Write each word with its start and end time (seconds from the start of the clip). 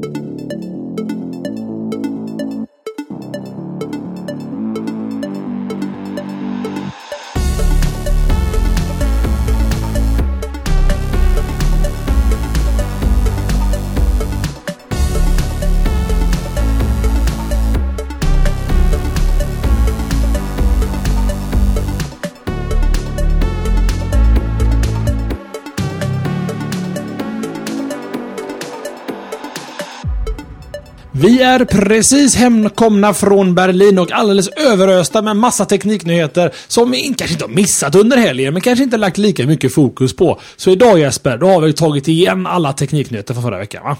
Música 0.00 0.77
Vi 31.28 31.42
är 31.42 31.64
precis 31.64 32.36
hemkomna 32.36 33.14
från 33.14 33.54
Berlin 33.54 33.98
och 33.98 34.12
alldeles 34.12 34.48
överösta 34.48 35.22
med 35.22 35.36
massa 35.36 35.64
tekniknyheter 35.64 36.52
som 36.68 36.90
vi 36.90 37.14
kanske 37.18 37.34
inte 37.34 37.44
har 37.44 37.52
missat 37.52 37.94
under 37.94 38.16
helgen, 38.16 38.52
men 38.52 38.62
kanske 38.62 38.84
inte 38.84 38.96
lagt 38.96 39.18
lika 39.18 39.46
mycket 39.46 39.74
fokus 39.74 40.16
på. 40.16 40.40
Så 40.56 40.70
idag 40.70 40.98
Jesper, 40.98 41.38
då 41.38 41.46
har 41.46 41.60
vi 41.60 41.72
tagit 41.72 42.08
igen 42.08 42.46
alla 42.46 42.72
tekniknyheter 42.72 43.34
från 43.34 43.42
förra 43.42 43.58
veckan 43.58 43.84
va? 43.84 43.96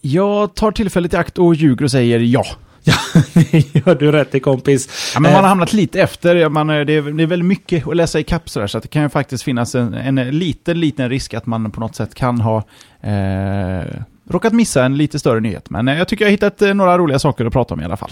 Jag 0.00 0.54
tar 0.54 0.70
tillfället 0.70 1.14
i 1.14 1.16
akt 1.16 1.38
och 1.38 1.54
ljuger 1.54 1.84
och 1.84 1.90
säger 1.90 2.18
ja. 2.18 2.46
Ja, 2.82 2.94
det 3.34 3.74
gör 3.74 3.94
du 3.94 4.12
rätt 4.12 4.34
i 4.34 4.40
kompis. 4.40 5.12
Ja, 5.14 5.20
men 5.20 5.32
man 5.32 5.38
Eh, 5.38 5.42
har 5.42 5.48
hamnat 5.48 5.72
lite 5.72 6.00
efter. 6.00 6.48
Man, 6.48 6.70
eh, 6.70 6.84
det, 6.84 6.92
är, 6.92 7.02
det 7.02 7.22
är 7.22 7.26
väldigt 7.26 7.48
mycket 7.48 7.86
att 7.88 7.96
läsa 7.96 8.20
i 8.20 8.24
kapp 8.24 8.48
sådär, 8.50 8.66
så 8.66 8.78
det 8.78 8.88
kan 8.88 9.02
ju 9.02 9.08
faktiskt 9.08 9.44
finnas 9.44 9.74
en, 9.74 9.94
en 9.94 10.38
liten, 10.38 10.80
liten 10.80 11.08
risk 11.08 11.34
att 11.34 11.46
man 11.46 11.70
på 11.70 11.80
något 11.80 11.96
sätt 11.96 12.14
kan 12.14 12.40
ha 12.40 12.56
eh, 13.00 13.84
råkat 14.28 14.52
missa 14.52 14.84
en 14.84 14.96
lite 14.96 15.18
större 15.18 15.40
nyhet. 15.40 15.70
Men 15.70 15.88
eh, 15.88 15.98
jag 15.98 16.08
tycker 16.08 16.24
jag 16.24 16.28
har 16.28 16.32
hittat 16.32 16.62
eh, 16.62 16.74
några 16.74 16.98
roliga 16.98 17.18
saker 17.18 17.44
att 17.44 17.52
prata 17.52 17.74
om 17.74 17.80
i 17.80 17.84
alla 17.84 17.96
fall. 17.96 18.10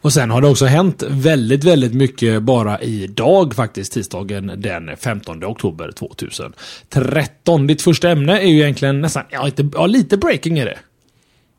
Och 0.00 0.12
sen 0.12 0.30
har 0.30 0.40
det 0.40 0.48
också 0.48 0.66
hänt 0.66 1.02
väldigt, 1.08 1.64
väldigt 1.64 1.94
mycket 1.94 2.42
bara 2.42 2.80
idag 2.80 3.54
faktiskt, 3.54 3.92
tisdagen 3.92 4.52
den 4.56 4.96
15 4.96 5.44
oktober 5.44 5.92
2013. 5.92 7.66
Ditt 7.66 7.82
första 7.82 8.10
ämne 8.10 8.40
är 8.40 8.48
ju 8.48 8.60
egentligen 8.60 9.00
nästan, 9.00 9.22
ja, 9.30 9.50
ja 9.72 9.86
lite 9.86 10.16
breaking 10.16 10.58
är 10.58 10.64
det. 10.64 10.78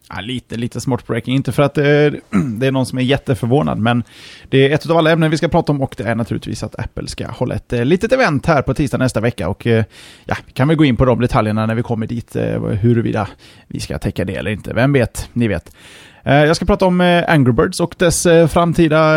Ja, 0.10 0.22
lite, 0.22 0.58
lite 0.58 0.82
smart 0.82 1.08
breaking. 1.08 1.36
Inte 1.36 1.52
för 1.52 1.64
att 1.64 1.78
eh, 1.78 1.84
det 2.58 2.68
är 2.68 2.72
någon 2.72 2.86
som 2.86 2.98
är 2.98 3.04
jätteförvånad, 3.04 3.80
men 3.80 4.04
det 4.50 4.68
är 4.68 4.76
ett 4.76 4.90
av 4.90 4.98
alla 4.98 5.12
ämnen 5.12 5.32
vi 5.32 5.38
ska 5.38 5.48
prata 5.48 5.72
om 5.72 5.82
och 5.82 5.96
det 5.98 6.04
är 6.04 6.16
naturligtvis 6.16 6.64
att 6.64 6.80
Apple 6.80 7.08
ska 7.08 7.28
hålla 7.28 7.56
ett 7.56 7.74
eh, 7.74 7.86
litet 7.86 8.12
event 8.12 8.46
här 8.46 8.62
på 8.62 8.74
tisdag 8.74 8.98
nästa 8.98 9.20
vecka. 9.20 9.50
Och 9.50 9.68
eh, 9.68 9.86
ja, 10.26 10.36
vi 10.46 10.52
kan 10.52 10.68
väl 10.68 10.78
gå 10.78 10.86
in 10.86 10.96
på 10.96 11.06
de 11.06 11.22
detaljerna 11.22 11.66
när 11.66 11.76
vi 11.76 11.84
kommer 11.84 12.08
dit, 12.08 12.36
eh, 12.36 12.62
huruvida 12.62 13.28
vi 13.68 13.80
ska 13.80 13.98
täcka 13.98 14.26
det 14.26 14.36
eller 14.36 14.52
inte. 14.52 14.74
Vem 14.74 14.94
vet? 14.94 15.30
Ni 15.34 15.48
vet. 15.48 15.76
Jag 16.24 16.56
ska 16.56 16.66
prata 16.66 16.86
om 16.86 17.22
Angry 17.28 17.54
Birds 17.54 17.80
och 17.80 17.96
dess 17.98 18.28
framtida 18.50 19.16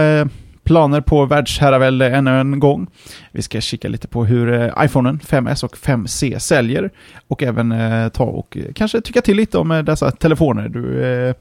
planer 0.70 1.00
på 1.00 1.26
världsherravälde 1.26 2.10
ännu 2.10 2.40
en 2.40 2.60
gång. 2.60 2.86
Vi 3.32 3.42
ska 3.42 3.60
kika 3.60 3.88
lite 3.88 4.08
på 4.08 4.24
hur 4.24 4.52
eh, 4.52 4.84
iPhonen 4.84 5.20
5S 5.20 5.64
och 5.64 5.76
5C 5.76 6.38
säljer 6.38 6.90
och 7.28 7.42
även 7.42 7.72
eh, 7.72 8.08
ta 8.08 8.24
och 8.24 8.56
eh, 8.56 8.72
kanske 8.74 9.00
tycka 9.00 9.20
till 9.20 9.36
lite 9.36 9.58
om 9.58 9.82
dessa 9.86 10.10
telefoner. 10.10 10.68
Du, 10.68 11.34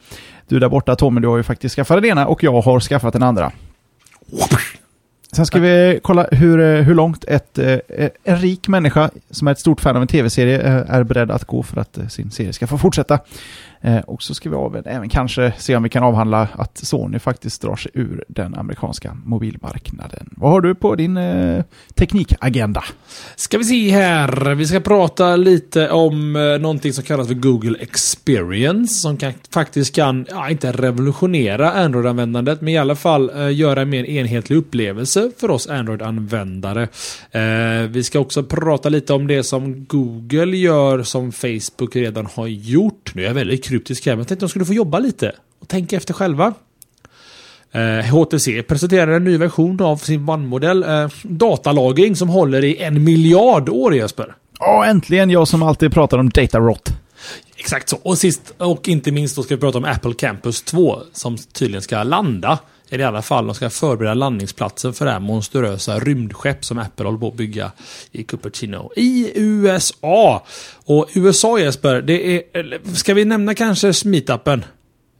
du 0.47 0.59
där 0.59 0.69
borta 0.69 0.95
Tommy, 0.95 1.21
du 1.21 1.27
har 1.27 1.37
ju 1.37 1.43
faktiskt 1.43 1.75
skaffat 1.75 1.97
den 1.97 2.05
ena 2.05 2.27
och 2.27 2.43
jag 2.43 2.61
har 2.61 2.79
skaffat 2.79 3.13
den 3.13 3.23
andra. 3.23 3.51
Sen 5.31 5.45
ska 5.45 5.59
vi 5.59 5.99
kolla 6.03 6.27
hur, 6.31 6.81
hur 6.81 6.95
långt 6.95 7.25
ett, 7.25 7.57
en 8.23 8.37
rik 8.37 8.67
människa 8.67 9.09
som 9.29 9.47
är 9.47 9.51
ett 9.51 9.59
stort 9.59 9.81
fan 9.81 9.95
av 9.95 10.01
en 10.01 10.07
tv-serie 10.07 10.61
är 10.87 11.03
beredd 11.03 11.31
att 11.31 11.45
gå 11.45 11.63
för 11.63 11.81
att 11.81 11.99
sin 12.09 12.31
serie 12.31 12.53
ska 12.53 12.67
få 12.67 12.77
fortsätta. 12.77 13.19
Eh, 13.81 13.97
Och 13.99 14.23
så 14.23 14.33
ska 14.33 14.49
vi 14.49 14.55
av, 14.55 14.81
även 14.85 15.09
kanske 15.09 15.53
se 15.57 15.75
om 15.75 15.83
vi 15.83 15.89
kan 15.89 16.03
avhandla 16.03 16.47
att 16.53 16.77
Sony 16.77 17.19
faktiskt 17.19 17.61
drar 17.61 17.75
sig 17.75 17.91
ur 17.93 18.23
den 18.27 18.55
amerikanska 18.55 19.17
mobilmarknaden. 19.25 20.29
Vad 20.37 20.51
har 20.51 20.61
du 20.61 20.75
på 20.75 20.95
din 20.95 21.17
eh, 21.17 21.63
teknikagenda? 21.95 22.83
Ska 23.35 23.57
vi 23.57 23.63
se 23.63 23.89
här. 23.89 24.55
Vi 24.55 24.67
ska 24.67 24.79
prata 24.79 25.35
lite 25.35 25.89
om 25.89 26.35
eh, 26.35 26.41
någonting 26.61 26.93
som 26.93 27.03
kallas 27.03 27.27
för 27.27 27.33
Google 27.33 27.77
Experience. 27.79 28.93
Som 28.93 29.17
kan, 29.17 29.33
faktiskt 29.53 29.95
kan, 29.95 30.25
ja, 30.29 30.49
inte 30.49 30.71
revolutionera 30.71 31.71
Android-användandet, 31.71 32.61
men 32.61 32.73
i 32.73 32.77
alla 32.77 32.95
fall 32.95 33.29
eh, 33.29 33.55
göra 33.55 33.81
en 33.81 33.89
mer 33.89 34.03
enhetlig 34.03 34.57
upplevelse 34.57 35.31
för 35.37 35.51
oss 35.51 35.67
Android-användare. 35.67 36.87
Eh, 37.31 37.89
vi 37.89 38.03
ska 38.03 38.19
också 38.19 38.43
prata 38.43 38.89
lite 38.89 39.13
om 39.13 39.27
det 39.27 39.43
som 39.43 39.85
Google 39.85 40.57
gör 40.57 41.03
som 41.03 41.31
Facebook 41.31 41.95
redan 41.95 42.25
har 42.25 42.47
gjort. 42.47 43.11
Nu 43.15 43.21
är 43.23 43.27
jag 43.27 43.33
väldigt 43.33 43.68
kryptisk 43.69 44.05
här, 44.05 44.13
men 44.13 44.19
jag 44.19 44.27
tänkte 44.27 44.45
att 44.45 44.49
de 44.49 44.49
skulle 44.49 44.65
få 44.65 44.73
jobba 44.73 44.99
lite 44.99 45.35
och 45.61 45.67
tänka 45.67 45.97
efter 45.97 46.13
själva. 46.13 46.53
Eh, 47.71 48.15
HTC 48.15 48.63
presenterar 48.63 49.11
en 49.11 49.23
ny 49.23 49.37
version 49.37 49.81
av 49.81 49.97
sin 49.97 50.29
One-modell. 50.29 50.83
Eh, 50.83 51.09
datalagring 51.23 52.15
som 52.15 52.29
håller 52.29 52.63
i 52.63 52.77
en 52.77 53.03
miljard 53.03 53.69
år 53.69 53.95
Jesper. 53.95 54.35
Ja, 54.59 54.85
äntligen 54.85 55.29
jag 55.29 55.47
som 55.47 55.63
alltid 55.63 55.93
pratar 55.93 56.17
om 56.17 56.29
data 56.29 56.59
rot. 56.59 56.89
Exakt 57.57 57.89
så. 57.89 57.97
Och 58.03 58.17
sist 58.17 58.53
och 58.57 58.87
inte 58.87 59.11
minst 59.11 59.35
då 59.35 59.43
ska 59.43 59.55
vi 59.55 59.61
prata 59.61 59.77
om 59.77 59.85
Apple 59.85 60.13
Campus 60.13 60.61
2 60.61 60.99
som 61.13 61.37
tydligen 61.37 61.81
ska 61.81 62.03
landa. 62.03 62.59
Eller 62.91 63.03
i 63.03 63.07
alla 63.07 63.21
fall, 63.21 63.45
de 63.45 63.55
ska 63.55 63.69
förbereda 63.69 64.13
landningsplatsen 64.13 64.93
för 64.93 65.05
det 65.05 65.11
här 65.11 65.19
monstruösa 65.19 65.99
rymdskepp 65.99 66.65
som 66.65 66.77
Apple 66.77 67.05
håller 67.05 67.19
på 67.19 67.27
att 67.27 67.33
bygga 67.33 67.71
i 68.11 68.23
Cupertino 68.23 68.91
i 68.95 69.31
USA. 69.35 70.45
Och 70.85 71.09
USA 71.13 71.59
Jesper, 71.59 72.01
det 72.01 72.35
är... 72.35 72.95
Ska 72.95 73.13
vi 73.13 73.25
nämna 73.25 73.55
kanske 73.55 73.93
Meetupen? 74.05 74.65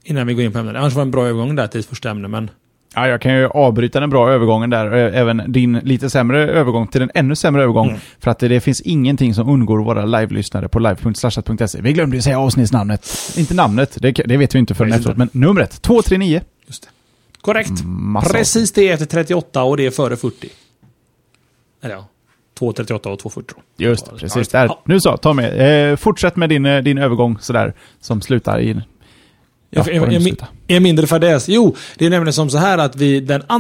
Innan 0.04 0.28
vi 0.28 0.34
går 0.34 0.44
in 0.44 0.52
på 0.52 0.60
ämnet. 0.60 0.76
Annars 0.76 0.94
var 0.94 1.02
det 1.02 1.08
en 1.08 1.12
bra 1.12 1.28
övergång 1.28 1.56
där 1.56 1.68
till 1.68 1.84
första 1.84 2.10
ämne, 2.10 2.28
men... 2.28 2.50
Ja, 2.96 3.08
jag 3.08 3.22
kan 3.22 3.36
ju 3.36 3.48
avbryta 3.48 4.00
den 4.00 4.10
bra 4.10 4.32
övergången 4.32 4.70
där, 4.70 4.92
även 4.92 5.52
din 5.52 5.74
lite 5.74 6.10
sämre 6.10 6.48
övergång 6.50 6.88
till 6.88 7.02
en 7.02 7.12
ännu 7.14 7.36
sämre 7.36 7.64
övergång. 7.64 7.88
Mm. 7.88 8.00
För 8.20 8.32
att 8.32 8.40
det, 8.40 8.48
det 8.48 8.60
finns 8.60 8.82
ingenting 8.82 9.34
som 9.34 9.50
undgår 9.50 9.84
våra 9.84 10.06
live-lyssnare 10.06 10.68
på 10.68 10.80
live.slashat.se. 10.80 11.82
Vi 11.82 11.94
glömde 11.94 12.16
ju 12.16 12.22
säga 12.22 12.40
avsnittsnamnet. 12.40 13.08
Inte 13.38 13.54
namnet, 13.54 13.98
det, 14.02 14.12
det 14.12 14.38
vet 14.38 14.56
vi 14.56 14.60
inte 14.60 14.76
förrän 14.76 14.94
efteråt, 14.94 15.18
men 15.18 15.30
numret 15.32 15.82
239. 15.82 16.42
Just 16.68 16.84
det. 16.84 16.90
Korrekt. 17.42 17.72
Massa 17.86 18.34
Precis 18.34 18.72
det 18.72 18.90
efter 18.90 19.06
38 19.06 19.64
och 19.64 19.78
det 19.78 19.86
är 19.86 19.92
före 19.92 20.18
40. 20.18 20.50
Eller 21.84 21.96
ja, 21.96 22.08
2.38 22.60 23.08
och 23.08 23.22
2.40 23.22 23.44
då. 23.48 23.84
Just 23.86 24.06
det, 24.06 24.12
precis. 24.18 24.48
Där. 24.48 24.66
Ja. 24.66 24.82
Nu 24.86 25.00
så, 25.00 25.18
ta 25.18 25.34
med. 25.34 25.92
Eh, 25.92 25.96
fortsätt 25.96 26.36
med 26.36 26.50
din, 26.50 26.66
eh, 26.66 26.82
din 26.82 26.98
övergång 26.98 27.38
sådär, 27.40 27.74
som 28.02 28.22
slutar 28.22 28.60
i... 28.62 28.82
Ja, 29.72 29.84
Jag, 29.88 29.96
jag, 29.96 30.14
jag, 30.14 30.38
är 30.68 30.80
mindre 30.80 31.08
fadäs. 31.08 31.50
Jo, 31.50 31.76
det 31.98 32.06
är 32.06 32.10
nämligen 32.10 32.34
som 32.34 32.50
så 32.50 32.58
här 32.58 32.78
att 32.78 32.96
vi 32.96 33.20
den 33.20 33.42
2 33.42 33.58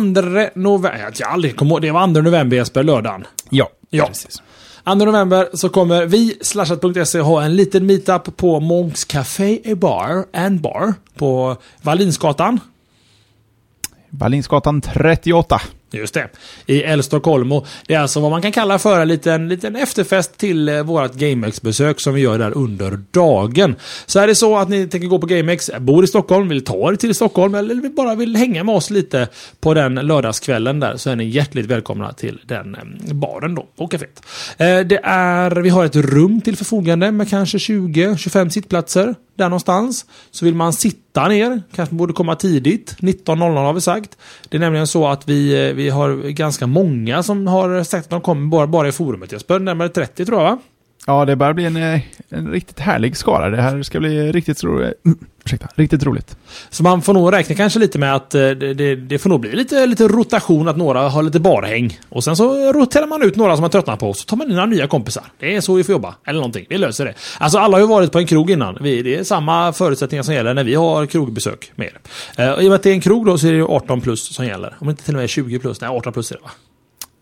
november... 0.55 1.11
Jag 1.19 1.29
aldrig 1.29 1.55
kommer 1.57 1.71
ihåg, 1.71 1.81
det 1.81 1.91
var 1.91 2.13
2 2.13 2.21
november 2.21 2.57
Jesper, 2.57 2.83
lördagen. 2.83 3.27
Ja, 3.49 3.69
Ja. 3.89 4.05
precis. 4.05 4.41
2 4.85 4.95
november 4.95 5.49
så 5.53 5.69
kommer 5.69 6.05
vi, 6.05 6.37
slashat.se, 6.41 7.19
ha 7.19 7.43
en 7.43 7.55
liten 7.55 7.85
meetup 7.85 8.37
på 8.37 8.59
Monks 8.59 9.05
Café 9.05 9.59
and 9.65 9.77
Bar, 9.77 10.25
and 10.33 10.61
bar 10.61 10.93
på 11.17 11.57
Wallinsgatan. 11.81 12.59
Wallinsgatan 14.11 14.81
38. 14.81 15.78
Just 15.91 16.13
det. 16.13 16.29
I 16.65 16.83
El 16.83 17.03
Stockholmo. 17.03 17.65
Det 17.87 17.93
är 17.93 17.99
alltså 17.99 18.19
vad 18.19 18.31
man 18.31 18.41
kan 18.41 18.51
kalla 18.51 18.79
för 18.79 18.99
en 18.99 19.07
liten, 19.07 19.49
liten 19.49 19.75
efterfest 19.75 20.37
till 20.37 20.69
eh, 20.69 20.83
vårt 20.83 21.13
GameX-besök 21.13 21.99
som 21.99 22.13
vi 22.13 22.21
gör 22.21 22.39
där 22.39 22.57
under 22.57 22.99
dagen. 23.11 23.75
Så 24.05 24.19
är 24.19 24.27
det 24.27 24.35
så 24.35 24.57
att 24.57 24.69
ni 24.69 24.87
tänker 24.87 25.07
gå 25.07 25.19
på 25.19 25.27
GameX, 25.27 25.71
bor 25.79 26.03
i 26.03 26.07
Stockholm, 26.07 26.49
vill 26.49 26.63
ta 26.63 26.91
er 26.91 26.95
till 26.95 27.15
Stockholm 27.15 27.55
eller 27.55 27.89
bara 27.89 28.15
vill 28.15 28.35
hänga 28.35 28.63
med 28.63 28.75
oss 28.75 28.89
lite 28.89 29.27
på 29.59 29.73
den 29.73 29.95
lördagskvällen 29.95 30.79
där 30.79 30.97
så 30.97 31.09
är 31.09 31.15
ni 31.15 31.25
hjärtligt 31.25 31.65
välkomna 31.65 32.13
till 32.13 32.39
den 32.45 32.75
eh, 32.75 33.13
baren 33.13 33.55
då, 33.55 33.67
och 33.77 33.93
eh, 33.93 33.99
caféet. 33.99 34.23
Det 34.89 34.99
är, 35.03 35.51
vi 35.51 35.69
har 35.69 35.85
ett 35.85 35.95
rum 35.95 36.41
till 36.41 36.57
förfogande 36.57 37.11
med 37.11 37.29
kanske 37.29 37.57
20-25 37.57 38.49
sittplatser 38.49 39.15
där 39.39 39.49
någonstans. 39.49 40.05
Så 40.31 40.45
vill 40.45 40.55
man 40.55 40.73
sitta 40.73 41.27
ner, 41.27 41.61
kanske 41.75 41.95
borde 41.95 42.13
komma 42.13 42.35
tidigt. 42.35 42.95
19.00 42.99 43.55
har 43.55 43.73
vi 43.73 43.81
sagt. 43.81 44.17
Det 44.49 44.57
är 44.57 44.61
nämligen 44.61 44.87
så 44.87 45.07
att 45.07 45.29
vi, 45.29 45.73
vi 45.79 45.89
har 45.89 46.29
ganska 46.29 46.67
många 46.67 47.23
som 47.23 47.47
har 47.47 47.83
sagt 47.83 48.05
att 48.05 48.09
de 48.09 48.21
kommer 48.21 48.47
bara, 48.47 48.67
bara 48.67 48.87
i 48.87 48.91
forumet 48.91 49.31
Jesper. 49.31 49.59
Närmare 49.59 49.89
30 49.89 50.25
tror 50.25 50.41
jag 50.41 50.49
va? 50.49 50.59
Ja, 51.09 51.25
det 51.25 51.35
börjar 51.35 51.53
bli 51.53 51.65
en, 51.65 51.75
eh, 51.75 52.01
en 52.29 52.51
riktigt 52.51 52.79
härlig 52.79 53.17
skara. 53.17 53.49
Det 53.49 53.61
här 53.61 53.83
ska 53.83 53.99
bli 53.99 54.31
riktigt, 54.31 54.63
ro 54.63 54.81
eh, 54.81 54.91
mm, 55.05 55.17
ursäkta, 55.45 55.67
riktigt 55.75 56.03
roligt. 56.03 56.37
Så 56.69 56.83
man 56.83 57.01
får 57.01 57.13
nog 57.13 57.33
räkna 57.33 57.55
kanske 57.55 57.79
lite 57.79 57.99
med 57.99 58.15
att 58.15 58.35
eh, 58.35 58.41
det, 58.41 58.73
det, 58.73 58.95
det 58.95 59.19
får 59.19 59.29
nog 59.29 59.39
bli 59.39 59.51
lite, 59.51 59.85
lite 59.85 60.07
rotation, 60.07 60.67
att 60.67 60.77
några 60.77 61.09
har 61.09 61.23
lite 61.23 61.39
barhäng. 61.39 61.99
Och 62.09 62.23
sen 62.23 62.35
så 62.35 62.73
roterar 62.73 63.07
man 63.07 63.23
ut 63.23 63.35
några 63.35 63.55
som 63.55 63.63
har 63.63 63.69
tröttnat 63.69 63.99
på 63.99 64.13
så 64.13 64.25
tar 64.25 64.37
man 64.37 64.47
in 64.47 64.53
några 64.53 64.65
nya 64.65 64.87
kompisar. 64.87 65.23
Det 65.39 65.55
är 65.55 65.61
så 65.61 65.73
vi 65.73 65.83
får 65.83 65.93
jobba. 65.93 66.15
Eller 66.25 66.39
någonting. 66.39 66.65
Vi 66.69 66.77
löser 66.77 67.05
det. 67.05 67.13
Alltså 67.37 67.57
alla 67.57 67.77
har 67.77 67.81
ju 67.81 67.87
varit 67.87 68.11
på 68.11 68.19
en 68.19 68.27
krog 68.27 68.51
innan. 68.51 68.77
Vi, 68.81 69.01
det 69.01 69.15
är 69.15 69.23
samma 69.23 69.73
förutsättningar 69.73 70.23
som 70.23 70.33
gäller 70.33 70.53
när 70.53 70.63
vi 70.63 70.75
har 70.75 71.05
krogbesök 71.05 71.71
med 71.75 71.87
er. 71.87 72.53
Och 72.55 72.63
I 72.63 72.65
och 72.65 72.69
med 72.69 72.75
att 72.75 72.83
det 72.83 72.89
är 72.89 72.93
en 72.93 73.01
krog 73.01 73.25
då 73.25 73.37
så 73.37 73.47
är 73.47 73.53
det 73.53 73.63
18 73.63 74.01
plus 74.01 74.35
som 74.35 74.45
gäller. 74.45 74.75
Om 74.79 74.89
inte 74.89 75.03
till 75.03 75.15
och 75.15 75.21
med 75.21 75.29
20 75.29 75.59
plus. 75.59 75.81
Nej, 75.81 75.89
18 75.89 76.13
plus 76.13 76.31
är 76.31 76.35
det 76.35 76.41
va? 76.41 76.51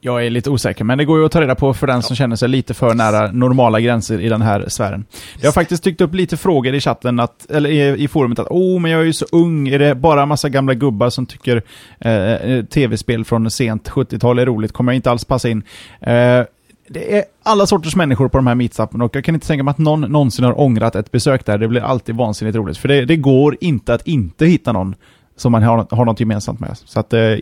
Jag 0.02 0.26
är 0.26 0.30
lite 0.30 0.50
osäker, 0.50 0.84
men 0.84 0.98
det 0.98 1.06
går 1.06 1.20
ju 1.20 1.26
att 1.26 1.32
ta 1.32 1.42
reda 1.42 1.56
på 1.56 1.74
för 1.74 1.88
den 1.88 2.02
som 2.02 2.16
känner 2.16 2.36
sig 2.36 2.50
lite 2.50 2.74
för 2.74 2.94
nära 2.94 3.32
normala 3.32 3.80
gränser 3.80 4.22
i 4.22 4.30
den 4.30 4.42
här 4.42 4.66
sfären. 4.68 5.06
Jag 5.40 5.48
har 5.48 5.54
faktiskt 5.54 5.84
tyckt 5.84 6.02
upp 6.02 6.14
lite 6.14 6.38
frågor 6.38 6.76
i 6.76 6.80
chatten, 6.80 7.20
att, 7.20 7.52
eller 7.52 7.70
i, 7.70 8.04
i 8.04 8.08
forumet, 8.08 8.40
att 8.40 8.48
oh, 8.50 8.80
men 8.80 8.92
jag 8.92 9.02
är 9.02 9.06
ju 9.06 9.14
så 9.14 9.26
ung, 9.32 9.68
är 9.68 9.80
det 9.80 9.96
bara 9.96 10.26
massa 10.26 10.50
gamla 10.50 10.74
gubbar 10.74 11.10
som 11.10 11.26
tycker 11.26 11.64
eh, 12.00 12.34
eh 12.34 12.66
tv-spel 12.66 13.26
från 13.26 13.52
sent 13.52 13.90
70-tal 13.90 14.40
är 14.40 14.46
roligt? 14.46 14.72
Kommer 14.72 14.92
jag 14.92 14.96
inte 14.96 15.12
alls 15.12 15.26
passa 15.26 15.50
in? 15.50 15.64
Eh, 16.02 16.44
det 16.90 17.18
är 17.18 17.24
alla 17.44 17.66
sorters 17.66 17.96
människor 17.96 18.28
på 18.28 18.38
de 18.38 18.48
här 18.48 18.56
meetupen 18.56 19.02
och 19.02 19.16
jag 19.16 19.24
kan 19.24 19.36
inte 19.36 19.48
tänka 19.48 19.64
mig 19.64 19.72
att 19.72 19.78
någon 19.78 20.02
någonsin 20.02 20.46
har 20.46 20.60
ångrat 20.60 20.96
ett 20.96 21.12
besök 21.12 21.46
där. 21.46 21.58
Det 21.58 21.68
blir 21.68 21.82
alltid 21.82 22.16
vansinnigt 22.16 22.58
roligt. 22.58 22.78
För 22.78 22.88
det, 22.88 23.06
det 23.06 23.16
går 23.16 23.58
inte 23.60 23.94
att 23.94 24.08
inte 24.08 24.46
hitta 24.46 24.72
någon 24.72 24.96
som 25.38 25.52
man 25.52 25.64
har, 25.64 25.88
har 25.96 26.06
något 26.06 26.20
gemensamt 26.20 26.60
med. 26.60 26.78
Så 26.86 27.00
att 27.00 27.14
eh, 27.14 27.36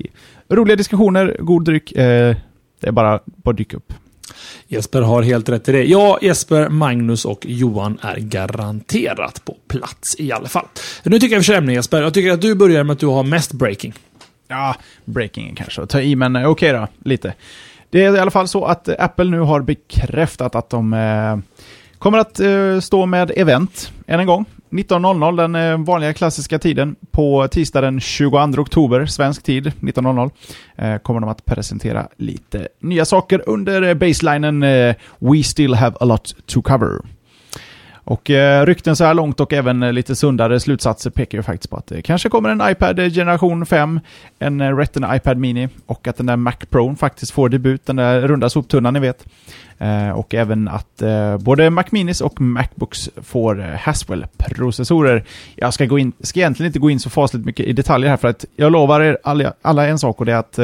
roliga 0.50 0.76
diskussioner, 0.76 1.38
god 1.40 1.66
dryck. 1.66 1.92
Eh, 1.92 2.36
det 2.80 2.88
är 2.88 2.92
bara, 2.92 3.20
bara 3.26 3.56
dyka 3.56 3.78
upp. 3.78 3.94
Jesper 4.68 5.02
har 5.02 5.22
helt 5.22 5.50
rätt 5.50 5.70
i 5.70 5.72
det. 5.72 5.84
Ja, 5.84 6.20
Jesper, 6.22 6.70
Magnus 6.70 7.26
och 7.26 7.46
Johan 7.48 7.98
är 8.02 8.16
garanterat 8.16 9.46
på 9.46 9.56
plats 9.68 10.16
i 10.20 10.32
alla 10.32 10.48
fall. 10.48 10.66
Nu 11.04 11.20
tycker 11.20 11.36
jag 11.36 11.40
vi 11.40 11.46
kör 11.46 11.54
ämne 11.54 11.74
Jesper. 11.74 12.02
Jag 12.02 12.14
tycker 12.14 12.32
att 12.32 12.42
du 12.42 12.56
börjar 12.56 12.84
med 12.84 12.94
att 12.94 13.00
du 13.00 13.08
har 13.08 13.24
mest 13.24 13.54
breaking. 13.54 13.94
Ja, 14.48 14.76
breaking 15.06 15.56
kanske 15.56 15.82
att 15.82 15.90
ta 15.90 16.02
i, 16.02 16.16
men 16.16 16.36
eh, 16.36 16.50
okej 16.50 16.70
okay 16.70 16.82
då, 16.82 17.10
lite. 17.10 17.34
Det 17.90 18.04
är 18.04 18.16
i 18.16 18.20
alla 18.20 18.32
fall 18.32 18.48
så 18.48 18.66
att 18.66 18.90
Apple 19.00 19.26
nu 19.26 19.40
har 19.40 19.62
bekräftat 19.62 20.56
att 20.56 20.70
de 20.70 20.94
eh, 20.94 21.38
kommer 22.00 22.18
att 22.18 22.40
eh, 22.40 22.80
stå 22.80 23.06
med 23.06 23.32
event 23.36 23.92
än 24.08 24.20
en 24.20 24.28
gång. 24.28 24.46
19.00, 24.76 25.38
den 25.38 25.56
eh, 25.56 25.78
vanliga 25.78 26.14
klassiska 26.14 26.60
tiden. 26.60 26.96
På 27.12 27.48
tisdag 27.48 27.82
den 27.82 28.00
22 28.00 28.62
oktober, 28.62 29.06
svensk 29.06 29.44
tid, 29.44 29.72
19.00, 29.80 30.32
eh, 30.76 30.98
kommer 30.98 31.20
de 31.20 31.30
att 31.30 31.46
presentera 31.46 32.08
lite 32.18 32.68
nya 32.82 33.06
saker 33.06 33.50
under 33.50 33.94
baselinen 33.94 34.64
eh, 34.64 34.96
We 35.20 35.44
still 35.44 35.74
have 35.74 35.98
a 36.00 36.06
lot 36.06 36.36
to 36.46 36.62
cover. 36.62 37.15
Och 38.06 38.30
eh, 38.30 38.66
rykten 38.66 38.96
så 38.96 39.04
här 39.04 39.14
långt 39.14 39.40
och 39.40 39.54
även 39.54 39.84
eh, 39.84 39.94
lite 39.94 40.16
sundare 40.16 40.60
slutsatser 40.60 41.10
pekar 41.10 41.38
ju 41.38 41.44
faktiskt 41.44 41.70
på 41.70 41.78
att 41.78 41.88
det 41.88 42.02
kanske 42.02 42.30
kommer 42.30 42.50
en 42.50 42.72
iPad 42.72 43.00
eh, 43.00 43.10
generation 43.10 43.66
5, 43.66 44.00
en 44.40 44.62
eh, 44.62 44.78
Retina 44.78 45.16
iPad 45.16 45.38
Mini 45.38 45.70
och 45.86 46.08
att 46.08 46.18
den 46.18 46.26
där 46.26 46.36
Mac 46.36 46.56
Pro 46.70 46.96
faktiskt 46.96 47.32
får 47.32 47.50
debut, 47.50 47.86
den 47.86 47.96
där 47.96 48.22
runda 48.22 48.50
soptunnan 48.50 48.94
ni 48.94 49.00
vet. 49.00 49.26
Eh, 49.78 50.10
och 50.10 50.34
även 50.34 50.68
att 50.68 51.02
eh, 51.02 51.38
både 51.38 51.70
Mac 51.70 51.84
Minis 51.90 52.22
och 52.22 52.42
Macbooks 52.42 53.10
får 53.24 53.62
eh, 53.62 53.66
Haswell-processorer. 53.66 55.24
Jag 55.56 55.74
ska, 55.74 55.86
gå 55.86 56.00
in, 56.00 56.12
ska 56.20 56.40
egentligen 56.40 56.68
inte 56.68 56.80
gå 56.80 56.90
in 56.90 57.00
så 57.00 57.10
fasligt 57.10 57.46
mycket 57.46 57.66
i 57.66 57.74
detaljer 57.74 58.10
här 58.10 58.18
för 58.18 58.28
att 58.28 58.46
jag 58.56 58.72
lovar 58.72 59.02
er 59.02 59.18
alla, 59.24 59.54
alla 59.62 59.88
en 59.88 60.00
sak 60.00 60.20
och 60.20 60.26
det 60.26 60.34
är 60.34 60.38
att 60.38 60.60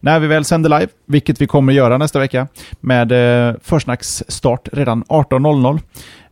när 0.00 0.20
vi 0.20 0.26
väl 0.26 0.44
sänder 0.44 0.70
live, 0.70 0.92
vilket 1.06 1.40
vi 1.40 1.46
kommer 1.46 1.72
göra 1.72 1.98
nästa 1.98 2.18
vecka, 2.18 2.46
med 2.80 3.12
eh, 3.12 3.54
försnacksstart 3.62 4.68
redan 4.72 5.04
18.00 5.04 5.80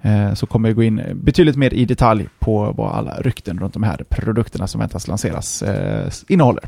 Eh, 0.03 0.35
så 0.35 0.47
kommer 0.47 0.69
vi 0.69 0.75
gå 0.75 0.83
in 0.83 1.03
betydligt 1.15 1.57
mer 1.57 1.75
i 1.75 1.85
detalj 1.85 2.29
på 2.39 2.73
vad 2.77 2.93
alla 2.93 3.15
rykten 3.21 3.59
runt 3.59 3.75
de 3.75 3.83
här 3.83 4.05
produkterna 4.09 4.67
som 4.67 4.81
väntas 4.81 5.09
lanseras 5.09 5.63
eh, 5.63 6.11
innehåller. 6.29 6.65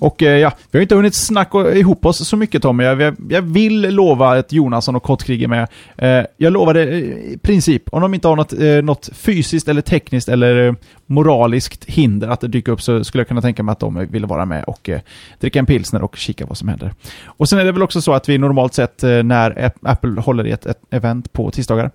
Och 0.00 0.22
eh, 0.22 0.38
ja, 0.38 0.52
vi 0.70 0.78
har 0.78 0.82
inte 0.82 0.94
hunnit 0.94 1.14
snacka 1.14 1.74
ihop 1.74 2.06
oss 2.06 2.28
så 2.28 2.36
mycket 2.36 2.62
Tommy. 2.62 2.84
Jag, 2.84 3.16
jag 3.28 3.42
vill 3.42 3.80
lova 3.80 4.38
ett 4.38 4.52
Jonasson 4.52 4.96
och 4.96 5.02
Kottkrig 5.02 5.48
med. 5.48 5.68
Eh, 5.96 6.26
jag 6.36 6.52
lovar 6.52 6.74
det 6.74 6.82
eh, 6.82 6.98
i 6.98 7.38
princip. 7.42 7.82
Om 7.92 8.02
de 8.02 8.14
inte 8.14 8.28
har 8.28 8.36
något, 8.36 8.52
eh, 8.52 8.82
något 8.82 9.10
fysiskt 9.12 9.68
eller 9.68 9.80
tekniskt 9.80 10.28
eller 10.28 10.66
eh, 10.66 10.74
moraliskt 11.06 11.84
hinder 11.84 12.28
att 12.28 12.40
dyka 12.40 12.72
upp 12.72 12.82
så 12.82 13.04
skulle 13.04 13.20
jag 13.20 13.28
kunna 13.28 13.42
tänka 13.42 13.62
mig 13.62 13.72
att 13.72 13.80
de 13.80 14.06
vill 14.10 14.26
vara 14.26 14.44
med 14.44 14.64
och 14.64 14.88
eh, 14.88 15.00
dricka 15.40 15.58
en 15.58 15.66
pilsner 15.66 16.02
och 16.02 16.16
kika 16.16 16.46
vad 16.46 16.58
som 16.58 16.68
händer. 16.68 16.92
Och 17.24 17.48
sen 17.48 17.58
är 17.58 17.64
det 17.64 17.72
väl 17.72 17.82
också 17.82 18.00
så 18.00 18.12
att 18.12 18.28
vi 18.28 18.38
normalt 18.38 18.74
sett 18.74 19.02
när 19.02 19.72
Apple 19.82 20.20
håller 20.20 20.46
i 20.46 20.50
ett, 20.50 20.66
ett 20.66 20.80
event 20.90 21.32
på 21.32 21.50
tisdagar 21.50 21.90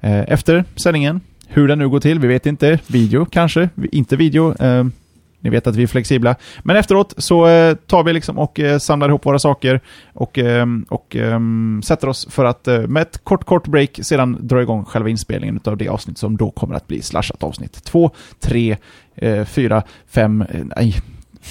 efter 0.00 0.64
sändningen 0.76 1.20
hur 1.48 1.68
den 1.68 1.78
nu 1.78 1.88
går 1.88 2.00
till, 2.00 2.18
vi 2.18 2.28
vet 2.28 2.46
inte. 2.46 2.78
Video 2.86 3.24
kanske, 3.24 3.68
inte 3.92 4.16
video. 4.16 4.54
Ni 5.44 5.50
vet 5.50 5.66
att 5.66 5.76
vi 5.76 5.82
är 5.82 5.86
flexibla. 5.86 6.36
Men 6.62 6.76
efteråt 6.76 7.14
så 7.16 7.46
eh, 7.46 7.74
tar 7.74 8.04
vi 8.04 8.12
liksom 8.12 8.38
och 8.38 8.60
eh, 8.60 8.78
samlar 8.78 9.08
ihop 9.08 9.26
våra 9.26 9.38
saker 9.38 9.80
och, 10.12 10.38
eh, 10.38 10.66
och 10.88 11.16
ehm, 11.16 11.80
sätter 11.84 12.08
oss 12.08 12.26
för 12.30 12.44
att 12.44 12.68
eh, 12.68 12.78
med 12.78 13.02
ett 13.02 13.24
kort, 13.24 13.44
kort 13.44 13.66
break 13.66 13.98
sedan 14.02 14.38
dra 14.40 14.62
igång 14.62 14.84
själva 14.84 15.08
inspelningen 15.08 15.60
av 15.64 15.76
det 15.76 15.88
avsnitt 15.88 16.18
som 16.18 16.36
då 16.36 16.50
kommer 16.50 16.74
att 16.74 16.86
bli 16.86 17.02
slashat 17.02 17.42
avsnitt. 17.42 17.84
Två, 17.84 18.10
tre, 18.40 18.76
eh, 19.14 19.44
fyra, 19.44 19.82
fem, 20.06 20.42
eh, 20.42 20.64
nej, 20.76 20.94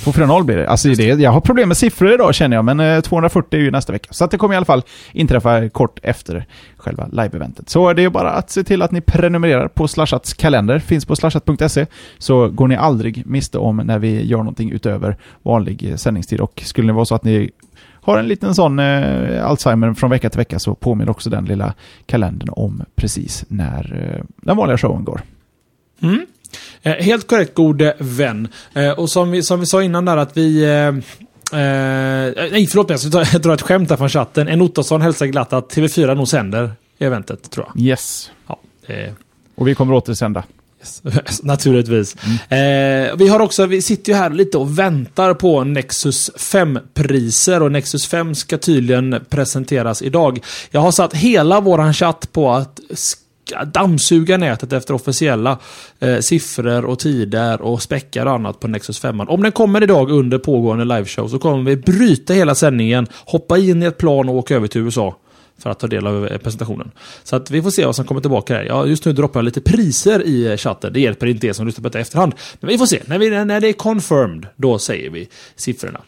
240 0.03 0.45
blir 0.45 0.57
det. 0.57 0.69
Alltså 0.69 0.89
det, 0.89 1.03
jag 1.03 1.31
har 1.31 1.41
problem 1.41 1.67
med 1.67 1.77
siffror 1.77 2.13
idag 2.13 2.35
känner 2.35 2.57
jag, 2.57 2.65
men 2.65 3.01
240 3.01 3.59
är 3.59 3.63
ju 3.63 3.71
nästa 3.71 3.93
vecka. 3.93 4.07
Så 4.11 4.25
att 4.25 4.31
det 4.31 4.37
kommer 4.37 4.53
i 4.53 4.57
alla 4.57 4.65
fall 4.65 4.83
inträffa 5.11 5.69
kort 5.69 5.99
efter 6.03 6.45
själva 6.77 7.07
live-eventet. 7.11 7.69
Så 7.69 7.93
det 7.93 8.03
är 8.03 8.09
bara 8.09 8.31
att 8.31 8.49
se 8.49 8.63
till 8.63 8.81
att 8.81 8.91
ni 8.91 9.01
prenumererar 9.01 9.67
på 9.67 9.87
Slashats 9.87 10.33
kalender. 10.33 10.79
Finns 10.79 11.05
på 11.05 11.15
slashat.se. 11.15 11.85
Så 12.17 12.49
går 12.49 12.67
ni 12.67 12.75
aldrig 12.75 13.23
miste 13.25 13.57
om 13.57 13.77
när 13.77 13.99
vi 13.99 14.25
gör 14.25 14.37
någonting 14.37 14.71
utöver 14.71 15.17
vanlig 15.43 15.93
sändningstid. 15.95 16.41
Och 16.41 16.61
skulle 16.65 16.87
det 16.87 16.93
vara 16.93 17.05
så 17.05 17.15
att 17.15 17.23
ni 17.23 17.51
har 18.03 18.17
en 18.17 18.27
liten 18.27 18.55
sån 18.55 18.79
eh, 18.79 19.45
Alzheimer 19.45 19.93
från 19.93 20.09
vecka 20.09 20.29
till 20.29 20.37
vecka 20.37 20.59
så 20.59 20.75
påminner 20.75 21.11
också 21.11 21.29
den 21.29 21.45
lilla 21.45 21.73
kalendern 22.05 22.49
om 22.51 22.83
precis 22.95 23.45
när 23.47 24.13
eh, 24.17 24.23
den 24.37 24.57
vanliga 24.57 24.77
showen 24.77 25.03
går. 25.03 25.21
Mm. 26.01 26.25
Eh, 26.81 26.93
helt 26.93 27.27
korrekt 27.27 27.53
gode 27.53 27.95
vän. 27.99 28.47
Eh, 28.73 28.89
och 28.89 29.09
som 29.09 29.31
vi, 29.31 29.43
som 29.43 29.59
vi 29.59 29.65
sa 29.65 29.83
innan 29.83 30.05
där 30.05 30.17
att 30.17 30.37
vi... 30.37 30.63
Eh, 30.63 30.69
eh 30.69 32.51
nej, 32.51 32.67
förlåt 32.67 32.89
mig. 32.89 32.97
Jag 33.33 33.41
drar 33.41 33.53
ett 33.53 33.61
skämt 33.61 33.89
här 33.89 33.97
från 33.97 34.09
chatten. 34.09 34.47
En 34.47 34.61
Ottosson 34.61 35.01
hälsar 35.01 35.25
glatt 35.25 35.53
att 35.53 35.75
TV4 35.75 36.15
nog 36.15 36.27
sänder 36.27 36.71
eventet, 36.99 37.51
tror 37.51 37.65
jag. 37.73 37.85
Yes. 37.85 38.31
Ja, 38.47 38.59
Och 39.55 39.67
vi 39.67 39.75
kommer 39.75 39.93
återsända. 39.93 40.43
Yes. 40.83 41.01
Naturligtvis. 41.43 42.15
Mm. 42.49 43.07
Eh, 43.07 43.15
vi 43.15 43.27
har 43.27 43.39
också, 43.39 43.65
vi 43.65 43.81
sitter 43.81 44.11
ju 44.11 44.17
här 44.17 44.29
lite 44.29 44.57
och 44.57 44.79
väntar 44.79 45.33
på 45.33 45.63
Nexus 45.63 46.31
5-priser 46.35 47.63
och 47.63 47.71
Nexus 47.71 48.07
5 48.07 48.35
ska 48.35 48.57
tydligen 48.57 49.25
presenteras 49.29 50.01
idag. 50.01 50.39
Jag 50.71 50.81
har 50.81 50.91
satt 50.91 51.13
hela 51.13 51.61
våran 51.61 51.93
chatt 51.93 52.29
på 52.31 52.51
att 52.51 52.79
dammsuga 53.65 54.37
nätet 54.37 54.73
efter 54.73 54.93
officiella 54.93 55.59
eh, 55.99 56.19
siffror 56.19 56.85
och 56.85 56.99
tider 56.99 57.61
och 57.61 57.81
späckar 57.81 58.25
och 58.25 58.31
annat 58.31 58.59
på 58.59 58.67
Nexus 58.67 58.99
5. 58.99 59.19
Om 59.19 59.43
den 59.43 59.51
kommer 59.51 59.83
idag 59.83 60.11
under 60.11 60.37
pågående 60.37 60.85
liveshow 60.85 61.27
så 61.27 61.39
kommer 61.39 61.63
vi 61.63 61.77
bryta 61.77 62.33
hela 62.33 62.55
sändningen, 62.55 63.07
hoppa 63.25 63.57
in 63.57 63.83
i 63.83 63.85
ett 63.85 63.97
plan 63.97 64.29
och 64.29 64.35
åka 64.35 64.55
över 64.55 64.67
till 64.67 64.81
USA 64.81 65.15
för 65.59 65.69
att 65.69 65.79
ta 65.79 65.87
del 65.87 66.07
av 66.07 66.27
eh, 66.27 66.37
presentationen. 66.37 66.91
Så 67.23 67.35
att 67.35 67.51
vi 67.51 67.61
får 67.61 67.69
se 67.69 67.85
vad 67.85 67.95
som 67.95 68.05
kommer 68.05 68.21
tillbaka 68.21 68.55
här. 68.55 68.63
Ja, 68.63 68.85
just 68.85 69.05
nu 69.05 69.13
droppar 69.13 69.39
jag 69.39 69.45
lite 69.45 69.61
priser 69.61 70.23
i 70.23 70.45
eh, 70.45 70.57
chatten. 70.57 70.93
Det 70.93 70.99
hjälper 70.99 71.27
inte 71.27 71.47
er 71.47 71.53
som 71.53 71.65
lyssnar 71.65 71.81
på 71.81 71.89
detta 71.89 71.99
efterhand. 71.99 72.33
Men 72.59 72.69
vi 72.69 72.77
får 72.77 72.85
se. 72.85 73.01
När, 73.05 73.19
vi, 73.19 73.29
när 73.29 73.61
det 73.61 73.67
är 73.67 73.73
confirmed, 73.73 74.47
då 74.55 74.79
säger 74.79 75.09
vi 75.09 75.29
siffrorna. 75.55 76.01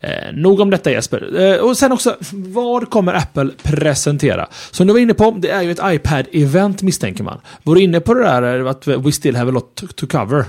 Eh, 0.00 0.32
nog 0.34 0.60
om 0.60 0.70
detta 0.70 0.90
Jesper. 0.90 1.40
Eh, 1.40 1.56
och 1.56 1.76
sen 1.76 1.92
också, 1.92 2.16
vad 2.30 2.90
kommer 2.90 3.14
Apple 3.14 3.50
presentera? 3.62 4.48
Som 4.70 4.86
du 4.86 4.92
var 4.92 5.00
inne 5.00 5.14
på, 5.14 5.30
det 5.30 5.50
är 5.50 5.62
ju 5.62 5.70
ett 5.70 5.78
iPad-event 5.78 6.82
misstänker 6.82 7.24
man. 7.24 7.40
Var 7.62 7.74
du 7.74 7.80
inne 7.82 8.00
på 8.00 8.14
det 8.14 8.22
där 8.22 8.60
eh, 8.60 8.70
att 8.70 8.86
we 8.86 9.12
still 9.12 9.36
have 9.36 9.50
a 9.50 9.52
lot 9.52 9.96
to 9.96 10.06
cover? 10.06 10.44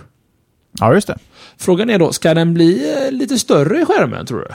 Ja, 0.79 0.93
just 0.93 1.07
det. 1.07 1.17
Frågan 1.57 1.89
är 1.89 1.99
då, 1.99 2.13
ska 2.13 2.33
den 2.33 2.53
bli 2.53 2.95
lite 3.11 3.39
större 3.39 3.81
i 3.81 3.85
skärmen 3.85 4.25
tror 4.25 4.39
du? 4.39 4.47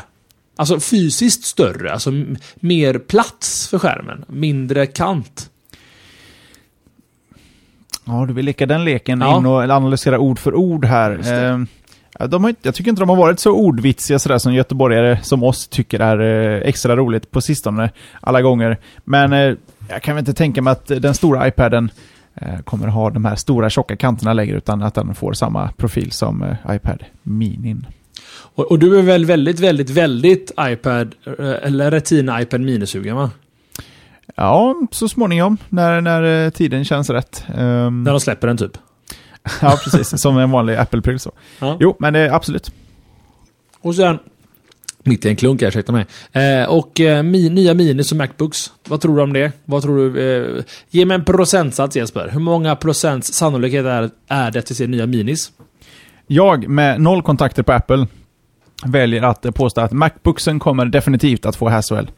Alltså 0.59 0.81
fysiskt 0.81 1.45
större, 1.45 1.93
alltså 1.93 2.11
mer 2.57 2.99
plats 2.99 3.69
för 3.69 3.79
skärmen, 3.79 4.25
mindre 4.29 4.87
kant. 4.87 5.51
Ja, 8.05 8.25
du 8.27 8.33
vill 8.33 8.45
leka 8.45 8.67
den 8.67 8.85
leken 8.85 9.21
ja. 9.21 9.39
in 9.39 9.47
och 9.47 9.63
analysera 9.63 10.19
ord 10.19 10.39
för 10.39 10.55
ord 10.55 10.85
här. 10.85 11.19
De 12.29 12.45
har, 12.45 12.55
jag 12.63 12.75
tycker 12.75 12.91
inte 12.91 13.03
de 13.03 13.09
har 13.09 13.17
varit 13.17 13.41
så 13.41 13.53
ordvitsiga 13.53 14.19
sådär 14.19 14.39
som 14.39 14.55
göteborgare 14.55 15.19
som 15.23 15.43
oss 15.43 15.69
tycker 15.69 16.01
är 16.01 16.21
eh, 16.21 16.69
extra 16.69 16.97
roligt 16.97 17.31
på 17.31 17.41
sistone 17.41 17.91
alla 18.21 18.43
gånger. 18.43 18.79
Men 19.05 19.33
eh, 19.33 19.55
jag 19.89 20.03
kan 20.03 20.15
väl 20.15 20.23
inte 20.23 20.35
tänka 20.35 20.63
mig 20.63 20.71
att 20.73 20.87
den 20.87 21.15
stora 21.15 21.49
iPaden 21.49 21.91
eh, 22.35 22.59
kommer 22.59 22.87
ha 22.87 23.11
de 23.11 23.25
här 23.25 23.37
stora 23.37 23.71
tjocka 23.71 23.97
kanterna 23.97 24.33
längre 24.33 24.57
utan 24.57 24.83
att 24.83 24.95
den 24.95 25.15
får 25.15 25.33
samma 25.33 25.71
profil 25.77 26.13
som 26.13 26.57
iPad 26.71 27.05
Minin. 27.23 27.87
Och, 28.59 28.71
och, 28.71 28.79
du 28.79 28.99
är 28.99 29.03
väl 29.03 29.25
väldigt, 29.25 29.61
väldigt, 29.61 29.91
väldigt 29.91 30.53
iPad 30.61 31.15
eller 31.63 31.91
Retina 31.91 32.43
iPad 32.43 32.61
Mini-sugen 32.61 33.17
va? 33.17 33.31
Ja, 34.37 34.75
så 34.91 35.09
småningom 35.09 35.57
när, 35.69 36.01
när 36.01 36.51
tiden 36.51 36.85
känns 36.85 37.11
rätt. 37.11 37.45
Um, 37.49 38.05
när 38.05 38.11
de 38.11 38.21
släpper 38.21 38.47
den 38.47 38.57
typ? 38.57 38.79
ja, 39.63 39.79
precis. 39.85 40.21
Som 40.21 40.39
en 40.39 40.51
vanlig 40.51 40.77
Apple-pryl 40.77 41.19
så. 41.19 41.33
Ja. 41.59 41.77
Jo, 41.81 41.97
men 41.99 42.13
det 42.13 42.21
är 42.21 42.31
absolut. 42.31 42.73
Och 43.81 43.95
sen, 43.95 44.19
mitt 45.03 45.25
i 45.25 45.29
en 45.29 45.37
klunk 45.37 45.63
ursäkta 45.63 45.93
mig. 45.93 46.07
Eh, 46.33 46.69
och 46.69 47.01
eh, 47.01 47.23
mi, 47.23 47.49
nya 47.49 47.75
Minis 47.75 48.13
och 48.13 48.19
Macbooks. 48.19 48.73
Vad 48.89 49.01
tror 49.01 49.17
du 49.17 49.23
om 49.23 49.33
det? 49.33 49.53
Vad 49.65 49.83
tror 49.83 50.11
du? 50.11 50.21
Eh, 50.21 50.65
ge 50.91 51.05
mig 51.05 51.15
en 51.15 51.25
procentsats 51.25 51.97
Jesper. 51.97 52.29
Hur 52.33 52.41
många 52.41 52.77
procents 52.77 53.33
sannolikhet 53.33 53.87
är, 53.87 54.11
är 54.29 54.51
det 54.51 54.59
att 54.59 54.71
vi 54.71 54.75
ser 54.75 54.89
nya 54.89 55.07
Minis? 55.07 55.53
Jag 56.27 56.69
med 56.69 57.01
noll 57.01 57.23
kontakter 57.23 57.63
på 57.63 57.73
Apple 57.73 58.07
väljer 58.87 59.23
att 59.23 59.55
påstå 59.55 59.81
att 59.81 59.93
Macbooksen 59.93 60.59
kommer 60.59 60.87
definitivt 60.87 61.47
att 61.47 61.57
få 61.57 61.69
Haswell. 61.69 62.11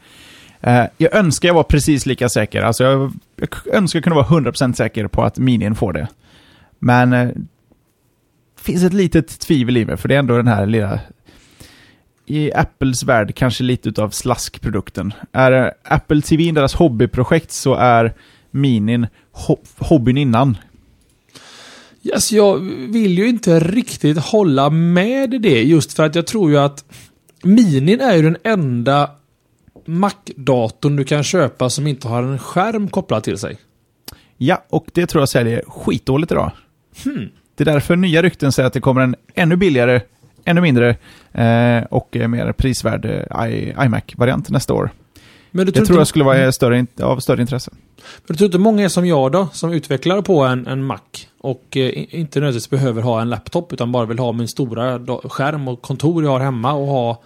Eh, 0.61 0.83
jag 0.97 1.15
önskar 1.15 1.49
jag 1.49 1.53
var 1.53 1.63
precis 1.63 2.05
lika 2.05 2.29
säker. 2.29 2.61
Alltså 2.61 2.83
jag, 2.83 3.13
jag 3.35 3.75
önskar 3.75 3.97
jag 3.97 4.03
kunde 4.03 4.15
vara 4.15 4.51
100% 4.51 4.73
säker 4.73 5.07
på 5.07 5.23
att 5.23 5.37
Minin 5.37 5.75
får 5.75 5.93
det. 5.93 6.07
Men 6.79 7.13
eh, 7.13 7.27
det 8.55 8.63
finns 8.63 8.83
ett 8.83 8.93
litet 8.93 9.39
tvivel 9.39 9.77
i 9.77 9.85
mig, 9.85 9.97
för 9.97 10.07
det 10.07 10.15
är 10.15 10.19
ändå 10.19 10.37
den 10.37 10.47
här 10.47 10.65
lilla... 10.65 10.99
I 12.25 12.53
Apples 12.53 13.03
värld 13.03 13.35
kanske 13.35 13.63
lite 13.63 13.89
utav 13.89 14.09
slaskprodukten. 14.09 15.13
Är 15.31 15.73
Apple 15.83 16.21
TV 16.21 16.51
deras 16.51 16.73
hobbyprojekt 16.73 17.51
så 17.51 17.75
är 17.75 18.13
Minin 18.51 19.07
ho 19.31 19.57
hobbyn 19.77 20.17
innan. 20.17 20.57
Yes, 22.03 22.31
jag 22.31 22.59
vill 22.91 23.17
ju 23.17 23.29
inte 23.29 23.59
riktigt 23.59 24.17
hålla 24.17 24.69
med 24.69 25.41
det 25.41 25.63
just 25.63 25.93
för 25.93 26.05
att 26.05 26.15
jag 26.15 26.27
tror 26.27 26.51
ju 26.51 26.57
att 26.57 26.85
Minin 27.43 28.01
är 28.01 28.15
ju 28.15 28.21
den 28.21 28.37
enda 28.43 29.09
Mac-datorn 29.85 30.95
du 30.95 31.03
kan 31.03 31.23
köpa 31.23 31.69
som 31.69 31.87
inte 31.87 32.07
har 32.07 32.23
en 32.23 32.39
skärm 32.39 32.87
kopplad 32.87 33.23
till 33.23 33.37
sig. 33.37 33.57
Ja, 34.37 34.63
och 34.69 34.87
det 34.93 35.05
tror 35.05 35.21
jag 35.21 35.29
säljer 35.29 35.63
skitdåligt 35.67 36.31
idag. 36.31 36.51
Hmm. 37.03 37.29
Det 37.55 37.63
är 37.63 37.65
därför 37.65 37.95
nya 37.95 38.21
rykten 38.21 38.51
säger 38.51 38.67
att 38.67 38.73
det 38.73 38.81
kommer 38.81 39.01
en 39.01 39.15
ännu 39.33 39.55
billigare, 39.55 40.01
ännu 40.45 40.61
mindre 40.61 40.89
eh, 41.31 41.83
och 41.83 42.17
mer 42.29 42.51
prisvärd 42.51 43.05
eh, 43.05 43.85
iMac-variant 43.85 44.49
nästa 44.49 44.73
år. 44.73 44.91
Men 45.51 45.65
det 45.65 45.71
tror 45.71 45.83
inte... 45.83 45.93
jag 45.93 46.07
skulle 46.07 46.25
vara 46.25 46.51
större, 46.51 46.85
av 47.01 47.19
större 47.19 47.41
intresse. 47.41 47.71
Men 47.95 48.03
du 48.27 48.35
tror 48.35 48.45
inte 48.45 48.57
många 48.57 48.83
är 48.83 48.89
som 48.89 49.05
jag 49.05 49.31
då, 49.31 49.47
som 49.53 49.73
utvecklar 49.73 50.21
på 50.21 50.43
en, 50.43 50.67
en 50.67 50.83
Mac 50.83 50.99
och 51.37 51.77
eh, 51.77 51.91
inte 51.95 52.39
nödvändigtvis 52.39 52.69
behöver 52.69 53.01
ha 53.01 53.21
en 53.21 53.29
laptop 53.29 53.73
utan 53.73 53.91
bara 53.91 54.05
vill 54.05 54.19
ha 54.19 54.31
min 54.31 54.47
stora 54.47 54.99
skärm 55.23 55.67
och 55.67 55.81
kontor 55.81 56.23
jag 56.23 56.31
har 56.31 56.39
hemma 56.39 56.73
och 56.73 56.87
ha 56.87 57.21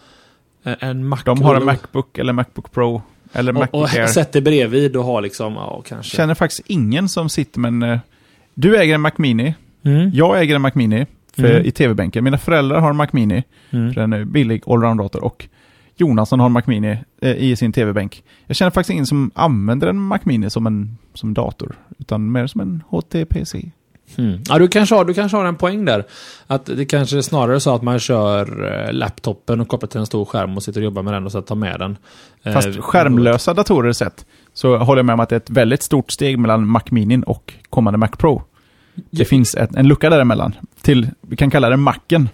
en 0.80 1.08
Mac. 1.08 1.20
De 1.26 1.42
har 1.42 1.56
en 1.56 1.66
Macbook 1.66 2.18
eller 2.18 2.34
Macbook 2.34 2.72
Pro. 2.72 3.02
Eller 3.34 3.52
och, 3.52 3.60
Macbook 3.60 3.84
och 3.84 3.96
Air. 3.96 4.08
sätter 4.08 4.42
bredvid 4.42 4.96
och 4.96 5.04
har 5.04 5.22
liksom, 5.22 5.54
ja 5.54 5.82
kanske. 5.86 6.18
Känner 6.18 6.36
faktiskt 6.36 6.62
ingen 6.66 7.10
som 7.10 7.30
sitter 7.30 7.60
med 7.60 7.70
en... 7.70 7.84
Eh, 7.84 8.00
du 8.54 8.78
äger 8.78 8.96
en 8.96 9.02
Mac 9.02 9.12
Mini. 9.18 9.56
Mm. 9.84 10.12
Jag 10.14 10.42
äger 10.42 10.56
en 10.56 10.62
Mac 10.62 10.72
Mini 10.74 11.06
för, 11.36 11.52
mm. 11.52 11.66
i 11.66 11.72
tv-bänken. 11.72 12.24
Mina 12.24 12.38
föräldrar 12.38 12.80
har 12.80 12.90
en 12.90 12.96
Mac 12.96 13.08
Mini. 13.12 13.44
Mm. 13.70 13.94
För 13.94 14.02
en 14.02 14.32
billig 14.32 14.64
allround-dator. 14.66 15.24
Och 15.24 15.48
Jonasson 15.98 16.40
har 16.40 16.46
en 16.46 16.52
Mac 16.52 16.64
Mini 16.66 16.98
eh, 17.22 17.36
i 17.36 17.56
sin 17.56 17.74
tv-bänk. 17.74 18.24
Jag 18.48 18.56
känner 18.56 18.72
faktiskt 18.72 18.94
ingen 18.94 19.06
som 19.06 19.32
använder 19.36 19.88
en 19.88 20.00
Mac 20.00 20.20
Mini 20.24 20.50
som 20.50 20.68
en 20.68 20.98
som 21.14 21.34
dator. 21.34 21.76
Utan 21.98 22.32
mer 22.32 22.48
som 22.48 22.62
en 22.62 22.84
HTPC. 22.90 23.72
Mm. 24.16 24.40
Ja, 24.50 24.60
du 24.60 24.68
kanske, 24.68 24.96
har, 24.96 25.06
du 25.06 25.14
kanske 25.14 25.38
har 25.38 25.46
en 25.46 25.56
poäng 25.56 25.86
där. 25.86 26.06
Att 26.48 26.66
det 26.66 26.86
kanske 26.86 27.18
är 27.18 27.22
snarare 27.22 27.60
så 27.60 27.76
att 27.76 27.82
man 27.82 28.00
kör 28.00 28.74
eh, 28.74 28.94
laptopen 28.94 29.62
och 29.62 29.68
kopplar 29.68 29.88
till 29.88 30.00
en 30.00 30.06
stor 30.06 30.26
skärm 30.26 30.58
och 30.58 30.64
sitter 30.64 30.82
och 30.82 30.86
jobbar 30.86 31.04
med 31.04 31.14
den 31.14 31.26
och 31.26 31.32
så 31.32 31.42
tar 31.42 31.56
med 31.56 31.80
den. 31.80 31.98
Fast 32.54 32.68
eh, 32.68 32.82
skärmlösa 32.82 33.54
datorer 33.54 33.94
sett 33.94 34.26
så 34.54 34.78
håller 34.78 35.00
jag 35.00 35.06
med 35.06 35.14
om 35.14 35.20
att 35.20 35.30
det 35.30 35.36
är 35.36 35.40
ett 35.40 35.50
väldigt 35.50 35.84
stort 35.84 36.12
steg 36.12 36.40
mellan 36.40 36.68
Mac 36.68 36.82
Mini 36.90 37.24
och 37.28 37.54
kommande 37.70 37.98
Mac 37.98 38.08
Pro. 38.08 38.44
Det 38.96 39.04
ja. 39.10 39.26
finns 39.26 39.56
ett, 39.56 39.76
en 39.76 39.88
lucka 39.88 40.10
däremellan. 40.10 40.56
Till, 40.82 41.10
vi 41.22 41.36
kan 41.36 41.52
kalla 41.52 41.70
det 41.70 41.78
Macen. 41.78 42.30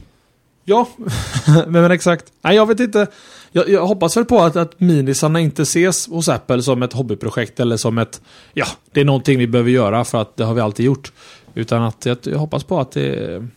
Ja, 0.63 0.87
men 1.67 1.91
exakt. 1.91 2.25
Nej, 2.41 2.55
jag 2.55 2.65
vet 2.65 2.79
inte. 2.79 3.07
Jag, 3.51 3.69
jag, 3.69 3.85
hoppas 3.85 4.17
väl 4.17 4.25
på 4.25 4.39
att, 4.39 4.55
att 4.55 4.79
minisarna 4.79 5.39
inte 5.39 5.61
ses 5.61 6.07
hos 6.07 6.29
Apple 6.29 6.61
som 6.61 6.83
ett 6.83 6.93
hobbyprojekt 6.93 7.59
eller 7.59 7.77
som 7.77 7.97
ett... 7.97 8.21
Ja, 8.53 8.65
det 8.91 9.01
är 9.01 9.05
någonting 9.05 9.39
vi 9.39 9.47
behöver 9.47 9.71
göra 9.71 10.05
för 10.05 10.21
att 10.21 10.37
det 10.37 10.43
har 10.43 10.53
vi 10.53 10.61
alltid 10.61 10.85
gjort. 10.85 11.11
Utan 11.53 11.83
att 11.83 12.05
jag, 12.05 12.17
jag 12.23 12.37
hoppas 12.37 12.63
på 12.63 12.79
att 12.79 12.91
det... 12.91 13.47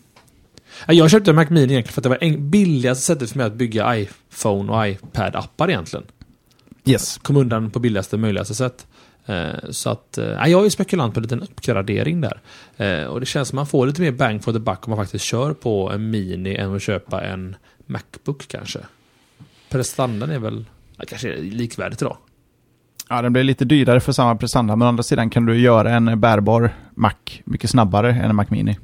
Jag 0.86 1.10
köpte 1.10 1.30
en 1.30 1.36
Mac 1.36 1.46
Mini 1.50 1.72
egentligen 1.72 1.92
för 1.92 2.00
att 2.00 2.20
det 2.20 2.28
var 2.28 2.36
billigaste 2.38 3.04
sättet 3.04 3.30
för 3.30 3.38
mig 3.38 3.46
att 3.46 3.54
bygga 3.54 3.98
iPhone 3.98 4.72
och 4.72 4.86
iPad-appar 4.86 5.68
egentligen. 5.68 6.06
Yes. 6.84 7.18
Kom 7.18 7.36
undan 7.36 7.70
på 7.70 7.78
billigaste 7.78 8.16
möjligaste 8.16 8.54
sätt. 8.54 8.86
Eh, 9.26 9.70
så 9.70 9.90
att, 9.90 10.18
eh, 10.18 10.26
jag 10.46 10.66
är 10.66 10.70
spekulant 10.70 11.14
på 11.14 11.20
en 11.20 11.22
liten 11.22 11.42
uppgradering 11.42 12.20
där. 12.20 12.40
Eh, 12.76 13.04
och 13.04 13.20
det 13.20 13.26
känns 13.26 13.48
som 13.48 13.58
att 13.58 13.60
man 13.60 13.66
får 13.66 13.86
lite 13.86 14.00
mer 14.00 14.12
bang 14.12 14.44
for 14.44 14.52
the 14.52 14.58
buck 14.58 14.88
om 14.88 14.90
man 14.90 15.04
faktiskt 15.04 15.24
kör 15.24 15.52
på 15.52 15.90
en 15.90 16.10
Mini 16.10 16.54
än 16.56 16.76
att 16.76 16.82
köpa 16.82 17.24
en 17.24 17.56
Macbook 17.86 18.48
kanske. 18.48 18.78
Prestandan 19.74 20.30
är 20.30 20.38
väl 20.38 20.64
kanske 21.08 21.36
likvärdigt 21.36 22.02
idag. 22.02 22.16
Ja, 23.08 23.22
den 23.22 23.32
blir 23.32 23.44
lite 23.44 23.64
dyrare 23.64 24.00
för 24.00 24.12
samma 24.12 24.36
prestanda, 24.36 24.76
men 24.76 24.86
å 24.86 24.88
andra 24.88 25.02
sidan 25.02 25.30
kan 25.30 25.46
du 25.46 25.60
göra 25.60 25.90
en 25.90 26.20
bärbar 26.20 26.70
Mac 26.94 27.12
mycket 27.44 27.70
snabbare 27.70 28.10
än 28.10 28.30
en 28.30 28.36
Mac 28.36 28.44
Mini. 28.48 28.78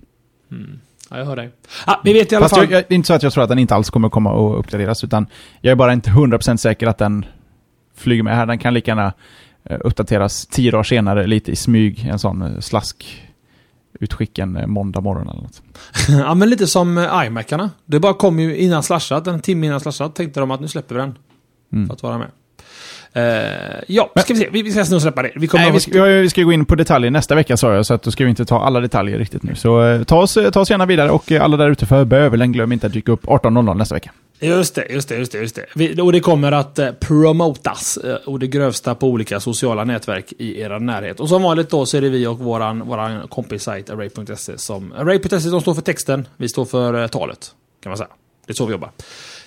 Mm. 0.51 0.81
Ja, 1.11 1.19
jag 1.19 1.25
hör 1.25 1.37
dig. 1.37 1.51
Ah, 1.85 1.97
vi 2.05 2.13
vet 2.13 2.33
i 2.33 2.37
alla 2.37 2.45
Fast 2.45 2.55
fall... 2.55 2.71
Jag, 2.71 2.85
det 2.89 2.95
är 2.95 2.97
inte 2.97 3.07
så 3.07 3.15
att 3.15 3.23
jag 3.23 3.33
tror 3.33 3.45
att 3.45 3.49
den 3.49 3.59
inte 3.59 3.75
alls 3.75 3.91
kommer 3.91 4.09
komma 4.09 4.31
att 4.31 4.59
uppgraderas, 4.59 5.05
utan 5.05 5.27
jag 5.61 5.73
är 5.73 5.77
bara 5.77 5.93
inte 5.93 6.11
100% 6.11 6.57
säker 6.57 6.87
att 6.87 6.99
den 6.99 7.25
flyger 7.97 8.23
med 8.23 8.37
här. 8.37 8.47
Den 8.47 8.59
kan 8.59 8.75
lika 8.75 8.91
gärna 8.91 9.13
eh, 9.65 9.79
uppdateras 9.85 10.47
tio 10.47 10.71
dagar 10.71 10.83
senare, 10.83 11.27
lite 11.27 11.53
i 11.53 11.57
smyg, 11.57 12.07
en 12.07 12.19
sån 12.19 12.43
eh, 12.43 12.59
slask 12.61 13.30
utskick 14.01 14.39
en 14.39 14.57
eh, 14.57 14.67
måndag 14.67 15.01
morgon 15.01 15.29
eller 15.29 15.43
något. 15.43 15.63
ja, 16.09 16.35
men 16.35 16.51
lite 16.51 16.67
som 16.67 17.09
iMacarna. 17.27 17.71
Det 17.85 18.01
bara 18.01 18.15
kom 18.15 18.41
ju 18.41 18.57
innan 18.57 18.83
slashat, 18.83 19.27
en 19.27 19.41
timme 19.41 19.67
innan 19.67 19.81
slashat 19.81 20.15
tänkte 20.15 20.41
de 20.41 20.51
att 20.51 20.61
nu 20.61 20.69
släpper 20.69 20.95
vi 20.95 21.01
den. 21.01 21.19
Mm. 21.73 21.87
För 21.87 21.95
att 21.95 22.03
vara 22.03 22.19
med. 22.19 22.31
Uh, 23.17 23.83
ja, 23.87 24.11
ska 24.17 24.35
vi 24.35 24.41
se. 24.41 24.49
Vi, 24.53 24.63
vi 24.63 24.71
ska 24.71 24.85
nog 24.91 25.03
släppa 25.03 25.23
det. 25.23 25.33
Vi, 25.37 25.47
kommer 25.47 25.65
Nej, 25.65 25.73
vi, 25.73 25.81
ska, 25.81 26.05
vi 26.05 26.31
ska 26.31 26.43
gå 26.43 26.53
in 26.53 26.65
på 26.65 26.75
detaljer 26.75 27.11
nästa 27.11 27.35
vecka 27.35 27.57
sa 27.57 27.75
jag, 27.75 27.87
så 27.87 27.95
att 27.95 28.03
då 28.03 28.11
ska 28.11 28.25
vi 28.25 28.31
inte 28.31 28.45
ta 28.45 28.61
alla 28.61 28.81
detaljer 28.81 29.19
riktigt 29.19 29.43
nu. 29.43 29.55
Så 29.55 30.05
ta, 30.07 30.17
oss, 30.17 30.39
ta 30.53 30.61
oss 30.61 30.71
gärna 30.71 30.87
vidare 30.87 31.11
och 31.11 31.33
alla 31.33 31.57
där 31.57 31.71
ute 31.71 31.87
för 31.87 32.05
bövelen, 32.05 32.53
glöm 32.53 32.73
inte 32.73 32.87
att 32.87 32.93
dyka 32.93 33.13
upp 33.13 33.25
18.00 33.25 33.75
nästa 33.75 33.95
vecka. 33.95 34.11
Just 34.41 34.75
det, 34.75 34.87
just 34.91 35.09
det, 35.09 35.17
just 35.17 35.33
det. 35.33 35.39
Just 35.39 35.55
det. 35.55 35.67
Vi, 35.75 36.01
och 36.01 36.13
det 36.13 36.21
kommer 36.21 36.53
att 36.53 36.79
eh, 36.79 36.93
promotas 36.93 37.97
eh, 37.97 38.15
och 38.15 38.39
det 38.39 38.47
grövsta 38.47 38.95
på 38.95 39.09
olika 39.09 39.41
sociala 39.41 39.85
nätverk 39.85 40.33
i 40.39 40.61
era 40.61 40.79
närhet. 40.79 41.21
Och 41.21 41.29
som 41.29 41.43
vanligt 41.43 41.71
då 41.71 41.87
så 41.87 41.97
är 41.97 42.01
det 42.01 42.09
vi 42.09 42.27
och 42.27 42.39
våran, 42.39 42.89
våran 42.89 43.29
kompissajt 43.29 43.91
Array.se 43.91 44.59
som... 44.59 44.93
Array.se 44.93 45.41
som 45.41 45.61
står 45.61 45.75
för 45.75 45.83
texten, 45.83 46.29
vi 46.37 46.49
står 46.49 46.65
för 46.65 47.03
eh, 47.03 47.07
talet. 47.07 47.55
Kan 47.83 47.91
man 47.91 47.97
säga. 47.97 48.09
Det 48.47 48.53
är 48.53 48.55
så 48.55 48.67
vi 48.67 48.73
jobbar 48.73 48.91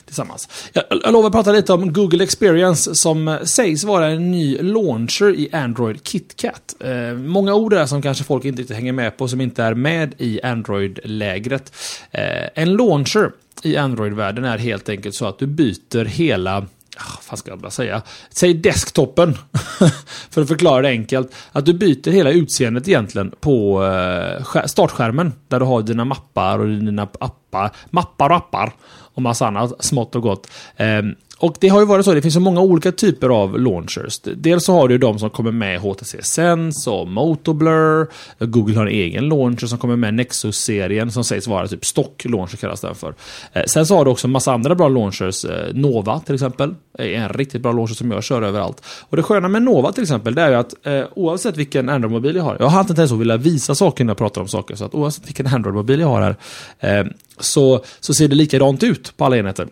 tillsammans. 0.06 0.70
Jag, 0.74 0.84
jag 1.04 1.14
lovar 1.14 1.28
att 1.28 1.34
prata 1.34 1.52
lite 1.52 1.74
om 1.74 1.94
Google 1.94 2.24
Experience 2.24 2.96
som 2.96 3.28
eh, 3.28 3.42
sägs 3.44 3.84
vara 3.84 4.08
en 4.08 4.32
ny 4.32 4.58
launcher 4.62 5.36
i 5.36 5.50
Android 5.52 6.08
KitKat. 6.08 6.76
Eh, 6.80 7.14
många 7.14 7.54
ord 7.54 7.72
där 7.72 7.86
som 7.86 8.02
kanske 8.02 8.24
folk 8.24 8.46
inte 8.46 8.62
riktigt 8.62 8.78
hänger 8.78 8.94
med 8.94 9.18
på 9.18 9.28
som 9.28 9.42
inte 9.42 9.64
är 9.64 9.74
med 9.74 10.14
i 10.18 10.42
Android-lägret. 10.44 11.76
Eh, 12.12 12.50
en 12.64 12.74
launcher 12.74 13.32
i 13.66 13.78
Android-världen 13.78 14.46
är 14.46 14.58
helt 14.58 14.90
enkelt 14.90 15.16
så 15.16 15.26
att 15.26 15.40
du 15.40 15.48
byter 15.48 16.06
hela 16.06 16.58
ah, 16.98 17.20
vad 17.30 17.40
ska 17.40 17.52
jag 17.52 17.60
bara 17.60 17.72
säga? 17.72 18.02
Säg 18.30 18.54
desktopen. 18.54 19.38
för 20.30 20.42
att 20.42 20.48
förklara 20.48 20.82
det 20.82 20.90
enkelt. 20.90 21.36
Att 21.52 21.66
du 21.66 21.74
byter 21.74 22.12
hela 22.12 22.32
utseendet 22.32 22.88
egentligen 22.88 23.32
på 23.40 23.86
eh, 23.86 24.66
startskärmen. 24.66 25.34
Där 25.48 25.60
du 25.60 25.66
har 25.66 25.82
dina 25.82 26.06
mappar 26.06 26.60
och 26.60 26.68
dina 26.68 27.08
appar. 27.20 27.72
Mappar 27.90 28.30
och 28.30 28.36
appar. 28.36 28.72
Och 29.16 29.22
massa 29.22 29.48
annat 29.48 29.86
smått 29.86 30.16
och 30.16 30.22
gott. 30.22 30.48
Ehm, 30.78 31.16
och 31.44 31.56
det 31.60 31.68
har 31.68 31.80
ju 31.80 31.86
varit 31.86 32.06
så, 32.06 32.14
det 32.14 32.22
finns 32.22 32.34
så 32.34 32.40
många 32.40 32.62
olika 32.62 32.92
typer 32.92 33.30
av 33.30 33.60
launchers. 33.60 34.20
Dels 34.20 34.66
så 34.66 34.74
har 34.74 34.88
du 34.88 34.98
de 34.98 35.20
som 35.20 35.30
kommer 35.30 35.52
med 35.52 35.80
HTC 35.80 36.24
Sense 36.24 36.90
och 36.90 37.08
Motoblur. 37.08 38.08
Google 38.40 38.76
har 38.76 38.86
en 38.86 38.92
egen 38.92 39.30
launcher 39.30 39.66
som 39.66 39.78
kommer 39.78 39.96
med 39.96 40.14
Nexus-serien 40.14 41.12
som 41.12 41.24
sägs 41.24 41.48
vara 41.48 41.68
typ 41.68 41.86
stock 41.86 42.26
launcher 42.26 42.56
kallas 42.58 42.82
den 42.82 42.96
för. 42.96 43.16
Eh, 43.54 43.64
sen 43.66 43.86
så 43.86 43.96
har 43.96 44.06
du 44.06 44.12
också 44.12 44.28
en 44.28 44.32
massa 44.32 44.54
andra 44.54 44.76
bra 44.76 44.88
launchers. 44.88 45.46
Eh, 45.46 45.74
Nova 45.74 46.20
till 46.20 46.34
exempel 46.34 46.76
är 46.98 47.14
en 47.14 47.30
riktigt 47.30 47.62
bra 47.62 47.72
launcher 47.72 47.94
som 47.94 48.12
jag 48.12 48.24
kör 48.24 48.42
överallt. 48.42 48.86
Och 49.10 49.18
det 49.18 49.24
sköna 49.24 49.48
med 49.48 49.62
Nova 49.62 49.92
till 49.92 50.04
exempel 50.04 50.36
det 50.36 50.42
är 50.42 50.50
ju 50.50 50.56
att 50.56 50.86
eh, 50.86 51.04
oavsett 51.16 51.58
vilken 51.58 51.90
Android-mobil 51.90 52.36
jag 52.36 52.44
har. 52.44 52.58
Jag 52.60 52.68
har 52.68 52.80
inte 52.80 52.94
ens 52.94 53.12
velat 53.12 53.22
vilja 53.22 53.38
visa 53.38 53.76
saker 53.76 54.04
när 54.04 54.12
jag 54.12 54.18
pratar 54.18 54.42
om 54.42 54.48
saker. 54.48 54.76
Så 54.76 54.86
att 54.86 54.96
oavsett 54.96 55.28
vilken 55.28 55.48
Android-mobil 55.48 56.00
jag 56.00 56.08
har 56.08 56.22
här 56.22 56.36
eh, 56.80 57.08
så, 57.40 57.84
så 58.00 58.14
ser 58.14 58.28
det 58.28 58.36
likadant 58.36 58.84
ut 58.84 59.18
på 59.18 59.26
alla 59.26 59.38
enheter. 59.38 59.68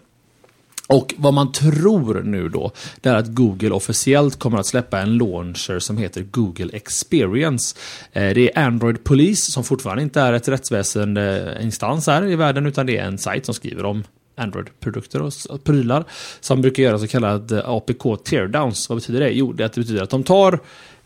Och 0.92 1.14
vad 1.18 1.34
man 1.34 1.52
tror 1.52 2.22
nu 2.24 2.50
då, 2.50 2.72
det 3.02 3.10
är 3.10 3.16
att 3.16 3.28
Google 3.28 3.70
officiellt 3.70 4.40
kommer 4.40 4.58
att 4.58 4.66
släppa 4.66 5.00
en 5.00 5.18
launcher 5.18 5.80
som 5.80 5.98
heter 5.98 6.22
Google 6.22 6.70
Experience. 6.74 7.76
Eh, 8.14 8.34
det 8.34 8.58
är 8.58 8.66
Android 8.66 9.04
Police 9.04 9.52
som 9.52 9.64
fortfarande 9.64 10.04
inte 10.04 10.22
är 10.22 10.34
ett 10.34 10.48
rättsväsende 10.48 11.56
eh, 11.58 11.66
instans 11.66 12.08
här 12.08 12.26
i 12.26 12.36
världen 12.36 12.66
utan 12.66 12.86
det 12.86 12.98
är 12.98 13.06
en 13.06 13.18
sajt 13.18 13.46
som 13.46 13.54
skriver 13.54 13.86
om 13.86 14.04
Android-produkter 14.36 15.22
och 15.22 15.64
prylar. 15.64 16.04
Som 16.40 16.62
brukar 16.62 16.84
göra 16.84 17.00
så 17.00 17.08
kallad 17.08 17.52
eh, 17.52 17.70
APK 17.70 18.24
teardowns. 18.24 18.90
Vad 18.90 18.98
betyder 18.98 19.20
det? 19.20 19.30
Jo, 19.30 19.54
det 19.54 19.76
betyder 19.76 20.04
att 20.04 20.10
de 20.10 20.24
tar 20.24 20.60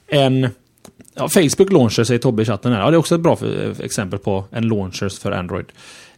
en 0.08 0.50
ja, 1.14 1.30
Facebook 1.30 1.72
launcher 1.72 2.04
säger 2.04 2.20
Tobbe 2.20 2.42
i 2.42 2.46
chatten 2.46 2.74
här. 2.74 2.80
Ja, 2.80 2.90
det 2.90 2.96
är 2.96 3.00
också 3.00 3.16
ett 3.16 3.22
bra 3.22 3.38
exempel 3.80 4.20
på 4.20 4.46
en 4.52 4.68
launcher 4.68 5.20
för 5.22 5.32
Android. 5.32 5.66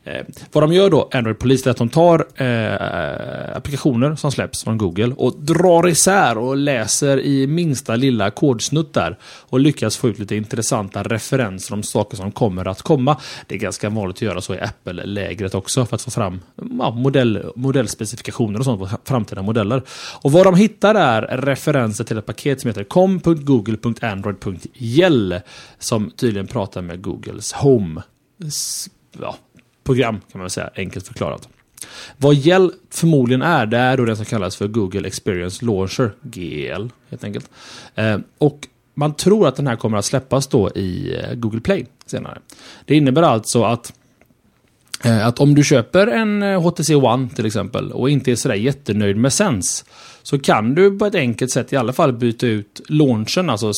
Eh, 0.08 0.26
vad 0.52 0.64
de 0.64 0.74
gör 0.74 0.90
då, 0.90 1.10
Android 1.14 1.40
Police, 1.40 1.70
är 1.70 1.72
att 1.72 1.78
de 1.78 1.90
tar 1.90 2.28
eh, 2.36 3.58
applikationer 3.58 4.16
som 4.16 4.32
släpps 4.32 4.64
från 4.64 4.78
Google 4.78 5.14
och 5.18 5.40
drar 5.40 5.88
isär 5.88 6.38
och 6.38 6.58
läser 6.58 7.20
i 7.20 7.48
minsta 7.48 7.96
lilla 7.96 8.32
kodsnutt 8.32 8.94
där. 8.94 9.18
Och 9.24 9.60
lyckas 9.60 9.98
få 9.98 10.10
ut 10.10 10.20
lite 10.20 10.36
intressanta 10.36 11.04
referenser 11.04 11.74
om 11.74 11.84
saker 11.84 12.18
som 12.18 12.32
kommer 12.32 12.68
att 12.68 12.82
komma. 12.82 13.18
Det 13.48 13.56
är 13.56 13.60
ganska 13.60 13.90
vanligt 13.90 14.18
att 14.18 14.22
göra 14.22 14.42
så 14.42 14.56
i 14.56 14.60
Apple-lägret 14.60 15.56
också 15.56 15.86
för 15.86 15.96
att 15.96 16.02
få 16.02 16.12
fram 16.12 16.42
ja, 16.80 16.92
modell, 16.92 17.52
modellspecifikationer 17.56 18.60
och 18.60 18.66
sånt 18.66 18.80
på 18.80 18.90
framtida 19.06 19.42
modeller. 19.42 19.82
Och 20.22 20.32
vad 20.32 20.46
de 20.46 20.56
hittar 20.56 20.96
är 20.96 21.22
referenser 21.22 22.04
till 22.04 22.18
ett 22.18 22.26
paket 22.26 22.62
som 22.62 22.68
heter 22.68 22.84
com.google.android.yell 22.84 25.40
som 25.80 26.12
tydligen 26.12 26.48
pratar 26.48 26.82
med 26.82 27.02
Googles 27.02 27.54
Home 27.54 28.02
ja, 29.22 29.36
program 29.88 30.16
kan 30.16 30.40
man 30.40 30.42
väl 30.42 30.50
säga, 30.50 30.70
enkelt 30.76 31.08
förklarat. 31.08 31.50
Vad 32.18 32.36
Gel 32.36 32.72
förmodligen 32.90 33.42
är, 33.42 33.66
det 33.66 33.78
är 33.78 33.98
då 33.98 34.06
det 34.06 34.16
som 34.16 34.26
kallas 34.26 34.56
för 34.56 34.68
Google 34.68 35.08
Experience 35.08 35.66
Launcher, 35.66 36.12
GL 36.22 36.88
helt 37.10 37.24
enkelt. 37.24 37.50
Eh, 37.96 38.18
och 38.38 38.68
man 38.94 39.14
tror 39.14 39.48
att 39.48 39.56
den 39.56 39.68
här 39.68 39.76
kommer 39.76 39.98
att 39.98 40.06
släppas 40.06 40.48
då 40.48 40.70
i 40.70 41.16
eh, 41.16 41.34
Google 41.34 41.62
Play 41.62 41.86
senare. 42.06 42.40
Det 42.86 42.96
innebär 42.96 43.22
alltså 43.22 43.64
att 43.64 43.94
eh, 45.04 45.28
att 45.28 45.40
om 45.40 45.56
du 45.56 45.64
köper 45.64 46.08
en 46.08 46.42
HTC 46.42 46.96
One 46.96 47.30
till 47.30 47.46
exempel 47.46 47.92
och 47.92 48.10
inte 48.10 48.32
är 48.32 48.36
sådär 48.36 48.56
jättenöjd 48.56 49.18
med 49.18 49.34
Sense 49.34 49.86
så 50.24 50.40
kan 50.40 50.76
du 50.76 50.98
på 50.98 51.06
ett 51.06 51.16
enkelt 51.16 51.52
sätt 51.52 51.74
i 51.74 51.76
alla 51.76 51.94
fall 51.94 52.14
byta 52.14 52.48
ut 52.48 52.82
launchen, 52.88 53.50
alltså 53.50 53.72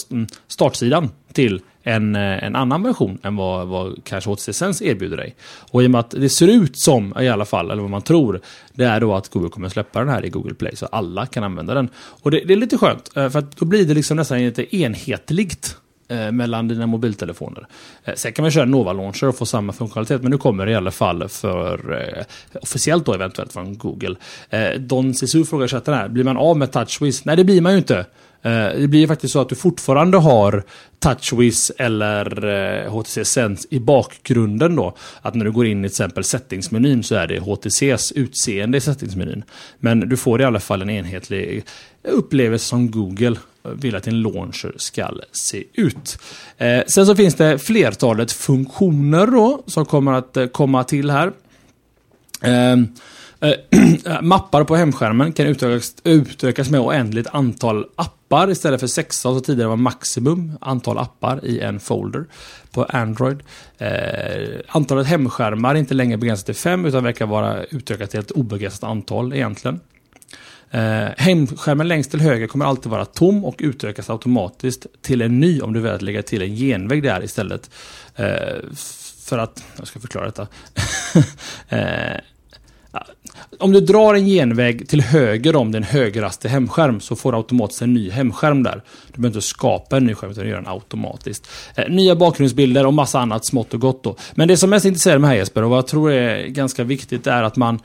startsidan, 0.48 1.10
till 1.34 1.62
en, 1.89 2.15
eh, 2.15 2.43
en 2.43 2.55
annan 2.55 2.84
version 2.84 3.19
än 3.24 3.36
vad, 3.36 3.67
vad 3.67 4.03
kanske 4.03 4.29
HTC 4.29 4.53
Sense 4.53 4.86
erbjuder 4.86 5.17
dig. 5.17 5.36
Och 5.72 5.84
i 5.84 5.88
och 5.88 5.91
med 5.91 6.00
att 6.00 6.12
det 6.12 6.29
ser 6.29 6.48
ut 6.48 6.79
som, 6.79 7.13
i 7.19 7.29
alla 7.29 7.46
fall, 7.46 7.72
eller 7.72 7.81
vad 7.81 7.91
man 7.91 8.01
tror, 8.01 8.41
det 8.74 8.84
är 8.84 9.00
då 9.00 9.15
att 9.15 9.29
Google 9.29 9.50
kommer 9.50 9.69
släppa 9.69 10.00
den 10.00 10.10
här 10.10 10.25
i 10.25 10.29
Google 10.29 10.53
Play, 10.53 10.75
så 10.75 10.86
alla 10.86 11.25
kan 11.25 11.43
använda 11.43 11.74
den. 11.74 11.89
Och 11.96 12.31
det, 12.31 12.43
det 12.46 12.53
är 12.53 12.58
lite 12.58 12.77
skönt, 12.77 13.17
eh, 13.17 13.29
för 13.29 13.39
att 13.39 13.58
då 13.58 13.65
blir 13.65 13.86
det 13.86 13.93
liksom 13.93 14.17
nästan 14.17 14.39
lite 14.39 14.75
enhetligt 14.75 15.77
eh, 16.08 16.31
mellan 16.31 16.67
dina 16.67 16.88
mobiltelefoner. 16.88 17.67
Sen 18.15 18.34
kan 18.34 18.43
man 18.43 18.51
köra 18.51 18.65
Nova 18.65 18.93
Launcher 18.93 19.27
och 19.27 19.38
få 19.38 19.46
samma 19.46 19.74
funktionalitet, 19.74 20.22
men 20.22 20.31
nu 20.31 20.38
kommer 20.38 20.65
det 20.65 20.72
i 20.72 20.75
alla 20.75 20.91
fall 20.91 21.29
för 21.29 22.01
eh, 22.01 22.24
officiellt 22.62 23.05
då 23.05 23.13
eventuellt 23.13 23.53
från 23.53 23.77
Google. 23.77 24.15
Eh, 24.50 24.72
Don 24.79 25.13
Sisu 25.13 25.46
frågar 25.46 25.65
i 25.65 25.69
chatten 25.69 25.93
här, 25.93 26.08
blir 26.08 26.24
man 26.24 26.38
av 26.38 26.58
med 26.58 26.72
TouchWiz? 26.72 27.25
Nej, 27.25 27.36
det 27.36 27.43
blir 27.43 27.62
man 27.62 27.72
ju 27.72 27.77
inte. 27.77 28.05
Eh, 28.41 28.79
det 28.79 28.88
blir 28.88 29.08
faktiskt 29.08 29.34
så 29.34 29.41
att 29.41 29.50
du 29.50 29.55
fortfarande 29.55 30.17
har 30.17 30.63
TouchWiz 31.00 31.72
eller 31.77 32.46
eh, 32.46 32.91
HTC 32.91 33.25
Sense 33.25 33.67
i 33.72 33.79
bakgrunden 33.79 34.75
då. 34.75 34.96
Att 35.22 35.36
när 35.36 35.46
du 35.46 35.51
går 35.51 35.65
in 35.65 35.86
i 35.86 35.89
till 35.89 35.93
exempel 35.93 36.24
settingsmenyn 36.24 37.03
så 37.03 37.15
är 37.15 37.27
det 37.27 37.39
HTCs 37.39 38.12
utseende 38.12 38.77
i 38.77 38.81
settingsmenyn. 38.81 39.43
Men 39.79 40.00
du 40.00 40.17
får 40.17 40.41
i 40.41 40.43
alla 40.43 40.60
fall 40.60 40.81
en 40.81 40.89
enhetlig 40.89 41.63
upplevelse 42.03 42.65
som 42.65 42.91
Google 42.91 43.36
vill 43.63 43.96
att 43.96 44.03
din 44.03 44.22
launcher 44.22 44.74
ska 44.77 45.10
se 45.31 45.63
ut. 45.74 46.19
Eh, 46.58 46.81
sen 46.88 47.05
så 47.05 47.15
finns 47.15 47.36
det 47.36 47.60
flertalet 47.60 48.31
funktioner 48.31 49.27
då 49.27 49.63
som 49.65 49.86
kommer 49.86 50.13
att 50.13 50.38
komma 50.51 50.84
till 50.84 51.10
här. 51.10 51.31
Ehm, 52.41 52.88
mappar 54.22 54.63
på 54.63 54.75
hemskärmen 54.75 55.34
kan 55.34 55.48
utökas, 55.48 55.96
utökas 56.03 56.69
med 56.69 56.79
oändligt 56.79 57.27
antal 57.27 57.86
appar 57.96 58.19
appar 58.30 58.52
istället 58.52 58.80
för 58.80 58.88
16 58.88 59.36
som 59.36 59.44
tidigare 59.44 59.70
var 59.70 59.76
maximum 59.76 60.58
antal 60.62 60.98
appar 60.98 61.46
i 61.46 61.60
en 61.60 61.80
folder 61.80 62.26
på 62.72 62.84
Android. 62.84 63.44
Eh, 63.78 64.60
antalet 64.68 65.08
hemskärmar 65.08 65.76
är 65.76 65.80
inte 65.80 65.94
längre 65.94 66.18
begränsat 66.18 66.46
till 66.46 66.56
5 66.56 66.86
utan 66.86 67.04
verkar 67.04 67.26
vara 67.26 67.64
utökat 67.64 68.10
till 68.10 68.20
ett 68.20 68.32
obegränsat 68.32 68.84
antal 68.84 69.34
egentligen. 69.34 69.80
Eh, 70.72 71.08
hemskärmen 71.18 71.88
längst 71.88 72.12
till 72.12 72.20
höger 72.22 72.48
kommer 72.48 72.66
alltid 72.66 72.92
vara 72.92 73.06
tom 73.06 73.46
och 73.46 73.56
utökas 73.60 74.10
automatiskt 74.10 74.86
till 75.02 75.22
en 75.22 75.40
ny 75.40 75.62
om 75.62 75.74
du 75.74 75.80
väljer 75.80 75.96
att 75.96 76.02
lägga 76.02 76.22
till 76.22 76.42
en 76.42 76.56
genväg 76.56 77.04
där 77.04 77.24
istället. 77.24 77.70
Eh, 78.16 78.58
för 79.26 79.38
att, 79.38 79.64
jag 79.78 79.88
ska 79.88 80.00
förklara 80.00 80.26
detta. 80.26 80.48
eh, 81.70 82.22
om 83.60 83.72
du 83.72 83.81
drar 83.81 84.13
en 84.13 84.25
genväg 84.25 84.89
till 84.89 85.01
höger 85.01 85.55
om 85.55 85.72
din 85.72 85.84
högraste 85.84 86.50
hemskärm 86.50 87.00
så 87.00 87.15
får 87.15 87.31
du 87.31 87.38
automatiskt 87.38 87.81
en 87.81 87.93
ny 87.93 88.10
hemskärm 88.10 88.63
där. 88.63 88.81
Du 89.08 89.22
behöver 89.22 89.27
inte 89.27 89.48
skapa 89.48 89.98
en 89.98 90.05
ny 90.05 90.15
skärm 90.15 90.31
utan 90.31 90.48
gör 90.48 90.55
den 90.55 90.67
automatiskt. 90.67 91.50
Eh, 91.75 91.89
nya 91.89 92.15
bakgrundsbilder 92.15 92.86
och 92.86 92.93
massa 92.93 93.19
annat 93.19 93.46
smått 93.46 93.74
och 93.74 93.79
gott 93.79 94.03
då. 94.03 94.15
Men 94.36 94.48
det 94.48 94.58
som 94.58 94.69
mest 94.69 94.86
intresserar 94.86 95.17
mig 95.17 95.29
här 95.29 95.38
Jesper 95.38 95.63
och 95.63 95.69
vad 95.69 95.77
jag 95.77 95.88
tror 95.88 96.12
är 96.12 96.48
ganska 96.48 96.84
viktigt 96.84 97.27
är 97.27 97.43
att 97.43 97.55
man, 97.55 97.79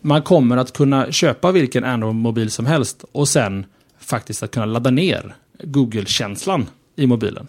man 0.00 0.22
kommer 0.22 0.56
att 0.56 0.72
kunna 0.72 1.12
köpa 1.12 1.52
vilken 1.52 1.84
Android-mobil 1.84 2.50
som 2.50 2.66
helst 2.66 3.04
och 3.12 3.28
sen 3.28 3.66
faktiskt 4.00 4.42
att 4.42 4.50
kunna 4.50 4.66
ladda 4.66 4.90
ner 4.90 5.34
Google-känslan 5.62 6.66
i 6.96 7.06
mobilen. 7.06 7.46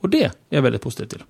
Och 0.00 0.08
det 0.08 0.24
är 0.24 0.32
jag 0.48 0.62
väldigt 0.62 0.82
positiv 0.82 1.06
till. 1.06 1.22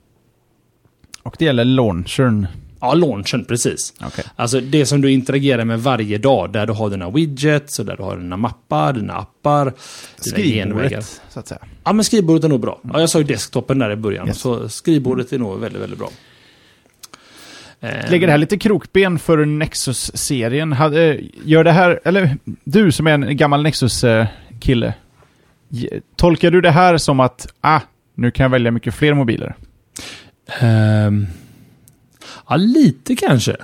Och 1.22 1.36
det 1.38 1.44
gäller 1.44 1.64
launchern 1.64 2.46
Ja, 2.84 2.94
launchen, 2.94 3.44
precis. 3.44 3.94
Okay. 4.06 4.24
Alltså 4.36 4.60
det 4.60 4.86
som 4.86 5.00
du 5.00 5.12
interagerar 5.12 5.64
med 5.64 5.82
varje 5.82 6.18
dag, 6.18 6.52
där 6.52 6.66
du 6.66 6.72
har 6.72 6.90
dina 6.90 7.10
widgets, 7.10 7.78
och 7.78 7.86
där 7.86 7.96
du 7.96 8.02
har 8.02 8.16
dina 8.16 8.36
mappar, 8.36 8.92
dina 8.92 9.14
appar, 9.14 9.72
Skrivbordet, 10.16 11.20
så 11.28 11.40
att 11.40 11.48
säga. 11.48 11.60
Ja, 11.84 11.92
men 11.92 12.04
skrivbordet 12.04 12.44
är 12.44 12.48
nog 12.48 12.60
bra. 12.60 12.80
Ja, 12.92 13.00
jag 13.00 13.10
sa 13.10 13.18
ju 13.18 13.24
desktopen 13.24 13.78
där 13.78 13.90
i 13.90 13.96
början, 13.96 14.28
yes. 14.28 14.38
så 14.38 14.68
skrivbordet 14.68 15.32
är 15.32 15.38
nog 15.38 15.60
väldigt, 15.60 15.82
väldigt 15.82 15.98
bra. 15.98 16.10
Lägger 17.80 18.26
det 18.26 18.30
här 18.30 18.38
lite 18.38 18.58
krokben 18.58 19.18
för 19.18 19.44
Nexus-serien? 19.44 20.76
Gör 21.44 21.64
det 21.64 21.72
här, 21.72 22.00
eller 22.04 22.36
du 22.64 22.92
som 22.92 23.06
är 23.06 23.12
en 23.12 23.36
gammal 23.36 23.62
Nexus-kille, 23.62 24.94
tolkar 26.16 26.50
du 26.50 26.60
det 26.60 26.70
här 26.70 26.96
som 26.98 27.20
att, 27.20 27.46
ah, 27.60 27.80
nu 28.14 28.30
kan 28.30 28.44
jag 28.44 28.50
välja 28.50 28.70
mycket 28.70 28.94
fler 28.94 29.14
mobiler? 29.14 29.54
Um, 30.62 31.26
Ja, 32.48 32.56
lite 32.56 33.16
kanske. 33.16 33.56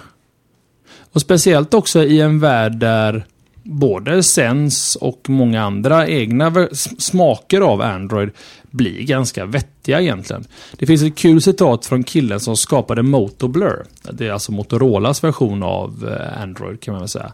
Och 1.12 1.20
speciellt 1.20 1.74
också 1.74 2.02
i 2.04 2.20
en 2.20 2.40
värld 2.40 2.76
där 2.76 3.26
både 3.62 4.22
Sense 4.22 4.98
och 4.98 5.30
många 5.30 5.62
andra 5.62 6.08
egna 6.08 6.68
smaker 6.98 7.60
av 7.60 7.80
Android 7.80 8.30
blir 8.70 9.02
ganska 9.02 9.46
vettiga 9.46 10.00
egentligen. 10.00 10.44
Det 10.78 10.86
finns 10.86 11.02
ett 11.02 11.16
kul 11.16 11.42
citat 11.42 11.86
från 11.86 12.02
killen 12.02 12.40
som 12.40 12.56
skapade 12.56 13.02
Motoblur. 13.02 13.84
Det 14.12 14.26
är 14.26 14.32
alltså 14.32 14.52
Motorolas 14.52 15.24
version 15.24 15.62
av 15.62 16.08
eh, 16.08 16.42
Android 16.42 16.80
kan 16.80 16.92
man 16.92 17.00
väl 17.00 17.08
säga. 17.08 17.32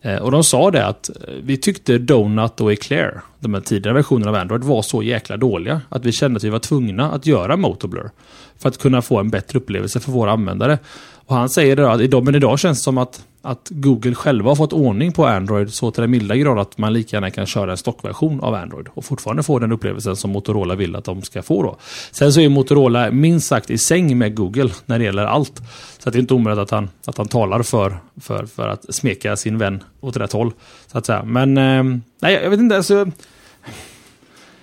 Eh, 0.00 0.16
och 0.16 0.30
de 0.30 0.44
sa 0.44 0.70
det 0.70 0.86
att 0.86 1.08
eh, 1.08 1.14
vi 1.42 1.56
tyckte 1.56 1.98
Donut 1.98 2.60
och 2.60 2.72
Eclair, 2.72 3.20
de 3.40 3.54
här 3.54 3.60
tidigare 3.60 3.94
versionerna 3.94 4.30
av 4.30 4.36
Android, 4.36 4.64
var 4.64 4.82
så 4.82 5.02
jäkla 5.02 5.36
dåliga 5.36 5.80
att 5.88 6.04
vi 6.04 6.12
kände 6.12 6.36
att 6.36 6.44
vi 6.44 6.50
var 6.50 6.58
tvungna 6.58 7.10
att 7.10 7.26
göra 7.26 7.56
Motoblur. 7.56 8.10
För 8.58 8.68
att 8.68 8.78
kunna 8.78 9.02
få 9.02 9.18
en 9.18 9.30
bättre 9.30 9.58
upplevelse 9.58 10.00
för 10.00 10.12
våra 10.12 10.32
användare. 10.32 10.78
Och 11.26 11.36
han 11.36 11.48
säger 11.48 11.76
då 11.76 11.86
att 11.86 12.00
idag, 12.00 12.24
men 12.24 12.34
idag 12.34 12.58
känns 12.58 12.78
det 12.78 12.82
som 12.82 12.98
att, 12.98 13.24
att 13.42 13.68
Google 13.70 14.14
själva 14.14 14.50
har 14.50 14.56
fått 14.56 14.72
ordning 14.72 15.12
på 15.12 15.26
Android 15.26 15.72
så 15.72 15.90
till 15.90 16.00
den 16.00 16.10
milda 16.10 16.36
grad 16.36 16.58
att 16.58 16.78
man 16.78 16.92
lika 16.92 17.16
gärna 17.16 17.30
kan 17.30 17.46
köra 17.46 17.70
en 17.70 17.76
stockversion 17.76 18.40
av 18.40 18.54
Android 18.54 18.86
och 18.94 19.04
fortfarande 19.04 19.42
få 19.42 19.58
den 19.58 19.72
upplevelsen 19.72 20.16
som 20.16 20.30
Motorola 20.30 20.74
vill 20.74 20.96
att 20.96 21.04
de 21.04 21.22
ska 21.22 21.42
få 21.42 21.62
då. 21.62 21.76
Sen 22.10 22.32
så 22.32 22.40
är 22.40 22.48
Motorola 22.48 23.10
minst 23.10 23.46
sagt 23.46 23.70
i 23.70 23.78
säng 23.78 24.18
med 24.18 24.34
Google 24.34 24.70
när 24.86 24.98
det 24.98 25.04
gäller 25.04 25.24
allt. 25.24 25.62
Så 25.98 26.10
det 26.10 26.18
är 26.18 26.20
inte 26.20 26.34
omöjligt 26.34 26.62
att 26.62 26.70
han, 26.70 26.90
att 27.04 27.18
han 27.18 27.28
talar 27.28 27.62
för, 27.62 27.96
för, 28.20 28.46
för 28.46 28.68
att 28.68 28.94
smeka 28.94 29.36
sin 29.36 29.58
vän 29.58 29.82
åt 30.00 30.16
rätt 30.16 30.32
håll. 30.32 30.52
Så 30.86 30.98
att 30.98 31.06
säga. 31.06 31.22
Men 31.24 31.58
eh, 31.58 32.00
nej, 32.20 32.40
jag 32.42 32.50
vet 32.50 32.60
inte. 32.60 32.76
Alltså, 32.76 33.10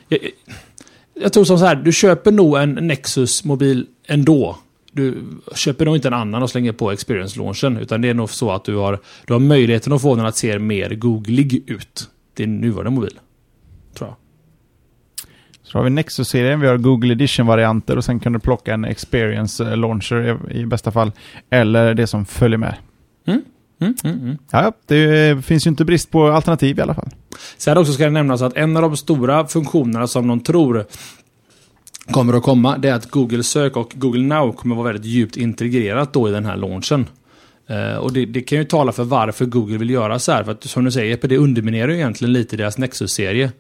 jag, 0.08 0.20
jag 1.22 1.34
tror 1.34 1.44
som 1.44 1.60
så 1.60 1.66
här, 1.66 1.76
du 1.76 1.92
köper 1.92 2.32
nog 2.32 2.58
en 2.58 2.74
Nexus-mobil 2.88 3.86
ändå 4.08 4.58
du 4.92 5.24
köper 5.56 5.86
nog 5.86 5.96
inte 5.96 6.08
en 6.08 6.14
annan 6.14 6.44
och 6.44 6.50
slänger 6.50 6.72
på 6.72 6.92
experience-launchen. 6.92 7.78
Utan 7.78 8.02
det 8.02 8.10
är 8.10 8.14
nog 8.14 8.30
så 8.30 8.52
att 8.52 8.66
du 8.66 8.76
har, 8.76 9.00
du 9.26 9.34
har 9.34 9.40
möjligheten 9.40 9.94
att 9.94 10.02
få 10.02 10.16
den 10.16 10.26
att 10.26 10.38
se 10.38 10.60
mer 10.60 10.90
googlig 10.90 11.64
ut. 11.70 12.10
Din 12.34 12.62
nuvarande 12.62 12.92
mobil. 12.92 13.20
Tror 13.98 14.10
jag. 14.10 14.16
Så 15.64 15.78
har 15.78 15.84
vi 15.84 15.90
Nexus-serien, 15.90 16.60
vi 16.60 16.68
har 16.68 16.78
Google 16.78 17.14
Edition-varianter 17.14 17.98
och 17.98 18.06
sen 18.06 18.20
kan 18.20 18.34
du 18.34 18.40
plocka 18.40 18.74
en 18.74 18.86
experience 18.86 19.76
launcher 19.76 20.52
i, 20.52 20.66
bästa 20.66 20.92
fall. 20.92 21.12
Eller 21.50 21.94
det 21.94 22.08
som 22.08 22.26
följer 22.26 22.58
med. 22.58 22.76
Mm. 23.28 23.42
Mm, 23.82 23.96
mm, 24.04 24.20
mm. 24.20 24.38
Ja, 24.52 24.72
det 24.86 25.46
finns 25.46 25.66
ju 25.66 25.70
inte 25.70 25.86
brist 25.86 26.12
på 26.12 26.28
alternativ 26.28 26.80
i 26.80 26.82
alla 26.82 26.94
fall. 26.94 27.10
Sen 27.58 27.78
också 27.78 27.94
ska 27.94 28.04
det 28.04 28.10
nämnas 28.10 28.42
att 28.42 28.58
en 28.58 28.78
av 28.78 28.84
de 28.84 28.98
stora 28.98 29.48
funktionerna 29.48 30.08
som 30.08 30.28
de 30.28 30.40
tror 30.40 30.86
kommer 32.12 32.34
att 32.34 32.44
komma, 32.44 32.78
det 32.78 32.90
är 32.90 32.94
att 32.94 33.12
Google 33.12 33.44
Sök 33.44 33.78
och 33.78 33.92
Google 33.96 34.22
Now 34.22 34.52
kommer 34.52 34.76
att 34.76 34.78
vara 34.78 34.94
väldigt 34.94 35.12
djupt 35.12 35.38
integrerat 35.38 36.14
då 36.14 36.30
i 36.30 36.32
den 36.32 36.46
här 36.46 36.58
launchen. 36.58 37.08
Uh, 37.70 37.98
och 37.98 38.14
det, 38.14 38.26
det, 38.26 38.42
kan 38.42 38.58
ju 38.58 38.64
tala 38.64 38.92
för 38.92 39.04
varför 39.04 39.46
Google 39.46 39.78
vill 39.78 39.90
göra 39.90 40.20
så 40.20 40.32
här. 40.32 40.44
För 40.44 40.52
att 40.52 40.64
som 40.64 40.86
du 40.86 40.92
säger, 40.92 41.28
det 41.28 41.38
underminerar 41.38 41.88
ju 41.88 41.96
egentligen 41.96 42.34
lite 42.34 42.58
deras 42.58 42.78
Nexus-serie. 42.78 43.52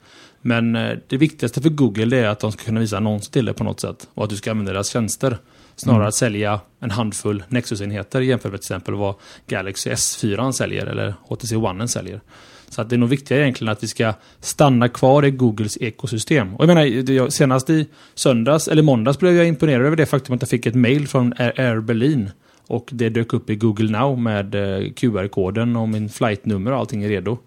Men 0.42 0.76
uh, 0.76 0.98
det 1.08 1.18
viktigaste 1.18 1.62
för 1.62 1.70
Google 1.70 2.18
är 2.18 2.28
att 2.28 2.40
de 2.40 2.52
ska 2.52 2.64
kunna 2.64 2.80
visa 2.80 2.98
annons 2.98 3.30
till 3.30 3.46
det 3.46 3.54
på 3.54 3.64
något 3.64 3.80
sätt. 3.80 4.08
Och 4.14 4.24
att 4.24 4.30
du 4.30 4.36
ska 4.36 4.52
använda 4.52 4.74
deras 4.74 4.90
tjänster. 4.90 5.38
Snarare 5.80 6.00
Mm. 6.00 6.08
att 6.08 6.16
sälja 6.16 6.60
en 6.80 6.92
handfull 6.92 7.44
Nexus-enheter 7.48 8.22
jämfört 8.22 8.52
med 8.52 8.62
till 8.62 8.66
exempel 8.66 8.94
vad 8.94 9.16
Galaxy 9.48 9.90
S4 9.90 10.52
säljer 10.52 10.86
eller 10.86 11.14
HTC 11.22 11.56
One 11.56 11.88
säljer. 11.88 12.22
Så 12.70 12.82
att 12.82 12.90
det 12.90 12.96
är 12.96 12.98
nog 12.98 13.10
viktigare 13.10 13.44
egentligen 13.44 13.72
att 13.72 13.84
vi 13.84 13.88
ska 13.88 14.14
stanna 14.40 14.90
kvar 14.90 15.26
i 15.26 15.32
Googles 15.32 15.78
ekosystem. 15.82 16.56
Och 16.56 16.64
jag 16.64 16.68
menar, 16.68 17.30
senast 17.30 17.70
i 17.70 17.88
söndags, 18.16 18.68
eller 18.68 18.82
måndags 18.82 19.20
blev 19.20 19.36
jag 19.36 19.48
imponerad 19.48 19.86
över 19.86 19.96
det 19.96 20.06
faktum 20.06 20.36
att 20.36 20.42
jag 20.42 20.50
fick 20.50 20.66
ett 20.66 20.76
mail 20.76 21.08
från 21.08 21.34
Air 21.38 21.80
Berlin. 21.80 22.32
Och 22.68 22.90
det 22.92 23.10
dök 23.10 23.34
upp 23.34 23.50
i 23.50 23.56
Google 23.56 23.92
Now 24.00 24.20
med 24.20 24.56
eh, 24.56 24.92
QR-koden 24.92 25.76
och 25.76 25.90
min 25.90 26.10
flightnummer 26.10 26.72
och 26.72 26.78
allting 26.78 27.04
är 27.04 27.10
redo. 27.10 27.38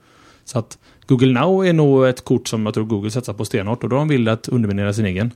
Så 0.45 0.59
att 0.59 0.79
Google 1.07 1.40
Now 1.40 1.66
är 1.66 1.73
nog 1.73 2.07
ett 2.07 2.25
kort 2.25 2.49
som 2.49 2.66
jag 2.66 2.75
tror 2.75 2.85
Google 2.85 3.11
satsar 3.11 3.33
på 3.33 3.45
stenhårt 3.45 3.83
och 3.83 3.88
då 3.88 3.97
har 3.97 4.01
de 4.01 4.09
vill 4.09 4.29
att 4.29 4.49
underminera 4.49 4.92
sin 4.92 5.07
egen 5.07 5.31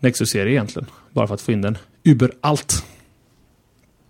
Nexus-serie 0.00 0.52
egentligen. 0.52 0.88
Bara 1.12 1.26
för 1.26 1.34
att 1.34 1.40
få 1.40 1.52
in 1.52 1.62
den 1.62 1.78
överallt. 2.04 2.84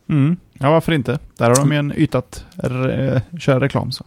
Mm. 0.08 0.36
Ja, 0.52 0.70
varför 0.70 0.92
inte? 0.92 1.18
Där 1.36 1.48
har 1.48 1.56
de 1.56 1.72
ju 1.72 1.78
en 1.78 1.92
yta 1.96 2.18
att 2.18 2.44
re- 2.56 3.38
köra 3.38 3.60
reklam. 3.60 3.92
Så. 3.92 4.04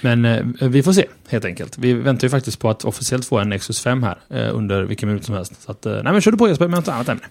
Men 0.00 0.24
eh, 0.24 0.44
vi 0.68 0.82
får 0.82 0.92
se, 0.92 1.06
helt 1.28 1.44
enkelt. 1.44 1.78
Vi 1.78 1.92
väntar 1.92 2.24
ju 2.26 2.30
faktiskt 2.30 2.58
på 2.58 2.70
att 2.70 2.84
officiellt 2.84 3.24
få 3.26 3.38
en 3.38 3.48
Nexus 3.48 3.80
5 3.80 4.02
här 4.02 4.18
eh, 4.30 4.56
under 4.56 4.82
vilken 4.82 5.08
minut 5.08 5.24
som 5.24 5.34
helst. 5.34 5.62
Så 5.62 5.70
att, 5.70 5.86
eh, 5.86 5.92
nej 5.92 6.12
men 6.12 6.20
kör 6.20 6.30
du 6.30 6.38
på 6.38 6.48
Jesper 6.48 6.68
med 6.68 6.78
något 6.78 6.88
annat 6.88 7.08
ämne. 7.08 7.22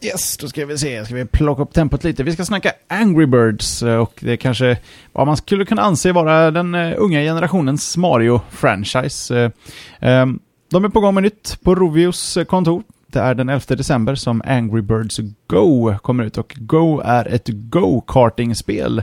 Yes, 0.00 0.36
då 0.36 0.48
ska 0.48 0.66
vi 0.66 0.78
se. 0.78 1.04
Ska 1.04 1.14
vi 1.14 1.24
plocka 1.24 1.62
upp 1.62 1.72
tempot 1.72 2.04
lite. 2.04 2.22
Vi 2.22 2.32
ska 2.32 2.44
snacka 2.44 2.72
Angry 2.88 3.26
Birds 3.26 3.82
eh, 3.82 3.96
och 3.96 4.18
det 4.20 4.32
är 4.32 4.36
kanske 4.36 4.78
vad 5.12 5.26
man 5.26 5.36
skulle 5.36 5.64
kunna 5.64 5.82
anse 5.82 6.12
vara 6.12 6.50
den 6.50 6.74
eh, 6.74 6.94
unga 6.96 7.20
generationens 7.20 7.96
Mario-franchise. 7.96 9.34
Eh, 9.44 9.50
ehm, 10.00 10.38
De 10.70 10.84
är 10.84 10.88
på 10.88 11.00
gång 11.00 11.14
med 11.14 11.22
nytt 11.22 11.58
på 11.62 11.74
Rovios 11.74 12.36
eh, 12.36 12.44
kontor. 12.44 12.82
Det 13.06 13.20
är 13.20 13.34
den 13.34 13.48
11 13.48 13.76
december 13.76 14.14
som 14.14 14.42
Angry 14.44 14.82
Birds 14.82 15.20
Go 15.46 15.94
kommer 15.98 16.24
ut 16.24 16.38
och 16.38 16.56
Go 16.58 17.00
är 17.04 17.28
ett 17.28 17.48
go-karting-spel. 17.48 19.02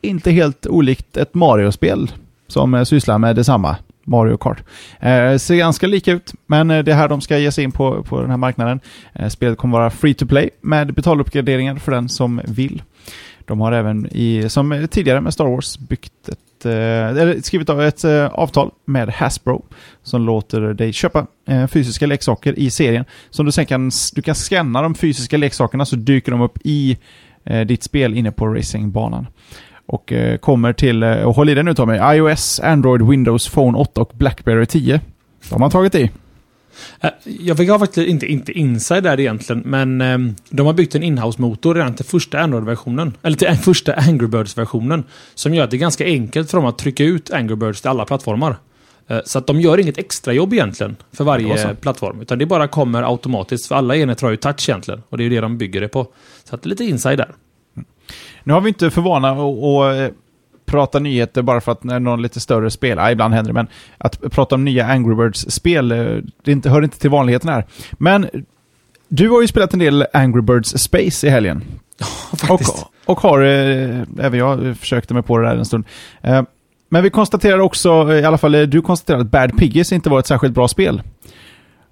Inte 0.00 0.30
helt 0.30 0.66
olikt 0.66 1.16
ett 1.16 1.34
Mario-spel 1.34 2.10
som 2.46 2.86
sysslar 2.86 3.18
med 3.18 3.36
detsamma. 3.36 3.76
Mario 4.04 4.36
Kart. 4.36 4.62
Eh, 5.00 5.36
ser 5.36 5.54
ganska 5.54 5.86
lika 5.86 6.12
ut, 6.12 6.32
men 6.46 6.68
det 6.68 6.74
är 6.74 6.94
här 6.94 7.08
de 7.08 7.20
ska 7.20 7.38
ge 7.38 7.52
sig 7.52 7.64
in 7.64 7.72
på, 7.72 8.02
på 8.02 8.20
den 8.20 8.30
här 8.30 8.36
marknaden. 8.36 8.80
Eh, 9.12 9.28
spelet 9.28 9.58
kommer 9.58 9.78
vara 9.78 9.90
free 9.90 10.14
to 10.14 10.26
play 10.26 10.50
med 10.60 10.94
betaluppgraderingar 10.94 11.76
för 11.76 11.92
den 11.92 12.08
som 12.08 12.40
vill. 12.44 12.82
De 13.44 13.60
har 13.60 13.72
även, 13.72 14.06
i, 14.12 14.48
som 14.48 14.88
tidigare 14.90 15.20
med 15.20 15.34
Star 15.34 15.44
Wars, 15.46 15.78
byggt 15.78 16.28
ett, 16.28 16.38
ett, 16.66 17.36
eh, 17.36 17.42
skrivit 17.42 17.70
av 17.70 17.82
ett 17.82 18.04
eh, 18.04 18.26
avtal 18.26 18.70
med 18.84 19.08
Hasbro 19.08 19.64
som 20.02 20.22
låter 20.22 20.60
dig 20.60 20.92
köpa 20.92 21.26
eh, 21.48 21.66
fysiska 21.66 22.06
leksaker 22.06 22.58
i 22.58 22.70
serien. 22.70 23.04
Som 23.30 23.46
du 23.46 23.52
sen 23.52 23.66
kan, 23.66 23.90
du 24.14 24.22
kan 24.22 24.34
scanna 24.34 24.82
de 24.82 24.94
fysiska 24.94 25.36
leksakerna 25.36 25.84
så 25.84 25.96
dyker 25.96 26.32
de 26.32 26.40
upp 26.40 26.58
i 26.64 26.98
ditt 27.66 27.82
spel 27.82 28.14
inne 28.14 28.32
på 28.32 28.46
racingbanan. 28.46 29.26
Och 29.86 30.12
kommer 30.40 30.72
till, 30.72 31.04
och 31.04 31.34
håll 31.34 31.48
i 31.48 31.54
den 31.54 31.64
nu 31.64 31.74
Tommy, 31.74 31.94
iOS, 31.94 32.60
Android, 32.60 33.02
Windows 33.02 33.48
Phone 33.48 33.78
8 33.78 34.00
och 34.00 34.10
Blackberry 34.14 34.66
10. 34.66 35.00
De 35.48 35.52
har 35.52 35.58
man 35.58 35.70
tagit 35.70 35.94
i. 35.94 36.10
Eh, 37.00 37.10
Jag 37.24 37.56
fick 37.56 37.68
faktiskt 37.68 38.08
inte, 38.08 38.26
inte 38.26 38.52
inside 38.52 39.02
där 39.04 39.20
egentligen, 39.20 39.62
men 39.66 40.00
eh, 40.00 40.18
de 40.50 40.66
har 40.66 40.72
byggt 40.72 40.94
en 40.94 41.02
inhouse-motor 41.02 41.74
redan 41.74 41.94
till 41.94 42.04
första 42.04 42.40
Android-versionen. 42.40 43.16
Eller 43.22 43.36
till 43.36 43.48
första 43.62 43.94
Angry 43.94 44.26
Birds-versionen. 44.26 45.04
Som 45.34 45.54
gör 45.54 45.64
att 45.64 45.70
det 45.70 45.76
är 45.76 45.78
ganska 45.78 46.04
enkelt 46.04 46.50
för 46.50 46.58
dem 46.58 46.66
att 46.66 46.78
trycka 46.78 47.04
ut 47.04 47.30
Angry 47.30 47.56
Birds 47.56 47.80
till 47.80 47.90
alla 47.90 48.04
plattformar. 48.04 48.56
Eh, 49.08 49.18
Så 49.24 49.38
att 49.38 49.46
de 49.46 49.60
gör 49.60 49.78
inget 49.80 49.98
extra 49.98 50.32
jobb 50.32 50.52
egentligen 50.52 50.96
för 51.12 51.24
varje 51.24 51.74
plattform. 51.74 52.20
Utan 52.20 52.38
det 52.38 52.46
bara 52.46 52.68
kommer 52.68 53.02
automatiskt. 53.02 53.66
För 53.68 53.74
alla 53.74 53.96
enheter 53.96 54.22
har 54.26 54.30
ju 54.30 54.36
touch 54.36 54.68
egentligen. 54.68 55.02
Och 55.08 55.18
det 55.18 55.22
är 55.22 55.24
ju 55.24 55.30
det 55.30 55.40
de 55.40 55.58
bygger 55.58 55.80
det 55.80 55.88
på. 55.88 56.06
Så 56.44 56.54
att 56.54 56.62
det 56.62 56.66
är 56.66 56.68
lite 56.68 56.84
inside 56.84 57.18
där. 57.18 57.34
Nu 58.44 58.52
har 58.52 58.60
vi 58.60 58.68
inte 58.68 58.90
för 58.90 59.00
vana 59.02 59.30
att 59.30 59.38
att, 59.38 60.10
eh, 60.10 60.16
prata 60.72 60.98
nyheter 60.98 61.42
bara 61.42 61.60
för 61.60 61.72
att 61.72 61.84
när 61.84 62.00
någon 62.00 62.22
lite 62.22 62.40
större 62.40 62.70
spel, 62.70 62.98
ja, 62.98 63.10
ibland 63.10 63.34
händer 63.34 63.52
det, 63.52 63.54
men 63.54 63.68
att 63.98 64.30
prata 64.30 64.54
om 64.54 64.64
nya 64.64 64.86
Angry 64.86 65.14
Birds-spel, 65.14 65.92
eh, 65.92 65.98
det 66.44 66.52
inte, 66.52 66.70
hör 66.70 66.82
inte 66.82 66.98
till 66.98 67.10
vanligheten 67.10 67.48
här. 67.50 67.64
Men 67.92 68.26
du 69.08 69.28
har 69.28 69.40
ju 69.40 69.48
spelat 69.48 69.72
en 69.72 69.78
del 69.78 70.06
Angry 70.12 70.42
Birds 70.42 70.78
Space 70.78 71.26
i 71.26 71.30
helgen. 71.30 71.64
Faktiskt. 72.36 72.86
Och, 73.04 73.12
och 73.12 73.20
har, 73.20 73.40
eh, 73.40 74.02
även 74.18 74.38
jag 74.38 74.66
eh, 74.66 74.74
försökte 74.74 75.14
mig 75.14 75.22
på 75.22 75.38
det 75.38 75.48
där 75.48 75.56
en 75.56 75.64
stund. 75.64 75.84
Eh, 76.22 76.42
men 76.88 77.02
vi 77.02 77.10
konstaterar 77.10 77.58
också, 77.58 78.12
eh, 78.12 78.18
i 78.18 78.24
alla 78.24 78.38
fall 78.38 78.54
eh, 78.54 78.62
du 78.62 78.82
konstaterar 78.82 79.18
att 79.18 79.30
Bad 79.30 79.58
Piggies 79.58 79.92
inte 79.92 80.10
var 80.10 80.18
ett 80.18 80.26
särskilt 80.26 80.54
bra 80.54 80.68
spel. 80.68 81.02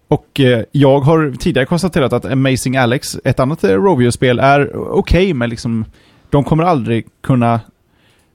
Och 0.09 0.41
eh, 0.41 0.65
jag 0.73 1.01
har 1.01 1.35
tidigare 1.39 1.67
konstaterat 1.67 2.13
att 2.13 2.25
Amazing 2.25 2.77
Alex, 2.77 3.19
ett 3.25 3.41
annat 3.41 3.65
eh, 3.65 3.71
Rovio-spel, 3.71 4.39
är 4.39 4.77
okej, 4.77 5.35
men 5.35 5.51
liksom 5.51 5.85
de 6.31 6.45
kommer 6.45 6.65
aldrig 6.65 7.07
kunna 7.23 7.61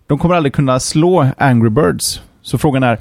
de 0.08 0.18
kommer 0.18 0.36
aldrig 0.36 0.54
kunna 0.54 0.80
slå 0.80 1.28
Angry 1.38 1.70
Birds. 1.70 2.22
Så 2.42 2.58
frågan 2.58 2.84
är, 2.84 3.00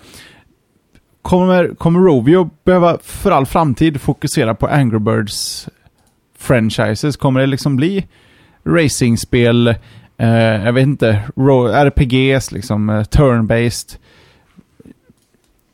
kommer, 1.23 1.75
kommer 1.75 2.01
Rovio 2.01 2.51
behöva 2.65 2.99
för 3.03 3.31
all 3.31 3.47
framtid 3.47 4.01
fokusera 4.01 4.55
på 4.55 4.67
Angry 4.67 4.99
Birds 4.99 5.69
franchises? 6.39 7.17
Kommer 7.17 7.41
det 7.41 7.47
liksom 7.47 7.77
bli 7.77 8.07
racingspel, 8.65 9.69
eh, 10.17 10.29
jag 10.65 10.73
vet 10.73 10.83
inte, 10.83 11.23
RPGs, 11.73 12.53
liksom 12.53 12.91
eh, 12.91 13.03
turn-based? 13.03 13.99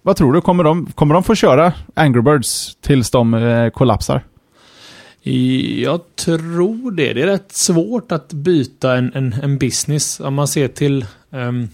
Vad 0.03 0.17
tror 0.17 0.33
du? 0.33 0.41
Kommer 0.41 0.65
de, 0.65 0.87
kommer 0.87 1.15
de 1.15 1.23
få 1.23 1.35
köra 1.35 1.73
Angry 1.95 2.23
Birds 2.23 2.77
tills 2.81 3.11
de 3.11 3.35
eh, 3.35 3.71
kollapsar? 3.71 4.23
Jag 5.23 6.01
tror 6.17 6.91
det. 6.91 7.13
Det 7.13 7.23
är 7.23 7.27
rätt 7.27 7.53
svårt 7.53 8.13
att 8.13 8.33
byta 8.33 8.97
en, 8.97 9.13
en, 9.15 9.35
en 9.43 9.59
business. 9.59 10.21
Om 10.21 10.35
man 10.35 10.49
ser 10.49 10.69
till... 10.69 11.07
Um, 11.31 11.69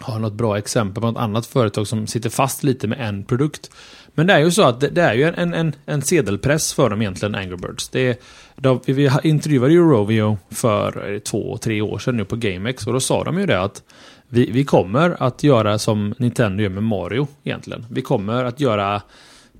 har 0.00 0.18
något 0.18 0.32
bra 0.32 0.58
exempel 0.58 1.00
på 1.00 1.06
något 1.06 1.20
annat 1.20 1.46
företag 1.46 1.86
som 1.86 2.06
sitter 2.06 2.30
fast 2.30 2.62
lite 2.62 2.88
med 2.88 3.08
en 3.08 3.24
produkt. 3.24 3.70
Men 4.14 4.26
det 4.26 4.32
är 4.32 4.38
ju 4.38 4.50
så 4.50 4.62
att 4.62 4.80
det, 4.80 4.88
det 4.88 5.02
är 5.02 5.14
ju 5.14 5.24
en, 5.24 5.54
en, 5.54 5.72
en 5.86 6.02
sedelpress 6.02 6.72
för 6.72 6.90
dem 6.90 7.02
egentligen, 7.02 7.34
Angry 7.34 7.56
Birds. 7.56 7.88
Det 7.88 8.00
är, 8.00 8.16
de, 8.56 8.80
vi 8.86 8.92
vi 8.92 9.10
intervjuade 9.22 9.72
ju 9.72 9.80
Rovio 9.80 10.38
för 10.50 11.18
två, 11.18 11.58
tre 11.58 11.80
år 11.80 11.98
sedan 11.98 12.16
nu 12.16 12.24
på 12.24 12.36
GameX 12.36 12.86
och 12.86 12.92
då 12.92 13.00
sa 13.00 13.24
de 13.24 13.38
ju 13.38 13.46
det 13.46 13.62
att 13.62 13.82
vi, 14.28 14.50
vi 14.50 14.64
kommer 14.64 15.22
att 15.22 15.42
göra 15.42 15.78
som 15.78 16.14
Nintendo 16.18 16.62
gör 16.62 16.70
med 16.70 16.82
Mario 16.82 17.26
egentligen. 17.44 17.86
Vi 17.90 18.02
kommer 18.02 18.44
att 18.44 18.60
göra 18.60 19.02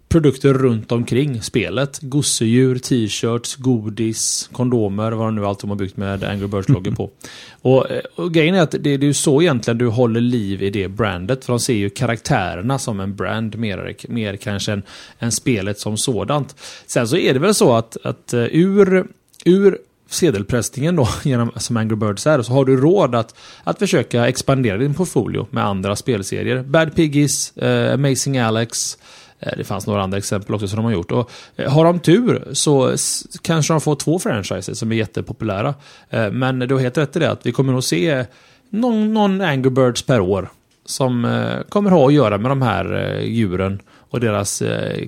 produkter 0.08 0.54
runt 0.54 0.92
omkring 0.92 1.42
spelet. 1.42 1.98
Gosedjur, 2.02 2.78
t-shirts, 2.78 3.56
godis, 3.56 4.48
kondomer, 4.52 5.12
vad 5.12 5.34
nu 5.34 5.46
allt 5.46 5.60
de 5.60 5.70
har 5.70 5.76
byggt 5.76 5.96
med 5.96 6.24
Angry 6.24 6.46
Birds-loggor 6.46 6.90
på. 6.90 7.10
Och, 7.62 7.86
och 8.14 8.34
grejen 8.34 8.54
är 8.54 8.62
att 8.62 8.70
det, 8.70 8.78
det 8.78 8.90
är 8.90 8.98
ju 8.98 9.14
så 9.14 9.42
egentligen 9.42 9.78
du 9.78 9.86
håller 9.86 10.20
liv 10.20 10.62
i 10.62 10.70
det 10.70 10.88
brandet. 10.88 11.44
För 11.44 11.52
de 11.52 11.60
ser 11.60 11.74
ju 11.74 11.90
karaktärerna 11.90 12.78
som 12.78 13.00
en 13.00 13.16
brand 13.16 13.58
mer, 13.58 13.96
mer 14.08 14.36
kanske 14.36 14.72
än, 14.72 14.82
än 15.18 15.32
spelet 15.32 15.78
som 15.78 15.96
sådant. 15.96 16.56
Sen 16.86 17.08
så 17.08 17.16
är 17.16 17.34
det 17.34 17.38
väl 17.38 17.54
så 17.54 17.76
att, 17.76 17.96
att 18.04 18.32
eh, 18.32 18.40
ur, 18.40 19.06
ur 19.44 19.78
sedelpressningen 20.08 20.96
då, 20.96 21.08
genom, 21.22 21.50
som 21.56 21.76
Angry 21.76 21.96
Birds 21.96 22.26
är, 22.26 22.42
så 22.42 22.52
har 22.52 22.64
du 22.64 22.76
råd 22.76 23.14
att, 23.14 23.34
att 23.64 23.78
försöka 23.78 24.28
expandera 24.28 24.76
din 24.76 24.94
portfolio 24.94 25.46
med 25.50 25.64
andra 25.64 25.96
spelserier. 25.96 26.62
Bad 26.62 26.94
Piggies, 26.94 27.56
eh, 27.56 27.94
Amazing 27.94 28.38
Alex, 28.38 28.98
Eh, 29.40 29.52
det 29.56 29.64
fanns 29.64 29.86
några 29.86 30.02
andra 30.02 30.18
exempel 30.18 30.54
också 30.54 30.68
som 30.68 30.76
de 30.76 30.84
har 30.84 30.92
gjort. 30.92 31.12
Och 31.12 31.30
eh, 31.56 31.72
har 31.72 31.84
de 31.84 32.00
tur 32.00 32.48
så 32.52 32.96
kanske 33.42 33.72
de 33.72 33.80
får 33.80 33.94
två 33.94 34.18
franchises 34.18 34.78
som 34.78 34.92
är 34.92 34.96
jättepopulära. 34.96 35.74
Eh, 36.10 36.30
men 36.30 36.58
du 36.58 36.74
har 36.74 36.80
helt 36.80 36.98
rätt 36.98 37.16
i 37.16 37.18
det 37.18 37.30
att 37.30 37.46
vi 37.46 37.52
kommer 37.52 37.72
nog 37.72 37.84
se 37.84 38.26
någon, 38.70 39.14
någon 39.14 39.40
Angry 39.40 39.70
Birds 39.70 40.02
per 40.02 40.20
år. 40.20 40.50
Som 40.84 41.42
kommer 41.68 41.90
ha 41.90 42.06
att 42.06 42.12
göra 42.12 42.38
med 42.38 42.50
de 42.50 42.62
här 42.62 43.18
djuren 43.20 43.82
och 44.10 44.20
deras 44.20 44.62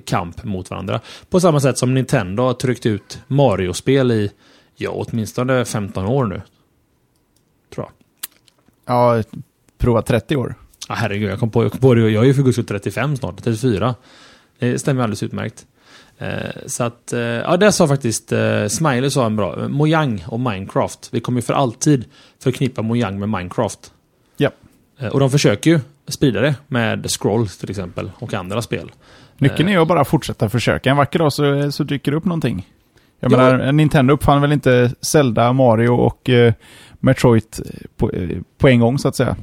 kamp 0.05 0.43
mot 0.43 0.69
varandra. 0.69 0.99
På 1.29 1.39
samma 1.39 1.59
sätt 1.59 1.77
som 1.77 1.93
Nintendo 1.93 2.43
har 2.43 2.53
tryckt 2.53 2.85
ut 2.85 3.19
Mario-spel 3.27 4.11
i, 4.11 4.31
ja, 4.75 4.91
åtminstone 4.91 5.65
15 5.65 6.05
år 6.05 6.25
nu. 6.25 6.41
Tror 7.73 7.85
jag. 7.85 7.93
Ja, 8.95 9.23
prova 9.77 10.01
30 10.01 10.35
år. 10.35 10.55
Ja, 10.91 10.95
herregud, 10.95 11.31
jag 11.31 11.39
kom 11.39 11.49
på, 11.49 11.63
jag 11.63 11.71
kom 11.71 11.79
på 11.81 11.93
det. 11.93 12.09
Jag 12.09 12.23
är 12.23 12.27
ju 12.27 12.33
för 12.33 12.43
guds 12.43 12.55
skull 12.55 12.65
35 12.65 13.17
snart, 13.17 13.43
34. 13.43 13.95
Det 14.59 14.79
stämmer 14.79 15.03
alldeles 15.03 15.23
utmärkt. 15.23 15.65
Eh, 16.17 16.27
så 16.65 16.83
att, 16.83 17.13
eh, 17.13 17.19
ja 17.19 17.57
det 17.57 17.71
sa 17.71 17.87
faktiskt 17.87 18.31
eh, 18.31 18.67
Smiley 18.67 19.09
sa 19.09 19.25
en 19.25 19.35
bra. 19.35 19.67
Mojang 19.67 20.23
och 20.27 20.39
Minecraft. 20.39 21.09
Vi 21.11 21.19
kommer 21.19 21.37
ju 21.37 21.41
för 21.45 21.53
alltid 21.53 22.05
förknippa 22.43 22.81
Mojang 22.81 23.19
med 23.19 23.29
Minecraft. 23.29 23.91
Ja. 24.37 24.49
Och 25.11 25.19
de 25.19 25.29
försöker 25.29 25.71
ju 25.71 25.79
sprida 26.07 26.41
det 26.41 26.55
med 26.67 27.05
Scroll 27.11 27.47
till 27.47 27.69
exempel 27.69 28.11
och 28.19 28.33
andra 28.33 28.61
spel. 28.61 28.91
Nyckeln 29.37 29.69
är 29.69 29.73
ju 29.73 29.79
att 29.81 29.87
bara 29.87 30.05
fortsätta 30.05 30.49
försöka. 30.49 30.89
En 30.91 30.97
vacker 30.97 31.19
dag 31.19 31.33
så, 31.33 31.71
så 31.71 31.83
dyker 31.83 32.11
det 32.11 32.17
upp 32.17 32.25
någonting. 32.25 32.67
Jag 33.19 33.31
Ja. 33.31 33.37
menar, 33.37 33.71
Nintendo 33.71 34.13
uppfann 34.13 34.41
väl 34.41 34.51
inte 34.51 34.91
Zelda, 35.01 35.53
Mario 35.53 35.89
och 35.89 36.29
Metroid 36.99 37.43
på, 37.97 38.11
på 38.57 38.67
en 38.67 38.79
gång 38.79 38.99
så 38.99 39.07
att 39.07 39.15
säga. 39.15 39.35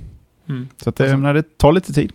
Mm. 0.49 0.69
Så 0.77 0.89
att 0.89 0.97
det, 0.97 1.07
jag 1.07 1.19
menar, 1.19 1.35
det 1.35 1.59
tar 1.59 1.73
lite 1.73 1.93
tid. 1.93 2.13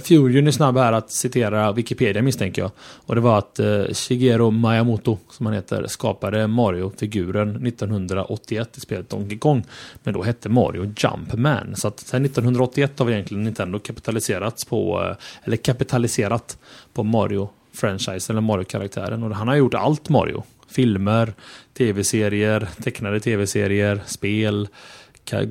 Furion 0.00 0.46
är 0.46 0.50
snabb 0.50 0.76
här 0.76 0.92
att 0.92 1.10
citera 1.10 1.72
Wikipedia 1.72 2.22
misstänker 2.22 2.62
jag. 2.62 2.70
Och 2.78 3.14
det 3.14 3.20
var 3.20 3.38
att 3.38 3.60
uh, 3.60 3.84
Shigeru 3.92 4.50
Miyamoto, 4.50 5.18
som 5.30 5.46
han 5.46 5.54
heter, 5.54 5.86
skapade 5.86 6.46
Mario-figuren 6.46 7.66
1981 7.66 8.76
i 8.76 8.80
spelet 8.80 9.10
Donkey 9.10 9.38
Kong. 9.38 9.64
Men 10.02 10.14
då 10.14 10.22
hette 10.22 10.48
Mario 10.48 10.94
Jumpman. 10.96 11.76
Så 11.76 11.88
att 11.88 12.00
sen 12.00 12.24
1981 12.24 12.98
har 12.98 13.06
vi 13.06 13.12
egentligen 13.12 13.44
Nintendo 13.44 13.78
kapitaliserats 13.78 14.64
på, 14.64 15.00
uh, 15.00 15.16
eller 15.44 15.56
kapitaliserat 15.56 16.58
på 16.94 17.02
Mario-franchise, 17.02 18.30
eller 18.30 18.40
Mario-karaktären. 18.40 19.22
Och 19.22 19.36
han 19.36 19.48
har 19.48 19.54
gjort 19.54 19.74
allt 19.74 20.08
Mario. 20.08 20.42
Filmer, 20.68 21.34
tv-serier, 21.78 22.68
tecknade 22.82 23.20
tv-serier, 23.20 24.00
spel, 24.06 24.68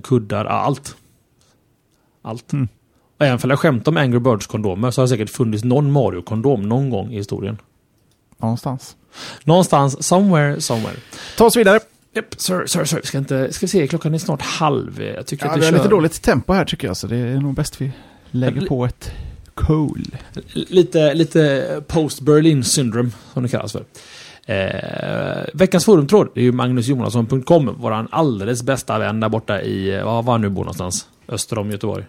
kuddar, 0.04 0.46
allt. 0.46 0.96
Allt. 2.26 2.54
Mm. 2.54 2.68
Och 3.20 3.26
även 3.26 3.40
om 3.44 3.50
jag 3.50 3.60
skämt 3.60 3.88
om 3.88 3.98
Angry 3.98 4.20
Birds-kondomer 4.20 4.92
så 4.92 5.02
har 5.02 5.06
det 5.06 5.10
säkert 5.10 5.30
funnits 5.30 5.64
någon 5.64 5.92
Mario-kondom 5.92 6.62
någon 6.70 6.90
gång 6.90 7.12
i 7.12 7.16
historien. 7.16 7.58
Någonstans. 8.38 8.96
Någonstans, 9.44 10.08
somewhere, 10.08 10.62
somewhere. 10.62 10.96
Ta 11.38 11.46
oss 11.46 11.56
vidare. 11.56 11.80
Yep, 12.16 12.26
sorry, 12.38 12.68
sorry, 12.68 12.86
sorry. 12.86 13.02
Vi 13.02 13.08
ska 13.08 13.18
inte... 13.18 13.54
Ska 13.54 13.66
vi 13.66 13.70
se, 13.70 13.88
klockan 13.88 14.14
är 14.14 14.18
snart 14.18 14.42
halv. 14.42 15.02
Jag 15.02 15.26
tycker 15.26 15.46
ja, 15.46 15.52
att 15.52 15.58
vi 15.58 15.66
har 15.66 15.72
kör... 15.72 15.78
lite 15.78 15.90
dåligt 15.90 16.22
tempo 16.22 16.54
här 16.54 16.66
tycker 16.66 16.88
jag, 16.88 16.98
så 16.98 17.08
det 17.08 17.18
är 17.18 17.40
nog 17.40 17.56
bäst 17.56 17.82
vi 17.82 17.92
lägger 18.32 18.68
på 18.68 18.86
ett 18.86 19.12
cool. 19.54 20.06
Lite, 20.54 21.14
lite 21.14 21.84
post-Berlin 21.88 22.64
syndrome, 22.64 23.12
som 23.34 23.44
det 23.44 23.50
kallas 23.50 23.72
för. 23.72 23.86
Eh, 24.46 25.46
veckans 25.54 25.86
forumtråd 25.86 26.30
är 26.36 26.42
ju 26.42 26.52
magnusjonasson.com, 26.52 27.76
våran 27.80 28.08
alldeles 28.12 28.64
bästa 28.64 29.00
vän 29.00 29.20
där 29.20 29.30
borta 29.30 29.62
i, 29.62 30.02
var 30.02 30.24
han 30.24 30.42
nu 30.42 30.50
bor 30.50 30.64
någonstans? 30.64 31.08
Öster 31.28 31.58
om 31.58 31.72
Göteborg. 31.72 32.06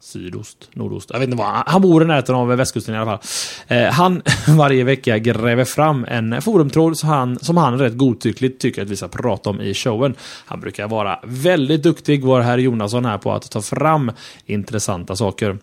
Sydost, 0.00 0.68
nordost. 0.72 1.10
Jag 1.12 1.18
vet 1.18 1.28
inte 1.28 1.38
vad. 1.38 1.62
Han 1.66 1.82
bor 1.82 2.02
i 2.02 2.06
närheten 2.06 2.34
av 2.34 2.48
västkusten 2.48 2.94
i 2.94 2.98
alla 2.98 3.18
fall. 3.18 3.28
Eh, 3.68 3.92
han 3.92 4.22
varje 4.48 4.84
vecka 4.84 5.18
gräver 5.18 5.64
fram 5.64 6.06
en 6.08 6.42
forumtråd 6.42 6.98
som 6.98 7.08
han, 7.08 7.38
som 7.38 7.56
han 7.56 7.78
rätt 7.78 7.96
godtyckligt 7.96 8.60
tycker 8.60 8.82
att 8.82 8.88
vi 8.88 8.96
ska 8.96 9.08
prata 9.08 9.50
om 9.50 9.60
i 9.60 9.74
showen. 9.74 10.14
Han 10.46 10.60
brukar 10.60 10.88
vara 10.88 11.20
väldigt 11.24 11.82
duktig, 11.82 12.24
vår 12.24 12.40
herr 12.40 12.58
Jonasson 12.58 13.04
här, 13.04 13.18
på 13.18 13.32
att 13.32 13.50
ta 13.50 13.62
fram 13.62 14.12
intressanta 14.46 15.16
saker. 15.16 15.58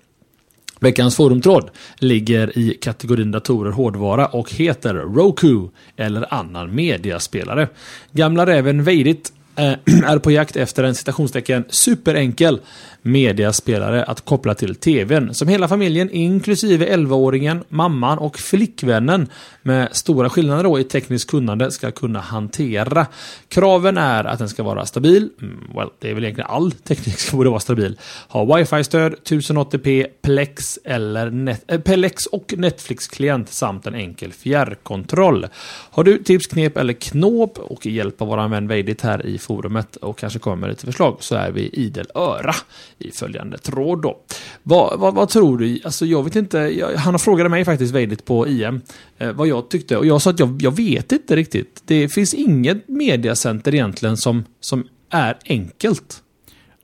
Veckans 0.80 1.16
forumtråd 1.16 1.70
ligger 1.98 2.58
i 2.58 2.78
kategorin 2.82 3.32
datorer 3.32 3.72
hårdvara 3.72 4.26
och 4.26 4.52
heter 4.52 4.94
Roku 4.94 5.68
eller 5.96 6.34
annan 6.34 6.76
mediaspelare. 6.76 7.68
Gamla 8.12 8.46
räven 8.46 8.84
Veidit 8.84 9.34
Eh, 9.56 9.74
är 10.12 10.20
på 10.20 10.32
jakt 10.32 10.56
efter 10.56 10.84
en 10.84 10.96
citationstecken 10.96 11.64
superenkel 11.70 12.60
mediaspelare 13.06 14.04
att 14.04 14.26
koppla 14.26 14.56
till 14.56 14.76
TVn 14.76 15.34
som 15.34 15.48
hela 15.48 15.68
familjen 15.68 16.10
inklusive 16.12 16.96
11-åringen, 16.96 17.64
mamman 17.70 18.18
och 18.18 18.40
flickvännen 18.40 19.28
med 19.62 19.96
stora 19.96 20.30
skillnader 20.30 20.64
då 20.64 20.80
i 20.80 20.84
tekniskt 20.84 21.30
kunnande 21.30 21.72
ska 21.72 21.92
kunna 21.92 22.20
hantera. 22.20 23.08
Kraven 23.50 23.98
är 23.98 24.24
att 24.24 24.40
den 24.40 24.50
ska 24.50 24.64
vara 24.64 24.86
stabil, 24.86 25.30
mm, 25.42 25.60
well, 25.76 25.90
det 26.00 26.10
är 26.10 26.14
väl 26.14 26.24
egentligen 26.24 26.50
all 26.50 26.72
teknik 26.72 27.20
som 27.20 27.38
borde 27.38 27.50
vara 27.50 27.60
stabil, 27.60 28.00
ha 28.28 28.58
wifi-stöd, 28.58 29.16
1080p, 29.24 30.06
Plex, 30.22 30.80
eller 30.84 31.30
net, 31.30 31.64
äh, 31.68 31.80
Plex 31.80 32.26
och 32.26 32.54
Netflix-klient 32.58 33.50
samt 33.50 33.88
en 33.88 33.96
enkel 33.96 34.34
fjärrkontroll. 34.34 35.48
Har 35.92 36.04
du 36.04 36.18
tips, 36.18 36.48
knep 36.48 36.78
eller 36.78 36.94
knåp 36.94 37.58
och 37.58 37.86
hjälp 37.86 38.22
av 38.22 38.28
våran 38.28 38.52
vän 38.52 38.68
Veidit 38.68 39.02
här 39.02 39.26
i 39.26 39.38
forumet 39.46 39.96
och 39.96 40.18
kanske 40.18 40.40
kommer 40.40 40.56
med 40.56 40.70
lite 40.70 40.86
förslag 40.86 41.18
så 41.20 41.36
är 41.36 41.52
vi 41.52 41.70
idel 41.70 42.08
öra 42.16 42.54
i 43.00 43.12
följande 43.12 43.58
tråd 43.58 44.02
då. 44.02 44.18
Vad, 44.64 45.00
vad, 45.00 45.16
vad 45.16 45.30
tror 45.30 45.58
du? 45.58 45.80
Alltså 45.84 46.06
jag 46.06 46.24
vet 46.24 46.36
inte, 46.36 46.58
jag, 46.58 46.96
han 46.96 47.20
frågade 47.20 47.50
mig 47.50 47.66
faktiskt 47.66 47.94
väldigt 47.94 48.26
på 48.26 48.48
IM 48.48 48.82
eh, 49.18 49.32
vad 49.32 49.48
jag 49.48 49.70
tyckte 49.70 49.98
och 49.98 50.06
jag 50.06 50.22
sa 50.22 50.30
att 50.30 50.40
jag, 50.40 50.62
jag 50.62 50.76
vet 50.76 51.12
inte 51.12 51.36
riktigt. 51.36 51.84
Det 51.86 52.10
finns 52.10 52.34
inget 52.34 52.88
mediacenter 52.88 53.74
egentligen 53.76 54.18
som, 54.18 54.44
som 54.60 54.88
är 55.10 55.38
enkelt. 55.46 56.22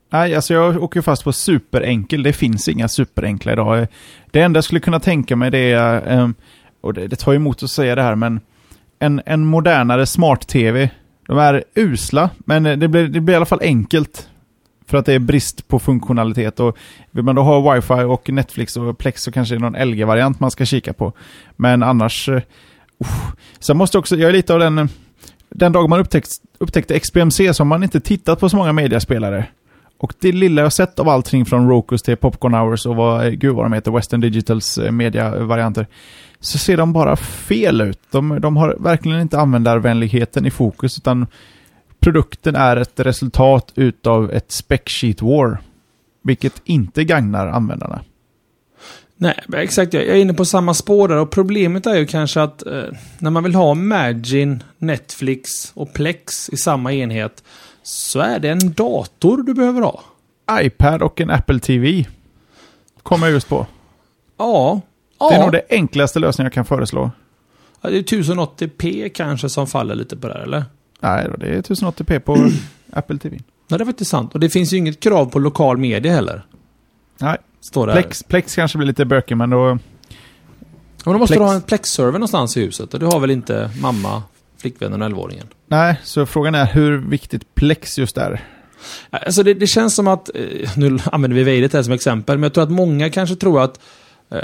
Nej, 0.10 0.36
alltså 0.36 0.54
jag 0.54 0.84
åker 0.84 1.02
fast 1.02 1.24
på 1.24 1.34
superenkel. 1.34 2.24
Det 2.24 2.34
finns 2.34 2.68
inga 2.68 2.88
superenkla 2.88 3.52
idag. 3.52 3.88
Det 4.32 4.42
enda 4.42 4.58
jag 4.58 4.64
skulle 4.64 4.80
kunna 4.80 5.00
tänka 5.00 5.36
mig 5.36 5.52
det 5.52 5.72
är, 5.72 6.08
ehm, 6.08 6.34
och 6.82 6.94
det, 6.94 7.08
det 7.08 7.16
tar 7.16 7.34
emot 7.34 7.64
att 7.64 7.70
säga 7.70 7.96
det 7.96 8.02
här, 8.02 8.16
men 8.16 8.40
en, 9.00 9.22
en 9.26 9.46
modernare 9.46 10.06
smart-tv. 10.06 10.90
De 11.32 11.40
är 11.40 11.64
usla, 11.76 12.30
men 12.38 12.66
eh, 12.66 12.78
det 12.78 12.88
blir, 12.88 13.08
det 13.08 13.20
blir 13.20 13.34
i 13.34 13.36
alla 13.36 13.46
fall 13.46 13.62
enkelt. 13.62 14.30
För 14.88 14.98
att 14.98 15.06
det 15.06 15.14
är 15.14 15.20
brist 15.20 15.68
på 15.68 15.80
funktionalitet. 15.80 16.60
Och 16.60 16.78
vill 17.12 17.24
man 17.24 17.36
då 17.36 17.42
ha 17.42 17.74
wifi 17.74 17.94
och 17.94 18.30
Netflix 18.30 18.78
och 18.78 18.98
Plex 18.98 19.24
så 19.24 19.32
kanske 19.32 19.56
det 19.56 19.58
är 19.58 19.70
någon 19.70 19.90
LG-variant 19.90 20.40
man 20.40 20.52
ska 20.52 20.66
kika 20.66 20.94
på. 20.94 21.14
Men 21.56 21.84
annars... 21.84 22.30
Uh, 22.30 22.42
sen 23.60 23.78
måste 23.78 23.98
också, 23.98 24.16
jag 24.16 24.30
är 24.30 24.34
lite 24.34 24.54
av 24.54 24.60
den... 24.60 24.90
Den 25.50 25.72
dag 25.72 25.90
man 25.90 26.00
upptäckt, 26.00 26.30
upptäckte 26.60 27.00
XBMC 27.00 27.54
så 27.54 27.64
har 27.64 27.66
man 27.66 27.84
inte 27.84 28.00
tittat 28.00 28.40
på 28.40 28.50
så 28.50 28.58
många 28.58 28.74
mediaspelare. 28.74 29.46
Och 30.02 30.14
det 30.20 30.32
lilla 30.32 30.62
jag 30.62 30.74
sett 30.74 31.00
av 31.00 31.10
allting 31.10 31.46
från 31.46 31.70
Rokus 31.70 32.02
till 32.02 32.18
Popcorn 32.18 32.54
Hours 32.54 32.86
och 32.86 32.96
vad, 32.96 33.40
gud 33.40 33.56
vad 33.56 33.66
de 33.66 33.74
heter, 33.74 33.92
Western 33.92 34.22
Digitals 34.22 34.78
eh, 34.78 34.92
media-varianter. 34.92 35.88
så 36.40 36.58
ser 36.58 36.78
de 36.78 36.94
bara 36.94 37.16
fel 37.16 37.82
ut. 37.82 38.00
De, 38.12 38.42
de 38.42 38.58
har 38.58 38.76
verkligen 38.80 39.22
inte 39.22 39.40
användarvänligheten 39.40 40.46
i 40.46 40.52
fokus, 40.52 40.98
utan 40.98 41.28
produkten 42.00 42.56
är 42.56 42.78
ett 42.78 43.00
resultat 43.00 43.72
utav 43.76 44.32
ett 44.32 44.52
spec 44.52 44.82
sheet 44.86 45.22
war. 45.22 45.58
Vilket 46.24 46.62
inte 46.66 47.04
gagnar 47.04 47.48
användarna. 47.48 48.02
Nej, 49.16 49.44
exakt. 49.54 49.94
Jag 49.94 50.04
är 50.04 50.16
inne 50.16 50.34
på 50.34 50.46
samma 50.46 50.74
spår 50.74 51.08
där. 51.08 51.18
Och 51.18 51.32
problemet 51.32 51.86
är 51.86 51.96
ju 51.96 52.06
kanske 52.06 52.42
att 52.42 52.66
eh, 52.66 52.84
när 53.20 53.32
man 53.32 53.44
vill 53.44 53.56
ha 53.56 53.74
Magin, 53.74 54.64
Netflix 54.78 55.72
och 55.74 55.94
Plex 55.94 56.50
i 56.50 56.58
samma 56.58 56.94
enhet 56.94 57.44
så 57.84 58.20
är 58.20 58.40
det 58.40 58.50
en 58.50 58.74
dator 58.74 59.44
du 59.44 59.54
behöver 59.54 59.82
ha. 59.82 60.04
iPad 60.52 61.02
och 61.02 61.22
en 61.22 61.30
Apple 61.30 61.60
TV. 61.60 62.06
Kommer 63.04 63.28
jag 63.28 63.34
just 63.34 63.50
på. 63.50 63.68
Ja. 64.38 64.82
Det 65.20 65.26
är 65.26 65.34
ja. 65.34 65.42
nog 65.42 65.52
det 65.52 65.62
enklaste 65.70 66.20
lösningen 66.20 66.46
jag 66.46 66.54
kan 66.54 66.66
föreslå. 66.66 67.12
Ja, 67.82 67.90
det 67.90 67.98
är 67.98 68.04
1080p 68.04 69.10
kanske 69.10 69.50
som 69.50 69.68
faller 69.68 69.96
lite 69.96 70.18
på 70.18 70.28
det 70.28 70.34
här, 70.34 70.42
eller? 70.42 70.66
Nej, 71.00 71.30
det 71.38 71.48
är 71.48 71.62
1080p 71.62 72.20
på 72.20 72.38
Apple 72.92 73.18
TV. 73.18 73.40
Nej, 73.68 73.78
det 73.78 73.84
är 73.84 73.86
faktiskt 73.86 74.12
sant. 74.12 74.34
Och 74.34 74.40
det 74.40 74.50
finns 74.50 74.74
ju 74.74 74.78
inget 74.78 75.00
krav 75.00 75.26
på 75.26 75.40
lokal 75.40 75.78
media 75.78 76.14
heller. 76.14 76.46
Nej. 77.18 77.38
Står 77.62 77.88
det 77.88 77.94
Plex, 77.94 78.24
Plex 78.24 78.56
kanske 78.56 78.78
blir 78.78 78.88
lite 78.88 79.06
bökig, 79.06 79.38
men 79.38 79.50
då... 79.50 79.78
Men 81.06 81.14
då 81.14 81.18
måste 81.18 81.36
Plex. 81.36 81.40
du 81.40 81.46
ha 81.46 81.54
en 81.54 81.62
Plex-server 81.62 82.12
någonstans 82.12 82.58
i 82.58 82.62
huset. 82.62 82.94
Och 82.94 83.00
du 83.00 83.06
har 83.06 83.20
väl 83.20 83.32
inte 83.32 83.72
mamma, 83.82 84.24
flickvännen 84.62 85.02
och 85.02 85.10
11-åringen? 85.10 85.48
Nej, 85.68 86.00
så 86.04 86.26
frågan 86.26 86.56
är 86.56 86.66
hur 86.66 86.98
viktigt 86.98 87.56
Plex 87.56 87.98
just 88.00 88.18
är. 88.18 88.42
Alltså 89.10 89.44
det, 89.44 89.54
det 89.54 89.68
känns 89.68 89.96
som 89.96 90.08
att, 90.08 90.30
eh, 90.36 90.70
nu 90.78 90.98
använder 91.06 91.38
vi 91.38 91.44
Vejdet 91.44 91.74
här 91.74 91.84
som 91.84 91.94
exempel, 91.94 92.38
men 92.38 92.44
jag 92.44 92.54
tror 92.54 92.64
att 92.64 92.72
många 92.72 93.10
kanske 93.10 93.36
tror 93.36 93.64
att 93.64 93.80
eh, 94.30 94.40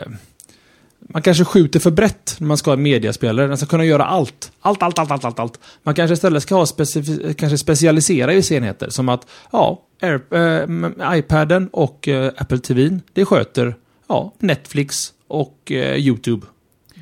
man 1.00 1.22
kanske 1.22 1.46
skjuter 1.46 1.80
för 1.80 1.92
brett 1.92 2.36
när 2.40 2.48
man 2.48 2.58
ska 2.58 2.72
ha 2.72 2.78
mediaspelare. 2.78 3.48
Den 3.48 3.58
ska 3.58 3.66
kunna 3.66 3.86
göra 3.86 4.06
allt. 4.06 4.52
Allt, 4.62 4.84
allt, 4.84 5.00
allt, 5.00 5.12
allt, 5.12 5.26
allt, 5.26 5.40
allt. 5.40 5.60
Man 5.84 5.96
kanske 5.96 6.14
istället 6.14 6.44
ska 6.44 6.56
ha 6.56 6.66
specif- 6.66 7.34
kanske 7.34 7.58
specialisera 7.58 8.34
i 8.34 8.54
enheter. 8.56 8.90
Som 8.90 9.10
att, 9.10 9.28
ja, 9.52 9.82
Air, 10.02 10.22
äh, 10.32 11.18
iPaden 11.18 11.70
och 11.74 12.08
äh, 12.08 12.32
Apple 12.38 12.60
TV, 12.60 13.00
det 13.14 13.26
sköter 13.26 13.76
ja, 14.08 14.34
Netflix 14.40 15.14
och 15.28 15.72
äh, 15.72 15.96
YouTube. 15.96 16.46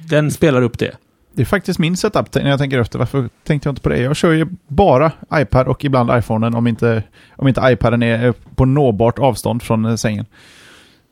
Den 0.10 0.32
spelar 0.32 0.62
upp 0.62 0.80
det. 0.80 0.96
Det 1.36 1.42
är 1.42 1.46
faktiskt 1.46 1.80
min 1.80 1.98
setup 1.98 2.36
när 2.36 2.50
jag 2.50 2.60
tänker 2.60 2.80
efter. 2.80 3.00
Varför 3.00 3.30
tänkte 3.44 3.68
jag 3.68 3.72
inte 3.72 3.82
på 3.82 3.90
det? 3.90 3.98
Jag 3.98 4.16
kör 4.16 4.32
ju 4.32 4.48
bara 4.68 5.12
iPad 5.34 5.68
och 5.68 5.86
ibland 5.86 6.20
iPhonen 6.20 6.56
om 6.56 6.68
inte, 6.68 7.04
om 7.36 7.48
inte 7.48 7.62
iPaden 7.64 8.04
är 8.04 8.32
på 8.32 8.66
nåbart 8.66 9.20
avstånd 9.20 9.64
från 9.64 9.98
sängen. 9.98 10.26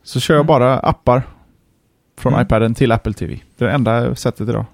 Så 0.04 0.20
kör 0.20 0.34
jag 0.34 0.40
mm. 0.40 0.48
bara 0.48 0.80
appar 0.80 1.24
från 2.18 2.34
mm. 2.34 2.46
iPaden 2.46 2.76
till 2.76 2.92
Apple 2.92 3.14
TV. 3.14 3.40
Det 3.58 3.66
är 3.66 3.70
det 3.70 3.76
enda 3.76 4.16
sättet 4.16 4.50
idag. 4.50 4.66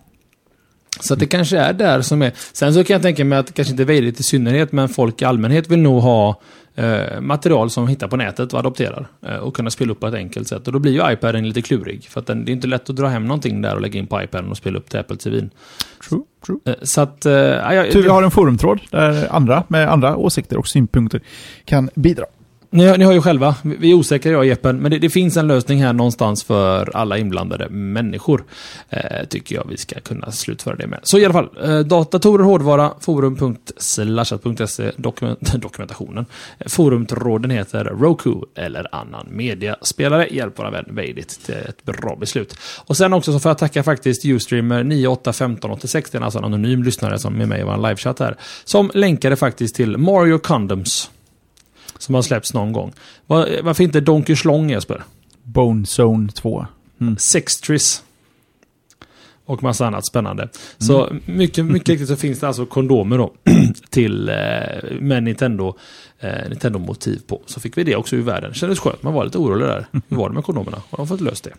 Så 0.99 1.15
det 1.15 1.25
kanske 1.25 1.57
är 1.57 1.73
där 1.73 2.01
som 2.01 2.21
är... 2.21 2.31
Sen 2.53 2.73
så 2.73 2.83
kan 2.83 2.93
jag 2.93 3.01
tänka 3.01 3.25
mig 3.25 3.39
att 3.39 3.53
kanske 3.53 3.71
inte 3.71 3.85
Vejdigt 3.85 4.19
i 4.19 4.23
synnerhet, 4.23 4.71
men 4.71 4.89
folk 4.89 5.21
i 5.21 5.25
allmänhet 5.25 5.71
vill 5.71 5.79
nog 5.79 6.01
ha 6.01 6.41
eh, 6.75 7.21
material 7.21 7.69
som 7.69 7.85
de 7.85 7.89
hittar 7.89 8.07
på 8.07 8.17
nätet 8.17 8.53
och 8.53 8.59
adopterar. 8.59 9.07
Eh, 9.25 9.35
och 9.35 9.55
kunna 9.55 9.69
spela 9.69 9.91
upp 9.91 9.99
på 9.99 10.07
ett 10.07 10.13
enkelt 10.13 10.47
sätt. 10.47 10.67
Och 10.67 10.73
då 10.73 10.79
blir 10.79 10.91
ju 10.91 11.13
iPaden 11.13 11.47
lite 11.47 11.61
klurig. 11.61 12.03
För 12.03 12.19
att 12.19 12.27
den, 12.27 12.45
det 12.45 12.51
är 12.51 12.53
inte 12.53 12.67
lätt 12.67 12.89
att 12.89 12.95
dra 12.95 13.07
hem 13.07 13.27
någonting 13.27 13.61
där 13.61 13.75
och 13.75 13.81
lägga 13.81 13.99
in 13.99 14.07
på 14.07 14.23
iPaden 14.23 14.51
och 14.51 14.57
spela 14.57 14.77
upp 14.77 14.89
till 14.89 14.99
Apple 14.99 15.17
TV. 15.17 15.49
True, 16.09 16.21
true. 16.45 16.59
Eh, 16.65 16.73
så 16.81 17.01
att... 17.01 17.25
Eh, 17.25 17.33
ja, 17.33 17.85
Tur 17.91 18.03
vi 18.03 18.09
har 18.09 18.23
en 18.23 18.31
forumtråd 18.31 18.79
där 18.91 19.27
andra 19.35 19.63
med 19.67 19.89
andra 19.89 20.17
åsikter 20.17 20.57
och 20.57 20.67
synpunkter 20.67 21.21
kan 21.65 21.89
bidra 21.95 22.25
ni, 22.71 22.85
hör- 22.85 22.97
ni 22.97 23.05
har 23.05 23.13
ju 23.13 23.21
själva, 23.21 23.55
vi 23.63 23.91
är 23.91 23.93
osäkra 23.93 24.31
jag 24.31 24.39
och 24.39 24.45
Jeppen, 24.45 24.77
men 24.77 24.91
det, 24.91 24.99
det 24.99 25.09
finns 25.09 25.37
en 25.37 25.47
lösning 25.47 25.83
här 25.83 25.93
någonstans 25.93 26.43
för 26.43 26.95
alla 26.95 27.17
inblandade 27.17 27.69
människor. 27.69 28.43
Eh, 28.89 29.25
tycker 29.29 29.55
jag 29.55 29.67
vi 29.69 29.77
ska 29.77 29.99
kunna 29.99 30.31
slutföra 30.31 30.75
det 30.75 30.87
med. 30.87 30.99
Så 31.03 31.17
i 31.17 31.25
alla 31.25 31.33
fall, 31.33 31.49
eh, 31.63 31.79
datorer, 31.79 32.43
hårdvara, 32.43 32.93
forum.slashat.se, 32.99 34.91
dokument, 34.95 35.39
dokumentationen. 35.61 36.25
Eh, 36.57 36.67
forumtråden 36.67 37.51
heter 37.51 37.83
Roku 37.85 38.33
eller 38.55 38.95
annan 38.95 39.27
mediaspelare. 39.29 40.27
Hjälp 40.31 40.59
våra 40.59 40.71
vän 40.71 40.85
Veidit 40.87 41.39
till 41.45 41.55
ett 41.55 41.85
bra 41.85 42.15
beslut. 42.19 42.55
Och 42.85 42.97
sen 42.97 43.13
också 43.13 43.33
så 43.33 43.39
får 43.39 43.49
jag 43.49 43.57
tacka 43.57 43.83
faktiskt 43.83 44.25
Ustreamer 44.25 44.83
981586, 44.83 46.11
det 46.11 46.17
är 46.17 46.21
alltså 46.21 46.39
en 46.39 46.45
anonym 46.45 46.83
lyssnare 46.83 47.19
som 47.19 47.41
är 47.41 47.45
med 47.45 47.59
i 47.59 47.63
vår 47.63 47.77
livechatt 47.77 48.19
här, 48.19 48.35
som 48.63 48.91
länkade 48.93 49.35
faktiskt 49.35 49.75
till 49.75 49.97
Mario 49.97 50.37
Condoms. 50.37 51.09
Som 51.99 52.15
har 52.15 52.21
släppts 52.21 52.53
någon 52.53 52.73
gång. 52.73 52.93
Var, 53.27 53.49
varför 53.63 53.83
inte 53.83 54.01
Donkey 54.01 54.35
Schlong 54.35 54.69
Jesper? 54.69 55.03
Bone 55.43 55.85
Zone 55.99 56.31
2. 56.31 56.65
Sextris. 57.17 58.03
Och 59.45 59.63
massa 59.63 59.87
annat 59.87 60.05
spännande. 60.05 60.49
Så 60.77 61.09
mycket, 61.25 61.65
mycket 61.65 61.89
riktigt 61.89 62.07
så 62.07 62.15
finns 62.15 62.39
det 62.39 62.47
alltså 62.47 62.65
kondomer 62.65 63.17
då. 63.17 63.33
till, 63.89 64.29
eh, 64.29 64.35
med 64.99 65.23
Nintendo, 65.23 65.75
eh, 66.19 66.49
Nintendo-motiv 66.49 67.21
på. 67.27 67.41
Så 67.45 67.59
fick 67.59 67.77
vi 67.77 67.83
det 67.83 67.95
också 67.95 68.15
ur 68.15 68.21
världen. 68.21 68.53
Kändes 68.53 68.79
skönt, 68.79 69.03
man 69.03 69.13
var 69.13 69.25
lite 69.25 69.37
orolig 69.37 69.67
där. 69.67 69.87
Hur 70.09 70.17
var 70.17 70.29
det 70.29 70.35
med 70.35 70.43
kondomerna? 70.43 70.77
Har 70.89 70.97
de 70.97 71.07
fått 71.07 71.21
löst 71.21 71.43
det? 71.43 71.53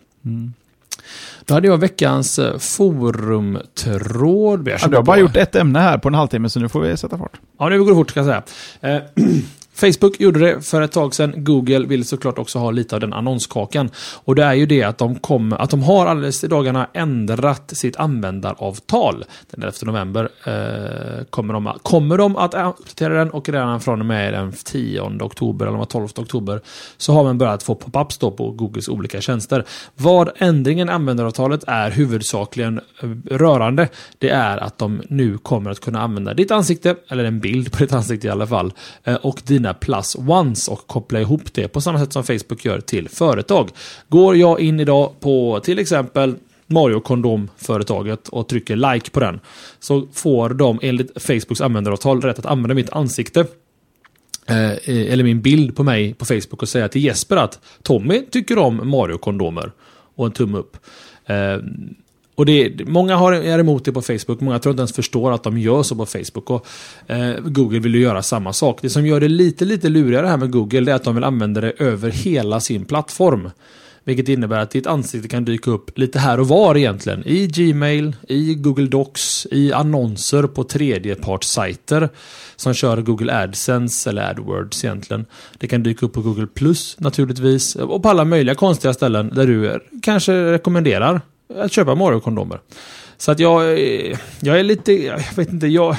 Då 1.45 1.53
hade 1.53 1.67
jag 1.67 1.77
veckans 1.77 2.39
eh, 2.39 2.57
forumtråd. 2.57 4.67
Jag 4.67 4.79
Ja, 4.81 4.87
du 4.87 4.95
har 4.95 5.03
bara 5.03 5.19
gjort 5.19 5.35
ett 5.35 5.55
ämne 5.55 5.79
här 5.79 5.97
på 5.97 6.07
en 6.07 6.13
halvtimme, 6.13 6.49
så 6.49 6.59
nu 6.59 6.69
får 6.69 6.81
vi 6.81 6.97
sätta 6.97 7.17
fart. 7.17 7.39
Ja, 7.59 7.69
nu 7.69 7.79
går 7.79 7.87
det 7.91 7.95
fort 7.95 8.09
ska 8.09 8.19
jag 8.19 8.43
säga. 8.81 8.95
Eh, 8.95 9.01
Facebook 9.73 10.19
gjorde 10.19 10.39
det 10.39 10.61
för 10.61 10.81
ett 10.81 10.91
tag 10.91 11.15
sedan. 11.15 11.33
Google 11.37 11.79
vill 11.79 12.05
såklart 12.05 12.39
också 12.39 12.59
ha 12.59 12.71
lite 12.71 12.95
av 12.95 13.01
den 13.01 13.13
annonskakan. 13.13 13.89
Och 14.23 14.35
det 14.35 14.43
är 14.43 14.53
ju 14.53 14.65
det 14.65 14.83
att 14.83 14.97
de, 14.97 15.15
kom, 15.15 15.53
att 15.53 15.69
de 15.69 15.83
har 15.83 16.05
alldeles 16.05 16.43
i 16.43 16.47
dagarna 16.47 16.87
ändrat 16.93 17.77
sitt 17.77 17.95
användaravtal. 17.95 19.25
Den 19.51 19.63
11 19.63 19.73
november 19.83 20.29
eh, 20.45 21.25
kommer, 21.29 21.53
de, 21.53 21.73
kommer 21.83 22.17
de 22.17 22.35
att 22.35 22.53
uppdatera 22.53 23.13
den 23.13 23.29
och 23.31 23.49
redan 23.49 23.81
från 23.81 23.99
och 23.99 24.05
med 24.05 24.33
den 24.33 24.51
10 24.51 25.01
oktober 25.01 25.67
eller 25.67 25.85
12 25.85 26.07
oktober 26.15 26.61
så 26.97 27.13
har 27.13 27.23
man 27.23 27.37
börjat 27.37 27.63
få 27.63 27.75
pop-ups 27.75 28.19
då 28.19 28.31
på 28.31 28.51
Googles 28.51 28.89
olika 28.89 29.21
tjänster. 29.21 29.65
Vad 29.95 30.29
ändringen 30.37 30.89
i 30.89 30.91
användaravtalet 30.91 31.63
är 31.67 31.91
huvudsakligen 31.91 32.81
eh, 33.03 33.09
rörande, 33.25 33.87
det 34.17 34.29
är 34.29 34.57
att 34.57 34.77
de 34.77 35.01
nu 35.09 35.37
kommer 35.37 35.71
att 35.71 35.79
kunna 35.79 36.01
använda 36.01 36.33
ditt 36.33 36.51
ansikte, 36.51 36.95
eller 37.07 37.23
en 37.23 37.39
bild 37.39 37.71
på 37.71 37.77
ditt 37.77 37.93
ansikte 37.93 38.27
i 38.27 38.29
alla 38.29 38.47
fall, 38.47 38.73
eh, 39.03 39.15
och 39.15 39.41
dina 39.45 39.60
dina 39.61 39.73
plus 39.73 40.15
ones 40.15 40.67
och 40.67 40.87
koppla 40.87 41.21
ihop 41.21 41.53
det 41.53 41.67
på 41.67 41.81
samma 41.81 41.99
sätt 41.99 42.13
som 42.13 42.23
Facebook 42.23 42.65
gör 42.65 42.79
till 42.79 43.09
företag. 43.09 43.69
Går 44.09 44.35
jag 44.35 44.59
in 44.59 44.79
idag 44.79 45.19
på 45.19 45.59
till 45.63 45.79
exempel 45.79 46.35
Mario 46.67 46.99
Kondom-företaget 46.99 48.27
och 48.27 48.47
trycker 48.47 48.75
like 48.75 49.11
på 49.11 49.19
den 49.19 49.39
så 49.79 50.07
får 50.13 50.49
de 50.49 50.79
enligt 50.81 51.23
Facebooks 51.23 51.61
användaravtal 51.61 52.21
rätt 52.21 52.39
att 52.39 52.45
använda 52.45 52.75
mitt 52.75 52.89
ansikte 52.89 53.39
eh, 54.47 54.71
eller 54.87 55.23
min 55.23 55.41
bild 55.41 55.75
på 55.75 55.83
mig 55.83 56.13
på 56.13 56.25
Facebook 56.25 56.61
och 56.61 56.69
säga 56.69 56.87
till 56.87 57.03
Jesper 57.03 57.37
att 57.37 57.59
Tommy 57.83 58.21
tycker 58.31 58.57
om 58.57 58.89
Mario-kondomer. 58.89 59.71
Och 60.15 60.25
en 60.25 60.31
tumme 60.31 60.57
upp. 60.57 60.77
Eh, 61.25 61.57
och 62.41 62.45
det, 62.45 62.87
många 62.87 63.15
har, 63.15 63.33
är 63.33 63.59
emot 63.59 63.85
det 63.85 63.91
på 63.91 64.01
Facebook, 64.01 64.41
många 64.41 64.59
tror 64.59 64.73
inte 64.73 64.81
ens 64.81 64.93
förstår 64.93 65.31
att 65.31 65.43
de 65.43 65.57
gör 65.57 65.83
så 65.83 65.95
på 65.95 66.05
Facebook. 66.05 66.49
Och, 66.49 66.65
eh, 67.07 67.35
Google 67.45 67.79
vill 67.79 67.95
ju 67.95 68.01
göra 68.01 68.23
samma 68.23 68.53
sak. 68.53 68.79
Det 68.81 68.89
som 68.89 69.05
gör 69.05 69.19
det 69.19 69.27
lite, 69.27 69.65
lite 69.65 69.89
lurigare 69.89 70.27
här 70.27 70.37
med 70.37 70.51
Google 70.51 70.81
det 70.81 70.91
är 70.91 70.95
att 70.95 71.03
de 71.03 71.15
vill 71.15 71.23
använda 71.23 71.61
det 71.61 71.71
över 71.71 72.09
hela 72.09 72.59
sin 72.59 72.85
plattform. 72.85 73.49
Vilket 74.03 74.29
innebär 74.29 74.59
att 74.59 74.71
ditt 74.71 74.87
ansikte 74.87 75.27
kan 75.27 75.45
dyka 75.45 75.71
upp 75.71 75.97
lite 75.97 76.19
här 76.19 76.39
och 76.39 76.47
var 76.47 76.77
egentligen. 76.77 77.23
I 77.27 77.47
Gmail, 77.47 78.15
i 78.27 78.55
Google 78.55 78.87
Docs, 78.87 79.47
i 79.51 79.73
annonser 79.73 80.43
på 80.43 80.63
tredjepartssajter 80.63 82.09
som 82.55 82.73
kör 82.73 83.01
Google 83.01 83.43
AdSense 83.43 84.09
eller 84.09 84.29
AdWords 84.29 84.85
egentligen. 84.85 85.25
Det 85.57 85.67
kan 85.67 85.83
dyka 85.83 86.05
upp 86.05 86.13
på 86.13 86.21
Google 86.21 86.47
Plus 86.47 86.95
naturligtvis 86.99 87.75
och 87.75 88.03
på 88.03 88.09
alla 88.09 88.25
möjliga 88.25 88.55
konstiga 88.55 88.93
ställen 88.93 89.31
där 89.35 89.47
du 89.47 89.79
kanske 90.01 90.51
rekommenderar 90.51 91.21
att 91.57 91.71
köpa 91.71 91.95
Mario-kondomer. 91.95 92.59
Så 93.17 93.31
att 93.31 93.39
jag, 93.39 93.73
eh, 93.73 94.17
jag 94.39 94.59
är 94.59 94.63
lite, 94.63 94.93
jag 94.93 95.35
vet 95.35 95.53
inte, 95.53 95.67
jag... 95.67 95.95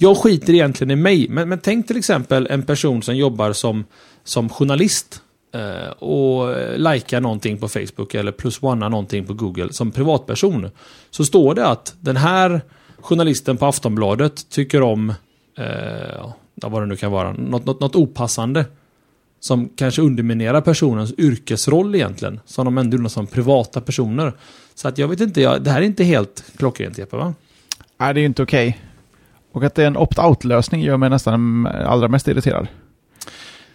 Jag 0.00 0.16
skiter 0.16 0.52
egentligen 0.52 0.90
i 0.90 0.96
mig, 0.96 1.28
men, 1.28 1.48
men 1.48 1.58
tänk 1.58 1.86
till 1.86 1.96
exempel 1.96 2.46
en 2.50 2.62
person 2.62 3.02
som 3.02 3.16
jobbar 3.16 3.52
som, 3.52 3.84
som 4.24 4.48
journalist 4.48 5.22
eh, 5.54 5.90
och 5.90 6.52
eh, 6.52 6.78
likar 6.78 7.20
någonting 7.20 7.58
på 7.58 7.68
Facebook 7.68 8.14
eller 8.14 8.32
plus 8.32 8.62
one 8.62 8.88
någonting 8.88 9.26
på 9.26 9.34
Google 9.34 9.72
som 9.72 9.90
privatperson. 9.90 10.70
Så 11.10 11.24
står 11.24 11.54
det 11.54 11.66
att 11.66 11.94
den 12.00 12.16
här 12.16 12.60
journalisten 13.00 13.56
på 13.56 13.66
Aftonbladet 13.66 14.50
tycker 14.50 14.82
om, 14.82 15.10
eh, 15.58 15.66
ja, 16.54 16.68
vad 16.68 16.82
det 16.82 16.86
nu 16.86 16.96
kan 16.96 17.12
vara, 17.12 17.32
något, 17.32 17.64
något, 17.64 17.80
något 17.80 17.96
opassande. 17.96 18.64
Som 19.40 19.68
kanske 19.68 20.02
underminerar 20.02 20.60
personens 20.60 21.14
yrkesroll 21.18 21.94
egentligen. 21.94 22.40
Som 22.44 22.64
de 22.64 22.78
ändå 22.78 22.96
gjorde 22.96 23.10
som 23.10 23.26
privata 23.26 23.80
personer. 23.80 24.32
Så 24.74 24.88
att 24.88 24.98
jag 24.98 25.08
vet 25.08 25.20
inte, 25.20 25.40
jag, 25.40 25.62
det 25.62 25.70
här 25.70 25.82
är 25.82 25.86
inte 25.86 26.04
helt 26.04 26.44
klockrent 26.56 26.98
Jeppe 26.98 27.16
va? 27.16 27.34
Nej, 27.98 28.14
det 28.14 28.20
är 28.20 28.22
ju 28.22 28.26
inte 28.26 28.42
okej. 28.42 28.78
Och 29.52 29.64
att 29.64 29.74
det 29.74 29.82
är 29.82 29.86
en 29.86 29.96
opt-out-lösning 29.96 30.82
gör 30.82 30.96
mig 30.96 31.10
nästan 31.10 31.66
allra 31.66 32.08
mest 32.08 32.28
irriterad. 32.28 32.66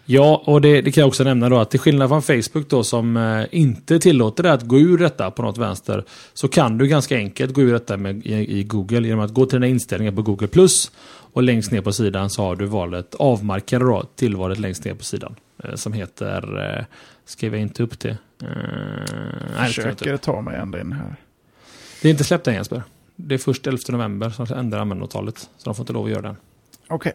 Ja, 0.05 0.43
och 0.45 0.61
det, 0.61 0.81
det 0.81 0.91
kan 0.91 1.01
jag 1.01 1.07
också 1.07 1.23
nämna 1.23 1.49
då 1.49 1.57
att 1.59 1.71
till 1.71 1.79
skillnad 1.79 2.09
från 2.09 2.21
Facebook 2.21 2.69
då 2.69 2.83
som 2.83 3.17
eh, 3.17 3.45
inte 3.51 3.99
tillåter 3.99 4.43
dig 4.43 4.51
att 4.51 4.63
gå 4.63 4.79
ur 4.79 4.97
detta 4.97 5.31
på 5.31 5.41
något 5.41 5.57
vänster 5.57 6.03
så 6.33 6.47
kan 6.47 6.77
du 6.77 6.87
ganska 6.87 7.15
enkelt 7.15 7.53
gå 7.53 7.61
ur 7.61 7.73
detta 7.73 7.97
med, 7.97 8.25
i, 8.25 8.59
i 8.59 8.63
Google 8.63 9.07
genom 9.07 9.25
att 9.25 9.33
gå 9.33 9.45
till 9.45 9.55
dina 9.55 9.67
inställningar 9.67 10.11
på 10.11 10.21
Google 10.21 10.47
Plus 10.47 10.91
och 11.33 11.43
längst 11.43 11.71
ner 11.71 11.81
på 11.81 11.93
sidan 11.93 12.29
så 12.29 12.43
har 12.43 12.55
du 12.55 12.65
valet 12.65 13.15
avmarkera 13.15 13.83
då 13.83 14.03
tillvalet 14.15 14.59
längst 14.59 14.85
ner 14.85 14.93
på 14.93 15.03
sidan 15.03 15.35
eh, 15.63 15.75
som 15.75 15.93
heter 15.93 16.77
eh, 16.77 16.85
Skrev 17.25 17.53
jag 17.53 17.61
inte 17.61 17.83
upp 17.83 17.99
det? 17.99 18.09
Eh, 18.09 18.17
nej, 18.39 18.55
det 19.55 19.59
jag 19.59 19.67
Försöker 19.67 20.17
ta 20.17 20.41
mig 20.41 20.57
ända 20.57 20.81
in 20.81 20.91
här. 20.91 21.15
Det 22.01 22.07
är 22.07 22.11
inte 22.11 22.23
släppt 22.23 22.47
än 22.47 22.53
Jesper. 22.53 22.83
Det 23.15 23.35
är 23.35 23.39
först 23.39 23.67
11 23.67 23.79
november 23.89 24.29
som 24.29 24.45
ändrar 24.57 24.79
användaravtalet. 24.79 25.37
Så 25.37 25.65
de 25.65 25.75
får 25.75 25.83
inte 25.83 25.93
lov 25.93 26.05
att 26.05 26.11
göra 26.11 26.21
den. 26.21 26.35
Okej. 26.87 27.13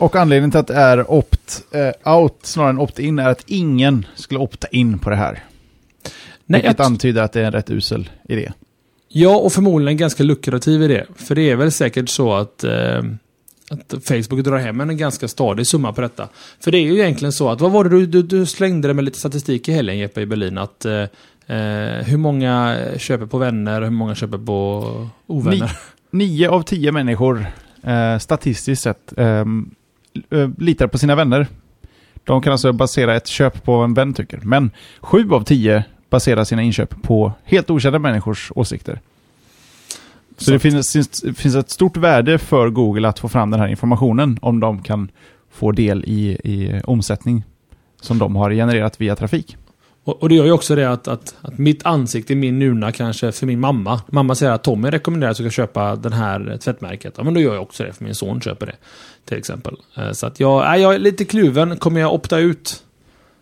Och 0.00 0.16
anledningen 0.16 0.50
till 0.50 0.60
att 0.60 0.66
det 0.66 0.74
är 0.74 1.10
opt-out 1.10 2.34
snarare 2.42 2.70
än 2.70 2.78
opt-in 2.78 3.18
är 3.18 3.28
att 3.28 3.44
ingen 3.46 4.06
skulle 4.14 4.40
opta 4.40 4.68
in 4.68 4.98
på 4.98 5.10
det 5.10 5.16
här. 5.16 5.44
Nej, 6.46 6.62
Vilket 6.62 6.80
antyder 6.80 7.22
att 7.22 7.32
det 7.32 7.40
är 7.40 7.44
en 7.44 7.52
rätt 7.52 7.70
usel 7.70 8.10
idé. 8.28 8.52
Ja, 9.08 9.36
och 9.36 9.52
förmodligen 9.52 9.88
en 9.88 9.96
ganska 9.96 10.22
lukrativ 10.22 10.82
idé. 10.82 11.04
För 11.16 11.34
det 11.34 11.50
är 11.50 11.56
väl 11.56 11.72
säkert 11.72 12.08
så 12.08 12.32
att, 12.32 12.64
eh, 12.64 13.02
att 13.70 14.04
Facebook 14.04 14.44
drar 14.44 14.58
hem 14.58 14.80
en 14.80 14.96
ganska 14.96 15.28
stadig 15.28 15.66
summa 15.66 15.92
på 15.92 16.00
detta. 16.00 16.28
För 16.60 16.70
det 16.70 16.78
är 16.78 16.82
ju 16.82 17.00
egentligen 17.00 17.32
så 17.32 17.48
att, 17.48 17.60
vad 17.60 17.72
var 17.72 17.84
det 17.84 17.90
du, 17.90 18.06
du, 18.06 18.22
du 18.22 18.46
slängde 18.46 18.88
det 18.88 18.94
med 18.94 19.04
lite 19.04 19.18
statistik 19.18 19.68
i 19.68 19.72
helgen 19.72 19.98
Jeppe 19.98 20.20
i 20.20 20.26
Berlin? 20.26 20.58
Att 20.58 20.84
eh, 20.84 20.92
eh, 21.46 22.04
hur 22.04 22.16
många 22.16 22.78
köper 22.96 23.26
på 23.26 23.38
vänner, 23.38 23.82
hur 23.82 23.90
många 23.90 24.14
köper 24.14 24.38
på 24.38 25.08
ovänner? 25.26 25.78
Nio 26.10 26.48
av 26.48 26.62
tio 26.62 26.92
människor, 26.92 27.46
eh, 27.82 28.18
statistiskt 28.18 28.82
sett, 28.82 29.12
ehm, 29.16 29.70
eh, 29.70 29.79
litar 30.58 30.86
på 30.86 30.98
sina 30.98 31.14
vänner. 31.14 31.46
De 32.24 32.42
kan 32.42 32.52
alltså 32.52 32.72
basera 32.72 33.16
ett 33.16 33.26
köp 33.26 33.64
på 33.64 33.76
vad 33.76 33.84
en 33.84 33.94
vän 33.94 34.14
tycker. 34.14 34.40
Men 34.42 34.70
sju 35.00 35.30
av 35.30 35.44
tio 35.44 35.84
baserar 36.10 36.44
sina 36.44 36.62
inköp 36.62 37.02
på 37.02 37.32
helt 37.44 37.70
okända 37.70 37.98
människors 37.98 38.52
åsikter. 38.54 39.00
Så, 40.36 40.44
Så 40.44 40.50
det 40.50 40.58
finns, 40.58 40.92
finns, 40.92 41.24
finns 41.36 41.54
ett 41.54 41.70
stort 41.70 41.96
värde 41.96 42.38
för 42.38 42.70
Google 42.70 43.08
att 43.08 43.18
få 43.18 43.28
fram 43.28 43.50
den 43.50 43.60
här 43.60 43.68
informationen 43.68 44.38
om 44.42 44.60
de 44.60 44.82
kan 44.82 45.08
få 45.50 45.72
del 45.72 46.04
i, 46.04 46.30
i 46.44 46.80
omsättning 46.84 47.44
som 48.00 48.18
de 48.18 48.36
har 48.36 48.50
genererat 48.50 49.00
via 49.00 49.16
trafik. 49.16 49.56
Och, 50.04 50.22
och 50.22 50.28
det 50.28 50.34
gör 50.34 50.44
ju 50.44 50.52
också 50.52 50.74
det 50.74 50.90
att, 50.90 51.08
att, 51.08 51.34
att 51.40 51.58
mitt 51.58 51.86
ansikte, 51.86 52.34
min 52.34 52.58
nuna 52.58 52.92
kanske 52.92 53.32
för 53.32 53.46
min 53.46 53.60
mamma. 53.60 54.00
Mamma 54.08 54.34
säger 54.34 54.52
att 54.52 54.64
Tommy 54.64 54.90
rekommenderar 54.90 55.30
att 55.30 55.38
jag 55.38 55.52
ska 55.52 55.62
köpa 55.62 55.96
den 55.96 56.12
här 56.12 56.56
tvättmärket. 56.60 57.14
Ja, 57.16 57.24
men 57.24 57.34
då 57.34 57.40
gör 57.40 57.54
jag 57.54 57.62
också 57.62 57.84
det 57.84 57.92
för 57.92 58.04
min 58.04 58.14
son 58.14 58.40
köper 58.40 58.66
det. 58.66 58.76
Till 59.24 59.38
exempel. 59.38 59.76
Eh, 59.96 60.12
Så 60.12 60.26
att 60.26 60.40
jag, 60.40 60.80
jag 60.80 60.94
är 60.94 60.98
lite 60.98 61.24
kluven. 61.24 61.76
Kommer 61.76 62.00
jag 62.00 62.14
opta 62.14 62.38
ut? 62.38 62.84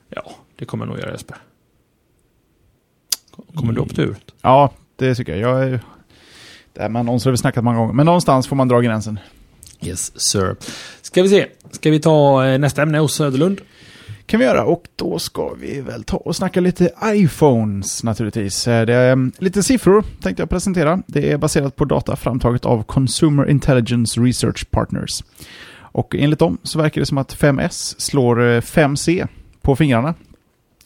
Ja, 0.09 0.31
det 0.57 0.65
kommer 0.65 0.85
jag 0.87 0.91
nog 0.91 1.01
göra 1.01 1.13
Jesper. 1.13 1.37
Kommer 3.55 3.73
du 3.73 3.81
opta 3.81 4.03
ut? 4.03 4.35
Ja, 4.43 4.73
det 4.97 5.15
tycker 5.15 5.37
jag. 5.37 5.51
jag 5.51 5.65
är, 5.69 5.81
det 6.73 6.83
här 6.83 6.89
med 6.89 7.01
annonser 7.01 7.27
har 7.27 7.33
vi 7.33 7.37
snackat 7.39 7.65
många 7.65 7.79
gånger, 7.79 7.93
men 7.93 8.07
någonstans 8.07 8.47
får 8.47 8.57
man 8.57 8.69
dra 8.69 8.81
gränsen. 8.81 9.19
Yes 9.81 10.21
sir. 10.21 10.57
Ska 11.03 11.23
vi 11.23 11.29
se. 11.29 11.47
Ska 11.71 11.91
vi 11.91 12.01
ta 12.01 12.47
eh, 12.47 12.59
nästa 12.59 12.83
ämne 12.83 12.99
hos 12.99 13.15
Söderlund? 13.15 13.61
Kan 14.29 14.41
vi 14.41 14.47
göra 14.47 14.65
och 14.65 14.85
då 14.97 15.19
ska 15.19 15.55
vi 15.55 15.81
väl 15.81 16.05
ta 16.05 16.17
och 16.17 16.37
snacka 16.37 16.61
lite 16.61 16.91
iPhones 17.05 18.05
naturligtvis. 18.05 18.69
Eh, 18.69 18.87
det 18.87 18.95
är 18.95 19.13
mm, 19.13 19.33
lite 19.39 19.63
siffror 19.63 20.05
tänkte 20.23 20.43
jag 20.43 20.51
presentera. 20.51 21.03
Det 21.07 21.33
är 21.33 21.39
baserat 21.39 21.77
på 21.77 21.85
data 21.85 22.17
framtaget 22.17 22.65
av 22.65 22.83
Consumer 22.83 23.51
Intelligence 23.51 24.21
Research 24.21 24.71
Partners. 24.71 25.23
Och 25.77 26.15
enligt 26.19 26.39
dem 26.39 26.59
så 26.63 26.79
verkar 26.79 27.01
det 27.01 27.07
som 27.07 27.19
att 27.19 27.37
5S 27.37 27.95
slår 27.99 28.41
eh, 28.41 28.61
5C 28.61 29.29
på 29.63 29.77
fingrarna. 29.77 30.15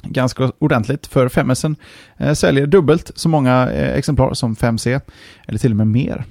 Ganska 0.02 0.52
ordentligt, 0.59 1.07
för 1.07 1.28
5S 1.28 1.76
eh, 2.16 2.33
säljer 2.33 2.66
dubbelt 2.66 3.11
så 3.14 3.28
många 3.28 3.70
eh, 3.70 3.94
exemplar 3.94 4.35
som 4.35 4.55
5C, 4.55 5.01
eller 5.47 5.59
till 5.59 5.70
och 5.70 5.76
med 5.76 5.86
mer. 5.86 6.24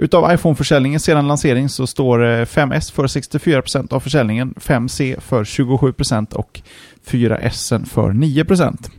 Utav 0.00 0.34
iPhone-försäljningen 0.34 1.00
sedan 1.00 1.28
lansering 1.28 1.68
så 1.68 1.86
står 1.86 2.24
eh, 2.24 2.44
5S 2.44 2.92
för 2.92 3.06
64% 3.06 3.92
av 3.92 4.00
försäljningen, 4.00 4.54
5C 4.56 5.20
för 5.20 5.44
27% 5.44 6.34
och 6.34 6.60
4S 7.06 7.86
för 7.86 8.10
9%. 8.10 8.90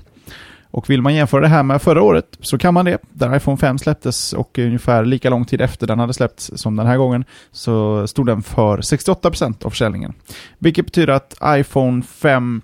Och 0.71 0.89
vill 0.89 1.01
man 1.01 1.15
jämföra 1.15 1.41
det 1.41 1.47
här 1.47 1.63
med 1.63 1.81
förra 1.81 2.01
året 2.01 2.25
så 2.39 2.57
kan 2.57 2.73
man 2.73 2.85
det. 2.85 2.97
Där 3.11 3.35
iPhone 3.35 3.57
5 3.57 3.77
släpptes 3.77 4.33
och 4.33 4.57
ungefär 4.57 5.05
lika 5.05 5.29
lång 5.29 5.45
tid 5.45 5.61
efter 5.61 5.87
den 5.87 5.99
hade 5.99 6.13
släppts 6.13 6.51
som 6.55 6.75
den 6.75 6.87
här 6.87 6.97
gången 6.97 7.25
så 7.51 8.07
stod 8.07 8.25
den 8.25 8.43
för 8.43 8.77
68% 8.77 9.65
av 9.65 9.69
försäljningen. 9.69 10.13
Vilket 10.57 10.85
betyder 10.85 11.13
att 11.13 11.37
iPhone 11.43 12.01
5 12.03 12.61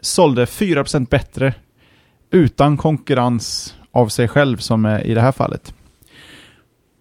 sålde 0.00 0.44
4% 0.44 1.08
bättre 1.08 1.54
utan 2.30 2.76
konkurrens 2.76 3.74
av 3.92 4.08
sig 4.08 4.28
själv 4.28 4.56
som 4.56 4.86
i 4.86 5.14
det 5.14 5.20
här 5.20 5.32
fallet. 5.32 5.74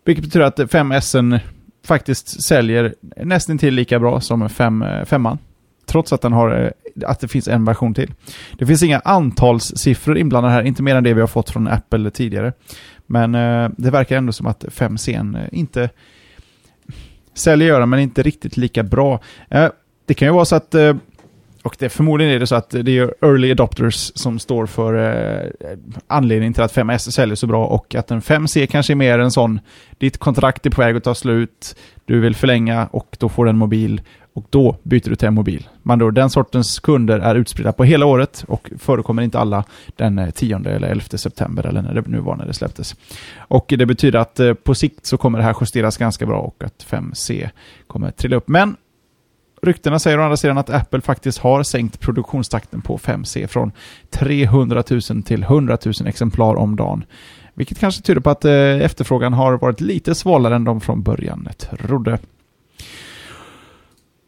Vilket 0.06 0.26
betyder 0.26 0.46
att 0.46 0.60
5S 0.60 1.40
faktiskt 1.86 2.44
säljer 2.44 2.96
nästan 3.18 3.58
till 3.58 3.74
lika 3.74 4.00
bra 4.00 4.22
som 4.22 4.50
5, 4.50 4.86
5 5.06 5.26
eh, 5.26 5.36
Trots 5.86 6.14
att, 6.14 6.22
den 6.22 6.34
har, 6.34 6.64
eh, 6.64 6.70
att 7.10 7.20
det 7.20 7.28
finns 7.28 7.48
en 7.48 7.66
version 7.66 7.94
till. 7.94 8.14
Det 8.58 8.66
finns 8.66 8.84
inga 8.84 9.00
antalssiffror 9.00 10.18
inblandade 10.18 10.54
här, 10.54 10.64
inte 10.64 10.84
mer 10.84 10.96
än 10.96 11.04
det 11.04 11.14
vi 11.14 11.22
har 11.22 11.28
fått 11.28 11.50
från 11.50 11.68
Apple 11.68 12.10
tidigare. 12.10 12.54
Men 13.08 13.36
eh, 13.36 13.70
det 13.78 13.92
verkar 13.92 14.18
ändå 14.18 14.32
som 14.32 14.48
att 14.48 14.64
5C 14.64 15.38
eh, 15.38 15.48
inte 15.52 15.90
säljer 17.34 17.68
göra, 17.68 17.86
men 17.86 18.00
inte 18.00 18.24
riktigt 18.24 18.58
lika 18.58 18.84
bra. 18.84 19.20
Eh, 19.50 19.70
det 20.06 20.14
kan 20.14 20.28
ju 20.28 20.34
vara 20.34 20.46
så 20.46 20.56
att 20.56 20.76
eh, 20.76 20.96
och 21.64 21.76
det, 21.80 21.90
förmodligen 21.90 22.34
är 22.34 22.40
det 22.40 22.48
så 22.48 22.56
att 22.56 22.70
det 22.70 22.98
är 22.98 23.14
early 23.22 23.52
adopters 23.52 24.12
som 24.16 24.40
står 24.40 24.66
för 24.66 24.94
eh, 24.94 25.52
anledningen 26.08 26.54
till 26.54 26.64
att 26.64 26.76
5S 26.76 27.12
säljer 27.12 27.36
så 27.36 27.48
bra 27.48 27.66
och 27.66 27.96
att 27.96 28.12
en 28.12 28.22
5C 28.22 28.66
kanske 28.66 28.94
är 28.94 28.96
mer 28.96 29.20
en 29.20 29.32
sån, 29.32 29.60
ditt 29.98 30.18
kontrakt 30.18 30.66
är 30.66 30.70
på 30.70 30.82
väg 30.82 30.96
att 30.96 31.04
ta 31.04 31.16
slut, 31.16 31.76
du 32.06 32.20
vill 32.20 32.36
förlänga 32.36 32.88
och 32.92 33.18
då 33.20 33.30
får 33.30 33.46
du 33.46 33.50
en 33.50 33.58
mobil 33.58 34.02
och 34.34 34.46
då 34.50 34.78
byter 34.84 35.10
du 35.10 35.16
till 35.16 35.28
en 35.28 35.34
mobil. 35.34 35.68
Man 35.84 36.00
då, 36.00 36.12
den 36.12 36.30
sortens 36.30 36.80
kunder 36.80 37.20
är 37.20 37.36
utspridda 37.36 37.72
på 37.72 37.84
hela 37.84 38.06
året 38.06 38.44
och 38.48 38.72
förekommer 38.80 39.24
inte 39.24 39.40
alla 39.40 39.64
den 39.96 40.20
eh, 40.20 40.30
10 40.30 40.56
eller 40.56 40.88
11 40.88 41.04
september 41.18 41.66
eller 41.66 41.82
när 41.82 41.94
det 41.94 42.08
nu 42.08 42.20
var 42.20 42.36
när 42.36 42.46
det 42.46 42.54
släpptes. 42.54 42.96
Och 43.38 43.66
det 43.78 43.86
betyder 43.86 44.20
att 44.20 44.40
eh, 44.40 44.54
på 44.54 44.76
sikt 44.76 45.06
så 45.06 45.18
kommer 45.18 45.40
det 45.40 45.44
här 45.44 45.56
justeras 45.62 45.98
ganska 45.98 46.26
bra 46.26 46.40
och 46.40 46.64
att 46.64 46.86
5C 46.90 47.50
kommer 47.88 48.12
trilla 48.12 48.36
upp. 48.36 48.48
Men 48.48 48.76
Ryktena 49.64 50.00
säger 50.00 50.20
å 50.20 50.24
andra 50.24 50.38
sidan 50.38 50.58
att 50.58 50.70
Apple 50.70 51.02
faktiskt 51.02 51.38
har 51.38 51.64
sänkt 51.64 52.00
produktionstakten 52.00 52.82
på 52.82 52.98
5C 52.98 53.48
från 53.48 53.72
300 54.10 54.84
000 54.90 55.02
till 55.02 55.44
100 55.44 55.78
000 55.86 55.94
exemplar 56.08 56.56
om 56.56 56.76
dagen. 56.76 57.06
Vilket 57.54 57.80
kanske 57.80 58.02
tyder 58.02 58.22
på 58.22 58.30
att 58.30 58.46
eh, 58.46 58.54
efterfrågan 58.54 59.34
har 59.34 59.58
varit 59.58 59.82
lite 59.82 60.16
svalare 60.16 60.56
än 60.56 60.64
de 60.64 60.82
från 60.82 61.04
början 61.04 61.50
trodde. 61.60 62.20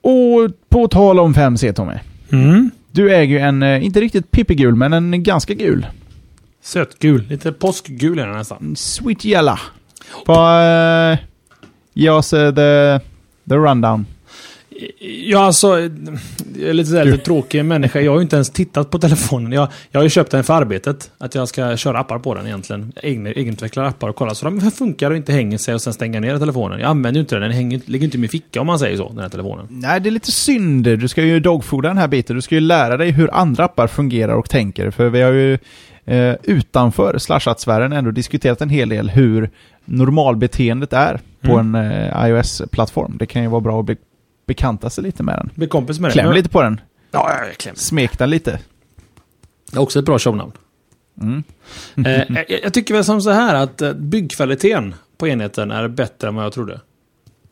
Och 0.01 0.51
på 0.69 0.87
tal 0.87 1.19
om 1.19 1.33
5C 1.33 1.73
Tommy. 1.73 1.95
Mm. 2.31 2.71
Du 2.91 3.15
äger 3.15 3.39
ju 3.39 3.39
en, 3.39 3.63
eh, 3.63 3.85
inte 3.85 4.01
riktigt 4.01 4.31
pippigul, 4.31 4.75
men 4.75 4.93
en 4.93 5.23
ganska 5.23 5.53
gul. 5.53 5.87
Sötgul. 6.61 7.27
Lite 7.29 7.51
påskgul 7.51 8.19
är 8.19 8.27
den 8.27 8.37
nästan. 8.37 8.75
Sweet 8.75 9.25
yellow. 9.25 9.59
Vad... 10.25 11.11
Uh, 11.11 11.17
ge 11.93 12.09
oss 12.09 12.33
uh, 12.33 12.55
the, 12.55 12.99
the 13.49 13.55
rundown. 13.55 14.05
Ja, 14.99 15.39
alltså, 15.39 15.67
jag 16.59 16.69
är 16.69 16.73
lite 16.73 16.89
så 16.89 16.97
här, 16.97 17.05
lite 17.05 17.17
tråkig 17.17 17.65
människa. 17.65 17.99
Jag 17.99 18.11
har 18.11 18.17
ju 18.17 18.23
inte 18.23 18.35
ens 18.35 18.49
tittat 18.49 18.89
på 18.89 18.99
telefonen. 18.99 19.51
Jag, 19.51 19.67
jag 19.91 19.99
har 19.99 20.03
ju 20.03 20.09
köpt 20.09 20.31
den 20.31 20.43
för 20.43 20.53
arbetet. 20.53 21.11
Att 21.17 21.35
jag 21.35 21.47
ska 21.47 21.77
köra 21.77 21.99
appar 21.99 22.19
på 22.19 22.35
den 22.35 22.45
egentligen. 22.45 22.93
Egen, 22.95 23.27
egenutveckla 23.27 23.87
appar 23.87 24.09
och 24.09 24.15
kolla 24.15 24.35
så 24.35 24.45
de 24.45 24.71
funkar 24.71 25.11
och 25.11 25.17
inte 25.17 25.31
hänger 25.31 25.57
sig 25.57 25.73
och 25.73 25.81
sen 25.81 25.93
stänga 25.93 26.19
ner 26.19 26.37
telefonen. 26.37 26.79
Jag 26.79 26.89
använder 26.89 27.17
ju 27.17 27.21
inte 27.21 27.35
den. 27.35 27.41
Den 27.41 27.51
hänger, 27.51 27.81
ligger 27.85 28.05
inte 28.05 28.17
i 28.17 28.19
min 28.19 28.29
ficka 28.29 28.61
om 28.61 28.67
man 28.67 28.79
säger 28.79 28.97
så, 28.97 29.09
den 29.09 29.19
här 29.19 29.29
telefonen. 29.29 29.67
Nej, 29.69 30.01
det 30.01 30.09
är 30.09 30.11
lite 30.11 30.31
synd. 30.31 30.83
Du 30.83 31.07
ska 31.07 31.23
ju 31.23 31.39
dogfooda 31.39 31.87
den 31.87 31.97
här 31.97 32.07
biten. 32.07 32.35
Du 32.35 32.41
ska 32.41 32.55
ju 32.55 32.61
lära 32.61 32.97
dig 32.97 33.11
hur 33.11 33.33
andra 33.33 33.63
appar 33.65 33.87
fungerar 33.87 34.33
och 34.33 34.49
tänker. 34.49 34.91
För 34.91 35.09
vi 35.09 35.21
har 35.21 35.31
ju 35.31 35.57
eh, 36.05 36.35
utanför 36.43 37.17
slashat-sfären 37.17 37.93
ändå 37.93 38.11
diskuterat 38.11 38.61
en 38.61 38.69
hel 38.69 38.89
del 38.89 39.09
hur 39.09 39.49
normalbeteendet 39.85 40.93
är 40.93 41.19
på 41.41 41.51
mm. 41.51 41.75
en 41.75 41.91
eh, 41.91 42.25
iOS-plattform. 42.25 43.17
Det 43.19 43.25
kan 43.25 43.41
ju 43.41 43.47
vara 43.47 43.61
bra 43.61 43.79
att 43.79 43.85
bli 43.85 43.95
bekanta 44.45 44.89
sig 44.89 45.03
lite 45.03 45.23
med 45.23 45.37
den. 45.37 45.49
Bli 45.55 45.67
kompis 45.67 45.99
med 45.99 46.11
Kläm 46.11 46.25
den. 46.25 46.35
lite 46.35 46.49
på 46.49 46.61
den. 46.61 46.81
Ja, 47.11 47.45
jag 47.45 47.57
kläm. 47.57 47.75
Smek 47.75 48.17
den 48.17 48.29
lite. 48.29 48.59
Det 49.71 49.77
är 49.77 49.81
också 49.81 49.99
ett 49.99 50.05
bra 50.05 50.19
shownamn. 50.19 50.51
Mm. 51.21 51.43
eh, 52.05 52.43
jag, 52.49 52.59
jag, 52.63 52.73
tycker 52.73 52.93
väl 52.93 53.03
som 53.03 53.21
så 53.21 53.29
här 53.29 53.55
att 53.55 53.81
eh, 53.81 53.93
byggkvaliteten 53.93 54.95
på 55.17 55.27
enheten 55.27 55.71
är 55.71 55.87
bättre 55.87 56.27
än 56.27 56.35
vad 56.35 56.45
jag 56.45 56.53
trodde. 56.53 56.81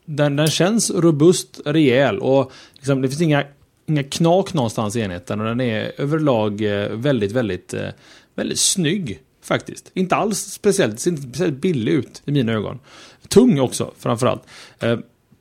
Den, 0.05 0.35
den 0.35 0.47
känns 0.47 0.91
robust, 0.91 1.61
rejäl 1.65 2.19
och 2.19 2.51
liksom, 2.73 3.01
det 3.01 3.07
finns 3.07 3.21
inga, 3.21 3.43
inga 3.85 4.03
knak 4.03 4.53
någonstans 4.53 4.95
i 4.95 5.01
enheten 5.01 5.41
och 5.41 5.45
den 5.45 5.61
är 5.61 5.91
överlag 5.97 6.61
eh, 6.61 6.89
väldigt, 6.89 7.31
väldigt, 7.31 7.73
eh, 7.73 7.89
väldigt 8.35 8.59
snygg. 8.59 9.19
Faktiskt. 9.43 9.91
Inte 9.93 10.15
alls 10.15 10.39
speciellt, 10.39 10.99
ser 10.99 11.11
inte 11.11 11.23
speciellt 11.23 11.61
billig 11.61 11.91
ut 11.91 12.21
i 12.25 12.31
mina 12.31 12.51
ögon. 12.51 12.79
Tung 13.27 13.59
också, 13.59 13.91
framförallt. 13.97 14.43
Eh, 14.79 14.99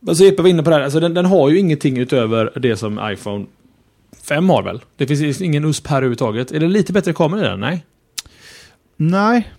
Alltså 0.08 0.24
Jeppe 0.24 0.42
var 0.42 0.48
inne 0.48 0.62
på 0.62 0.70
det 0.70 0.76
här, 0.76 0.82
alltså 0.82 1.00
den, 1.00 1.14
den, 1.14 1.26
har 1.26 1.50
ju 1.50 1.58
ingenting 1.58 1.98
utöver 1.98 2.52
det 2.60 2.76
som 2.76 3.00
iPhone 3.12 3.46
5 4.22 4.48
har 4.48 4.62
väl? 4.62 4.80
Det 4.96 5.06
finns 5.06 5.40
ingen 5.40 5.64
USP 5.64 5.86
här 5.86 5.96
överhuvudtaget. 5.96 6.52
Är 6.52 6.60
det 6.60 6.68
lite 6.68 6.92
bättre 6.92 7.12
kamera 7.12 7.40
i 7.40 7.48
den? 7.48 7.60
Nej? 7.60 7.84
Nej. 8.96 9.52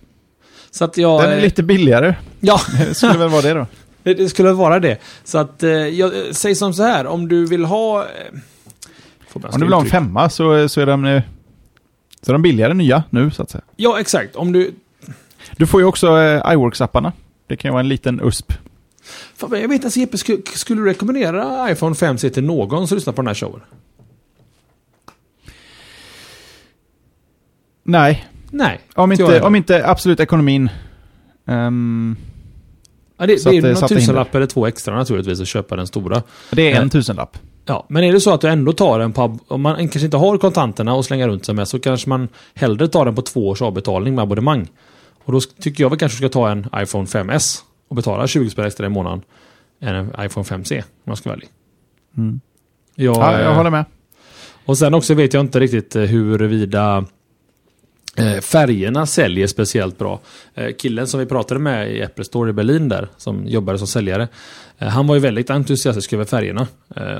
Så 0.70 0.84
att 0.84 0.96
jag... 0.96 1.22
Den 1.22 1.32
är 1.32 1.40
lite 1.40 1.62
billigare. 1.62 2.14
Ja. 2.40 2.60
det 2.88 2.94
skulle 2.94 3.18
väl 3.18 3.28
vara 3.28 3.42
det 3.42 3.54
då. 3.54 3.66
Det, 4.02 4.14
det 4.14 4.28
skulle 4.28 4.52
vara 4.52 4.80
det. 4.80 4.98
Så 5.24 5.38
att, 5.38 5.62
eh, 5.62 5.70
jag 5.70 6.12
säger 6.34 6.54
som 6.54 6.74
så 6.74 6.82
här, 6.82 7.06
om 7.06 7.28
du 7.28 7.46
vill 7.46 7.64
ha... 7.64 8.02
Eh, 8.02 8.08
om 9.32 9.60
du 9.60 9.64
vill 9.64 9.72
ha 9.72 9.80
en 9.80 9.86
femma 9.86 10.28
så, 10.28 10.68
så 10.68 10.80
är 10.80 10.86
de... 10.86 11.04
Eh, 11.04 11.22
så 12.22 12.30
är 12.30 12.32
de 12.32 12.42
billigare 12.42 12.74
nya 12.74 13.04
nu, 13.10 13.30
så 13.30 13.42
att 13.42 13.50
säga. 13.50 13.64
Ja, 13.76 14.00
exakt. 14.00 14.36
Om 14.36 14.52
du... 14.52 14.74
Du 15.56 15.66
får 15.66 15.80
ju 15.80 15.86
också 15.86 16.06
eh, 16.06 16.42
iWorks-apparna. 16.42 17.12
Det 17.46 17.56
kan 17.56 17.68
ju 17.68 17.72
vara 17.72 17.80
en 17.80 17.88
liten 17.88 18.20
USP. 18.24 18.52
Jag 19.40 19.48
vet 19.50 19.72
inte, 19.72 19.86
alltså, 19.86 20.00
Jeppe, 20.00 20.18
skulle, 20.18 20.80
du 20.80 20.84
rekommendera 20.84 21.70
iPhone 21.70 21.94
5C 21.94 22.28
till 22.28 22.44
någon 22.44 22.88
som 22.88 22.94
lyssnar 22.96 23.12
på 23.12 23.22
den 23.22 23.26
här 23.26 23.34
showen? 23.34 23.60
Nej. 27.82 28.26
Nej. 28.50 28.80
Om 28.94 29.12
inte, 29.12 29.40
om 29.40 29.54
inte 29.54 29.86
absolut 29.86 30.20
ekonomin... 30.20 30.70
Um, 31.44 32.16
ja, 33.18 33.26
det, 33.26 33.44
det 33.44 33.50
är 33.50 33.52
ju 33.52 33.62
någon 33.62 33.88
tusenlapp 33.88 34.34
eller 34.34 34.46
två 34.46 34.66
extra 34.66 34.96
naturligtvis 34.96 35.40
att 35.40 35.48
köpa 35.48 35.76
den 35.76 35.86
stora. 35.86 36.22
Det 36.50 36.72
är 36.72 36.80
en 36.80 36.90
tusenlapp. 36.90 37.38
Ja, 37.66 37.86
men 37.88 38.04
är 38.04 38.12
det 38.12 38.20
så 38.20 38.34
att 38.34 38.40
du 38.40 38.48
ändå 38.48 38.72
tar 38.72 38.98
den 38.98 39.12
på... 39.12 39.38
Om 39.48 39.62
man 39.62 39.76
kanske 39.76 40.04
inte 40.04 40.16
har 40.16 40.38
kontanterna 40.38 40.94
och 40.94 41.04
slänga 41.04 41.28
runt 41.28 41.46
sig 41.46 41.54
med 41.54 41.68
så 41.68 41.78
kanske 41.78 42.08
man 42.08 42.28
hellre 42.54 42.88
tar 42.88 43.04
den 43.04 43.14
på 43.14 43.22
två 43.22 43.48
års 43.48 43.62
avbetalning 43.62 44.14
med 44.14 44.22
abonnemang. 44.22 44.68
Och 45.24 45.32
då 45.32 45.40
tycker 45.40 45.84
jag 45.84 45.90
väl 45.90 45.98
kanske 45.98 46.18
ska 46.18 46.28
ta 46.28 46.50
en 46.50 46.66
iPhone 46.76 47.04
5S 47.04 47.60
och 47.94 47.96
betala 47.96 48.26
20 48.26 48.50
spänn 48.50 48.64
extra 48.64 48.86
i 48.86 48.88
månaden 48.88 49.22
än 49.80 49.94
en 49.94 50.26
iPhone 50.26 50.44
5C, 50.44 50.78
om 50.78 50.84
jag 51.04 51.18
ska 51.18 51.30
vara 51.30 51.36
ärlig. 51.36 51.48
Mm. 52.16 52.40
Jag, 52.94 53.16
ja, 53.16 53.40
jag 53.40 53.54
håller 53.54 53.70
med. 53.70 53.84
Och 54.64 54.78
sen 54.78 54.94
också 54.94 55.14
vet 55.14 55.34
jag 55.34 55.40
inte 55.40 55.60
riktigt 55.60 55.96
huruvida 55.96 57.04
eh, 58.16 58.40
färgerna 58.40 59.06
säljer 59.06 59.46
speciellt 59.46 59.98
bra. 59.98 60.20
Eh, 60.54 60.74
killen 60.78 61.06
som 61.06 61.20
vi 61.20 61.26
pratade 61.26 61.60
med 61.60 61.92
i 61.96 62.02
Apple 62.02 62.24
Store 62.24 62.50
i 62.50 62.52
Berlin 62.52 62.88
där, 62.88 63.08
som 63.16 63.46
jobbade 63.46 63.78
som 63.78 63.86
säljare. 63.86 64.28
Eh, 64.78 64.88
han 64.88 65.06
var 65.06 65.14
ju 65.14 65.20
väldigt 65.20 65.50
entusiastisk 65.50 66.12
över 66.12 66.24
färgerna 66.24 66.66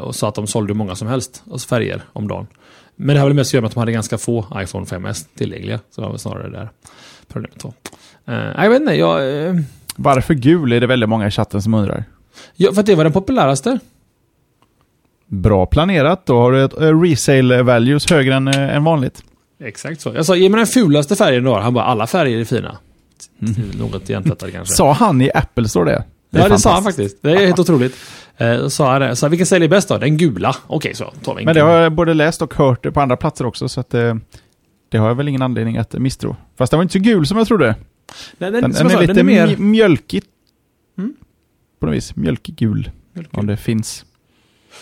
och 0.00 0.14
sa 0.14 0.28
att 0.28 0.34
de 0.34 0.46
sålde 0.46 0.74
många 0.74 0.94
som 0.94 1.08
helst 1.08 1.42
färger 1.68 2.02
om 2.12 2.28
dagen. 2.28 2.46
Men 2.96 3.14
det 3.14 3.20
har 3.20 3.28
väl 3.28 3.36
mest 3.36 3.48
att 3.48 3.54
göra 3.54 3.60
med 3.60 3.68
att 3.68 3.74
de 3.74 3.80
hade 3.80 3.92
ganska 3.92 4.18
få 4.18 4.46
iPhone 4.56 4.84
5S 4.84 5.26
tillgängliga. 5.34 5.80
Så 5.90 6.00
det 6.00 6.04
var 6.06 6.12
väl 6.12 6.18
snarare 6.18 6.50
där 6.50 6.70
problemet 7.28 7.64
var. 7.64 7.74
Jag 8.62 8.70
vet 8.70 8.80
inte, 8.80 8.94
jag... 8.94 9.20
Varför 9.96 10.34
gul 10.34 10.72
är 10.72 10.80
det 10.80 10.86
väldigt 10.86 11.08
många 11.08 11.26
i 11.26 11.30
chatten 11.30 11.62
som 11.62 11.74
undrar. 11.74 12.04
Ja, 12.56 12.72
för 12.72 12.80
att 12.80 12.86
det 12.86 12.94
var 12.94 13.04
den 13.04 13.12
populäraste. 13.12 13.78
Bra 15.26 15.66
planerat. 15.66 16.26
Då 16.26 16.40
har 16.40 16.52
du 16.52 16.64
ett 16.64 16.80
eh, 16.80 17.00
resale 17.00 17.62
values 17.62 18.10
högre 18.10 18.34
än, 18.34 18.48
äh, 18.48 18.76
än 18.76 18.84
vanligt. 18.84 19.22
Exakt 19.60 20.00
så. 20.00 20.12
Jag 20.14 20.26
sa, 20.26 20.36
ge 20.36 20.48
mig 20.48 20.58
den 20.58 20.66
fulaste 20.66 21.16
färgen 21.16 21.44
du 21.44 21.50
har. 21.50 21.60
Han 21.60 21.74
bara, 21.74 21.84
alla 21.84 22.06
färger 22.06 22.40
är 22.40 22.44
fina. 22.44 22.78
Mm. 23.42 23.70
Något 23.78 24.08
hjärntvättade 24.08 24.52
kanske. 24.52 24.74
Sa 24.74 24.92
han 24.92 25.20
i 25.20 25.30
Apple 25.34 25.68
Store 25.68 25.90
det? 25.90 26.04
det 26.30 26.38
ja, 26.38 26.48
det 26.48 26.58
sa 26.58 26.74
han 26.74 26.84
faktiskt. 26.84 27.22
Det 27.22 27.30
är 27.30 27.46
helt 27.46 27.58
otroligt. 27.58 27.96
Eh, 28.36 28.68
sa 28.68 28.92
han 28.92 29.00
det. 29.00 29.16
Så 29.16 29.28
vilken 29.28 29.46
säljer 29.46 29.68
bäst 29.68 29.88
då? 29.88 29.98
Den 29.98 30.16
gula. 30.16 30.56
Okej, 30.66 30.76
okay, 30.76 30.94
så 30.94 31.12
tar 31.24 31.34
vi 31.34 31.44
Men 31.44 31.54
det 31.54 31.60
har 31.60 31.72
jag 31.72 31.92
både 31.92 32.14
läst 32.14 32.42
och 32.42 32.54
hört 32.54 32.94
på 32.94 33.00
andra 33.00 33.16
platser 33.16 33.46
också, 33.46 33.68
så 33.68 33.80
att 33.80 33.94
eh, 33.94 34.14
det 34.88 34.98
har 34.98 35.08
jag 35.08 35.14
väl 35.14 35.28
ingen 35.28 35.42
anledning 35.42 35.76
att 35.76 35.92
misstro. 35.92 36.36
Fast 36.58 36.70
den 36.70 36.78
var 36.78 36.82
inte 36.82 36.92
så 36.92 36.98
gul 36.98 37.26
som 37.26 37.38
jag 37.38 37.46
trodde. 37.46 37.74
Nej, 38.38 38.50
den, 38.50 38.62
den, 38.62 38.72
den 38.72 38.90
är 38.90 39.06
lite 39.06 39.22
mer... 39.22 39.56
mjölkigt. 39.56 40.26
Mm? 40.98 41.14
På 41.80 41.86
något 41.86 41.94
vis. 41.94 42.16
Mjölkig 42.16 42.56
gul. 42.56 42.90
Mjölkig. 43.12 43.38
Om 43.38 43.46
det 43.46 43.56
finns. 43.56 44.04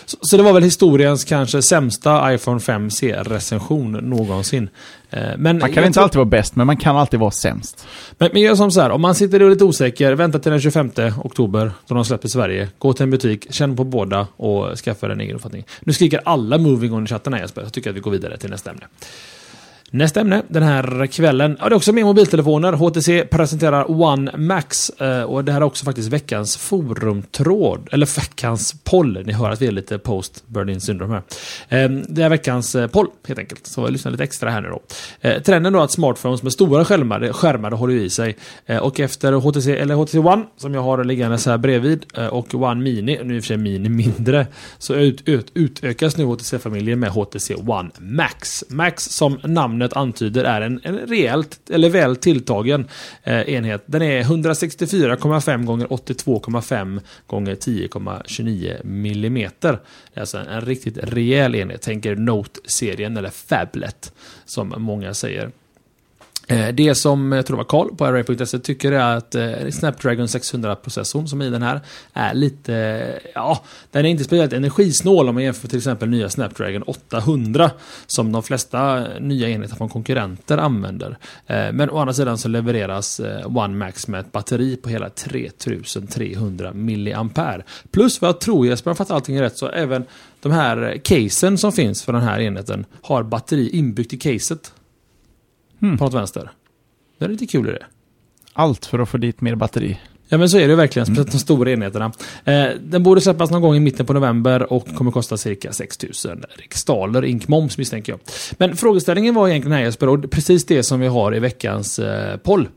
Så, 0.05 0.17
så, 0.21 0.37
det 0.37 0.43
var 0.43 0.53
väl 0.53 0.63
historiens 0.63 1.23
kanske 1.23 1.61
sämsta 1.61 2.33
iPhone 2.33 2.59
5C-recension 2.59 3.91
någonsin. 3.91 4.69
Eh, 5.09 5.23
men 5.37 5.57
man 5.57 5.73
kan 5.73 5.83
inte 5.83 6.01
alltid 6.01 6.15
vara 6.15 6.25
bäst, 6.25 6.55
men 6.55 6.67
man 6.67 6.77
kan 6.77 6.97
alltid 6.97 7.19
vara 7.19 7.31
sämst. 7.31 7.87
Men, 8.17 8.29
men 8.33 8.41
gör 8.41 8.55
som 8.55 8.71
så 8.71 8.81
här, 8.81 8.89
om 8.89 9.01
man 9.01 9.15
sitter 9.15 9.41
och 9.41 9.47
är 9.47 9.51
lite 9.51 9.63
osäker, 9.63 10.13
vänta 10.13 10.39
till 10.39 10.51
den 10.51 10.61
25 10.61 10.91
oktober 11.23 11.71
då 11.87 11.95
de 11.95 12.05
släpper 12.05 12.27
Sverige. 12.27 12.69
Gå 12.77 12.93
till 12.93 13.03
en 13.03 13.11
butik, 13.11 13.53
känn 13.53 13.75
på 13.75 13.83
båda 13.83 14.27
och 14.35 14.77
skaffa 14.77 15.11
en 15.11 15.21
egen 15.21 15.35
uppfattning. 15.35 15.65
Nu 15.79 15.93
skriker 15.93 16.21
alla 16.25 16.57
moving 16.57 16.93
on 16.93 17.03
i 17.03 17.07
chatten 17.07 17.33
här 17.33 17.41
Jesper, 17.41 17.63
så 17.63 17.69
tycker 17.69 17.89
jag 17.89 17.93
att 17.93 17.97
vi 17.97 18.01
går 18.01 18.11
vidare 18.11 18.37
till 18.37 18.49
nästa 18.49 18.69
ämne. 18.69 18.85
Nästa 19.95 20.21
ämne 20.21 20.41
den 20.47 20.63
här 20.63 21.07
kvällen. 21.07 21.57
Ja, 21.59 21.69
det 21.69 21.73
är 21.73 21.77
också 21.77 21.93
med 21.93 22.05
mobiltelefoner. 22.05 22.73
HTC 22.73 23.25
presenterar 23.25 23.91
One 24.01 24.37
Max. 24.37 24.89
Eh, 24.89 25.23
och 25.23 25.43
det 25.43 25.51
här 25.51 25.61
är 25.61 25.65
också 25.65 25.85
faktiskt 25.85 26.09
veckans 26.09 26.57
forumtråd. 26.57 27.89
Eller 27.91 28.05
veckans 28.15 28.75
poll. 28.83 29.23
Ni 29.25 29.33
hör 29.33 29.51
att 29.51 29.61
vi 29.61 29.67
är 29.67 29.71
lite 29.71 29.97
post 29.97 30.43
burn-in 30.47 30.81
syndrom 30.81 31.09
här. 31.11 31.21
Eh, 31.69 31.89
det 31.89 32.21
är 32.23 32.29
veckans 32.29 32.75
eh, 32.75 32.87
poll 32.87 33.07
helt 33.27 33.39
enkelt. 33.39 33.67
Så 33.67 33.87
lyssna 33.87 34.11
lite 34.11 34.23
extra 34.23 34.49
här 34.49 34.61
nu 34.61 34.69
då. 34.69 34.81
Trenden 35.39 35.73
då 35.73 35.81
att 35.81 35.91
smartphones 35.91 36.43
med 36.43 36.53
stora 36.53 36.85
skärmar, 36.85 37.33
skärmar 37.33 37.71
håller 37.71 37.93
i 37.93 38.09
sig. 38.09 38.37
Och 38.81 38.99
efter 38.99 39.33
HTC, 39.33 39.77
eller 39.77 39.95
HTC 39.95 40.19
One, 40.19 40.43
som 40.57 40.73
jag 40.73 40.81
har 40.81 41.03
liggandes 41.03 41.45
här 41.45 41.57
bredvid, 41.57 42.05
och 42.31 42.55
One 42.55 42.81
Mini, 42.81 43.19
nu 43.23 43.35
i 43.35 43.39
och 43.39 43.43
för 43.43 43.47
sig 43.47 43.57
Mini 43.57 43.89
mindre, 43.89 44.47
så 44.77 44.93
ut, 44.93 45.21
ut, 45.25 45.51
utökas 45.53 46.17
nu 46.17 46.23
HTC-familjen 46.23 46.99
med 46.99 47.09
HTC 47.09 47.55
One 47.55 47.89
Max. 47.99 48.63
Max 48.69 49.03
som 49.03 49.39
namnet 49.43 49.82
namnet 49.83 49.93
antyder 49.93 50.43
är 50.43 50.61
en, 50.61 50.81
en 50.83 50.97
rejält, 50.97 51.69
eller 51.69 51.89
väl 51.89 52.15
tilltagen 52.15 52.87
eh, 53.23 53.49
enhet. 53.49 53.83
Den 53.85 54.01
är 54.01 54.23
164,5 54.23 55.65
gånger 55.65 55.87
82,5 55.87 57.01
gånger 57.27 57.55
10,29 57.55 58.85
millimeter. 58.85 59.79
Det 60.13 60.19
är 60.19 60.21
alltså 60.21 60.37
en, 60.37 60.47
en 60.47 60.61
riktigt 60.61 60.97
rejäl 60.97 61.55
enhet. 61.55 61.81
Tänker 61.81 62.15
Note-serien 62.15 63.17
eller 63.17 63.29
Fablet 63.29 64.13
som 64.45 64.73
många 64.77 65.13
säger. 65.13 65.51
Eh, 66.47 66.67
det 66.73 66.95
som 66.95 67.33
eh, 67.33 67.37
jag 67.37 67.45
tror 67.45 67.57
var 67.57 67.63
Karl 67.63 67.95
på 67.95 68.05
Array.se 68.05 68.59
tycker 68.59 68.91
är 68.91 69.17
att 69.17 69.35
eh, 69.35 69.69
Snapdragon 69.71 70.25
600-processorn 70.25 71.27
som 71.27 71.41
är 71.41 71.45
i 71.45 71.49
den 71.49 71.61
här 71.61 71.81
är 72.13 72.33
lite, 72.33 73.19
ja, 73.35 73.63
den 73.91 74.05
är 74.05 74.09
inte 74.09 74.23
speciellt 74.23 74.53
energisnål 74.53 75.29
om 75.29 75.35
man 75.35 75.43
jämför 75.43 75.67
till 75.67 75.77
exempel 75.77 76.09
nya 76.09 76.29
Snapdragon 76.29 76.83
800 76.83 77.71
som 78.07 78.31
de 78.31 78.43
flesta 78.43 79.07
nya 79.19 79.49
enheter 79.49 79.75
från 79.75 79.89
konkurrenter 79.89 80.57
använder. 80.57 81.17
Men 81.47 81.89
å 81.89 81.97
andra 81.97 82.13
sidan 82.13 82.37
så 82.37 82.47
levereras 82.47 83.21
One 83.45 83.75
Max 83.77 84.07
med 84.07 84.19
ett 84.19 84.31
batteri 84.31 84.75
på 84.75 84.89
hela 84.89 85.09
3300 85.09 86.73
milliampere. 86.73 87.63
Plus 87.91 88.21
vad 88.21 88.29
jag 88.29 88.39
tror 88.39 88.67
Jesper, 88.67 88.89
om 88.89 88.91
jag 88.91 88.97
fattar 88.97 89.15
allting 89.15 89.41
rätt, 89.41 89.57
så 89.57 89.67
även 89.69 90.05
de 90.41 90.51
här 90.51 91.01
casen 91.03 91.57
som 91.57 91.71
finns 91.71 92.03
för 92.03 92.13
den 92.13 92.21
här 92.21 92.39
enheten 92.39 92.85
har 93.01 93.23
batteri 93.23 93.69
inbyggt 93.69 94.13
i 94.13 94.17
caset. 94.17 94.73
Mm. 95.83 95.97
På 95.97 96.03
något 96.03 96.13
vänster. 96.13 96.51
Det 97.19 97.25
är 97.25 97.29
lite 97.29 97.45
kul 97.45 97.69
i 97.69 97.71
det. 97.71 97.85
Allt 98.53 98.85
för 98.85 98.99
att 98.99 99.09
få 99.09 99.17
dit 99.17 99.41
mer 99.41 99.55
batteri. 99.55 99.99
Ja 100.27 100.37
men 100.37 100.49
så 100.49 100.57
är 100.57 100.67
det 100.67 100.75
verkligen, 100.75 101.05
speciellt 101.05 101.31
de 101.31 101.39
stora 101.39 101.71
enheterna. 101.71 102.11
Eh, 102.45 102.65
den 102.81 103.03
borde 103.03 103.21
släppas 103.21 103.51
någon 103.51 103.61
gång 103.61 103.75
i 103.75 103.79
mitten 103.79 104.05
på 104.05 104.13
november 104.13 104.73
och 104.73 104.95
kommer 104.95 105.11
kosta 105.11 105.37
cirka 105.37 105.73
6000 105.73 106.43
riksdaler, 106.55 107.25
ink 107.25 107.47
moms 107.47 107.77
misstänker 107.77 108.13
jag. 108.13 108.19
Men 108.57 108.77
frågeställningen 108.77 109.35
var 109.35 109.49
egentligen 109.49 109.77
här 109.77 109.83
Jesper, 109.83 110.09
och 110.09 110.31
precis 110.31 110.65
det 110.65 110.83
som 110.83 110.99
vi 110.99 111.07
har 111.07 111.35
i 111.35 111.39
veckans 111.39 111.99
eh, 111.99 112.37
poll. 112.37 112.67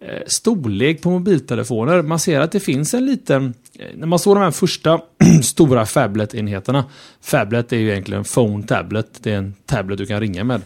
Eh, 0.00 0.22
storlek 0.26 1.02
på 1.02 1.10
mobiltelefoner. 1.10 2.02
Man 2.02 2.18
ser 2.18 2.40
att 2.40 2.52
det 2.52 2.60
finns 2.60 2.94
en 2.94 3.06
liten... 3.06 3.54
När 3.94 4.06
man 4.06 4.18
såg 4.18 4.36
de 4.36 4.42
här 4.42 4.50
första 4.50 5.00
stora 5.42 5.86
Fablet-enheterna. 5.86 6.84
Fablet 7.20 7.72
är 7.72 7.76
ju 7.76 7.90
egentligen 7.90 8.24
phone 8.24 8.66
tablet. 8.66 9.08
Det 9.22 9.32
är 9.32 9.38
en 9.38 9.54
tablet 9.66 9.98
du 9.98 10.06
kan 10.06 10.20
ringa 10.20 10.44
med. 10.44 10.62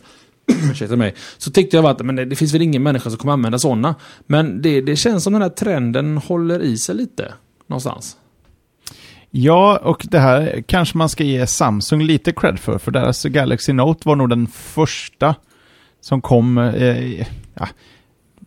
ursäkta 0.72 0.96
mig, 0.96 1.14
så 1.38 1.50
tyckte 1.50 1.76
jag 1.76 1.86
att 1.86 2.06
men 2.06 2.16
det, 2.16 2.24
det, 2.24 2.36
finns 2.36 2.54
väl 2.54 2.62
ingen 2.62 2.82
människa 2.82 3.10
som 3.10 3.18
kommer 3.18 3.32
använda 3.32 3.58
sådana. 3.58 3.94
Men 4.26 4.62
det, 4.62 4.80
det 4.80 4.96
känns 4.96 5.24
som 5.24 5.32
den 5.32 5.42
här 5.42 5.48
trenden 5.48 6.18
håller 6.18 6.60
i 6.60 6.78
sig 6.78 6.94
lite 6.94 7.34
någonstans. 7.66 8.16
Ja, 9.30 9.80
och 9.82 10.06
det 10.10 10.18
här 10.18 10.62
kanske 10.66 10.98
man 10.98 11.08
ska 11.08 11.24
ge 11.24 11.46
Samsung 11.46 12.02
lite 12.02 12.32
cred 12.32 12.58
för, 12.58 12.78
för 12.78 12.90
deras 12.90 13.24
Galaxy 13.24 13.72
Note 13.72 14.08
var 14.08 14.16
nog 14.16 14.28
den 14.28 14.46
första 14.46 15.34
som 16.00 16.20
kom, 16.20 16.58
eh, 16.58 17.20
ja, 17.54 17.68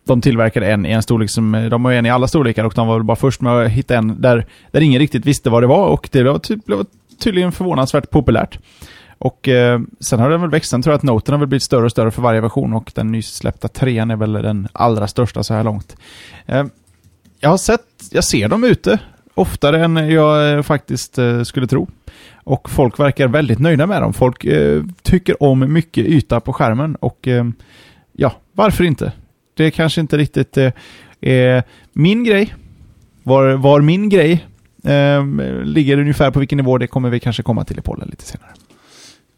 de 0.04 0.20
tillverkade 0.20 0.66
en 0.66 0.86
i 0.86 0.90
en 0.90 1.02
storlek 1.02 1.30
som, 1.30 1.54
eh, 1.54 1.64
de 1.64 1.84
har 1.84 1.92
en 1.92 2.06
i 2.06 2.10
alla 2.10 2.28
storlekar 2.28 2.64
och 2.64 2.72
de 2.74 2.86
var 2.86 2.94
väl 2.94 3.04
bara 3.04 3.16
först 3.16 3.40
med 3.40 3.52
att 3.52 3.70
hitta 3.70 3.96
en 3.96 4.20
där, 4.20 4.46
där 4.70 4.80
ingen 4.80 4.98
riktigt 4.98 5.26
visste 5.26 5.50
vad 5.50 5.62
det 5.62 5.66
var 5.66 5.88
och 5.88 6.08
det 6.12 6.22
var, 6.22 6.38
ty, 6.38 6.56
blev 6.56 6.84
tydligen 7.18 7.52
förvånansvärt 7.52 8.10
populärt. 8.10 8.58
Och 9.18 9.48
eh, 9.48 9.80
sen 10.00 10.20
har 10.20 10.30
den 10.30 10.40
väl 10.40 10.50
växt. 10.50 10.70
Sen 10.70 10.82
tror 10.82 10.92
jag 10.92 10.98
att 10.98 11.02
Noten 11.02 11.32
har 11.32 11.38
väl 11.38 11.48
blivit 11.48 11.62
större 11.62 11.84
och 11.84 11.90
större 11.90 12.10
för 12.10 12.22
varje 12.22 12.40
version 12.40 12.72
och 12.72 12.92
den 12.94 13.12
nyss 13.12 13.34
släppta 13.34 13.68
trean 13.68 14.10
är 14.10 14.16
väl 14.16 14.32
den 14.32 14.68
allra 14.72 15.06
största 15.06 15.42
så 15.42 15.54
här 15.54 15.64
långt. 15.64 15.96
Eh, 16.46 16.64
jag 17.40 17.50
har 17.50 17.58
sett, 17.58 17.80
jag 18.10 18.24
ser 18.24 18.48
dem 18.48 18.64
ute 18.64 18.98
oftare 19.34 19.84
än 19.84 19.96
jag 19.96 20.52
eh, 20.52 20.62
faktiskt 20.62 21.18
eh, 21.18 21.42
skulle 21.42 21.66
tro. 21.66 21.88
Och 22.44 22.70
folk 22.70 23.00
verkar 23.00 23.28
väldigt 23.28 23.58
nöjda 23.58 23.86
med 23.86 24.02
dem. 24.02 24.12
Folk 24.12 24.44
eh, 24.44 24.82
tycker 25.02 25.42
om 25.42 25.72
mycket 25.72 26.06
yta 26.06 26.40
på 26.40 26.52
skärmen 26.52 26.96
och 26.96 27.28
eh, 27.28 27.44
ja, 28.12 28.32
varför 28.52 28.84
inte? 28.84 29.12
Det 29.54 29.64
är 29.64 29.70
kanske 29.70 30.00
inte 30.00 30.18
riktigt 30.18 30.56
eh, 30.56 30.72
är 31.20 31.62
min 31.92 32.24
grej. 32.24 32.54
Var, 33.22 33.52
var 33.52 33.80
min 33.80 34.08
grej 34.08 34.46
eh, 34.84 35.26
ligger 35.64 35.98
ungefär 35.98 36.30
på 36.30 36.38
vilken 36.38 36.56
nivå 36.56 36.78
det 36.78 36.86
kommer 36.86 37.10
vi 37.10 37.20
kanske 37.20 37.42
komma 37.42 37.64
till 37.64 37.78
i 37.78 37.82
pollen 37.82 38.08
lite 38.08 38.24
senare. 38.24 38.50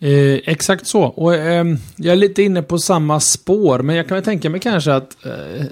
Eh, 0.00 0.40
exakt 0.44 0.86
så. 0.86 1.02
Och, 1.02 1.34
eh, 1.34 1.64
jag 1.96 2.12
är 2.12 2.16
lite 2.16 2.42
inne 2.42 2.62
på 2.62 2.78
samma 2.78 3.20
spår, 3.20 3.78
men 3.78 3.96
jag 3.96 4.08
kan 4.08 4.14
väl 4.14 4.24
tänka 4.24 4.50
mig 4.50 4.60
kanske 4.60 4.94
att 4.94 5.26
eh, 5.26 5.64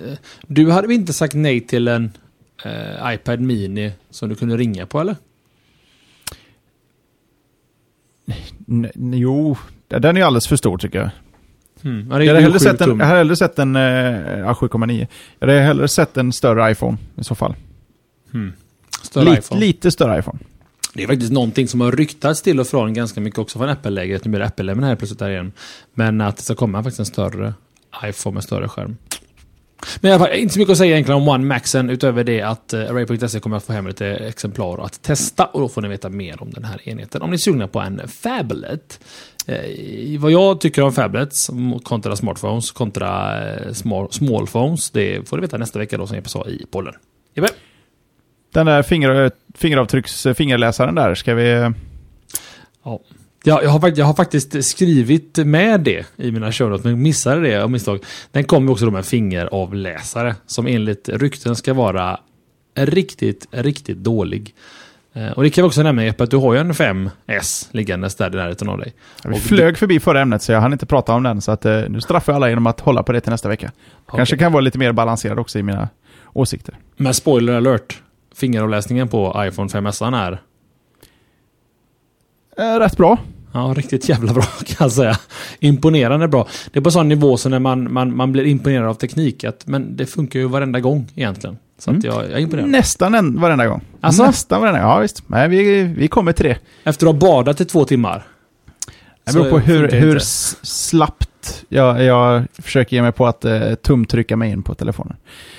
du 0.46 0.70
hade 0.70 0.94
inte 0.94 1.12
sagt 1.12 1.34
nej 1.34 1.60
till 1.60 1.88
en 1.88 2.12
eh, 2.64 3.14
iPad 3.14 3.40
Mini 3.40 3.92
som 4.10 4.28
du 4.28 4.34
kunde 4.34 4.56
ringa 4.56 4.86
på, 4.86 5.00
eller? 5.00 5.16
N 8.68 9.12
jo, 9.14 9.56
den 9.88 10.16
är 10.16 10.22
alldeles 10.22 10.48
för 10.48 10.56
stor 10.56 10.78
tycker 10.78 10.98
jag. 10.98 11.10
Mm. 11.84 12.06
Jag, 12.10 12.26
hade 12.26 12.40
hellre 12.40 12.60
sett 12.60 12.80
en, 12.80 13.00
hellre 13.00 13.36
sett 13.36 13.58
en 13.58 13.76
uh, 13.76 13.82
7,9. 13.82 15.06
Jag 15.38 15.48
hade 15.48 15.60
hellre 15.60 15.88
sett 15.88 16.16
en 16.16 16.32
större 16.32 16.70
iPhone 16.70 16.98
i 17.16 17.24
så 17.24 17.34
fall. 17.34 17.54
Mm. 18.34 18.52
Större 19.02 19.24
lite, 19.24 19.38
iPhone. 19.38 19.60
lite 19.60 19.90
större 19.90 20.18
iPhone. 20.18 20.38
Det 20.96 21.02
är 21.02 21.06
faktiskt 21.06 21.32
någonting 21.32 21.68
som 21.68 21.80
har 21.80 21.92
ryktats 21.92 22.42
till 22.42 22.60
och 22.60 22.66
från 22.66 22.94
ganska 22.94 23.20
mycket 23.20 23.38
också 23.38 23.58
från 23.58 23.68
Apple-lägret. 23.68 24.24
Nu 24.24 24.30
blir 24.30 24.40
det 24.40 24.46
Apple-lämmen 24.46 24.84
här 24.84 24.96
plötsligt 24.96 25.18
där 25.18 25.30
igen. 25.30 25.52
Men 25.94 26.20
att 26.20 26.36
det 26.36 26.42
ska 26.42 26.54
komma 26.54 26.82
faktiskt 26.82 26.98
en 26.98 27.06
större 27.06 27.54
iPhone 28.04 28.34
med 28.34 28.44
större 28.44 28.68
skärm. 28.68 28.96
Men 30.00 30.10
i 30.10 30.14
alla 30.14 30.24
fall, 30.24 30.34
inte 30.34 30.54
så 30.54 30.58
mycket 30.58 30.72
att 30.72 30.78
säga 30.78 30.92
egentligen 30.92 31.20
om 31.20 31.28
One 31.28 31.44
Maxen 31.44 31.90
utöver 31.90 32.24
det 32.24 32.42
att 32.42 32.72
eh, 32.72 32.80
Array.se 32.80 33.40
kommer 33.40 33.56
att 33.56 33.64
få 33.64 33.72
hem 33.72 33.86
lite 33.86 34.06
exemplar 34.06 34.84
att 34.84 35.02
testa 35.02 35.44
och 35.44 35.60
då 35.60 35.68
får 35.68 35.82
ni 35.82 35.88
veta 35.88 36.08
mer 36.08 36.42
om 36.42 36.50
den 36.50 36.64
här 36.64 36.88
enheten. 36.88 37.22
Om 37.22 37.30
ni 37.30 37.34
är 37.34 37.38
sugna 37.38 37.68
på 37.68 37.80
en 37.80 38.08
Fablet. 38.08 39.00
Eh, 39.46 40.20
vad 40.20 40.30
jag 40.30 40.60
tycker 40.60 40.82
om 40.82 40.92
Fablets 40.92 41.50
kontra 41.82 42.16
smartphones 42.16 42.72
kontra 42.72 43.44
eh, 43.48 43.72
small, 43.72 44.08
smallphones 44.10 44.90
det 44.90 45.28
får 45.28 45.36
ni 45.36 45.40
veta 45.40 45.58
nästa 45.58 45.78
vecka 45.78 45.98
då 45.98 46.06
som 46.06 46.16
jag 46.16 46.30
sa 46.30 46.46
i 46.46 46.66
pollen. 46.70 46.94
Jeppe? 47.34 47.48
Den 48.52 48.66
där 48.66 48.82
finger, 48.82 49.30
fingeravtrycks 49.54 50.26
fingerläsaren 50.34 50.94
där, 50.94 51.14
ska 51.14 51.34
vi... 51.34 51.72
Ja. 52.84 53.00
Ja, 53.48 53.62
jag, 53.62 53.70
har, 53.70 53.92
jag 53.96 54.06
har 54.06 54.14
faktiskt 54.14 54.64
skrivit 54.64 55.36
med 55.36 55.80
det 55.80 56.06
i 56.16 56.32
mina 56.32 56.52
show 56.52 56.70
notes, 56.70 56.84
men 56.84 57.02
missade 57.02 57.40
det 57.40 57.62
av 57.62 57.70
misstag. 57.70 58.00
Den 58.32 58.44
kommer 58.44 58.72
också 58.72 58.84
då 58.84 58.90
med 58.90 59.06
fingeravläsare 59.06 60.34
som 60.46 60.66
enligt 60.66 61.08
rykten 61.08 61.56
ska 61.56 61.74
vara 61.74 62.20
riktigt, 62.74 63.46
riktigt 63.50 63.98
dålig. 63.98 64.54
Eh, 65.12 65.30
och 65.30 65.42
det 65.42 65.50
kan 65.50 65.62
vi 65.62 65.68
också 65.68 65.82
nämna 65.82 66.04
Jeppe, 66.04 66.24
att 66.24 66.30
du 66.30 66.36
har 66.36 66.54
ju 66.54 66.60
en 66.60 66.72
5S 66.72 67.68
liggandes 67.70 68.14
där 68.14 68.34
i 68.34 68.36
närheten 68.36 68.68
av 68.68 68.78
dig. 68.78 68.94
Ja, 69.22 69.30
vi 69.30 69.40
flög 69.40 69.74
du... 69.74 69.78
förbi 69.78 70.00
förra 70.00 70.20
ämnet 70.20 70.42
så 70.42 70.52
jag 70.52 70.60
hann 70.60 70.72
inte 70.72 70.86
prata 70.86 71.12
om 71.12 71.22
den, 71.22 71.40
så 71.40 71.52
att, 71.52 71.64
eh, 71.64 71.82
nu 71.88 72.00
straffar 72.00 72.32
jag 72.32 72.36
alla 72.36 72.48
genom 72.48 72.66
att 72.66 72.80
hålla 72.80 73.02
på 73.02 73.12
det 73.12 73.20
till 73.20 73.30
nästa 73.30 73.48
vecka. 73.48 73.72
Okay. 74.06 74.18
Kanske 74.18 74.36
kan 74.36 74.52
vara 74.52 74.60
lite 74.60 74.78
mer 74.78 74.92
balanserad 74.92 75.38
också 75.38 75.58
i 75.58 75.62
mina 75.62 75.88
åsikter. 76.32 76.74
Men 76.96 77.14
spoiler 77.14 77.52
alert, 77.52 78.02
fingeravläsningen 78.36 79.08
på 79.08 79.44
iPhone 79.48 79.68
5S 79.68 80.16
är? 80.16 80.40
Eh, 82.58 82.78
rätt 82.78 82.96
bra. 82.96 83.18
Ja, 83.52 83.74
riktigt 83.76 84.08
jävla 84.08 84.32
bra 84.32 84.42
kan 84.42 84.76
jag 84.78 84.92
säga. 84.92 85.18
Imponerande 85.60 86.28
bra. 86.28 86.48
Det 86.72 86.78
är 86.78 86.82
på 86.82 86.90
sån 86.90 87.08
nivå 87.08 87.36
så 87.36 87.48
när 87.48 87.58
man, 87.58 87.92
man, 87.92 88.16
man 88.16 88.32
blir 88.32 88.44
imponerad 88.44 88.88
av 88.88 88.94
teknik, 88.94 89.44
att, 89.44 89.66
men 89.66 89.96
det 89.96 90.06
funkar 90.06 90.40
ju 90.40 90.46
varenda 90.46 90.80
gång 90.80 91.10
egentligen. 91.14 91.58
Så 91.78 91.90
mm. 91.90 92.02
jag, 92.04 92.24
jag 92.24 92.32
är 92.32 92.38
imponerad. 92.38 92.68
Nästan 92.68 93.14
en, 93.14 93.40
varenda 93.40 93.66
gång. 93.66 93.80
Alltså? 94.00 94.26
Nästan 94.26 94.60
varenda 94.60 94.80
gång, 94.80 94.90
ja 94.90 94.98
visst. 94.98 95.28
Men 95.28 95.50
vi, 95.50 95.82
vi 95.82 96.08
kommer 96.08 96.32
till 96.32 96.46
det. 96.46 96.58
Efter 96.84 97.06
att 97.06 97.12
ha 97.12 97.20
badat 97.20 97.60
i 97.60 97.64
två 97.64 97.84
timmar? 97.84 98.26
Det 99.26 99.32
beror 99.32 99.50
på 99.50 99.58
hur, 99.58 99.90
hur 99.90 100.18
slappt 100.62 101.64
jag, 101.68 102.02
jag 102.02 102.46
försöker 102.58 102.96
ge 102.96 103.02
mig 103.02 103.12
på 103.12 103.26
att 103.26 103.44
eh, 103.44 103.74
tumtrycka 103.74 104.36
mig 104.36 104.50
in 104.50 104.62
på 104.62 104.74
telefonen. 104.74 105.16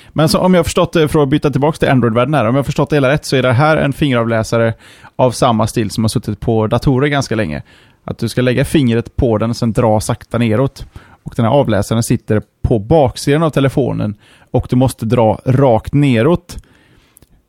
Men 0.08 0.28
så, 0.28 0.38
om 0.38 0.54
jag 0.54 0.58
har 0.58 0.64
förstått 0.64 0.92
det, 0.92 1.08
för 1.08 1.22
att 1.22 1.28
byta 1.28 1.50
tillbaka 1.50 1.78
till 1.78 1.88
Android-världen 1.88 2.34
här, 2.34 2.44
om 2.44 2.54
jag 2.54 2.58
har 2.58 2.64
förstått 2.64 2.90
det 2.90 2.96
hela 2.96 3.08
rätt 3.08 3.24
så 3.24 3.36
är 3.36 3.42
det 3.42 3.52
här 3.52 3.76
en 3.76 3.92
fingeravläsare 3.92 4.74
av 5.16 5.30
samma 5.30 5.66
stil 5.66 5.90
som 5.90 6.04
har 6.04 6.08
suttit 6.08 6.40
på 6.40 6.66
datorer 6.66 7.08
ganska 7.08 7.34
länge. 7.34 7.62
Att 8.04 8.18
du 8.18 8.28
ska 8.28 8.42
lägga 8.42 8.64
fingret 8.64 9.16
på 9.16 9.38
den 9.38 9.50
och 9.50 9.56
sen 9.56 9.72
dra 9.72 10.00
sakta 10.00 10.38
neråt. 10.38 10.86
Och 11.22 11.34
den 11.36 11.44
här 11.44 11.52
avläsaren 11.52 12.02
sitter 12.02 12.42
på 12.62 12.78
baksidan 12.78 13.42
av 13.42 13.50
telefonen 13.50 14.14
och 14.50 14.66
du 14.70 14.76
måste 14.76 15.06
dra 15.06 15.40
rakt 15.44 15.92
neråt. 15.92 16.56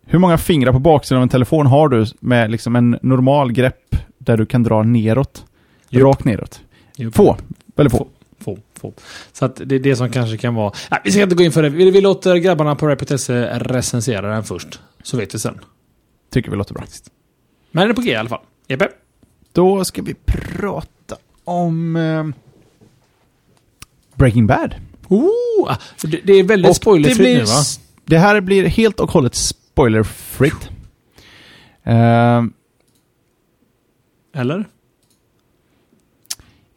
Hur 0.05 0.20
många 0.20 0.38
fingrar 0.38 0.72
på 0.72 0.80
baksidan 0.80 1.17
av 1.17 1.24
en 1.24 1.30
telefon 1.30 1.65
har 1.65 1.89
du 1.89 2.05
med 2.20 2.51
liksom 2.51 2.76
en 2.76 2.99
normal 3.01 3.51
grepp 3.51 3.95
där 4.17 4.38
du 4.38 4.45
kan 4.45 4.63
dra 4.63 4.84
neråt? 4.84 5.45
Jupp. 5.90 6.04
Rakt 6.04 6.26
neråt. 6.26 6.62
Jo. 6.96 7.12
Få. 7.12 7.38
Väldigt 7.76 7.98
få. 7.98 8.08
Få, 8.40 8.58
få. 8.74 8.94
Så 9.34 9.46
att 9.46 9.62
det 9.66 9.76
är 9.76 9.80
det 9.80 9.96
som 9.96 10.12
kanske 10.12 10.38
kan 10.38 10.56
vara... 10.56 10.74
Nej, 10.92 11.02
vi 11.04 11.12
ska 11.12 11.22
inte 11.22 11.36
gå 11.36 11.44
in 11.44 11.52
för 11.52 11.64
det. 11.64 11.70
Vi, 11.70 11.92
vi 11.92 12.02
låter 12.02 12.36
grabbarna 12.36 12.76
på 12.76 12.88
Rapid 12.88 13.12
recensera 13.52 14.34
den 14.34 14.44
först. 14.44 14.80
Så 15.04 15.18
vet 15.18 15.36
vi 15.36 15.40
sen. 15.40 15.60
Tycker 16.32 16.52
vi 16.52 16.58
låter 16.58 16.74
bra. 16.74 16.84
Men 17.72 17.82
den 17.82 17.90
är 17.90 17.94
på 17.94 18.02
G 18.02 18.12
i 18.12 18.16
alla 18.16 18.30
fall. 18.30 18.42
Jeppe? 18.68 18.90
Då 19.52 19.86
ska 19.86 20.02
vi 20.02 20.16
prata 20.26 21.16
om 21.44 21.96
eh, 21.96 22.28
Breaking 24.16 24.48
Bad. 24.48 24.76
Oh, 25.08 25.78
det, 26.02 26.22
det 26.24 26.34
är 26.34 26.44
väldigt 26.44 26.70
Och 26.70 26.76
spoilerfritt 26.76 27.18
blir, 27.18 27.38
nu 27.38 27.44
va? 27.44 27.62
det 28.06 28.18
här 28.18 28.42
blir 28.42 28.66
helt 28.66 29.00
och 29.00 29.12
hållet 29.12 29.36
spoilerfritt. 29.36 30.70
Uh, 31.88 32.44
Eller? 34.36 34.66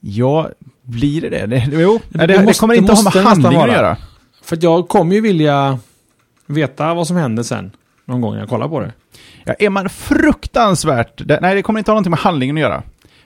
Ja, 0.05 0.51
blir 0.83 1.21
det 1.21 1.29
det? 1.29 1.47
det 1.47 1.69
jo, 1.73 2.01
Det- 2.09 2.19
det, 2.19 2.27
det 2.27 2.39
det, 2.39 2.45
måste- 2.45 2.61
kommer 2.61 2.75
det 2.75 2.79
inte 2.79 2.93
ha 2.93 3.03
måste 3.03 3.19
med 3.19 3.27
handlingen 3.27 3.61
att 3.61 3.69
göra. 3.77 3.97
För 4.43 4.59
jag 4.61 4.89
kommer 4.89 5.15
ju 5.15 5.21
vilja 5.21 5.79
veta 6.47 6.95
vad 6.95 7.07
som 7.07 7.17
händer 7.17 7.43
sen. 7.43 7.71
Någon 8.05 8.21
gång 8.21 8.33
när 8.33 8.41
jag 8.41 8.49
kollar 8.49 8.69
på 8.69 8.81
det. 8.81 8.93
Ja, 9.45 9.55
är 9.59 9.71
man 9.71 9.89
fruktansvärt... 9.89 11.27
Det, 11.29 11.39
nej, 11.43 11.55
det 11.55 11.63
kommer 11.63 11.79
inte 11.81 11.91
ha 11.91 11.95
någonting 11.95 12.11
med 12.11 12.19
handlingen 12.19 12.57
att 12.57 12.61
göra. 12.61 12.83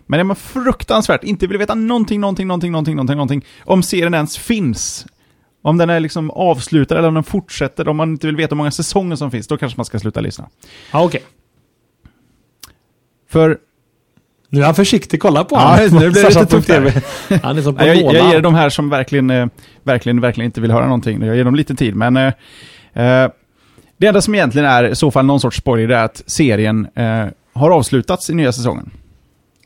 Men 0.06 0.20
är 0.20 0.24
man 0.24 0.36
fruktansvärt 0.36 1.24
inte 1.24 1.46
vill 1.46 1.58
veta 1.58 1.74
någonting, 1.74 2.20
någonting, 2.20 2.46
någonting, 2.46 2.72
någonting, 2.72 2.96
någonting, 2.96 3.16
någonting 3.16 3.44
om 3.64 3.82
serien 3.82 4.14
ens 4.14 4.38
finns. 4.38 5.06
Om 5.62 5.76
den 5.78 5.90
är 5.90 6.00
liksom 6.00 6.30
avslutad 6.30 6.98
eller 6.98 7.08
om 7.08 7.14
den 7.14 7.24
fortsätter, 7.24 7.88
om 7.88 7.96
man 7.96 8.10
inte 8.10 8.26
vill 8.26 8.36
veta 8.36 8.54
hur 8.54 8.56
många 8.56 8.70
säsonger 8.70 9.16
som 9.16 9.30
finns, 9.30 9.46
då 9.46 9.56
kanske 9.56 9.78
man 9.78 9.84
ska 9.84 9.98
sluta 9.98 10.20
lyssna. 10.20 10.48
Ja, 10.92 11.04
okej. 11.04 11.22
För 13.30 13.58
Nu 14.56 14.62
är 14.62 14.66
han 14.66 14.74
försiktig. 14.74 15.20
Kolla 15.20 15.44
på 15.44 15.54
Ja, 15.56 15.60
honom. 15.60 15.84
nu 16.02 16.10
blir 16.10 16.22
det 16.22 16.28
lite 16.28 16.46
tufft. 16.46 16.66
TV. 16.66 16.92
Han 17.42 17.58
är 17.58 17.62
som 17.62 17.74
på 17.74 17.84
jag, 17.86 17.96
jag 17.96 18.04
nålar. 18.04 18.32
ger 18.32 18.40
de 18.40 18.54
här 18.54 18.68
som 18.68 18.88
verkligen, 18.90 19.30
eh, 19.30 19.46
verkligen, 19.82 20.20
verkligen 20.20 20.46
inte 20.46 20.60
vill 20.60 20.70
höra 20.70 20.84
någonting. 20.84 21.22
Jag 21.22 21.36
ger 21.36 21.44
dem 21.44 21.54
lite 21.54 21.74
tid, 21.74 21.94
men... 21.94 22.16
Eh, 22.16 22.32
eh, 22.94 23.30
det 23.98 24.06
enda 24.06 24.20
som 24.20 24.34
egentligen 24.34 24.68
är 24.68 24.84
i 24.84 24.94
så 24.94 25.10
fall 25.10 25.26
någon 25.26 25.40
sorts 25.40 25.56
spoiler 25.56 25.96
är 25.96 26.04
att 26.04 26.22
serien 26.26 26.86
eh, 26.94 27.24
har 27.52 27.70
avslutats 27.70 28.30
i 28.30 28.34
nya 28.34 28.52
säsongen. 28.52 28.90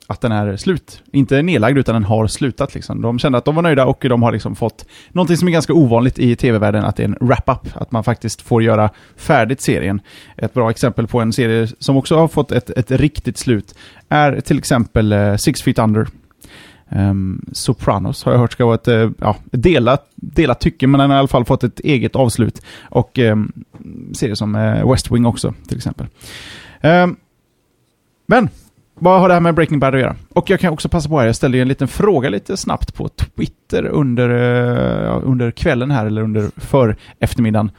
Att 0.06 0.20
den 0.20 0.32
är 0.32 0.56
slut. 0.56 1.02
Inte 1.12 1.42
nedlagd, 1.42 1.78
utan 1.78 1.94
den 1.94 2.04
har 2.04 2.26
slutat. 2.26 2.74
Liksom. 2.74 3.02
De 3.02 3.18
kände 3.18 3.38
att 3.38 3.44
de 3.44 3.54
var 3.54 3.62
nöjda 3.62 3.86
och 3.86 4.06
de 4.08 4.22
har 4.22 4.32
liksom 4.32 4.56
fått 4.56 4.84
någonting 5.12 5.36
som 5.36 5.48
är 5.48 5.52
ganska 5.52 5.72
ovanligt 5.72 6.18
i 6.18 6.36
tv-världen, 6.36 6.84
att 6.84 6.96
det 6.96 7.02
är 7.02 7.08
en 7.08 7.16
wrap-up. 7.20 7.68
Att 7.74 7.92
man 7.92 8.04
faktiskt 8.04 8.42
får 8.42 8.62
göra 8.62 8.90
färdigt 9.16 9.60
serien. 9.60 10.00
Ett 10.36 10.54
bra 10.54 10.70
exempel 10.70 11.06
på 11.06 11.20
en 11.20 11.32
serie 11.32 11.68
som 11.78 11.96
också 11.96 12.16
har 12.16 12.28
fått 12.28 12.52
ett, 12.52 12.70
ett 12.70 12.90
riktigt 12.90 13.38
slut 13.38 13.74
är 14.10 14.40
till 14.40 14.58
exempel 14.58 15.12
eh, 15.12 15.36
Six 15.36 15.62
Feet 15.62 15.78
Under. 15.78 16.06
Um, 16.92 17.44
Sopranos 17.52 18.24
har 18.24 18.32
jag 18.32 18.38
hört 18.38 18.52
ska 18.52 18.66
vara 18.66 18.74
ett 18.74 18.88
uh, 18.88 19.10
ja, 19.18 19.36
delat, 19.44 20.10
delat 20.14 20.60
tycke, 20.60 20.86
men 20.86 21.00
den 21.00 21.10
har 21.10 21.16
i 21.16 21.18
alla 21.18 21.28
fall 21.28 21.44
fått 21.44 21.64
ett 21.64 21.80
eget 21.80 22.16
avslut. 22.16 22.62
Och 22.82 23.18
ehm, 23.18 23.52
um, 23.78 24.14
serier 24.14 24.34
som 24.34 24.54
uh, 24.54 24.90
West 24.90 25.10
Wing 25.10 25.26
också, 25.26 25.54
till 25.68 25.76
exempel. 25.76 26.06
Um, 26.82 27.16
men, 28.26 28.48
vad 28.94 29.20
har 29.20 29.28
det 29.28 29.34
här 29.34 29.40
med 29.40 29.54
Breaking 29.54 29.78
Bad 29.78 29.94
att 29.94 30.00
göra? 30.00 30.16
Och 30.28 30.50
jag 30.50 30.60
kan 30.60 30.72
också 30.72 30.88
passa 30.88 31.08
på 31.08 31.18
här, 31.18 31.26
jag 31.26 31.36
ställde 31.36 31.58
ju 31.58 31.62
en 31.62 31.68
liten 31.68 31.88
fråga 31.88 32.28
lite 32.28 32.56
snabbt 32.56 32.94
på 32.94 33.08
Twitter 33.08 33.84
under, 33.84 34.30
uh, 34.30 35.20
under 35.24 35.50
kvällen 35.50 35.90
här, 35.90 36.06
eller 36.06 36.22
under 36.22 36.50
för 36.56 36.96
eftermiddagen. 37.18 37.70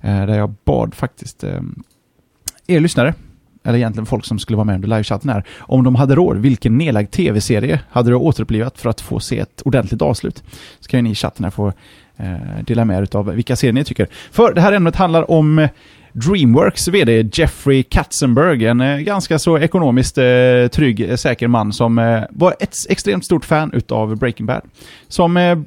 där 0.00 0.38
jag 0.38 0.54
bad 0.64 0.94
faktiskt 0.94 1.44
er 2.66 2.80
lyssnare, 2.80 3.14
eller 3.64 3.78
egentligen 3.78 4.06
folk 4.06 4.24
som 4.24 4.38
skulle 4.38 4.56
vara 4.56 4.64
med 4.64 4.74
under 4.74 4.88
livechatten 4.88 5.30
här, 5.30 5.44
om 5.58 5.84
de 5.84 5.94
hade 5.94 6.14
råd, 6.14 6.36
vilken 6.36 6.78
nedlagd 6.78 7.10
tv-serie 7.10 7.80
hade 7.90 8.10
du 8.10 8.14
återupplivat 8.14 8.78
för 8.78 8.90
att 8.90 9.00
få 9.00 9.20
se 9.20 9.38
ett 9.38 9.62
ordentligt 9.64 10.02
avslut? 10.02 10.42
Så 10.80 10.90
kan 10.90 10.98
ju 10.98 11.02
ni 11.02 11.10
i 11.10 11.14
chatten 11.14 11.44
här 11.44 11.50
få 11.50 11.72
eh, 12.16 12.64
dela 12.66 12.84
med 12.84 13.02
er 13.02 13.16
av 13.16 13.26
vilka 13.26 13.56
serier 13.56 13.72
ni 13.72 13.84
tycker. 13.84 14.08
För 14.30 14.54
det 14.54 14.60
här 14.60 14.72
ämnet 14.72 14.96
handlar 14.96 15.30
om 15.30 15.58
eh, 15.58 15.70
Dreamworks 16.12 16.88
VD 16.88 17.28
Jeffrey 17.32 17.82
Katzenberg, 17.82 18.66
en 18.66 18.80
eh, 18.80 18.98
ganska 18.98 19.38
så 19.38 19.58
ekonomiskt 19.58 20.18
eh, 20.18 20.24
trygg, 20.72 21.00
eh, 21.00 21.16
säker 21.16 21.48
man 21.48 21.72
som 21.72 21.98
eh, 21.98 22.22
var 22.30 22.54
ett 22.60 22.74
extremt 22.88 23.24
stort 23.24 23.44
fan 23.44 23.72
utav 23.72 24.16
Breaking 24.16 24.46
Bad. 24.46 24.62
Som 25.08 25.36
eh, 25.36 25.58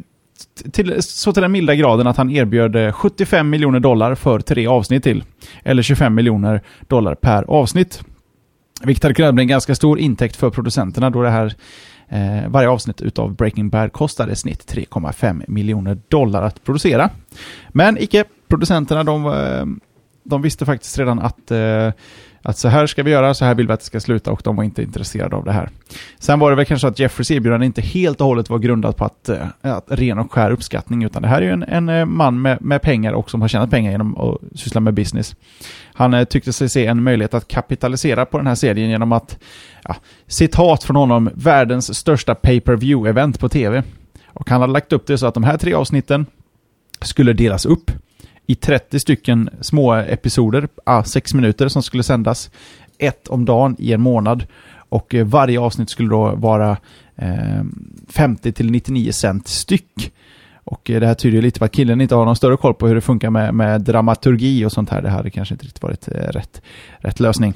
till, 0.71 1.03
så 1.03 1.33
till 1.33 1.41
den 1.41 1.51
milda 1.51 1.75
graden 1.75 2.07
att 2.07 2.17
han 2.17 2.31
erbjöd 2.31 2.75
eh, 2.75 2.91
75 2.91 3.49
miljoner 3.49 3.79
dollar 3.79 4.15
för 4.15 4.39
tre 4.39 4.67
avsnitt 4.67 5.03
till. 5.03 5.23
Eller 5.63 5.83
25 5.83 6.15
miljoner 6.15 6.61
dollar 6.87 7.15
per 7.15 7.43
avsnitt. 7.43 8.03
Vilket 8.83 9.03
hade 9.03 9.15
kunnat 9.15 9.33
bli 9.33 9.41
en 9.41 9.47
ganska 9.47 9.75
stor 9.75 9.99
intäkt 9.99 10.35
för 10.35 10.49
producenterna 10.49 11.09
då 11.09 11.21
det 11.21 11.29
här 11.29 11.53
eh, 12.09 12.49
varje 12.49 12.69
avsnitt 12.69 13.01
utav 13.01 13.35
Breaking 13.35 13.69
Bad 13.69 13.93
kostade 13.93 14.31
i 14.31 14.35
snitt 14.35 14.73
3,5 14.73 15.43
miljoner 15.47 15.97
dollar 16.07 16.43
att 16.43 16.63
producera. 16.63 17.09
Men 17.69 17.97
icke, 17.97 18.23
producenterna 18.47 19.03
de, 19.03 19.25
eh, 19.25 19.65
de 20.23 20.41
visste 20.41 20.65
faktiskt 20.65 20.99
redan 20.99 21.19
att, 21.19 21.51
eh, 21.51 21.91
att 22.45 22.57
så 22.57 22.67
här 22.67 22.87
ska 22.87 23.03
vi 23.03 23.11
göra, 23.11 23.33
så 23.33 23.45
här 23.45 23.55
vill 23.55 23.67
vi 23.67 23.73
att 23.73 23.79
det 23.79 23.85
ska 23.85 23.99
sluta 23.99 24.31
och 24.31 24.41
de 24.43 24.55
var 24.55 24.63
inte 24.63 24.83
intresserade 24.83 25.35
av 25.35 25.45
det 25.45 25.51
här. 25.51 25.69
Sen 26.19 26.39
var 26.39 26.49
det 26.49 26.55
väl 26.55 26.65
kanske 26.65 26.81
så 26.81 26.87
att 26.87 26.99
Jeffreys 26.99 27.31
erbjudande 27.31 27.65
inte 27.65 27.81
helt 27.81 28.21
och 28.21 28.27
hållet 28.27 28.49
var 28.49 28.59
grundat 28.59 28.97
på 28.97 29.05
att, 29.05 29.29
eh, 29.29 29.47
att 29.61 29.85
ren 29.87 30.19
och 30.19 30.31
skär 30.31 30.51
uppskattning, 30.51 31.03
utan 31.03 31.21
det 31.21 31.27
här 31.27 31.41
är 31.41 31.45
ju 31.45 31.51
en, 31.51 31.63
en 31.63 31.89
eh, 31.89 32.05
man 32.05 32.41
med, 32.41 32.61
med 32.61 32.81
pengar 32.81 33.13
och 33.13 33.29
som 33.29 33.41
har 33.41 33.47
tjänat 33.47 33.69
pengar 33.69 33.91
genom 33.91 34.17
att 34.17 34.59
syssla 34.59 34.81
med 34.81 34.93
business. 34.93 35.35
Han 35.93 36.13
eh, 36.13 36.23
tyckte 36.23 36.53
sig 36.53 36.69
se 36.69 36.85
en 36.85 37.03
möjlighet 37.03 37.33
att 37.33 37.47
kapitalisera 37.47 38.25
på 38.25 38.37
den 38.37 38.47
här 38.47 38.55
serien 38.55 38.89
genom 38.89 39.11
att, 39.11 39.39
ja, 39.83 39.95
citat 40.27 40.83
från 40.83 40.95
honom, 40.95 41.29
världens 41.33 41.97
största 41.97 42.35
pay-per-view-event 42.35 43.39
på 43.39 43.49
tv. 43.49 43.83
Och 44.25 44.49
han 44.49 44.61
hade 44.61 44.73
lagt 44.73 44.93
upp 44.93 45.07
det 45.07 45.17
så 45.17 45.27
att 45.27 45.33
de 45.33 45.43
här 45.43 45.57
tre 45.57 45.73
avsnitten 45.73 46.25
skulle 47.01 47.33
delas 47.33 47.65
upp 47.65 47.91
i 48.45 48.55
30 48.55 48.99
stycken 48.99 49.49
små 49.61 49.93
episoder, 49.93 50.67
ah, 50.83 51.03
sex 51.03 51.33
minuter 51.33 51.67
som 51.67 51.83
skulle 51.83 52.03
sändas. 52.03 52.51
Ett 52.97 53.27
om 53.27 53.45
dagen 53.45 53.75
i 53.79 53.93
en 53.93 54.01
månad. 54.01 54.45
Och 54.89 55.15
eh, 55.15 55.25
varje 55.25 55.59
avsnitt 55.59 55.89
skulle 55.89 56.09
då 56.09 56.35
vara 56.35 56.77
eh, 57.15 57.63
50 58.09 58.51
till 58.51 58.71
99 58.71 59.11
cent 59.11 59.47
styck. 59.47 60.11
Och 60.63 60.89
eh, 60.89 60.99
det 60.99 61.07
här 61.07 61.13
tyder 61.13 61.35
ju 61.35 61.41
lite 61.41 61.59
på 61.59 61.65
att 61.65 61.71
killen 61.71 62.01
inte 62.01 62.15
har 62.15 62.25
någon 62.25 62.35
större 62.35 62.57
koll 62.57 62.73
på 62.73 62.87
hur 62.87 62.95
det 62.95 63.01
funkar 63.01 63.29
med, 63.29 63.53
med 63.53 63.81
dramaturgi 63.81 64.65
och 64.65 64.71
sånt 64.71 64.89
här. 64.89 65.01
Det 65.01 65.09
hade 65.09 65.29
kanske 65.29 65.53
inte 65.53 65.65
riktigt 65.65 65.83
varit 65.83 66.07
eh, 66.07 66.11
rätt, 66.11 66.61
rätt 66.97 67.19
lösning. 67.19 67.53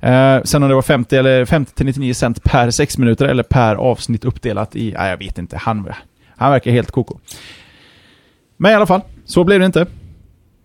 Eh, 0.00 0.42
sen 0.42 0.62
om 0.62 0.68
det 0.68 0.74
var 0.74 0.82
50 0.82 1.16
eller 1.16 1.44
50 1.44 1.74
till 1.74 1.86
99 1.86 2.14
cent 2.14 2.42
per 2.42 2.70
sex 2.70 2.98
minuter 2.98 3.24
eller 3.26 3.42
per 3.42 3.74
avsnitt 3.74 4.24
uppdelat 4.24 4.76
i, 4.76 4.94
nej 4.98 5.10
jag 5.10 5.18
vet 5.18 5.38
inte, 5.38 5.56
han, 5.56 5.92
han 6.36 6.50
verkar 6.50 6.70
helt 6.70 6.90
koko. 6.90 7.18
Men 8.56 8.72
i 8.72 8.74
alla 8.74 8.86
fall, 8.86 9.00
så 9.24 9.44
blev 9.44 9.60
det 9.60 9.66
inte. 9.66 9.86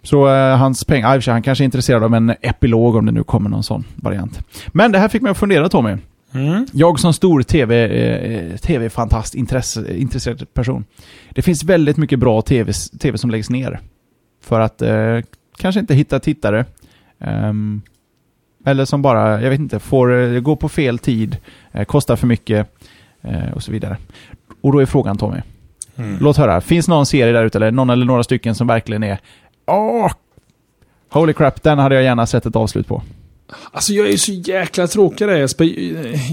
Så 0.04 0.28
eh, 0.36 0.58
hans 0.58 0.86
pengar, 0.86 1.20
sig, 1.20 1.34
han 1.34 1.42
kanske 1.42 1.64
är 1.64 1.66
intresserad 1.66 2.04
av 2.04 2.16
en 2.16 2.30
epilog 2.42 2.96
om 2.96 3.06
det 3.06 3.12
nu 3.12 3.24
kommer 3.24 3.50
någon 3.50 3.64
sån 3.64 3.84
variant. 3.96 4.40
Men 4.68 4.92
det 4.92 5.00
här 5.00 5.08
fick 5.08 5.22
mig 5.22 5.32
att 5.32 5.38
fundera 5.38 5.70
Tommy. 5.70 5.98
Mm. 6.34 6.66
Jag 6.72 7.00
som 7.00 7.14
stor 7.14 7.42
TV, 7.42 7.86
eh, 7.86 8.58
TV-fantast, 8.58 9.36
intresse, 9.36 9.98
intresserad 9.98 10.54
person. 10.54 10.86
Det 11.30 11.42
finns 11.42 11.64
väldigt 11.64 11.98
mycket 11.98 12.20
bra 12.20 12.42
TV, 12.42 12.74
TV 13.00 13.18
som 13.18 13.30
läggs 13.30 13.50
ner. 13.50 13.80
För 14.44 14.60
att 14.60 14.82
eh, 14.82 15.20
kanske 15.58 15.80
inte 15.80 15.96
hitta 15.96 16.20
tittare. 16.20 16.66
Ehm, 17.20 17.82
eller 18.66 18.86
som 18.86 19.02
bara, 19.02 19.42
jag 19.42 19.50
vet 19.50 19.60
inte, 19.60 19.80
får 19.80 20.14
eh, 20.14 20.40
gå 20.40 20.56
på 20.56 20.70
fel 20.70 21.00
tid, 21.00 21.38
eh, 21.72 21.84
kostar 21.84 22.16
för 22.16 22.28
mycket 22.28 22.68
eh, 23.22 23.52
och 23.54 23.64
så 23.64 23.72
vidare. 23.72 23.98
Och 24.62 24.72
då 24.72 24.80
är 24.80 24.86
frågan 24.86 25.18
Tommy, 25.18 25.42
Mm. 25.96 26.18
låt 26.22 26.38
höra, 26.38 26.62
finns 26.62 26.88
någon 26.88 27.06
serie 27.06 27.34
där 27.34 27.46
ute 27.46 27.58
eller 27.58 27.72
någon 27.72 27.90
eller 27.90 28.06
några 28.06 28.24
stycken 28.24 28.56
som 28.56 28.68
verkligen 28.68 29.04
är 29.04 29.20
Åh! 29.66 30.12
Holy 31.10 31.34
crap, 31.34 31.64
den 31.64 31.80
hade 31.80 31.96
jag 31.96 32.04
gärna 32.04 32.26
sett 32.28 32.46
ett 32.46 32.56
avslut 32.56 32.88
på. 32.88 33.02
Alltså 33.72 33.94
jag 33.94 34.10
är 34.10 34.18
så 34.18 34.32
jäkla 34.32 34.88
tråkig 34.88 35.28
där 35.28 35.36
Jesper. 35.36 35.66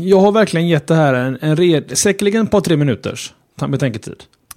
Jag 0.00 0.20
har 0.20 0.32
verkligen 0.32 0.68
gett 0.68 0.86
det 0.86 0.94
här 0.94 1.14
en, 1.14 1.38
en 1.40 1.56
red, 1.56 1.98
säkerligen 1.98 2.44
ett 2.44 2.50
par 2.50 2.60
tre 2.60 2.76
minuters 2.76 3.34
betänketid. 3.68 4.14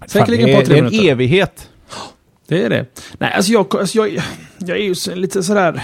Säkerligen 0.08 0.50
ett 0.50 0.56
par 0.56 0.62
det 0.62 0.66
är, 0.66 0.66
tre 0.66 0.76
det 0.76 0.80
är 0.80 0.84
en 0.84 0.92
minuter. 0.92 1.12
evighet. 1.12 1.70
Det 2.48 2.64
är 2.64 2.70
det. 2.70 2.86
Nej, 3.18 3.34
alltså 3.36 3.52
jag, 3.52 3.76
alltså 3.76 3.98
jag, 3.98 4.22
jag 4.60 4.78
är 4.78 4.84
ju 4.84 4.96
så- 4.96 5.16
lite 5.16 5.44
sådär... 5.44 5.84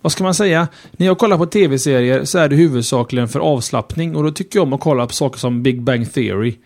vad 0.00 0.12
ska 0.12 0.24
man 0.24 0.34
säga? 0.34 0.68
När 0.92 1.06
jag 1.06 1.18
kollar 1.18 1.38
på 1.38 1.46
tv-serier 1.46 2.24
så 2.24 2.38
är 2.38 2.48
det 2.48 2.56
huvudsakligen 2.56 3.28
för 3.28 3.40
avslappning 3.40 4.16
och 4.16 4.24
då 4.24 4.30
tycker 4.30 4.58
jag 4.58 4.66
om 4.66 4.72
att 4.72 4.80
kolla 4.80 5.06
på 5.06 5.12
saker 5.12 5.38
som 5.38 5.62
Big 5.62 5.82
Bang 5.82 6.12
Theory. 6.12 6.56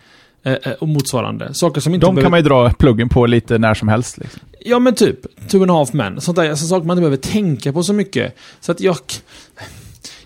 Eh, 0.45 0.53
eh, 0.53 0.73
och 0.73 0.89
motsvarande. 0.89 1.55
Saker 1.55 1.81
som 1.81 1.95
inte 1.95 2.07
De 2.07 2.17
kan 2.17 2.31
man 2.31 2.41
ju 2.41 2.45
dra 2.49 2.71
pluggen 2.71 3.09
på 3.09 3.27
lite 3.27 3.59
när 3.59 3.75
som 3.75 3.89
helst. 3.89 4.19
Liksom. 4.19 4.41
Ja 4.65 4.79
men 4.79 4.95
typ, 4.95 5.49
Two 5.49 5.63
and 5.63 5.71
a 5.71 5.75
half 5.75 5.93
men. 5.93 6.21
Sånt 6.21 6.37
där, 6.37 6.51
alltså, 6.51 6.67
saker 6.67 6.87
man 6.87 6.99
inte 6.99 7.01
behöver 7.01 7.17
tänka 7.17 7.73
på 7.73 7.83
så 7.83 7.93
mycket. 7.93 8.37
Så 8.61 8.73
att 8.73 8.81
jag... 8.81 8.97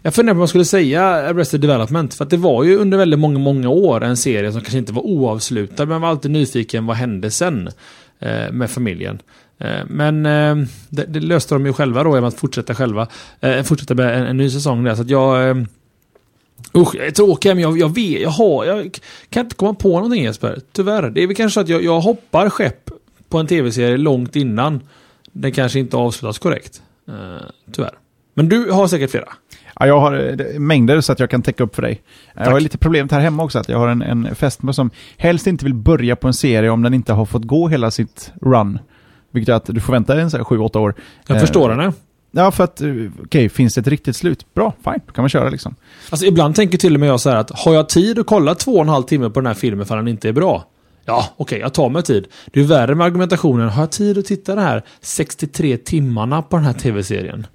Jag 0.03 0.15
funderar 0.15 0.35
på 0.35 0.39
vad 0.39 0.43
jag 0.43 0.49
skulle 0.49 0.65
säga 0.65 1.03
Arrested 1.05 1.61
Development. 1.61 2.15
För 2.15 2.25
att 2.25 2.31
det 2.31 2.37
var 2.37 2.65
ju 2.65 2.77
under 2.77 2.99
väldigt 2.99 3.19
många, 3.19 3.39
många 3.39 3.69
år 3.69 4.05
en 4.05 4.17
serie 4.17 4.53
som 4.53 4.61
kanske 4.61 4.79
inte 4.79 4.93
var 4.93 5.07
oavslutad. 5.07 5.85
Men 5.85 5.89
man 5.89 6.01
var 6.01 6.09
alltid 6.09 6.31
nyfiken, 6.31 6.87
vad 6.87 6.97
hände 6.97 7.31
sen? 7.31 7.69
Eh, 8.19 8.53
med 8.53 8.71
familjen. 8.71 9.19
Eh, 9.59 9.81
men 9.87 10.27
eh, 10.27 10.57
det, 10.89 11.05
det, 11.05 11.21
löste 11.21 11.55
de 11.55 11.67
ju 11.67 11.73
själva 11.73 12.05
då 12.05 12.11
genom 12.11 12.29
att 12.29 12.41
fortsätta 12.41 12.75
själva. 12.75 13.09
Eh, 13.41 13.63
fortsätta 13.63 13.95
med 13.95 14.19
en, 14.19 14.27
en, 14.27 14.37
ny 14.37 14.51
säsong 14.51 14.85
där. 14.85 14.95
Så 14.95 15.03
att 15.03 15.11
jag... 15.11 15.49
Eh, 15.49 15.57
Usch, 16.75 16.95
jag 16.95 17.07
är 17.07 17.11
tråkig 17.11 17.49
men 17.49 17.59
jag, 17.59 17.79
jag 17.79 17.95
vet, 17.95 18.21
jag 18.21 18.31
har, 18.31 18.65
jag 18.65 18.99
kan 19.31 19.45
inte 19.45 19.57
komma 19.57 19.75
på 19.75 19.89
någonting 19.89 20.25
Jesper. 20.25 20.59
Tyvärr. 20.73 21.11
Det 21.11 21.23
är 21.23 21.27
väl 21.27 21.37
kanske 21.37 21.55
så 21.55 21.61
att 21.61 21.69
jag, 21.69 21.85
jag 21.85 22.01
hoppar 22.01 22.51
skepp 22.51 22.91
på 23.29 23.39
en 23.39 23.47
tv-serie 23.47 23.97
långt 23.97 24.37
innan 24.37 24.81
den 25.33 25.53
kanske 25.53 25.79
inte 25.79 25.97
avslutas 25.97 26.39
korrekt. 26.39 26.83
Uh, 27.09 27.15
tyvärr. 27.73 27.95
Men 28.35 28.49
du 28.49 28.71
har 28.71 28.89
säkert 28.89 29.11
flera. 29.11 29.29
Ja, 29.81 29.87
jag 29.87 30.01
har 30.01 30.41
eh, 30.41 30.59
mängder 30.59 31.01
så 31.01 31.13
att 31.13 31.21
jag 31.21 31.31
kan 31.31 31.43
täcka 31.43 31.65
upp 31.65 31.75
för 31.75 31.83
dig. 31.83 32.03
Tack. 32.35 32.47
Jag 32.47 32.53
har 32.53 32.61
lite 32.61 32.79
problemet 32.79 33.13
här 33.13 33.21
hemma 33.21 33.45
också, 33.45 33.59
att 33.59 33.69
jag 33.69 33.79
har 33.79 33.89
en, 33.89 34.03
en 34.03 34.35
fästmö 34.35 34.73
som 34.73 34.91
helst 35.17 35.47
inte 35.47 35.65
vill 35.65 35.75
börja 35.75 36.17
på 36.17 36.27
en 36.27 36.35
serie 36.35 36.71
om 36.71 36.83
den 36.83 36.95
inte 36.95 37.13
har 37.13 37.25
fått 37.25 37.45
gå 37.45 37.69
hela 37.69 37.91
sitt 37.91 38.33
run. 38.43 38.79
Vilket 39.31 39.49
är 39.49 39.57
att 39.57 39.67
du 39.67 39.81
får 39.81 39.93
vänta 39.93 40.21
en 40.21 40.31
så 40.31 40.37
här 40.37 40.45
7-8 40.45 40.79
år. 40.79 40.95
Jag 41.27 41.41
förstår 41.41 41.71
henne. 41.71 41.93
Ja, 42.31 42.51
för 42.51 42.65
att, 42.65 42.81
eh, 42.81 42.89
okej, 42.89 43.11
okay, 43.25 43.49
finns 43.49 43.75
det 43.75 43.81
ett 43.81 43.87
riktigt 43.87 44.17
slut? 44.17 44.55
Bra, 44.55 44.73
fine, 44.85 45.01
då 45.07 45.13
kan 45.13 45.23
man 45.23 45.29
köra 45.29 45.49
liksom. 45.49 45.75
Alltså 46.11 46.27
ibland 46.27 46.55
tänker 46.55 46.79
till 46.79 46.95
och 46.95 47.01
med 47.01 47.09
jag 47.09 47.21
så 47.21 47.31
här 47.31 47.37
att, 47.37 47.51
har 47.51 47.75
jag 47.75 47.89
tid 47.89 48.19
att 48.19 48.27
kolla 48.27 48.55
två 48.55 48.73
och 48.73 48.83
en 48.83 48.89
halv 48.89 49.03
timme 49.03 49.31
på 49.31 49.41
den 49.41 49.47
här 49.47 49.55
filmen 49.55 49.87
för 49.87 49.97
den 49.97 50.09
inte 50.09 50.29
är 50.29 50.33
bra? 50.33 50.65
Ja, 51.07 51.27
okej, 51.37 51.43
okay, 51.43 51.59
jag 51.59 51.75
tar 51.75 51.89
mig 51.89 52.03
tid. 52.03 52.27
Det 52.47 52.61
är 52.61 52.65
värre 52.65 52.95
med 52.95 53.05
argumentationen, 53.05 53.69
har 53.69 53.83
jag 53.83 53.91
tid 53.91 54.19
att 54.19 54.25
titta 54.25 54.55
de 54.55 54.61
här 54.61 54.83
63 55.01 55.77
timmarna 55.77 56.43
på 56.43 56.57
den 56.57 56.65
här 56.65 56.73
tv-serien? 56.73 57.47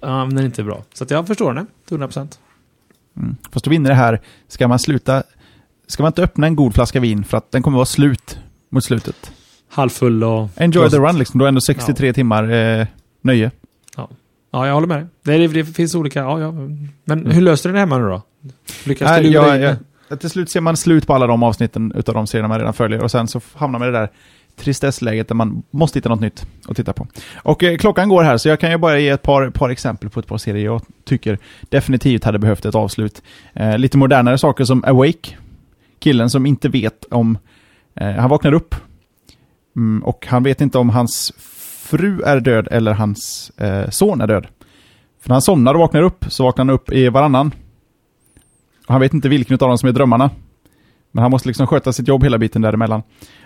Ja, 0.00 0.22
um, 0.22 0.30
den 0.30 0.38
är 0.38 0.44
inte 0.44 0.62
bra. 0.62 0.84
Så 0.94 1.06
jag 1.08 1.26
förstår 1.26 1.54
den, 1.54 1.66
till 1.88 1.96
100%. 1.96 2.38
Mm. 3.16 3.36
Fast 3.50 3.64
du 3.64 3.70
vinner 3.70 3.90
det 3.90 3.96
här, 3.96 4.20
ska 4.48 4.68
man 4.68 4.78
sluta, 4.78 5.22
ska 5.86 6.02
man 6.02 6.10
inte 6.10 6.22
öppna 6.22 6.46
en 6.46 6.56
god 6.56 6.74
flaska 6.74 7.00
vin 7.00 7.24
för 7.24 7.36
att 7.36 7.52
den 7.52 7.62
kommer 7.62 7.76
vara 7.76 7.86
slut 7.86 8.38
mot 8.70 8.84
slutet? 8.84 9.32
Halvfull 9.68 10.24
och... 10.24 10.48
Enjoy 10.56 10.90
the 10.90 10.96
run 10.96 11.18
liksom, 11.18 11.38
då 11.38 11.44
är 11.44 11.48
ändå 11.48 11.60
63 11.60 12.06
ja. 12.06 12.12
timmar 12.12 12.52
eh, 12.52 12.86
nöje. 13.20 13.50
Ja. 13.96 14.08
ja, 14.50 14.66
jag 14.66 14.74
håller 14.74 14.86
med 14.86 14.96
dig. 14.96 15.06
Det, 15.22 15.46
det, 15.46 15.62
det 15.62 15.64
finns 15.64 15.94
olika, 15.94 16.18
ja, 16.18 16.40
ja. 16.40 16.52
Men 16.52 17.20
mm. 17.20 17.30
hur 17.30 17.42
löste 17.42 17.68
du 17.68 17.72
det 17.72 17.78
hemma 17.78 17.98
nu 17.98 18.04
då? 18.04 18.22
Lyckas 18.84 19.10
Nej, 19.10 19.22
du 19.22 19.28
jag, 19.28 19.60
jag, 19.60 19.76
Eh, 20.10 20.16
till 20.16 20.30
slut 20.30 20.50
ser 20.50 20.60
man 20.60 20.76
slut 20.76 21.06
på 21.06 21.14
alla 21.14 21.26
de 21.26 21.42
avsnitten 21.42 21.92
utav 21.94 22.14
de 22.14 22.26
serierna 22.26 22.48
man 22.48 22.58
redan 22.58 22.74
följer 22.74 23.02
och 23.02 23.10
sen 23.10 23.28
så 23.28 23.40
hamnar 23.54 23.78
man 23.78 23.88
i 23.88 23.92
det 23.92 23.98
där 23.98 24.10
tristessläget 24.56 25.28
där 25.28 25.34
man 25.34 25.62
måste 25.70 25.98
hitta 25.98 26.08
något 26.08 26.20
nytt 26.20 26.46
att 26.68 26.76
titta 26.76 26.92
på. 26.92 27.06
Och 27.36 27.62
eh, 27.62 27.76
klockan 27.76 28.08
går 28.08 28.22
här, 28.22 28.36
så 28.36 28.48
jag 28.48 28.60
kan 28.60 28.70
ju 28.70 28.78
bara 28.78 28.98
ge 28.98 29.08
ett 29.08 29.22
par, 29.22 29.50
par 29.50 29.70
exempel 29.70 30.10
på 30.10 30.20
ett 30.20 30.26
par 30.26 30.38
serier 30.38 30.64
jag 30.64 30.82
tycker 31.04 31.38
definitivt 31.68 32.24
hade 32.24 32.38
behövt 32.38 32.64
ett 32.64 32.74
avslut. 32.74 33.22
Eh, 33.52 33.78
lite 33.78 33.98
modernare 33.98 34.38
saker 34.38 34.64
som 34.64 34.84
Awake. 34.84 35.36
Killen 35.98 36.30
som 36.30 36.46
inte 36.46 36.68
vet 36.68 37.04
om... 37.10 37.38
Eh, 37.94 38.10
han 38.10 38.30
vaknar 38.30 38.52
upp 38.52 38.74
mm, 39.76 40.04
och 40.04 40.26
han 40.26 40.42
vet 40.42 40.60
inte 40.60 40.78
om 40.78 40.90
hans 40.90 41.32
fru 41.86 42.22
är 42.22 42.40
död 42.40 42.68
eller 42.70 42.92
hans 42.92 43.50
eh, 43.56 43.90
son 43.90 44.20
är 44.20 44.26
död. 44.26 44.46
För 45.20 45.28
när 45.28 45.34
han 45.34 45.42
somnar 45.42 45.74
och 45.74 45.80
vaknar 45.80 46.02
upp 46.02 46.24
så 46.28 46.44
vaknar 46.44 46.64
han 46.64 46.74
upp 46.74 46.92
i 46.92 47.08
varannan. 47.08 47.52
Och 48.86 48.92
han 48.92 49.00
vet 49.00 49.14
inte 49.14 49.28
vilken 49.28 49.54
av 49.54 49.68
dem 49.68 49.78
som 49.78 49.88
är 49.88 49.92
drömmarna. 49.92 50.30
Men 51.10 51.22
han 51.22 51.30
måste 51.30 51.48
liksom 51.48 51.66
sköta 51.66 51.92
sitt 51.92 52.08
jobb 52.08 52.24
hela 52.24 52.38
biten 52.38 52.62
däremellan. 52.62 53.02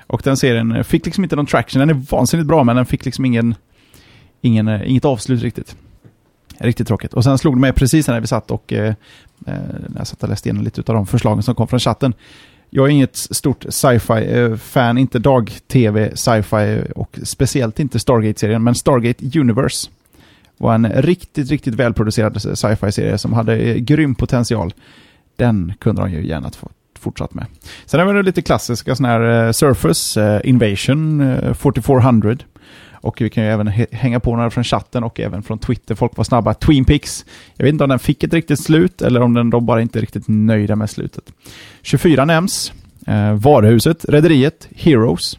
Och 0.07 0.21
den 0.25 0.37
serien 0.37 0.85
fick 0.85 1.05
liksom 1.05 1.25
inte 1.25 1.37
någon 1.37 1.47
traction. 1.47 1.81
Den 1.81 1.91
är 1.91 2.07
vansinnigt 2.11 2.49
bra, 2.49 2.65
men 2.65 2.77
den 2.77 2.87
fick 2.87 3.05
liksom 3.05 3.25
ingen, 3.25 3.55
ingen, 4.41 4.69
eh, 4.69 4.91
inget 4.91 5.05
avslut 5.05 5.43
riktigt. 5.43 5.77
Riktigt 6.59 6.87
tråkigt. 6.87 7.15
Och 7.15 7.25
sen 7.25 7.39
slog 7.39 7.57
det 7.57 7.61
mig 7.61 7.73
precis 7.73 8.09
när 8.09 8.21
vi 8.21 8.27
satt 8.27 8.51
och 8.51 8.73
eh, 8.73 8.89
eh 8.89 8.95
när 9.89 9.99
jag 9.99 10.07
satt 10.07 10.23
och 10.23 10.29
läste 10.29 10.49
igenom 10.49 10.65
lite 10.65 10.81
av 10.81 10.95
de 10.95 11.07
förslagen 11.07 11.43
som 11.43 11.55
kom 11.55 11.69
från 11.69 11.81
chatten. 11.81 12.15
Jag 12.71 12.87
är 12.87 12.91
inget 12.91 13.17
stort 13.17 13.65
sci-fi-fan, 13.69 14.97
eh, 14.97 15.01
inte 15.01 15.19
dag-tv, 15.19 16.17
sci-fi 16.17 16.83
och 16.97 17.19
speciellt 17.23 17.81
inte 17.81 17.99
Stargate-serien, 17.99 18.63
men 18.63 18.75
Stargate 18.75 19.41
Universe 19.41 19.91
var 20.57 20.75
en 20.75 20.89
riktigt, 20.93 21.51
riktigt 21.51 21.75
välproducerad 21.75 22.43
sci-fi-serie 22.59 23.19
som 23.19 23.33
hade 23.33 23.81
grym 23.81 24.15
potential. 24.15 24.73
Den 25.41 25.73
kunde 25.81 26.03
de 26.03 26.13
ju 26.13 26.27
gärna 26.27 26.51
få 26.51 26.71
fortsatt 26.99 27.35
med. 27.35 27.47
Sen 27.87 28.01
har 28.01 28.15
vi 28.15 28.23
lite 28.23 28.43
klassiska 28.43 28.97
sådana 28.97 29.15
här 29.15 29.47
uh, 29.47 29.53
Surface, 29.53 30.21
uh, 30.21 30.49
Invasion, 30.49 31.21
eh, 31.21 31.49
uh, 31.49 31.55
4400. 31.55 32.37
Och 32.93 33.21
vi 33.21 33.31
kan 33.31 33.45
ju 33.45 33.51
även 33.51 33.67
hänga 33.93 34.21
på 34.21 34.37
några 34.37 34.51
från 34.51 34.65
chatten 34.65 35.05
och 35.05 35.21
även 35.21 35.43
från 35.43 35.59
Twitter. 35.59 35.95
Folk 35.95 36.17
var 36.17 36.25
snabba. 36.25 36.55
Twin 36.55 36.85
Peaks. 36.85 37.25
Jag 37.57 37.65
vet 37.65 37.73
inte 37.73 37.85
om 37.85 37.91
den 37.91 37.99
fick 37.99 38.23
ett 38.23 38.35
riktigt 38.35 38.61
slut 38.61 39.03
eller 39.03 39.21
om 39.21 39.35
den, 39.35 39.51
de 39.51 39.67
bara 39.67 39.83
inte 39.83 39.99
är 39.99 40.01
riktigt 40.01 40.29
nöjda 40.29 40.77
med 40.77 40.91
slutet. 40.91 41.33
24 41.83 42.25
nämns. 42.25 42.73
Eh, 43.07 43.33
Varuhuset, 43.33 44.05
Rederiet, 44.05 44.69
Heroes. 44.77 45.39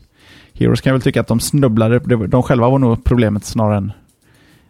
Heroes 0.53 0.81
kan 0.81 0.89
jag 0.89 0.93
väl 0.93 1.01
tycka 1.01 1.21
att 1.21 1.27
de 1.27 1.39
snubblade. 1.39 1.99
De 2.27 2.43
själva 2.43 2.69
var 2.69 2.79
nog 2.79 3.03
problemet 3.03 3.45
snarare 3.45 3.77
än, 3.77 3.91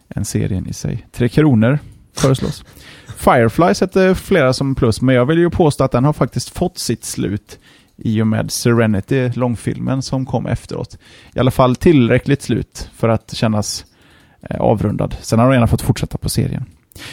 än 0.08 0.24
serien 0.24 0.68
i 0.68 0.72
sig. 0.72 1.06
Tre 1.12 1.28
Kronor 1.28 1.78
föreslås. 2.16 2.64
Firefly 3.22 3.74
sätter 3.74 4.14
flera 4.14 4.52
som 4.52 4.74
plus, 4.74 5.00
men 5.00 5.14
jag 5.14 5.26
vill 5.26 5.38
ju 5.38 5.50
påstå 5.50 5.84
att 5.84 5.92
den 5.92 6.04
har 6.04 6.12
faktiskt 6.12 6.48
fått 6.50 6.78
sitt 6.78 7.04
slut 7.04 7.58
i 7.96 8.22
och 8.22 8.26
med 8.26 8.50
Serenity, 8.50 9.30
långfilmen 9.34 10.02
som 10.02 10.26
kom 10.26 10.46
efteråt. 10.46 10.98
I 11.34 11.38
alla 11.38 11.50
fall 11.50 11.76
tillräckligt 11.76 12.42
slut 12.42 12.90
för 12.96 13.08
att 13.08 13.34
kännas 13.34 13.84
eh, 14.42 14.60
avrundad. 14.60 15.16
Sen 15.20 15.38
har 15.38 15.46
de 15.46 15.54
gärna 15.54 15.66
fått 15.66 15.82
fortsätta 15.82 16.18
på 16.18 16.28
serien. 16.28 16.64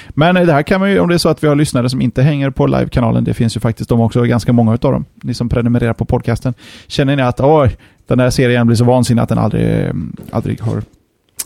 Men 0.10 0.38
eh, 0.38 0.46
det 0.46 0.54
här 0.54 0.64
kan 0.64 0.80
man 0.80 0.92
ju, 0.92 1.00
om 1.00 1.10
det 1.10 1.14
är 1.14 1.18
så 1.18 1.30
att 1.30 1.44
vi 1.44 1.48
har 1.48 1.56
lyssnare 1.56 1.90
som 1.90 2.02
inte 2.02 2.22
hänger 2.22 2.50
på 2.50 2.68
live-kanalen, 2.68 3.24
det 3.24 3.34
finns 3.34 3.56
ju 3.56 3.60
faktiskt 3.60 3.90
de 3.90 4.02
också, 4.02 4.24
ganska 4.24 4.54
många 4.54 4.72
av 4.72 4.78
dem, 4.78 5.06
ni 5.16 5.34
som 5.34 5.50
prenumererar 5.50 5.94
på 5.94 6.06
podcasten. 6.06 6.54
Känner 6.88 7.16
ni 7.16 7.22
att 7.22 7.40
Åh, 7.40 7.70
den 8.08 8.20
här 8.20 8.30
serien 8.30 8.68
blir 8.68 8.78
så 8.78 8.86
vansinnig 8.86 9.22
att 9.22 9.30
den 9.30 9.38
aldrig, 9.38 9.86
eh, 9.86 9.94
aldrig 10.32 10.62
har 10.62 10.82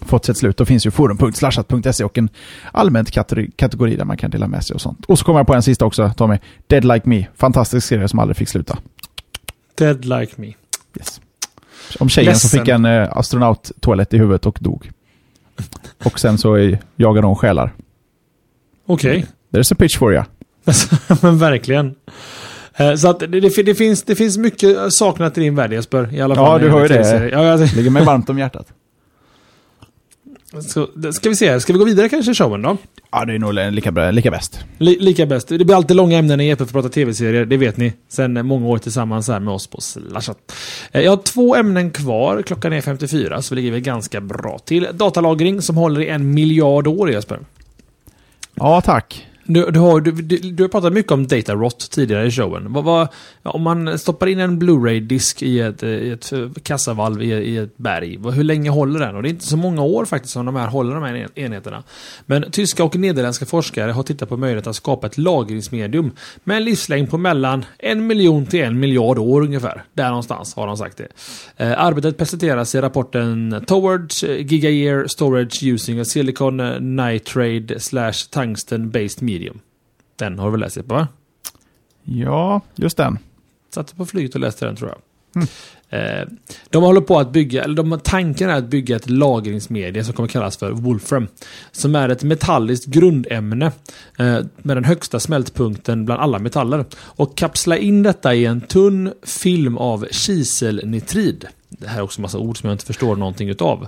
fått 0.01 0.25
sitt 0.25 0.37
slut, 0.37 0.57
då 0.57 0.65
finns 0.65 0.85
ju 0.85 0.91
forum.slashat.se 0.91 2.03
och 2.03 2.17
en 2.17 2.29
allmänt 2.71 3.11
kategori 3.55 3.95
där 3.95 4.05
man 4.05 4.17
kan 4.17 4.31
dela 4.31 4.47
med 4.47 4.63
sig 4.63 4.73
och 4.73 4.81
sånt. 4.81 5.05
Och 5.05 5.19
så 5.19 5.25
kommer 5.25 5.39
jag 5.39 5.47
på 5.47 5.53
en 5.53 5.63
sista 5.63 5.85
också, 5.85 6.13
Tommy. 6.17 6.37
Dead 6.67 6.85
Like 6.85 7.09
Me. 7.09 7.25
Fantastisk 7.35 7.87
serie 7.87 8.07
som 8.07 8.19
aldrig 8.19 8.37
fick 8.37 8.49
sluta. 8.49 8.77
Dead 9.75 10.05
Like 10.05 10.33
Me. 10.35 10.53
Yes. 10.97 11.21
Om 11.99 12.09
tjejen 12.09 12.31
Ledsen. 12.31 12.49
som 12.49 12.59
fick 12.59 12.67
en 12.67 12.85
eh, 12.85 13.17
astronauttoalett 13.17 14.13
i 14.13 14.17
huvudet 14.17 14.45
och 14.45 14.57
dog. 14.61 14.91
Och 16.03 16.19
sen 16.19 16.37
så 16.37 16.75
jagade 16.95 17.27
hon 17.27 17.35
själar. 17.35 17.73
Okej. 18.85 19.17
Okay. 19.17 19.29
There's 19.51 19.73
a 19.73 19.75
pitch 19.79 19.97
for 19.97 20.13
you. 20.13 20.23
Men 21.21 21.37
verkligen. 21.37 21.95
Eh, 22.75 22.95
så 22.95 23.09
att 23.09 23.19
det, 23.19 23.27
det, 23.27 23.63
det, 23.63 23.75
finns, 23.75 24.03
det 24.03 24.15
finns 24.15 24.37
mycket 24.37 24.93
saknat 24.93 25.37
i 25.37 25.41
din 25.41 25.55
värld 25.55 25.73
Jesper. 25.73 26.13
I 26.13 26.21
alla 26.21 26.35
fall 26.35 26.61
ja, 26.61 26.67
du 26.67 26.71
hör 26.71 26.81
ju 26.81 26.87
det. 26.87 27.29
Ja, 27.29 27.43
jag... 27.43 27.75
Ligger 27.75 27.89
mig 27.89 28.05
varmt 28.05 28.29
om 28.29 28.39
hjärtat. 28.39 28.67
Så, 30.61 30.87
ska 31.11 31.29
vi 31.29 31.35
se, 31.35 31.59
ska 31.59 31.73
vi 31.73 31.79
gå 31.79 31.85
vidare 31.85 32.09
kanske 32.09 32.31
i 32.31 32.35
showen 32.35 32.61
då? 32.61 32.77
Ja, 33.11 33.25
det 33.25 33.33
är 33.33 33.39
nog 33.39 33.53
lika, 33.53 33.91
bra, 33.91 34.11
lika 34.11 34.31
bäst. 34.31 34.59
Li, 34.77 34.97
lika 34.99 35.25
bäst. 35.25 35.47
Det 35.47 35.65
blir 35.65 35.75
alltid 35.75 35.97
långa 35.97 36.17
ämnen 36.17 36.41
i 36.41 36.49
EP 36.49 36.57
för 36.57 36.65
att 36.65 36.71
prata 36.71 36.89
tv-serier, 36.89 37.45
det 37.45 37.57
vet 37.57 37.77
ni. 37.77 37.93
Sen 38.09 38.45
många 38.45 38.67
år 38.67 38.77
tillsammans 38.77 39.27
här 39.27 39.39
med 39.39 39.53
oss 39.53 39.67
på 39.67 39.81
Slashat. 39.81 40.53
Eh, 40.91 41.01
jag 41.01 41.11
har 41.11 41.17
två 41.17 41.55
ämnen 41.55 41.91
kvar, 41.91 42.41
klockan 42.41 42.73
är 42.73 42.81
54, 42.81 43.41
så 43.41 43.55
vi 43.55 43.61
ligger 43.61 43.71
väl 43.71 43.81
ganska 43.81 44.21
bra 44.21 44.59
till. 44.65 44.87
Datalagring 44.93 45.61
som 45.61 45.77
håller 45.77 46.01
i 46.01 46.09
en 46.09 46.33
miljard 46.33 46.87
år, 46.87 47.11
Jesper. 47.11 47.39
Ja, 48.55 48.81
tack. 48.81 49.27
Du, 49.45 49.71
du, 49.71 49.79
har, 49.79 50.01
du, 50.01 50.11
du, 50.51 50.63
har 50.63 50.67
pratat 50.67 50.93
mycket 50.93 51.11
om 51.11 51.27
data 51.27 51.55
rot 51.55 51.91
tidigare 51.91 52.27
i 52.27 52.31
showen. 52.31 52.73
Vad, 52.73 52.83
vad, 52.83 53.07
om 53.43 53.61
man 53.61 53.99
stoppar 53.99 54.27
in 54.27 54.39
en 54.39 54.59
Blu-ray-disk 54.59 55.43
i 55.43 55.59
ett, 55.59 55.83
i 55.83 56.09
ett 56.09 56.33
kassavalv 56.63 57.23
i, 57.23 57.33
i, 57.33 57.57
ett 57.57 57.77
berg, 57.77 58.19
hur 58.31 58.43
länge 58.43 58.69
håller 58.69 58.99
den? 58.99 59.15
Och 59.15 59.23
det 59.23 59.29
är 59.29 59.31
inte 59.31 59.45
så 59.45 59.57
många 59.57 59.81
år 59.81 60.05
faktiskt 60.05 60.33
som 60.33 60.45
de 60.45 60.55
här 60.55 60.67
håller 60.67 60.93
de 60.93 61.03
här 61.03 61.27
enheterna. 61.35 61.83
Men 62.25 62.51
tyska 62.51 62.83
och 62.83 62.95
nederländska 62.95 63.45
forskare 63.45 63.91
har 63.91 64.03
tittat 64.03 64.29
på 64.29 64.37
möjligheten 64.37 64.69
att 64.69 64.75
skapa 64.75 65.07
ett 65.07 65.17
lagringsmedium 65.17 66.11
med 66.43 66.57
en 66.57 66.63
livslängd 66.63 67.09
på 67.09 67.17
mellan 67.17 67.65
en 67.77 68.07
miljon 68.07 68.45
till 68.45 68.63
en 68.63 68.79
miljard 68.79 69.19
år 69.19 69.41
ungefär. 69.41 69.83
Där 69.93 70.07
någonstans 70.07 70.55
har 70.55 70.67
de 70.67 70.77
sagt 70.77 70.97
det. 70.97 71.07
Eh, 71.57 71.83
arbetet 71.83 72.17
presenteras 72.17 72.75
i 72.75 72.81
rapporten 72.81 73.63
Towards 73.67 74.23
Gigayear 74.23 75.07
Storage 75.07 75.63
Using 75.63 75.99
a 75.99 76.05
Silicon 76.05 76.57
Nitride 76.95 77.79
slash 77.79 78.13
Tungsten 78.31 78.89
Based 78.89 79.21
Medium 79.21 79.32
medium. 79.33 79.59
Den 80.15 80.39
har 80.39 80.45
du 80.45 80.51
väl 80.51 80.59
läst 80.59 80.87
på 80.87 80.93
va? 80.93 81.07
Ja, 82.03 82.61
just 82.75 82.97
den. 82.97 83.17
Satt 83.73 83.97
på 83.97 84.05
flyget 84.05 84.35
och 84.35 84.41
läste 84.41 84.65
den 84.65 84.75
tror 84.75 84.89
jag. 84.89 84.99
Mm. 85.35 85.47
Eh, 85.89 86.27
de 86.69 86.83
håller 86.83 87.01
på 87.01 87.19
att 87.19 87.31
bygga, 87.31 87.63
eller 87.63 87.75
de, 87.75 87.99
tanken 88.03 88.49
är 88.49 88.53
att 88.55 88.65
bygga 88.65 88.95
ett 88.95 89.09
lagringsmedie 89.09 90.03
som 90.03 90.13
kommer 90.13 90.29
kallas 90.29 90.57
för 90.57 90.71
Wolfram. 90.71 91.27
Som 91.71 91.95
är 91.95 92.09
ett 92.09 92.23
metalliskt 92.23 92.85
grundämne 92.85 93.65
eh, 94.19 94.39
med 94.57 94.77
den 94.77 94.83
högsta 94.83 95.19
smältpunkten 95.19 96.05
bland 96.05 96.21
alla 96.21 96.39
metaller. 96.39 96.85
Och 96.95 97.37
kapsla 97.37 97.77
in 97.77 98.03
detta 98.03 98.33
i 98.33 98.45
en 98.45 98.61
tunn 98.61 99.13
film 99.23 99.77
av 99.77 100.07
kiselnitrid. 100.11 101.47
Det 101.69 101.87
här 101.87 101.97
är 101.97 102.01
också 102.01 102.19
en 102.19 102.21
massa 102.21 102.37
ord 102.37 102.57
som 102.57 102.69
jag 102.69 102.75
inte 102.75 102.85
förstår 102.85 103.15
någonting 103.15 103.49
utav. 103.49 103.87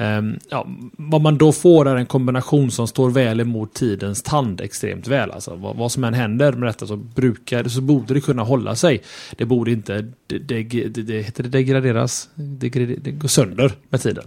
Ehm, 0.00 0.38
ja, 0.48 0.66
vad 0.96 1.20
man 1.20 1.38
då 1.38 1.52
får 1.52 1.88
är 1.88 1.96
en 1.96 2.06
kombination 2.06 2.70
som 2.70 2.86
står 2.86 3.10
väl 3.10 3.40
emot 3.40 3.74
tidens 3.74 4.22
tand 4.22 4.60
extremt 4.60 5.08
väl. 5.08 5.30
Alltså, 5.30 5.56
vad, 5.56 5.76
vad 5.76 5.92
som 5.92 6.04
än 6.04 6.14
händer 6.14 6.52
med 6.52 6.68
detta 6.68 6.86
så, 6.86 6.96
brukar, 6.96 7.64
så 7.64 7.80
borde 7.80 8.14
det 8.14 8.20
kunna 8.20 8.42
hålla 8.42 8.76
sig. 8.76 9.02
Det 9.36 9.44
borde 9.44 9.70
inte 9.70 10.12
det, 10.26 10.38
det, 10.38 10.62
det, 10.62 11.02
det, 11.02 11.22
heter 11.22 11.42
det 11.42 11.48
degraderas. 11.48 12.28
Det, 12.34 12.68
det 12.68 13.10
går 13.10 13.28
sönder 13.28 13.72
med 13.88 14.00
tiden. 14.00 14.24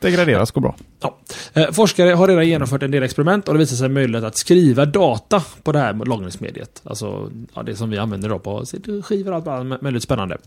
Degraderas 0.00 0.50
går 0.50 0.60
bra. 0.60 0.76
Ja. 1.00 1.18
Eh, 1.52 1.70
forskare 1.72 2.10
har 2.10 2.28
redan 2.28 2.48
genomfört 2.48 2.82
en 2.82 2.90
del 2.90 3.02
experiment 3.02 3.48
och 3.48 3.54
det 3.54 3.58
visar 3.58 3.76
sig 3.76 3.88
möjligt 3.88 4.24
att 4.24 4.36
skriva 4.36 4.86
data 4.86 5.42
på 5.62 5.72
det 5.72 5.78
här 5.78 6.04
lagringsmediet. 6.04 6.82
Alltså 6.84 7.30
ja, 7.54 7.62
det 7.62 7.76
som 7.76 7.90
vi 7.90 7.98
använder 7.98 8.28
då 8.28 8.38
på 8.38 8.64
skivor 9.02 9.32
och 9.32 9.46
allt 9.46 9.82
möjligt 9.82 10.02
spännande. 10.02 10.38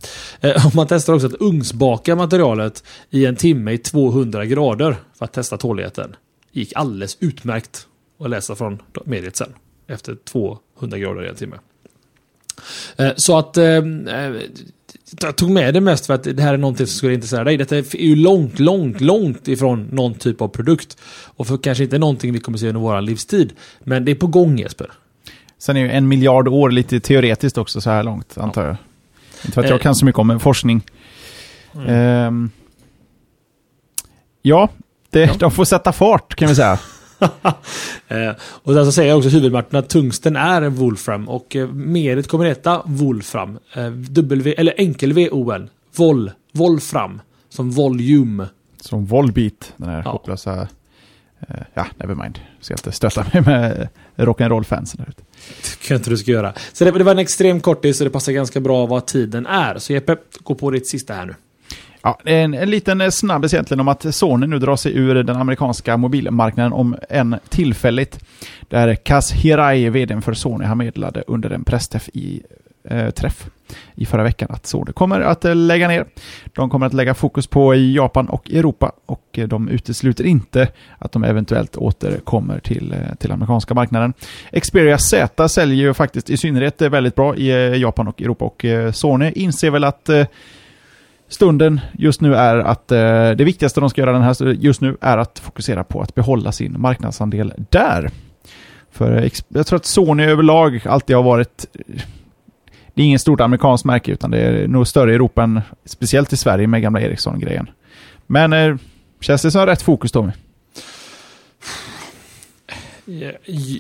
Eh, 0.42 0.66
och 0.68 0.76
man 0.76 0.88
testar 0.88 1.14
också 1.14 1.28
att 1.28 1.42
ugnsbaka 1.42 2.16
materialet 2.16 2.84
i 3.10 3.26
en 3.26 3.36
timme 3.36 3.72
i 3.72 3.78
200 3.78 4.46
grader 4.46 4.96
för 5.18 5.26
att 5.26 5.34
testa 5.34 5.58
tåligheten. 5.58 6.16
gick 6.52 6.74
alldeles 6.76 7.18
utmärkt 7.20 7.88
att 8.20 8.30
läsa 8.30 8.56
från 8.56 8.82
mediet 9.06 9.36
sen. 9.36 9.54
Efter 9.88 10.16
200 10.16 10.98
grader 10.98 11.26
i 11.26 11.30
en 11.30 11.36
timme. 11.36 11.56
Eh, 12.98 13.12
så 13.16 13.38
att 13.38 13.58
eh, 13.58 13.82
jag 15.22 15.36
tog 15.36 15.50
med 15.50 15.74
det 15.74 15.82
mest 15.82 16.06
för 16.06 16.14
att 16.14 16.24
det 16.24 16.42
här 16.42 16.54
är 16.54 16.58
någonting 16.58 16.88
som 16.88 16.98
skulle 16.98 17.14
intressera 17.14 17.44
dig. 17.44 17.58
Detta 17.58 17.78
är 17.78 17.96
ju 17.96 18.16
långt, 18.16 18.60
långt, 18.60 19.02
långt 19.02 19.48
ifrån 19.48 19.88
någon 19.92 20.14
typ 20.14 20.42
av 20.42 20.48
produkt. 20.48 20.98
Och 21.26 21.48
för 21.48 21.58
kanske 21.58 21.84
inte 21.84 21.98
någonting 21.98 22.34
vi 22.34 22.40
kommer 22.40 22.58
se 22.58 22.68
under 22.68 22.82
vår 22.82 23.02
livstid. 23.02 23.54
Men 23.80 24.06
det 24.06 24.12
är 24.12 24.16
på 24.16 24.28
gång 24.28 24.58
Jesper. 24.58 24.92
Sen 25.58 25.78
är 25.78 25.82
ju 25.82 25.92
en 25.92 26.08
miljard 26.08 26.48
år 26.48 26.72
lite 26.72 27.00
teoretiskt 27.00 27.58
också 27.58 27.82
så 27.82 27.90
här 27.90 28.04
långt, 28.04 28.38
antar 28.38 28.66
jag. 28.66 28.76
Inte 29.42 29.52
för 29.52 29.64
att 29.64 29.70
jag 29.70 29.82
kan 29.82 29.96
så 29.96 30.06
mycket 30.06 30.20
om 30.20 30.40
forskning. 30.40 30.82
Mm. 31.76 32.28
Um, 32.28 32.52
ja, 34.42 34.70
det, 35.10 35.20
ja, 35.20 35.34
de 35.40 35.52
får 35.52 35.66
sätta 35.66 35.92
fart 35.92 36.36
kan 36.36 36.48
vi 36.48 36.56
säga. 36.56 36.80
eh, 38.08 38.32
och 38.42 38.74
sen 38.74 38.86
så 38.86 38.92
säger 38.92 39.10
jag 39.10 39.18
också 39.18 39.30
huvudmarknaden 39.30 39.86
att 39.86 39.90
tungsten 39.90 40.36
är 40.36 40.62
Wolfram 40.62 41.30
och 41.30 41.56
eh, 41.56 41.68
mediet 41.68 42.28
kommer 42.28 42.46
heta 42.46 42.82
Wolfram. 42.86 43.60
Eh, 43.74 43.90
w, 43.90 44.54
eller 44.58 44.74
enkel 44.78 45.14
V-O-N. 45.14 45.70
Vol. 45.96 46.32
Wolfram. 46.52 47.22
Som 47.50 47.72
volume. 47.72 48.48
Som 48.82 49.06
Volbeat. 49.06 49.74
Den 49.78 49.90
här 49.90 50.02
ja. 50.06 50.12
hopplösa... 50.12 50.68
Eh, 51.50 51.56
ja, 51.74 51.86
nevermind. 51.98 52.40
Ska 52.60 52.74
inte 52.74 52.92
stöta 52.92 53.26
mig 53.34 53.42
med 53.46 53.88
rock'n'roll-fansen 54.16 54.98
där 54.98 55.10
ute. 55.10 55.24
tycker 55.64 55.94
jag 55.94 56.00
inte 56.00 56.10
du 56.10 56.18
ska 56.18 56.32
göra. 56.32 56.54
Så 56.74 56.86
det, 56.86 56.92
det 56.92 57.04
var 57.04 57.12
en 57.12 57.20
extrem 57.20 57.60
kortis 57.60 57.98
så 57.98 58.04
det 58.04 58.10
passar 58.10 58.32
ganska 58.32 58.60
bra 58.60 58.86
vad 58.86 59.06
tiden 59.06 59.46
är. 59.46 59.78
Så 59.78 59.94
Jeppe, 59.94 60.18
gå 60.44 60.56
på 60.56 60.72
ditt 60.72 60.88
sista 60.88 61.14
här 61.14 61.26
nu. 61.26 61.36
Ja, 62.06 62.20
en, 62.26 62.54
en 62.54 62.70
liten 62.70 63.02
eh, 63.02 63.10
snabbis 63.10 63.54
egentligen 63.54 63.80
om 63.80 63.88
att 63.88 64.16
Sony 64.16 64.48
nu 64.48 64.60
drar 64.60 64.76
sig 64.76 64.98
ur 64.98 65.24
den 65.24 65.36
amerikanska 65.36 65.98
mobilmarknaden 65.98 66.74
om 66.74 66.96
en 67.10 67.36
tillfälligt. 67.50 68.20
Där 68.70 68.96
Kaz 68.96 69.32
Hirai, 69.32 69.90
vdn 69.90 70.22
för 70.22 70.34
Sony, 70.34 70.66
har 70.66 70.76
meddelade 70.76 71.24
under 71.28 71.50
en 71.50 71.64
pressträff 71.64 72.10
i, 72.14 72.42
eh, 72.90 73.10
träff 73.10 73.50
i 73.96 74.06
förra 74.06 74.24
veckan 74.24 74.48
att 74.52 74.66
Sony 74.66 74.92
kommer 74.92 75.22
att 75.22 75.46
eh, 75.46 75.56
lägga 75.56 75.88
ner. 75.88 76.06
De 76.54 76.70
kommer 76.70 76.86
att 76.86 76.94
lägga 76.94 77.14
fokus 77.14 77.48
på 77.48 77.76
Japan 77.76 78.30
och 78.30 78.52
Europa 78.52 78.92
och 79.06 79.40
eh, 79.40 79.48
de 79.48 79.70
utesluter 79.70 80.24
inte 80.24 80.68
att 80.98 81.12
de 81.12 81.24
eventuellt 81.24 81.78
återkommer 81.78 82.60
till, 82.60 82.96
till 83.20 83.32
amerikanska 83.32 83.74
marknaden. 83.74 84.14
Xperia 84.62 84.98
Z 84.98 85.50
säljer 85.50 85.78
ju 85.78 85.94
faktiskt 85.94 86.30
i 86.30 86.38
synnerhet 86.38 86.82
väldigt 86.82 87.16
bra 87.16 87.36
i 87.36 87.80
Japan 87.82 88.08
och 88.08 88.22
Europa 88.22 88.46
och 88.46 88.66
Sony 88.94 89.32
inser 89.32 89.70
väl 89.70 89.84
att 89.84 90.10
stunden 91.34 91.82
just 91.94 92.22
nu 92.22 92.36
är 92.36 92.58
att 92.58 92.92
eh, 92.92 93.32
det 93.32 93.44
viktigaste 93.44 93.80
de 93.80 93.90
ska 93.90 94.02
göra 94.02 94.12
den 94.12 94.22
här 94.22 94.44
just 94.44 94.82
nu 94.82 94.98
är 95.02 95.18
att 95.18 95.40
fokusera 95.40 95.84
på 95.84 96.02
att 96.02 96.16
behålla 96.16 96.52
sin 96.52 96.82
marknadsandel 96.82 97.54
där. 97.70 98.10
För 98.92 99.30
jag 99.48 99.68
tror 99.68 99.78
att 99.78 99.86
Sony 99.86 100.24
överlag 100.24 100.82
alltid 100.86 101.16
har 101.16 101.24
varit 101.24 101.66
det 102.94 103.02
är 103.02 103.06
ingen 103.06 103.20
stort 103.20 103.42
amerikanskt 103.42 103.86
märke 103.86 104.12
utan 104.12 104.32
det 104.32 104.40
är 104.40 104.68
nog 104.68 104.88
större 104.88 105.12
i 105.12 105.16
Europa 105.16 105.44
än 105.44 105.62
speciellt 105.86 106.34
i 106.34 106.38
Sverige 106.38 106.68
med 106.68 106.82
gamla 106.82 107.02
Ericsson-grejen. 107.02 107.70
Men 108.28 108.54
eh, 108.54 108.76
känns 109.20 109.42
det 109.42 109.52
som 109.52 109.66
rätt 109.66 109.82
fokus 109.82 110.12
Tommy? 110.12 110.32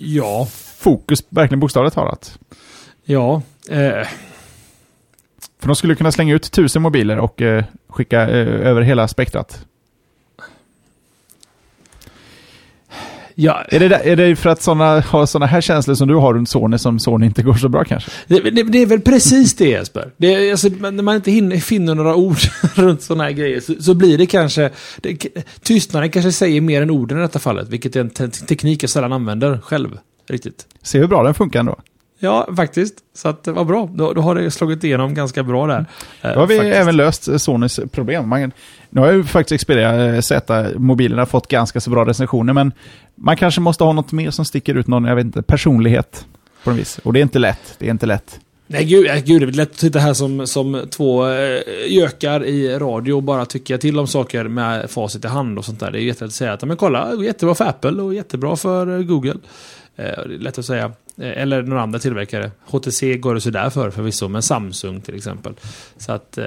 Ja. 0.02 0.48
Fokus 0.78 1.24
verkligen 1.30 1.60
bokstavligt 1.60 1.96
talat? 1.96 2.40
Ja. 3.06 3.42
Eh, 3.70 4.08
för 5.64 5.68
de 5.68 5.76
skulle 5.76 5.96
kunna 5.96 6.12
slänga 6.12 6.36
ut 6.36 6.52
tusen 6.52 6.82
mobiler 6.82 7.18
och 7.18 7.42
eh, 7.42 7.64
skicka 7.90 8.22
eh, 8.22 8.68
över 8.68 8.82
hela 8.82 9.08
spektrat. 9.08 9.66
Ja. 13.36 13.64
Är, 13.70 13.80
det, 13.80 13.96
är 13.96 14.16
det 14.16 14.36
för 14.36 14.50
att 14.50 14.62
såna, 14.62 15.00
ha 15.00 15.28
sådana 15.28 15.46
här 15.46 15.62
känslor 15.62 15.96
som 15.96 16.08
du 16.08 16.16
har 16.16 16.34
runt 16.34 16.50
Sony 16.50 16.78
som 16.78 17.00
Sony 17.00 17.26
inte 17.26 17.44
går 17.44 17.54
så 17.54 17.70
bra 17.70 17.84
kanske? 17.84 18.12
Det, 18.28 18.40
det, 18.40 18.64
det 18.64 18.78
är 18.78 18.86
väl 18.86 19.02
precis 19.02 19.56
det 19.56 19.70
Jesper. 19.70 20.12
Det 20.18 20.52
alltså, 20.52 20.70
när 20.70 21.04
man 21.04 21.16
inte 21.16 21.32
hinner, 21.32 21.58
finner 21.58 21.96
några 21.96 22.16
ord 22.16 22.38
runt 22.76 23.02
sådana 23.02 23.24
här 23.24 23.32
grejer 23.32 23.60
så, 23.60 23.74
så 23.82 23.94
blir 23.94 24.18
det 24.18 24.26
kanske... 24.26 24.70
Det, 24.98 25.28
tystnaden 25.62 26.10
kanske 26.10 26.32
säger 26.32 26.62
mer 26.62 26.82
än 26.82 26.90
orden 26.90 27.18
i 27.18 27.22
detta 27.22 27.40
fallet, 27.40 27.70
vilket 27.70 27.96
är 27.96 28.00
en 28.00 28.10
te 28.10 28.28
teknik 28.28 28.84
jag 28.84 28.90
sällan 28.90 29.14
använder 29.14 29.60
själv. 29.64 29.98
Riktigt. 30.30 30.68
Se 30.82 31.00
hur 31.00 31.08
bra 31.08 31.24
den 31.24 31.34
funkar 31.34 31.60
ändå. 31.60 31.76
Ja, 32.24 32.48
faktiskt. 32.56 32.96
Så 33.14 33.28
att, 33.28 33.48
vad 33.48 33.68
bra. 33.68 33.90
Då, 33.94 34.14
då 34.14 34.22
har 34.22 34.36
det 34.36 34.52
slagit 34.52 34.84
igenom 34.84 35.14
ganska 35.14 35.44
bra 35.44 35.68
där. 35.68 35.86
Då 36.22 36.30
har 36.30 36.48
vi 36.48 36.58
faktiskt. 36.58 36.78
även 36.78 36.96
löst 36.96 37.42
Sonys 37.42 37.80
problem. 37.92 38.30
Man, 38.30 38.52
nu 38.90 39.02
har 39.02 39.12
ju 39.12 39.24
faktiskt 39.24 39.64
Xperia 39.64 40.22
Z-mobilerna 40.22 41.26
fått 41.26 41.48
ganska 41.48 41.80
så 41.80 41.90
bra 41.90 42.06
recensioner, 42.06 42.54
men 42.54 42.72
man 43.16 43.38
kanske 43.38 43.62
måste 43.62 43.84
ha 43.84 43.94
något 43.94 44.12
mer 44.12 44.32
som 44.32 44.46
sticker 44.46 44.76
ut, 44.76 44.88
någon, 44.88 45.06
jag 45.06 45.16
vet 45.16 45.26
inte, 45.26 45.42
personlighet 45.42 46.26
på 46.64 46.70
något 46.70 46.80
vis. 46.80 47.00
Och 47.04 47.14
det 47.14 47.20
är 47.20 47.24
inte 47.24 47.40
lätt. 47.40 47.76
Det 47.78 47.86
är 47.86 47.92
inte 47.92 48.06
lätt. 48.06 48.40
Nej, 48.68 48.86
gud, 48.86 49.26
gud 49.26 49.42
det 49.42 49.46
är 49.46 49.52
lätt 49.52 49.72
att 49.72 49.78
sitta 49.78 50.00
här 50.00 50.14
som, 50.14 50.48
som 50.48 50.88
två 50.90 51.30
eh, 51.30 51.62
gökar 51.88 52.46
i 52.46 52.80
radio 52.80 53.14
och 53.14 53.24
bara 53.24 53.46
tycka 53.46 53.78
till 53.78 54.00
om 54.00 54.08
saker 54.08 54.44
med 54.44 54.92
facit 54.92 55.26
i 55.26 55.28
hand 55.28 55.58
och 55.58 55.66
sånt 55.66 55.80
där. 55.80 55.92
Det 55.92 56.00
är 56.00 56.02
jättelätt 56.02 56.30
att 56.30 56.34
säga 56.34 56.54
att 56.54 56.64
men 56.64 56.78
kolla, 56.78 57.14
jättebra 57.24 57.56
för 57.56 57.66
Apple 57.66 58.02
och 58.02 58.14
jättebra 58.14 58.56
för 58.56 59.04
Google. 59.04 59.36
Eh, 59.96 60.26
lätt 60.26 60.58
att 60.58 60.66
säga. 60.66 60.92
Eh, 61.18 61.42
eller 61.42 61.64
några 61.64 61.82
andra 61.82 62.00
tillverkare. 62.00 62.52
HTC 62.66 63.18
går 63.18 63.34
det 63.34 63.42
sådär 63.42 63.70
för 63.70 63.92
förvisso, 63.92 64.28
men 64.28 64.42
Samsung 64.42 65.02
till 65.02 65.16
exempel. 65.16 65.54
Så 65.98 66.12
att... 66.12 66.38
Eh... 66.38 66.44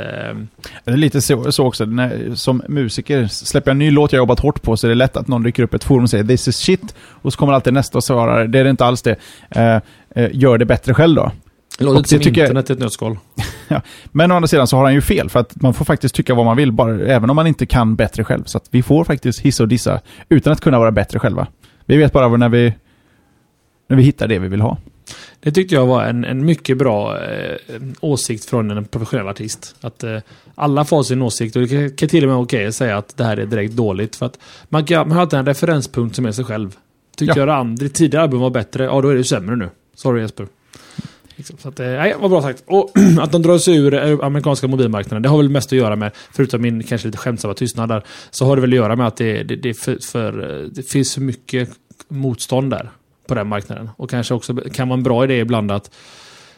Det 0.85 0.91
är 0.91 0.97
lite 0.97 1.21
så, 1.21 1.53
så 1.53 1.67
också, 1.67 1.85
när, 1.85 2.35
som 2.35 2.63
musiker, 2.69 3.27
släpper 3.27 3.71
jag 3.71 3.75
en 3.75 3.79
ny 3.79 3.91
låt 3.91 4.13
jag 4.13 4.19
jobbat 4.19 4.41
hårt 4.41 4.63
på 4.63 4.77
så 4.77 4.87
är 4.87 4.89
det 4.89 4.95
lätt 4.95 5.17
att 5.17 5.29
någon 5.29 5.45
rycker 5.45 5.63
upp 5.63 5.75
ett 5.75 5.85
forum 5.85 6.03
och 6.03 6.11
säger 6.11 6.25
“This 6.25 6.49
is 6.49 6.57
shit” 6.57 6.95
och 6.99 7.33
så 7.33 7.39
kommer 7.39 7.53
alltid 7.53 7.73
nästa 7.73 7.99
och 7.99 8.05
svarar 8.05 8.47
“Det 8.47 8.59
är 8.59 8.65
det 8.65 8.71
inte 8.71 8.85
alls 8.85 9.03
det”. 9.03 9.17
Eh, 9.51 9.81
eh, 10.11 10.31
gör 10.33 10.59
det 10.59 10.65
bättre 10.65 10.95
själv 10.95 11.15
då. 11.15 11.33
Låter 11.79 12.01
och 12.01 12.09
som 12.09 12.19
tycker 12.19 12.43
internet 12.43 12.71
i 12.71 12.73
ett 12.73 12.79
nötskal. 12.79 13.19
ja, 13.69 13.83
men 14.13 14.33
å 14.33 14.35
andra 14.35 14.49
sidan 14.49 14.67
så 14.67 14.77
har 14.77 14.85
han 14.85 14.95
ju 14.95 15.01
fel, 15.01 15.31
för 15.31 15.41
att 15.41 15.63
man 15.63 15.75
får 15.75 15.85
faktiskt 15.85 16.15
tycka 16.15 16.35
vad 16.35 16.45
man 16.45 16.57
vill, 16.57 16.73
bara, 16.73 17.01
även 17.01 17.31
om 17.31 17.37
man 17.37 17.47
inte 17.47 17.67
kan 17.67 17.97
bättre 17.97 18.25
själv. 18.25 18.45
Så 18.45 18.59
att 18.59 18.65
vi 18.71 18.83
får 18.83 19.05
faktiskt 19.05 19.41
hissa 19.41 19.63
och 19.63 19.69
dissa 19.69 20.01
utan 20.29 20.53
att 20.53 20.61
kunna 20.61 20.79
vara 20.79 20.93
bättre 20.93 21.19
själva. 21.19 21.47
Vi 21.87 21.97
vet 21.97 22.13
bara 22.13 22.37
när 22.37 22.49
vi 22.49 22.75
när 23.87 23.97
vi 23.97 24.03
hittar 24.03 24.29
det 24.29 24.39
vi 24.39 24.49
vill 24.49 24.61
ha. 24.61 24.79
Det 25.41 25.53
tyckte 25.53 25.75
jag 25.75 25.87
var 25.87 26.05
en, 26.05 26.25
en 26.25 26.45
mycket 26.45 26.79
bra 26.79 27.19
eh, 27.25 27.57
åsikt 28.01 28.45
från 28.45 28.71
en 28.71 28.85
professionell 28.85 29.29
artist. 29.29 29.75
Att 29.81 30.05
eh, 30.05 30.19
alla 30.55 30.85
får 30.85 31.03
sin 31.03 31.23
åsikt 31.23 31.57
och 31.57 31.63
det 31.63 31.97
kan 31.97 32.09
till 32.09 32.25
och 32.25 32.31
med 32.31 32.39
okej 32.39 32.67
att 32.67 32.75
säga 32.75 32.97
att 32.97 33.17
det 33.17 33.25
här 33.25 33.37
är 33.37 33.47
direkt 33.47 33.75
dåligt. 33.75 34.17
För 34.17 34.27
att 34.27 34.39
man, 34.69 34.85
kan, 34.85 35.09
man 35.09 35.17
har 35.17 35.23
alltid 35.23 35.39
en 35.39 35.47
referenspunkt 35.47 36.17
som 36.17 36.27
är 36.27 36.33
sig 36.33 36.45
själv. 36.45 36.77
Tyckte 37.17 37.39
ja. 37.39 37.41
jag 37.41 37.49
det 37.49 37.55
andra, 37.55 37.89
tidigare 37.89 38.25
album 38.25 38.41
var 38.41 38.51
bättre, 38.51 38.85
ja 38.85 39.01
då 39.01 39.09
är 39.09 39.15
det 39.15 39.25
sämre 39.25 39.57
nu. 39.57 39.69
Sorry 39.95 40.21
Jesper. 40.21 40.47
Liksom, 41.37 41.57
så 41.59 41.69
att, 41.69 41.81
eh, 41.81 41.87
nej, 41.87 42.15
vad 42.21 42.31
bra 42.31 42.43
sagt. 42.43 42.63
Och 42.67 42.93
att 43.21 43.33
de 43.33 43.43
drar 43.43 43.59
sig 43.59 43.77
ur 43.77 43.95
eh, 43.95 44.19
amerikanska 44.23 44.69
mobilmarknaden, 44.69 45.23
det 45.23 45.29
har 45.29 45.37
väl 45.37 45.49
mest 45.49 45.73
att 45.73 45.79
göra 45.79 45.97
med, 45.97 46.13
förutom 46.33 46.63
min 46.63 46.83
kanske 46.83 47.09
lite 47.09 47.19
skämtsamma 47.19 47.55
tystnad 47.55 47.89
där, 47.89 48.03
så 48.31 48.47
har 48.47 48.57
det 48.57 48.63
väl 48.63 48.71
att 48.71 48.77
göra 48.77 48.97
med 48.97 49.07
att 49.07 49.17
det, 49.17 49.43
det, 49.43 49.57
det, 49.57 49.75
för, 49.75 49.99
för, 50.07 50.33
det 50.73 50.83
finns 50.83 51.15
för 51.15 51.21
mycket 51.21 51.71
motstånd 52.09 52.71
där 52.71 52.91
på 53.27 53.35
den 53.35 53.47
marknaden. 53.47 53.91
Och 53.97 54.11
kanske 54.11 54.35
också 54.35 54.55
kan 54.57 54.89
vara 54.89 54.97
en 54.97 55.03
bra 55.03 55.25
idé 55.25 55.39
ibland 55.39 55.73
att, 55.73 55.95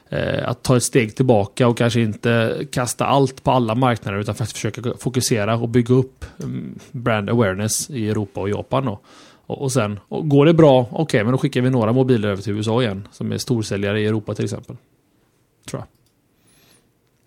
eh, 0.09 0.49
att 0.49 0.63
ta 0.63 0.77
ett 0.77 0.83
steg 0.83 1.17
tillbaka 1.17 1.69
och 1.69 1.79
kanske 1.79 2.01
inte 2.01 2.59
kasta 2.73 3.07
allt 3.07 3.45
på 3.45 3.51
alla 3.51 3.75
marknader 3.75 4.19
utan 4.19 4.35
faktiskt 4.35 4.57
försöka 4.57 4.83
fokusera 4.99 5.57
och 5.57 5.69
bygga 5.69 5.95
upp 5.95 6.25
mm, 6.43 6.79
brand 6.93 7.31
awareness 7.31 7.91
i 7.91 8.09
Europa 8.09 8.41
och 8.41 8.49
Japan. 8.49 8.89
Och, 8.89 9.05
och, 9.47 9.63
och 9.63 9.73
sen, 9.73 10.01
och 10.09 10.29
går 10.29 10.47
det 10.47 10.55
bra, 10.55 10.81
okej, 10.81 11.03
okay, 11.03 11.25
men 11.25 11.33
då 11.33 11.39
skickar 11.39 11.61
vi 11.61 11.71
några 11.71 11.93
mobiler 11.93 12.29
över 12.29 12.43
till 12.43 12.53
USA 12.53 12.83
igen 12.83 13.09
som 13.13 13.33
är 13.33 13.39
storsäljare 13.39 14.01
i 14.01 14.07
Europa 14.07 14.35
till 14.35 14.45
exempel. 14.45 14.77
Tror 15.69 15.81
jag. 15.81 15.87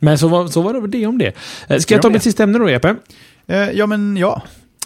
Men 0.03 0.17
så 0.17 0.27
var, 0.27 0.47
så 0.47 0.61
var 0.61 0.73
det 0.73 0.87
det 0.87 1.05
om 1.05 1.17
det. 1.17 1.35
Eh, 1.67 1.77
Ska 1.77 1.93
jag 1.93 2.01
ta 2.01 2.09
mitt 2.09 2.23
sista 2.23 2.43
ämne 2.43 2.59
då, 2.59 2.69
Jeppe? 2.69 2.95
Eh, 3.47 3.71
ja, 3.71 3.85
men 3.85 4.17
ja. 4.17 4.41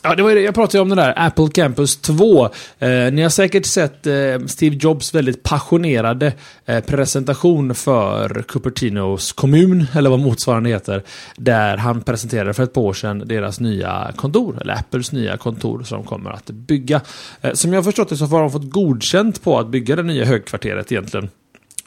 Ja, 0.08 0.16
det 0.16 0.24
var 0.24 0.30
ju 0.30 0.36
det. 0.36 0.42
Jag 0.42 0.56
pratade 0.56 0.78
ju 0.78 0.82
om 0.82 0.90
den 0.90 0.98
där 0.98 1.14
Apple 1.18 1.48
Campus 1.54 1.98
2. 1.98 2.46
Eh, 2.46 2.50
ni 2.90 3.22
har 3.22 3.30
säkert 3.30 3.66
sett 3.66 4.08
eh, 4.08 4.14
Steve 4.48 4.76
Jobs 4.76 5.16
väldigt 5.16 5.44
passionerade 5.44 6.34
eh, 6.66 6.84
presentation 6.84 7.76
för 7.76 8.44
Cupertinos 8.48 9.32
kommun, 9.32 9.86
eller 9.94 10.10
vad 10.10 10.20
motsvarande 10.20 10.70
heter. 10.70 11.04
Där 11.38 11.78
han 11.78 12.02
presenterade 12.02 12.54
för 12.54 12.64
ett 12.64 12.74
par 12.74 12.82
år 12.82 12.94
sedan 12.94 13.24
deras 13.26 13.60
nya 13.60 14.12
kontor, 14.16 14.58
eller 14.62 14.74
Apples 14.74 15.12
nya 15.12 15.38
kontor 15.38 15.84
som 15.84 15.98
de 15.98 16.08
kommer 16.08 16.32
att 16.32 16.46
bygga. 16.46 17.02
Eh, 17.42 17.54
som 17.54 17.74
jag 17.74 17.78
har 17.78 17.84
förstått 17.84 18.10
det 18.10 18.18
så 18.18 18.26
har 18.26 18.42
de 18.42 18.52
fått 18.52 18.70
godkänt 18.70 19.44
på 19.44 19.60
att 19.60 19.68
bygga 19.68 19.96
det 19.96 20.04
nya 20.04 20.26
högkvarteret 20.26 20.92
egentligen. 20.92 21.30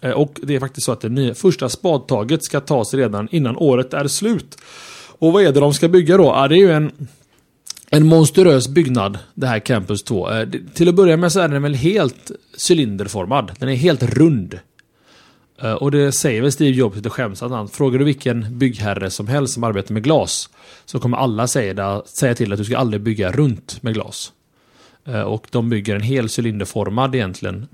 Eh, 0.00 0.10
Och 0.10 0.40
det 0.42 0.54
är 0.54 0.60
faktiskt 0.60 0.84
så 0.84 0.92
att 0.92 1.00
det 1.00 1.08
nya, 1.08 1.34
första 1.34 1.68
spadtaget 1.68 2.44
ska 2.44 2.60
tas 2.60 2.94
redan 2.94 3.28
innan 3.30 3.56
året 3.56 3.94
är 3.94 4.08
slut. 4.08 4.58
Och 5.20 5.32
vad 5.32 5.42
är 5.42 5.52
det 5.52 5.60
de 5.60 5.74
ska 5.74 5.88
bygga 5.88 6.16
då? 6.16 6.24
Ja, 6.24 6.48
det 6.48 6.54
är 6.54 6.58
ju 6.60 6.72
en 6.72 6.92
en 7.90 8.06
monstruös 8.06 8.68
byggnad, 8.68 9.18
det 9.34 9.46
här 9.46 9.58
Campus 9.58 10.02
2. 10.02 10.30
Eh, 10.30 10.48
till 10.74 10.88
att 10.88 10.94
börja 10.94 11.16
med 11.16 11.32
så 11.32 11.40
är 11.40 11.48
den 11.48 11.62
väl 11.62 11.74
helt 11.74 12.30
cylinderformad. 12.70 13.52
Den 13.58 13.68
är 13.68 13.74
helt 13.74 14.02
rund. 14.02 14.58
Eh, 15.62 15.72
och 15.72 15.90
det 15.90 16.12
säger 16.12 16.42
väl 16.42 16.52
Steve 16.52 16.76
Jobs 16.76 16.96
lite 16.96 17.10
skämtsamt. 17.10 17.52
han. 17.52 17.68
Frågar 17.68 17.98
du 17.98 18.04
vilken 18.04 18.58
byggherre 18.58 19.10
som 19.10 19.28
helst 19.28 19.54
som 19.54 19.64
arbetar 19.64 19.94
med 19.94 20.02
glas 20.02 20.50
så 20.84 20.98
kommer 20.98 21.16
alla 21.16 21.46
säga, 21.46 22.02
säga 22.06 22.34
till 22.34 22.52
att 22.52 22.58
du 22.58 22.64
ska 22.64 22.78
aldrig 22.78 23.02
bygga 23.02 23.32
runt 23.32 23.82
med 23.82 23.94
glas. 23.94 24.32
Eh, 25.08 25.20
och 25.20 25.46
de 25.50 25.68
bygger 25.68 25.94
en 25.94 26.00
hel 26.00 26.28
cylinderformad 26.38 27.14
egentligen 27.14 27.66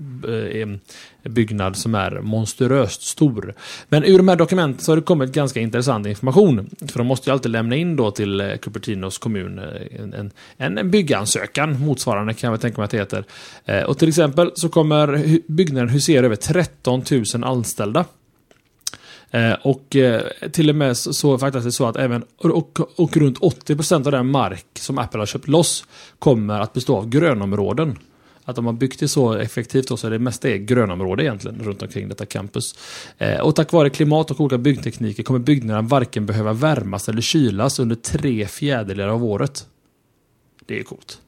eh, 0.53 0.67
byggnad 1.29 1.77
som 1.77 1.95
är 1.95 2.21
monstruöst 2.21 3.01
stor. 3.01 3.53
Men 3.89 4.03
ur 4.03 4.17
de 4.17 4.27
här 4.27 4.35
dokumenten 4.35 4.81
så 4.81 4.91
har 4.91 4.95
det 4.97 5.01
kommit 5.01 5.31
ganska 5.31 5.59
intressant 5.59 6.07
information. 6.07 6.69
För 6.87 6.97
de 6.97 7.07
måste 7.07 7.29
ju 7.29 7.33
alltid 7.33 7.51
lämna 7.51 7.75
in 7.75 7.95
då 7.95 8.11
till 8.11 8.41
eh, 8.41 8.55
Cupertinos 8.55 9.17
kommun 9.17 9.59
en, 9.91 10.13
en, 10.13 10.31
en 10.57 10.91
byggansökan, 10.91 11.79
motsvarande 11.79 12.33
kan 12.33 12.47
jag 12.47 12.51
väl 12.51 12.61
tänka 12.61 12.81
mig 12.81 12.85
att 12.85 12.91
det 12.91 12.97
heter. 12.97 13.25
Och 13.87 13.97
till 13.97 14.09
exempel 14.09 14.51
så 14.55 14.69
kommer 14.69 15.39
byggnaden 15.51 15.89
husera 15.89 16.25
över 16.25 16.35
13 16.35 17.03
000 17.33 17.43
anställda. 17.43 18.05
Eh, 19.31 19.53
och 19.53 19.95
eh, 19.95 20.21
till 20.51 20.69
och 20.69 20.75
med 20.75 20.97
så, 20.97 21.37
faktiskt 21.37 21.77
så 21.77 21.85
att 21.85 21.95
även 21.95 22.23
och, 22.37 22.99
och 22.99 23.17
runt 23.17 23.39
80% 23.39 24.05
av 24.05 24.11
den 24.11 24.31
mark 24.31 24.65
som 24.73 24.97
Apple 24.97 25.19
har 25.21 25.25
köpt 25.25 25.47
loss 25.47 25.85
kommer 26.19 26.59
att 26.59 26.73
bestå 26.73 26.97
av 26.97 27.09
grönområden. 27.09 27.97
Att 28.47 28.55
de 28.55 28.65
har 28.65 28.73
byggt 28.73 28.99
det 28.99 29.07
så 29.07 29.33
effektivt 29.33 29.87
då, 29.87 29.97
så 29.97 30.07
är 30.07 30.11
det 30.11 30.19
mesta 30.19 30.49
är 30.49 30.57
grönområde 30.57 31.23
egentligen 31.23 31.63
runt 31.63 31.81
omkring 31.81 32.09
detta 32.09 32.25
campus. 32.25 32.75
Eh, 33.17 33.39
och 33.39 33.55
tack 33.55 33.71
vare 33.71 33.89
klimat 33.89 34.31
och 34.31 34.41
olika 34.41 34.57
byggtekniker 34.57 35.23
kommer 35.23 35.39
byggnaderna 35.39 35.87
varken 35.87 36.25
behöva 36.25 36.53
värmas 36.53 37.09
eller 37.09 37.21
kylas 37.21 37.79
under 37.79 37.95
tre 37.95 38.47
fjärdedelar 38.47 39.07
av 39.07 39.23
året. 39.23 39.67
Det 40.65 40.79
är 40.79 40.83
coolt. 40.83 41.19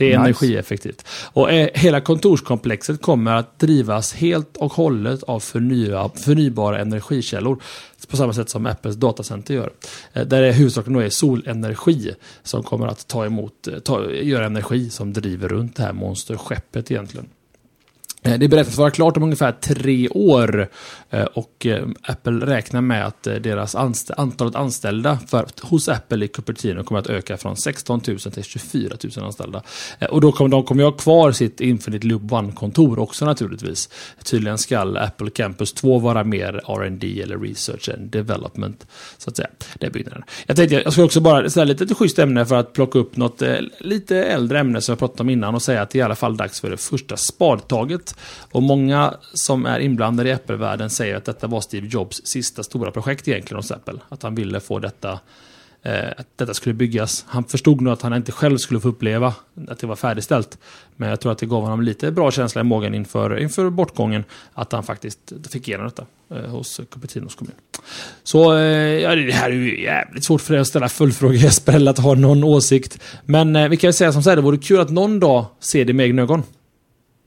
Det 0.00 0.12
är 0.12 0.18
Nice. 0.18 0.20
energieffektivt. 0.20 1.04
Och 1.32 1.52
eh, 1.52 1.68
hela 1.74 2.00
kontorskomplexet 2.00 3.02
kommer 3.02 3.34
att 3.34 3.58
drivas 3.58 4.14
helt 4.14 4.56
och 4.56 4.72
hållet 4.72 5.22
av 5.22 5.40
förnya, 5.40 6.10
förnybara 6.24 6.78
energikällor. 6.78 7.62
På 8.08 8.16
samma 8.16 8.32
sätt 8.32 8.50
som 8.50 8.66
Apples 8.66 8.96
datacenter 8.96 9.54
gör. 9.54 9.70
Eh, 10.12 10.26
där 10.26 10.42
är 10.42 10.52
huvudsakligen 10.52 10.98
då 11.00 11.04
är 11.04 11.10
solenergi 11.10 12.14
som 12.42 12.62
kommer 12.62 12.86
att 12.86 13.06
ta 13.08 13.26
emot, 13.26 13.68
eh, 13.68 13.78
ta, 13.78 14.10
göra 14.10 14.46
energi 14.46 14.90
som 14.90 15.12
driver 15.12 15.48
runt 15.48 15.76
det 15.76 15.82
här 15.82 15.92
monsterskeppet 15.92 16.90
egentligen. 16.90 17.28
Det 18.22 18.48
beräknas 18.48 18.76
vara 18.76 18.90
klart 18.90 19.16
om 19.16 19.22
ungefär 19.22 19.52
tre 19.52 20.08
år 20.08 20.68
Eh, 21.10 21.24
och 21.24 21.66
eh, 21.66 21.86
Apple 22.02 22.46
räknar 22.46 22.80
med 22.80 23.06
att 23.06 23.26
eh, 23.26 23.34
deras 23.34 23.74
anst 23.74 24.10
antalet 24.10 24.54
anställda 24.54 25.18
för, 25.28 25.46
hos 25.62 25.88
Apple 25.88 26.24
i 26.24 26.28
Cupertino 26.28 26.82
kommer 26.82 27.00
att 27.00 27.06
öka 27.06 27.36
från 27.36 27.56
16 27.56 28.00
000 28.08 28.18
till 28.18 28.44
24 28.44 28.96
000 29.16 29.24
anställda. 29.24 29.62
Och 30.10 30.20
då 30.20 30.32
kommer 30.32 30.50
de 30.50 30.64
kommer 30.64 30.82
ju 30.82 30.90
ha 30.90 30.96
kvar 30.96 31.32
sitt 31.32 31.60
Infinite 31.60 32.06
Loop 32.06 32.32
One-kontor 32.32 32.98
också 32.98 33.24
naturligtvis. 33.24 33.88
Tydligen 34.24 34.58
ska 34.58 34.80
Apple 34.80 35.30
Campus 35.30 35.72
2 35.72 35.98
vara 35.98 36.24
mer 36.24 36.62
R&D 36.66 37.22
eller 37.22 37.38
Research 37.38 37.88
and 37.88 38.10
Development. 38.10 38.86
Så 39.18 39.30
att 39.30 39.36
säga. 39.36 39.48
Det 39.78 39.86
är 39.86 39.90
byggnaden. 39.90 40.22
Jag 40.46 40.56
tänkte 40.56 40.74
jag 40.76 40.92
ska 40.92 41.04
också 41.04 41.20
bara 41.20 41.50
ställa 41.50 41.64
lite 41.64 41.94
schysst 41.94 42.18
ämne 42.18 42.46
för 42.46 42.54
att 42.54 42.72
plocka 42.72 42.98
upp 42.98 43.16
något 43.16 43.42
lite 43.78 44.16
äldre 44.16 44.58
ämne 44.58 44.80
som 44.80 44.92
jag 44.92 44.98
pratade 44.98 45.22
om 45.22 45.30
innan 45.30 45.54
och 45.54 45.62
säga 45.62 45.82
att 45.82 45.90
det 45.90 45.98
är 45.98 46.00
i 46.00 46.02
alla 46.02 46.14
fall 46.14 46.36
dags 46.36 46.60
för 46.60 46.70
det 46.70 46.76
första 46.76 47.16
spadtaget. 47.16 48.14
Och 48.52 48.62
många 48.62 49.14
som 49.34 49.66
är 49.66 49.80
inblandade 49.80 50.28
i 50.28 50.32
Apple-världen 50.32 50.90
säger 51.00 51.16
att 51.16 51.24
detta 51.24 51.46
var 51.46 51.60
Steve 51.60 51.86
Jobs 51.86 52.20
sista 52.24 52.62
stora 52.62 52.90
projekt 52.90 53.28
egentligen 53.28 53.56
hos 53.56 53.70
Apple. 53.70 54.00
Att 54.08 54.22
han 54.22 54.34
ville 54.34 54.60
få 54.60 54.78
detta 54.78 55.20
eh, 55.82 56.10
att 56.16 56.26
detta 56.36 56.54
skulle 56.54 56.74
byggas. 56.74 57.24
Han 57.28 57.44
förstod 57.44 57.80
nog 57.80 57.92
att 57.92 58.02
han 58.02 58.14
inte 58.14 58.32
själv 58.32 58.56
skulle 58.56 58.80
få 58.80 58.88
uppleva 58.88 59.34
att 59.68 59.78
det 59.78 59.86
var 59.86 59.96
färdigställt. 59.96 60.58
Men 60.96 61.08
jag 61.08 61.20
tror 61.20 61.32
att 61.32 61.38
det 61.38 61.46
gav 61.46 61.62
honom 61.62 61.82
lite 61.82 62.10
bra 62.10 62.30
känsla 62.30 62.60
i 62.60 62.64
magen 62.64 62.94
inför, 62.94 63.38
inför 63.38 63.70
bortgången. 63.70 64.24
Att 64.52 64.72
han 64.72 64.82
faktiskt 64.82 65.32
fick 65.50 65.68
igenom 65.68 65.86
detta 65.86 66.06
eh, 66.34 66.50
hos 66.50 66.80
Cupertinos 66.90 67.34
kommun. 67.34 67.54
Så 68.22 68.56
eh, 68.56 68.60
ja, 69.00 69.14
det 69.14 69.32
här 69.32 69.50
är 69.50 69.54
ju 69.54 69.82
jävligt 69.82 70.24
svårt 70.24 70.40
för 70.40 70.52
dig 70.52 70.60
att 70.60 70.68
ställa 70.68 70.88
följdfrågor 70.88 71.36
Jesper, 71.36 71.72
eller 71.72 71.90
att 71.90 71.98
ha 71.98 72.14
någon 72.14 72.44
åsikt. 72.44 73.02
Men 73.24 73.70
vi 73.70 73.76
kan 73.76 73.88
ju 73.88 73.92
säga 73.92 74.12
som 74.12 74.22
så 74.22 74.28
här, 74.28 74.36
det 74.36 74.42
vore 74.42 74.58
kul 74.58 74.80
att 74.80 74.90
någon 74.90 75.20
dag 75.20 75.46
se 75.60 75.84
det 75.84 75.92
med 75.92 76.06
egna 76.06 76.22
ögon. 76.22 76.42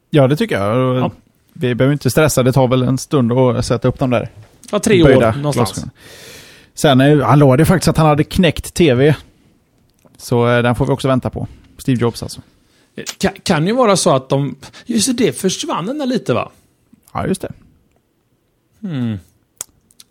Ja, 0.10 0.28
det 0.28 0.36
tycker 0.36 0.56
jag. 0.60 0.98
Ja. 0.98 1.12
Vi 1.54 1.76
behöver 1.76 1.94
inte 1.94 2.10
stressa, 2.10 2.44
det 2.44 2.52
tar 2.52 2.68
väl 2.68 2.84
en 2.84 2.98
stund 2.98 3.32
att 3.32 3.66
sätta 3.66 3.88
upp 3.88 4.00
dem 4.00 4.10
där. 4.10 4.30
Ja, 4.72 4.80
tre 4.80 5.04
år 5.04 5.10
någonstans. 5.10 5.54
glasögon. 5.54 5.90
Sen, 6.74 7.02
eh, 7.02 7.20
han 7.20 7.40
lovade 7.40 7.66
faktiskt 7.66 7.88
att 7.88 7.98
han 7.98 8.08
hade 8.08 8.24
knäckt 8.24 8.74
tv. 8.74 9.16
Så 10.18 10.50
eh, 10.50 10.64
den 10.64 10.76
får 10.76 10.86
vi 10.86 10.92
också 10.92 11.08
vänta 11.08 11.30
på. 11.30 11.48
Steve 11.78 12.02
Jobs 12.02 12.24
alltså. 12.24 12.42
Kan, 13.18 13.32
kan 13.44 13.68
ju 13.68 13.74
vara 13.74 13.96
så 13.96 14.16
att 14.16 14.30
de... 14.30 14.56
Just 14.86 15.18
det, 15.18 15.40
försvann 15.40 15.86
den 15.86 15.98
där 15.98 16.06
lite 16.06 16.34
va? 16.34 16.52
Ja, 17.14 17.28
just 17.28 17.42
det. 17.42 17.52
Hmm. 18.82 19.18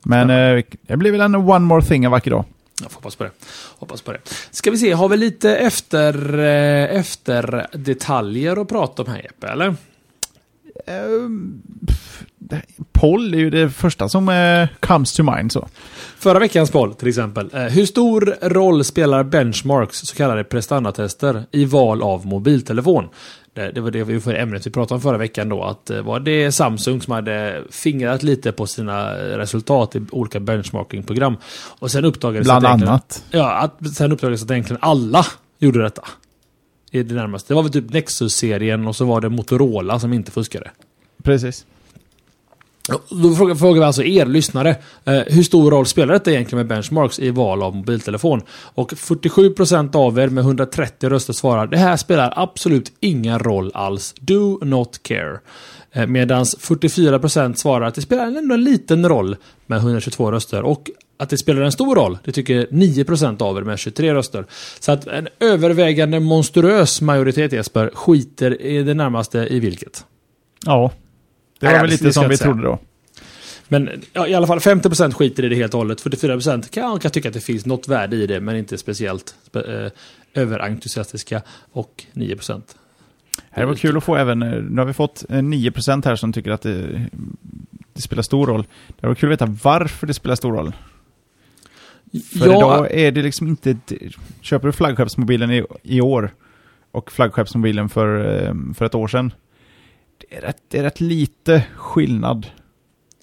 Men 0.03 0.31
eh, 0.31 0.65
det 0.83 0.97
blir 0.97 1.13
väl 1.13 1.21
en 1.21 1.35
one 1.35 1.59
more 1.59 1.85
thing 1.85 2.05
en 2.05 2.11
vacker 2.11 2.31
dag. 2.31 2.45
Jag 2.83 2.91
får 2.91 3.01
hoppas 3.01 3.17
på 3.17 3.25
det. 3.25 3.31
Hoppas 3.79 4.03
på 4.03 4.13
det. 4.13 4.19
Ska 4.51 4.71
vi 4.71 4.79
se, 4.79 4.93
har 4.93 5.09
vi 5.09 5.17
lite 5.17 5.57
efter, 5.57 6.39
efter 6.39 7.67
detaljer 7.73 8.63
att 8.63 8.69
prata 8.69 9.03
om 9.03 9.09
här 9.09 9.23
Jeppe, 9.23 9.49
eller? 9.49 9.77
Ehm, 10.87 11.63
Poll 12.93 13.35
är 13.35 13.39
ju 13.39 13.51
det 13.51 13.71
första 13.71 14.09
som 14.09 14.29
eh, 14.29 14.69
comes 14.81 15.13
to 15.13 15.23
mind. 15.23 15.53
Så. 15.53 15.69
Förra 16.19 16.39
veckans 16.39 16.71
poll 16.71 16.95
till 16.95 17.09
exempel. 17.09 17.51
Eh, 17.53 17.61
hur 17.63 17.87
stor 17.87 18.37
roll 18.43 18.85
spelar 18.85 19.25
benchmarks, 19.25 19.99
så 19.99 20.17
kallade 20.17 20.45
prestandatester, 20.45 21.45
i 21.51 21.65
val 21.65 22.03
av 22.03 22.27
mobiltelefon? 22.27 23.09
Det, 23.55 23.71
det 23.73 23.81
var 23.81 23.91
det 23.91 24.05
vi 24.05 24.21
för 24.21 24.35
ämnet 24.35 24.67
vi 24.67 24.71
pratade 24.71 24.95
om 24.95 25.01
förra 25.01 25.19
veckan 25.19 25.49
då. 25.49 25.65
Att 25.65 25.91
eh, 25.91 26.03
var 26.03 26.21
det 26.21 26.53
Samsung 26.53 27.01
som 27.01 27.13
hade 27.13 27.63
fingrat 27.71 28.23
lite 28.23 28.53
på 28.53 28.67
sina 28.67 29.19
eh, 29.19 29.37
resultat 29.37 29.97
i 29.97 30.03
olika 30.11 30.41
benchmarkingprogram. 30.41 31.37
Och 31.79 31.91
sen 31.91 32.05
uppdagades 32.05 32.47
Bland 32.47 32.67
att 32.67 32.83
annat. 32.83 33.25
Ja, 33.31 33.53
att 33.53 33.95
sen 33.95 34.13
uppdagades 34.13 34.43
att 34.43 34.51
egentligen 34.51 34.83
alla 34.83 35.27
gjorde 35.59 35.83
detta. 35.83 36.03
I 36.95 37.03
det 37.03 37.15
närmaste. 37.15 37.53
Det 37.53 37.55
var 37.55 37.63
väl 37.63 37.73
typ 37.73 37.93
Nexus-serien 37.93 38.87
och 38.87 38.97
så 38.97 39.05
var 39.05 39.21
det 39.21 39.29
Motorola 39.29 39.99
som 39.99 40.13
inte 40.13 40.31
fuskade. 40.31 40.71
Precis. 41.23 41.67
Då 43.11 43.35
frågar, 43.35 43.55
frågar 43.55 43.81
vi 43.81 43.87
alltså 43.87 44.03
er 44.03 44.27
lyssnare. 44.27 44.77
Eh, 45.05 45.21
hur 45.27 45.43
stor 45.43 45.71
roll 45.71 45.87
spelar 45.87 46.15
detta 46.15 46.31
egentligen 46.31 46.59
med 46.59 46.67
benchmarks 46.67 47.19
i 47.19 47.31
val 47.31 47.63
av 47.63 47.77
mobiltelefon? 47.77 48.43
Och 48.51 48.93
47% 48.93 49.97
av 49.97 50.19
er 50.19 50.29
med 50.29 50.45
130 50.45 51.09
röster 51.09 51.33
svarar 51.33 51.67
det 51.67 51.77
här 51.77 51.97
spelar 51.97 52.33
absolut 52.37 52.93
ingen 53.01 53.39
roll 53.39 53.71
alls. 53.75 54.15
Do 54.21 54.59
not 54.65 55.03
care. 55.03 55.39
Eh, 55.93 56.07
Medan 56.07 56.45
44% 56.45 57.55
svarar 57.55 57.87
att 57.87 57.95
det 57.95 58.03
spelar 58.03 58.27
ändå 58.27 58.55
en 58.55 58.65
liten 58.65 59.09
roll 59.09 59.37
med 59.67 59.79
122 59.79 60.33
röster. 60.33 60.63
Och 60.63 60.91
att 61.23 61.31
det 61.31 61.39
spelar 61.39 61.63
en 61.63 61.73
stor 61.73 61.97
roll, 61.97 62.19
det 62.25 62.33
tycker 62.33 62.67
9% 62.67 63.43
av 63.43 63.57
er 63.59 63.63
med 63.63 63.79
23 63.79 64.15
röster. 64.15 64.45
Så 64.81 64.93
att 64.93 65.07
en 65.07 65.29
övervägande 65.41 66.21
monstruös 66.21 67.01
majoritet 67.01 67.53
Jesper 67.53 67.91
skiter 67.95 68.63
i 68.63 68.83
det 68.83 68.95
närmaste 68.95 69.39
i 69.39 69.61
vilket. 69.61 70.05
Ja. 70.67 70.93
Det 71.61 71.67
Nej, 71.67 71.75
var 71.75 71.81
väl 71.81 71.91
det 71.91 71.97
lite 72.03 72.13
som 72.13 72.29
vi 72.29 72.37
säga. 72.37 72.47
trodde 72.47 72.63
då. 72.63 72.79
Men 73.69 74.03
ja, 74.13 74.27
i 74.27 74.35
alla 74.35 74.47
fall 74.47 74.59
50% 74.59 75.13
skiter 75.13 75.45
i 75.45 75.49
det 75.49 75.57
helt 75.57 75.75
och 75.75 75.79
hållet. 75.79 76.03
44% 76.03 76.71
kan, 76.71 76.99
kan 76.99 77.11
tycka 77.11 77.29
att 77.29 77.35
det 77.35 77.41
finns 77.41 77.67
något 77.67 77.89
värde 77.89 78.17
i 78.17 78.27
det, 78.27 78.41
men 78.41 78.57
inte 78.57 78.79
speciellt 78.79 79.35
eh, 79.55 79.91
överentusiastiska. 80.35 81.43
Och 81.73 82.05
9% 82.13 82.63
Det 83.55 83.65
var 83.65 83.75
kul 83.75 83.97
att 83.97 84.05
få 84.05 84.17
även, 84.17 84.43
eh, 84.43 84.63
nu 84.63 84.81
har 84.81 84.87
vi 84.87 84.93
fått 84.93 85.25
eh, 85.29 85.37
9% 85.37 86.05
här 86.05 86.17
som 86.17 86.33
tycker 86.33 86.51
att 86.51 86.63
det, 86.63 87.07
det 87.95 88.03
spelar 88.03 88.23
stor 88.23 88.47
roll. 88.47 88.65
Det 89.01 89.07
var 89.07 89.15
kul 89.15 89.33
att 89.33 89.33
veta 89.33 89.57
varför 89.63 90.07
det 90.07 90.15
spelar 90.15 90.35
stor 90.35 90.53
roll. 90.53 90.73
För 92.13 92.47
idag 92.47 92.89
är 92.91 93.13
det 93.13 93.23
liksom 93.23 93.49
inte... 93.49 93.77
Köper 94.41 94.67
du 94.67 94.73
flaggskeppsmobilen 94.73 95.51
i, 95.51 95.65
i 95.83 96.01
år 96.01 96.35
och 96.93 97.13
flaggskeppsmobilen 97.13 97.89
för, 97.89 98.43
eh, 98.45 98.55
för 98.75 98.85
ett 98.85 98.95
år 98.95 99.09
sedan. 99.09 99.33
Det 100.19 100.37
är, 100.37 100.41
rätt, 100.41 100.57
det 100.69 100.79
är 100.79 100.83
rätt 100.83 101.01
lite 101.01 101.65
skillnad. 101.77 102.47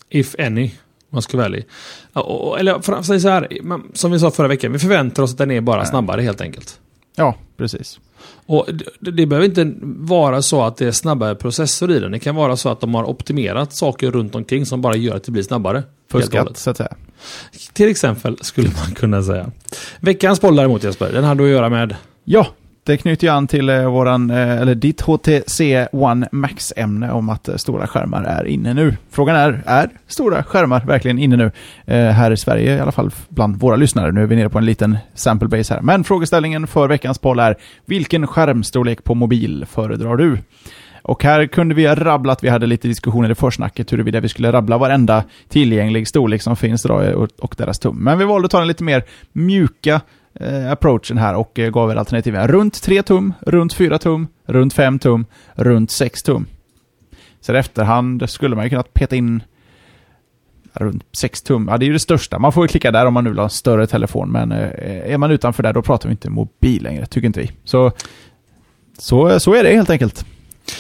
if 0.09 0.35
any. 0.39 0.65
Om 0.65 1.15
man 1.15 1.21
ska 1.21 1.37
vara 1.37 1.45
ärlig. 1.45 1.65
Ja, 2.13 2.55
Eller 2.59 2.79
för 2.79 2.93
att 2.93 3.05
säga 3.05 3.19
så 3.19 3.29
här, 3.29 3.47
som 3.93 4.11
vi 4.11 4.19
sa 4.19 4.31
förra 4.31 4.47
veckan, 4.47 4.71
vi 4.71 4.79
förväntar 4.79 5.23
oss 5.23 5.31
att 5.31 5.37
den 5.37 5.51
är 5.51 5.61
bara 5.61 5.85
snabbare 5.85 6.21
helt 6.21 6.41
enkelt. 6.41 6.79
Ja, 7.15 7.35
precis. 7.57 7.99
Och 8.45 8.67
det, 8.99 9.11
det 9.11 9.25
behöver 9.25 9.47
inte 9.47 9.73
vara 9.81 10.41
så 10.41 10.61
att 10.61 10.77
det 10.77 10.87
är 10.87 10.91
snabbare 10.91 11.35
processor 11.35 11.91
i 11.91 11.99
den. 11.99 12.11
Det 12.11 12.19
kan 12.19 12.35
vara 12.35 12.57
så 12.57 12.69
att 12.69 12.81
de 12.81 12.95
har 12.95 13.03
optimerat 13.03 13.73
saker 13.73 14.11
runt 14.11 14.35
omkring 14.35 14.65
som 14.65 14.81
bara 14.81 14.95
gör 14.95 15.15
att 15.15 15.23
det 15.23 15.31
blir 15.31 15.43
snabbare. 15.43 15.83
Fuskat, 16.11 16.57
så 16.57 16.69
att 16.69 16.77
säga. 16.77 16.95
Till 17.73 17.89
exempel, 17.89 18.37
skulle 18.41 18.69
man 18.69 18.95
kunna 18.95 19.23
säga. 19.23 19.51
Veckans 19.99 20.41
boll 20.41 20.55
däremot 20.55 20.83
Jesper, 20.83 21.11
den 21.11 21.23
hade 21.23 21.43
att 21.43 21.49
göra 21.49 21.69
med... 21.69 21.95
Ja, 22.23 22.47
det 22.83 22.97
knyter 22.97 23.27
ju 23.27 23.33
an 23.33 23.47
till 23.47 23.69
eh, 23.69 23.91
våran, 23.91 24.29
eh, 24.29 24.61
eller 24.61 24.75
ditt 24.75 25.01
HTC 25.01 25.87
One 25.91 26.29
Max-ämne 26.31 27.11
om 27.11 27.29
att 27.29 27.47
eh, 27.47 27.55
stora 27.55 27.87
skärmar 27.87 28.23
är 28.23 28.45
inne 28.45 28.73
nu. 28.73 28.97
Frågan 29.11 29.35
är, 29.35 29.63
är 29.65 29.89
stora 30.07 30.43
skärmar 30.43 30.85
verkligen 30.85 31.19
inne 31.19 31.35
nu? 31.37 31.51
Eh, 31.85 32.09
här 32.09 32.31
i 32.31 32.37
Sverige 32.37 32.75
i 32.75 32.79
alla 32.79 32.91
fall 32.91 33.11
bland 33.29 33.59
våra 33.59 33.75
lyssnare. 33.75 34.11
Nu 34.11 34.23
är 34.23 34.25
vi 34.25 34.35
nere 34.35 34.49
på 34.49 34.57
en 34.57 34.65
liten 34.65 34.97
sample 35.13 35.47
base 35.47 35.73
här. 35.73 35.81
Men 35.81 36.03
frågeställningen 36.03 36.67
för 36.67 36.87
veckans 36.87 37.17
poll 37.17 37.39
är, 37.39 37.55
vilken 37.85 38.27
skärmstorlek 38.27 39.03
på 39.03 39.15
mobil 39.15 39.65
föredrar 39.71 40.17
du? 40.17 40.37
Och 41.09 41.23
här 41.23 41.47
kunde 41.47 41.75
vi 41.75 41.87
rabbla 41.87 42.33
att 42.33 42.43
vi 42.43 42.49
hade 42.49 42.67
lite 42.67 42.87
diskussioner 42.87 43.31
i 43.31 43.35
försnacket 43.35 43.93
huruvida 43.93 44.19
vi 44.19 44.29
skulle 44.29 44.51
rabbla 44.51 44.77
varenda 44.77 45.23
tillgänglig 45.47 46.07
storlek 46.07 46.41
som 46.41 46.55
finns 46.55 46.85
idag 46.85 47.29
och, 47.39 47.55
deras 47.57 47.79
tum. 47.79 47.97
Men 48.03 48.17
vi 48.17 48.25
valde 48.25 48.45
att 48.45 48.51
ta 48.51 48.59
den 48.59 48.67
lite 48.67 48.83
mer 48.83 49.03
mjuka 49.31 50.01
eh, 50.39 50.71
approachen 50.71 51.17
här 51.17 51.35
och 51.35 51.59
eh, 51.59 51.69
gav 51.69 51.91
er 51.91 51.95
alternativen 51.95 52.47
runt 52.47 52.81
3 52.81 53.03
tum, 53.03 53.33
runt 53.39 53.73
4 53.73 53.97
tum, 53.97 54.27
runt 54.45 54.73
5 54.73 54.99
tum, 54.99 55.25
runt 55.53 55.91
6 55.91 56.23
tum. 56.23 56.45
Så 57.41 57.53
i 57.53 57.57
efterhand 57.57 58.29
skulle 58.29 58.55
man 58.55 58.65
ju 58.65 58.69
kunnat 58.69 58.93
peta 58.93 59.15
in 59.15 59.43
runt 60.73 61.03
6 61.19 61.41
tum. 61.41 61.67
Ja, 61.71 61.77
det 61.77 61.85
är 61.85 61.87
ju 61.87 61.93
det 61.93 61.99
största. 61.99 62.39
Man 62.39 62.51
får 62.51 62.63
ju 62.63 62.67
klicka 62.67 62.91
där 62.91 63.05
om 63.05 63.13
man 63.13 63.23
nu 63.23 63.29
vill 63.29 63.39
ha 63.39 63.43
en 63.43 63.49
större 63.49 63.87
telefon, 63.87 64.31
men 64.31 64.51
eh, 64.51 65.13
är 65.13 65.17
man 65.17 65.31
utanför 65.31 65.63
där 65.63 65.73
då 65.73 65.81
pratar 65.81 66.09
vi 66.09 66.11
inte 66.11 66.29
mobil 66.29 66.83
längre, 66.83 67.05
tycker 67.05 67.27
inte 67.27 67.39
vi. 67.39 67.51
Så, 67.63 67.91
så, 68.97 69.39
så 69.39 69.53
är 69.53 69.63
det 69.63 69.75
helt 69.75 69.89
enkelt. 69.89 70.25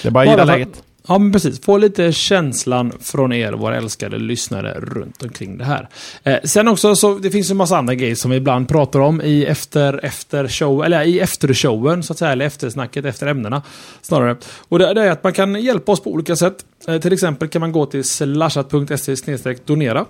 Det 0.01 0.07
är 0.07 0.11
bara 0.11 0.23
att 0.23 0.29
gilla 0.29 0.45
läget. 0.45 0.83
Ja, 1.07 1.17
men 1.17 1.31
precis. 1.31 1.61
Få 1.61 1.77
lite 1.77 2.11
känslan 2.11 2.91
från 3.01 3.33
er, 3.33 3.53
våra 3.53 3.77
älskade 3.77 4.17
lyssnare, 4.17 4.79
runt 4.79 5.23
omkring 5.23 5.57
det 5.57 5.65
här. 5.65 5.89
Eh, 6.23 6.37
sen 6.43 6.67
också, 6.67 6.95
så 6.95 7.17
det 7.17 7.31
finns 7.31 7.51
en 7.51 7.57
massa 7.57 7.77
andra 7.77 7.95
grejer 7.95 8.15
som 8.15 8.31
vi 8.31 8.37
ibland 8.37 8.69
pratar 8.69 8.99
om 8.99 9.21
i 9.21 9.45
efter, 9.45 10.05
efter 10.05 10.47
show, 10.47 10.83
eller 10.83 11.03
i 11.03 11.19
eftershowen, 11.19 12.03
så 12.03 12.13
att 12.13 12.19
säga, 12.19 12.31
eller 12.31 12.45
eftersnacket, 12.45 13.05
efter 13.05 13.27
ämnena, 13.27 13.61
snarare. 14.01 14.35
Och 14.69 14.79
det, 14.79 14.93
det 14.93 15.01
är 15.01 15.11
att 15.11 15.23
man 15.23 15.33
kan 15.33 15.61
hjälpa 15.61 15.91
oss 15.91 16.03
på 16.03 16.11
olika 16.11 16.35
sätt. 16.35 16.65
Eh, 16.87 16.99
till 16.99 17.13
exempel 17.13 17.47
kan 17.47 17.59
man 17.59 17.71
gå 17.71 17.85
till 17.85 18.03
slashat.se 18.03 19.55
donera. 19.65 20.05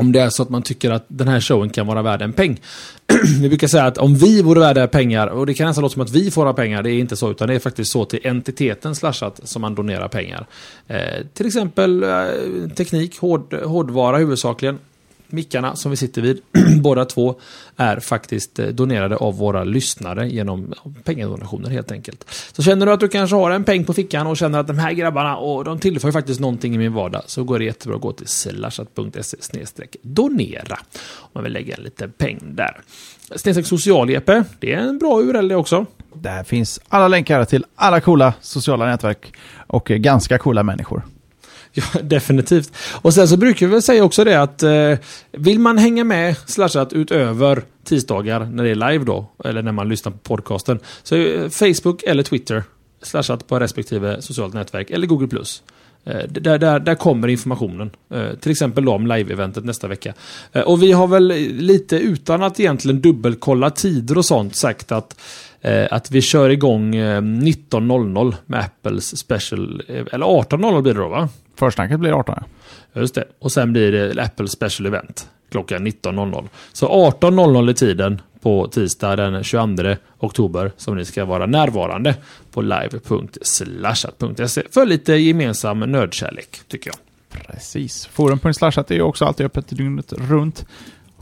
Om 0.00 0.12
det 0.12 0.20
är 0.20 0.30
så 0.30 0.42
att 0.42 0.50
man 0.50 0.62
tycker 0.62 0.90
att 0.90 1.04
den 1.08 1.28
här 1.28 1.40
showen 1.40 1.70
kan 1.70 1.86
vara 1.86 2.02
värd 2.02 2.22
en 2.22 2.32
peng. 2.32 2.60
vi 3.40 3.48
brukar 3.48 3.66
säga 3.66 3.84
att 3.84 3.98
om 3.98 4.14
vi 4.14 4.42
vore 4.42 4.60
värda 4.60 4.88
pengar, 4.88 5.26
och 5.26 5.46
det 5.46 5.54
kan 5.54 5.66
nästan 5.66 5.82
låta 5.82 5.92
som 5.92 6.02
att 6.02 6.10
vi 6.10 6.30
får 6.30 6.46
ha 6.46 6.52
pengar, 6.52 6.82
det 6.82 6.90
är 6.90 6.98
inte 6.98 7.16
så, 7.16 7.30
utan 7.30 7.48
det 7.48 7.54
är 7.54 7.58
faktiskt 7.58 7.92
så 7.92 8.04
till 8.04 8.20
entiteten 8.24 8.94
slashat 8.94 9.40
som 9.44 9.62
man 9.62 9.74
donerar 9.74 10.08
pengar. 10.08 10.46
Eh, 10.86 11.26
till 11.34 11.46
exempel 11.46 12.02
eh, 12.02 12.08
teknik, 12.76 13.18
hård, 13.18 13.54
hårdvara 13.54 14.16
huvudsakligen. 14.16 14.78
Mickarna 15.32 15.76
som 15.76 15.90
vi 15.90 15.96
sitter 15.96 16.22
vid, 16.22 16.40
båda 16.82 17.04
två, 17.04 17.40
är 17.76 18.00
faktiskt 18.00 18.58
eh, 18.58 18.66
donerade 18.66 19.16
av 19.16 19.36
våra 19.36 19.64
lyssnare 19.64 20.28
genom 20.28 20.74
pengadonationer 21.04 21.70
helt 21.70 21.92
enkelt. 21.92 22.24
Så 22.52 22.62
känner 22.62 22.86
du 22.86 22.92
att 22.92 23.00
du 23.00 23.08
kanske 23.08 23.36
har 23.36 23.50
en 23.50 23.64
peng 23.64 23.84
på 23.84 23.92
fickan 23.92 24.26
och 24.26 24.36
känner 24.36 24.58
att 24.58 24.66
de 24.66 24.78
här 24.78 24.92
grabbarna, 24.92 25.36
och 25.36 25.64
de 25.64 25.78
tillför 25.78 26.12
faktiskt 26.12 26.40
någonting 26.40 26.74
i 26.74 26.78
min 26.78 26.92
vardag, 26.92 27.22
så 27.26 27.44
går 27.44 27.58
det 27.58 27.64
jättebra 27.64 27.96
att 27.96 28.02
gå 28.02 28.12
till 28.12 28.26
slashat.se 28.26 29.36
donera. 30.02 30.78
Om 31.20 31.30
man 31.32 31.44
vill 31.44 31.52
lägga 31.52 31.76
en 31.76 31.82
liten 31.82 32.12
peng 32.12 32.38
där. 32.42 32.80
Snedstreck 33.36 33.66
social 33.66 34.10
Jeppe, 34.10 34.44
det 34.58 34.72
är 34.72 34.78
en 34.78 34.98
bra 34.98 35.22
URL 35.22 35.48
det 35.48 35.56
också. 35.56 35.86
Där 36.14 36.44
finns 36.44 36.80
alla 36.88 37.08
länkar 37.08 37.44
till 37.44 37.64
alla 37.74 38.00
coola 38.00 38.34
sociala 38.40 38.86
nätverk 38.86 39.32
och 39.66 39.90
eh, 39.90 39.96
ganska 39.96 40.38
coola 40.38 40.62
människor. 40.62 41.02
Ja, 41.74 41.84
definitivt. 42.02 42.72
Och 43.02 43.14
sen 43.14 43.28
så 43.28 43.36
brukar 43.36 43.66
vi 43.66 43.72
väl 43.72 43.82
säga 43.82 44.04
också 44.04 44.24
det 44.24 44.42
att 44.42 44.62
eh, 44.62 44.98
vill 45.32 45.58
man 45.58 45.78
hänga 45.78 46.04
med 46.04 46.36
slashat 46.46 46.92
utöver 46.92 47.62
tisdagar 47.84 48.44
när 48.52 48.64
det 48.64 48.70
är 48.70 48.74
live 48.92 49.04
då, 49.04 49.30
eller 49.44 49.62
när 49.62 49.72
man 49.72 49.88
lyssnar 49.88 50.12
på 50.12 50.18
podcasten, 50.18 50.78
så 51.02 51.16
är 51.16 51.48
Facebook 51.48 52.02
eller 52.02 52.22
Twitter 52.22 52.64
slashat 53.02 53.46
på 53.46 53.58
respektive 53.60 54.22
socialt 54.22 54.54
nätverk, 54.54 54.90
eller 54.90 55.06
Google+. 55.06 55.28
Eh, 56.04 56.18
Där, 56.28 56.58
där, 56.58 56.78
där 56.80 56.94
kommer 56.94 57.28
informationen. 57.28 57.90
Eh, 58.14 58.30
Till 58.40 58.50
exempel 58.52 58.84
då 58.84 58.92
om 58.92 59.06
live-eventet 59.06 59.64
nästa 59.64 59.88
vecka. 59.88 60.14
Eh, 60.52 60.62
Och 60.62 60.82
vi 60.82 60.92
har 60.92 61.06
väl 61.06 61.26
lite 61.50 61.96
utan 61.96 62.42
att 62.42 62.60
egentligen 62.60 63.00
dubbelkolla 63.00 63.70
tider 63.70 64.18
och 64.18 64.24
sånt 64.24 64.56
sagt 64.56 64.92
att 64.92 65.12
eh, 65.12 65.18
att 65.90 66.10
vi 66.10 66.22
kör 66.22 66.50
igång 66.50 66.96
eh, 66.96 67.22
19.00 67.22 68.34
med 68.46 68.60
Apples 68.60 69.18
special, 69.18 69.82
eh, 69.88 70.04
eller 70.12 70.26
18.00 70.26 70.82
blir 70.82 70.94
det 70.94 71.00
då 71.00 71.08
va? 71.08 71.28
Försnacket 71.56 72.00
blir 72.00 72.12
18. 72.12 72.34
ja. 72.38 72.44
Just 73.00 73.14
det. 73.14 73.24
Och 73.38 73.52
sen 73.52 73.72
blir 73.72 73.92
det 73.92 74.22
Apple 74.22 74.48
Special 74.48 74.86
Event 74.86 75.28
klockan 75.50 75.86
19.00. 75.86 76.48
Så 76.72 76.88
18.00 76.88 77.70
i 77.70 77.74
tiden 77.74 78.20
på 78.40 78.66
tisdag 78.66 79.16
den 79.16 79.44
22 79.44 79.96
oktober 80.18 80.72
som 80.76 80.96
ni 80.96 81.04
ska 81.04 81.24
vara 81.24 81.46
närvarande 81.46 82.14
på 82.52 82.62
live.slashat.se 82.62 84.62
för 84.70 84.86
lite 84.86 85.14
gemensam 85.14 85.80
nördkärlek, 85.80 86.60
tycker 86.68 86.90
jag. 86.90 86.96
Precis. 87.46 88.06
Forum.slashat 88.06 88.90
är 88.90 88.94
ju 88.94 89.02
också 89.02 89.24
alltid 89.24 89.46
öppet 89.46 89.68
dygnet 89.68 90.12
runt. 90.12 90.64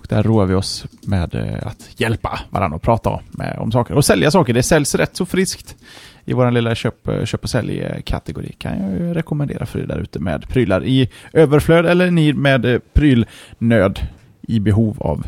Där 0.09 0.23
roar 0.23 0.47
vi 0.47 0.55
oss 0.55 0.87
med 1.03 1.35
eh, 1.35 1.67
att 1.67 1.91
hjälpa 1.97 2.41
varandra 2.51 2.77
och 2.77 2.83
prata 2.83 3.21
med, 3.31 3.59
om 3.59 3.73
saker. 3.73 3.95
Och 3.95 4.05
sälja 4.05 4.31
saker. 4.31 4.55
Det 4.55 4.63
säljs 4.63 4.95
rätt 4.95 5.17
så 5.17 5.27
friskt 5.27 5.77
i 6.25 6.33
vår 6.33 6.51
lilla 6.51 6.75
köp, 6.75 7.09
eh, 7.09 7.25
köp 7.25 7.43
och 7.43 7.51
sälj-kategori. 7.51 8.53
Kan 8.59 8.83
jag 8.83 8.93
ju 8.93 9.15
rekommendera 9.15 9.67
för 9.67 9.79
er 9.79 9.87
där 9.87 9.99
ute 9.99 10.19
med 10.19 10.49
prylar 10.49 10.85
i 10.85 11.11
överflöd 11.33 11.87
eller 11.87 12.11
ni 12.11 12.33
med 12.33 12.65
eh, 12.65 12.79
prylnöd 12.93 14.01
i 14.43 14.61
behov 14.61 14.97
av 15.01 15.27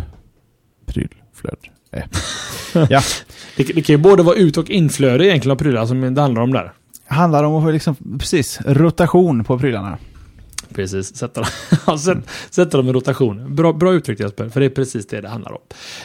prylflöd. 0.87 1.59
Eh. 1.93 2.05
ja, 2.91 3.01
Det, 3.57 3.65
det 3.65 3.83
kan 3.83 3.95
ju 3.95 3.99
både 3.99 4.23
vara 4.23 4.37
ut 4.37 4.57
och 4.57 4.71
inflöde 4.71 5.27
egentligen 5.27 5.53
av 5.53 5.59
prylar 5.59 5.87
som 5.87 6.15
det 6.15 6.21
handlar 6.21 6.43
om 6.43 6.53
där. 6.53 6.73
handlar 7.07 7.45
om 7.45 7.55
att 7.55 7.65
få 7.65 7.71
liksom, 7.71 7.97
precis, 8.19 8.61
rotation 8.67 9.45
på 9.45 9.59
prylarna. 9.59 9.99
Precis, 10.75 11.17
sätta, 11.17 11.41
dem, 11.41 12.23
sätta 12.51 12.77
dem 12.77 12.89
i 12.89 12.93
rotation. 12.93 13.55
Bra, 13.55 13.73
bra 13.73 13.93
uttryckt 13.93 14.21
Jesper, 14.21 14.49
för 14.49 14.61
det 14.61 14.67
är 14.67 14.71
precis 14.71 15.07
det 15.07 15.21
det 15.21 15.29
handlar 15.29 15.53
om. 15.53 15.61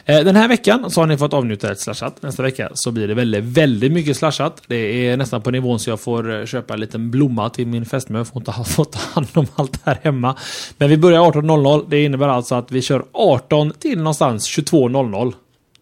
Eh, 0.06 0.20
den 0.20 0.36
här 0.36 0.48
veckan 0.48 0.92
så 0.92 1.02
har 1.02 1.08
ni 1.08 1.18
fått 1.18 1.34
avnjuta 1.34 1.72
ett 1.72 1.80
slashat. 1.80 2.22
Nästa 2.22 2.44
vecka 2.44 2.70
så 2.74 2.92
blir 2.92 3.08
det 3.08 3.14
väldigt, 3.14 3.44
väldigt 3.44 3.92
mycket 3.92 4.18
slashat. 4.18 4.62
Det 4.68 5.08
är 5.08 5.18
nästan 5.18 5.42
på 5.42 5.52
nivån 5.52 5.80
så 5.80 5.90
jag 5.90 6.00
får 6.00 6.40
eh, 6.40 6.46
köpa 6.46 6.74
en 6.74 6.80
liten 6.80 7.12
blomma 7.12 7.50
till 7.50 7.68
min 7.68 7.86
fästmö. 7.86 8.18
Jag 8.18 8.28
får 8.28 8.42
inte 8.42 8.52
ha, 8.52 8.64
ta 8.86 9.00
hand 9.14 9.28
om 9.34 9.48
allt 9.56 9.80
här 9.84 10.00
hemma. 10.04 10.38
Men 10.78 10.90
vi 10.90 10.98
börjar 10.98 11.20
18.00. 11.20 11.86
Det 11.90 12.04
innebär 12.04 12.28
alltså 12.28 12.56
att 12.56 12.72
vi 12.72 12.82
kör 12.82 13.06
18 13.12 13.72
till 13.80 13.98
någonstans 13.98 14.48
22.00 14.58 15.34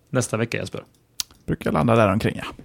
nästa 0.09 0.38
vecka 0.38 0.57
Jesper. 0.57 0.84
Brukar 1.45 1.71
landa 1.71 1.95
där 1.95 2.11
omkring 2.11 2.36
ja. 2.38 2.63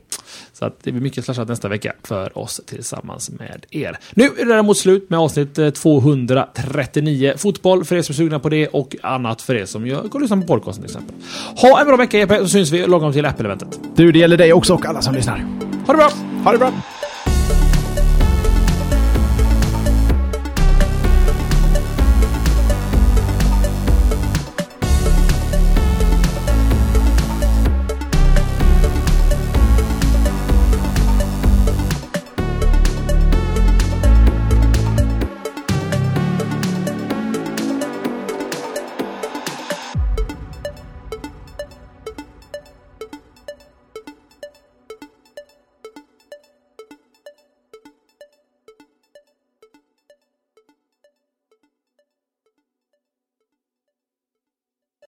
Så 0.58 0.64
att 0.64 0.82
det 0.82 0.92
blir 0.92 1.02
mycket 1.02 1.24
slashat 1.24 1.48
nästa 1.48 1.68
vecka 1.68 1.92
för 2.02 2.38
oss 2.38 2.60
tillsammans 2.66 3.30
med 3.30 3.66
er. 3.70 3.98
Nu 4.14 4.24
är 4.24 4.44
det 4.44 4.44
däremot 4.44 4.78
slut 4.78 5.10
med 5.10 5.18
avsnitt 5.18 5.58
eh, 5.58 5.70
239 5.70 7.34
fotboll 7.36 7.84
för 7.84 7.96
er 7.96 8.02
som 8.02 8.12
är 8.12 8.16
sugna 8.16 8.38
på 8.38 8.48
det 8.48 8.68
och 8.68 8.96
annat 9.02 9.42
för 9.42 9.54
er 9.54 9.64
som 9.64 9.86
gör, 9.86 10.02
går 10.02 10.14
och 10.14 10.20
lyssnar 10.20 10.36
på 10.40 10.46
podcasten 10.46 10.84
till 10.84 10.90
exempel. 10.90 11.14
Ha 11.56 11.80
en 11.80 11.86
bra 11.86 11.96
vecka 11.96 12.18
Jeppe, 12.18 12.38
så 12.38 12.48
syns 12.48 12.70
vi 12.70 12.86
lagom 12.86 13.12
till 13.12 13.26
Apple-eventet. 13.26 13.80
Du, 13.96 14.12
det 14.12 14.18
gäller 14.18 14.36
dig 14.36 14.52
också 14.52 14.74
och 14.74 14.86
alla 14.86 15.02
som 15.02 15.14
lyssnar. 15.14 15.38
Ha 15.86 15.92
det 15.92 15.96
bra! 15.96 16.10
Ha 16.44 16.52
det 16.52 16.58
bra! 16.58 16.97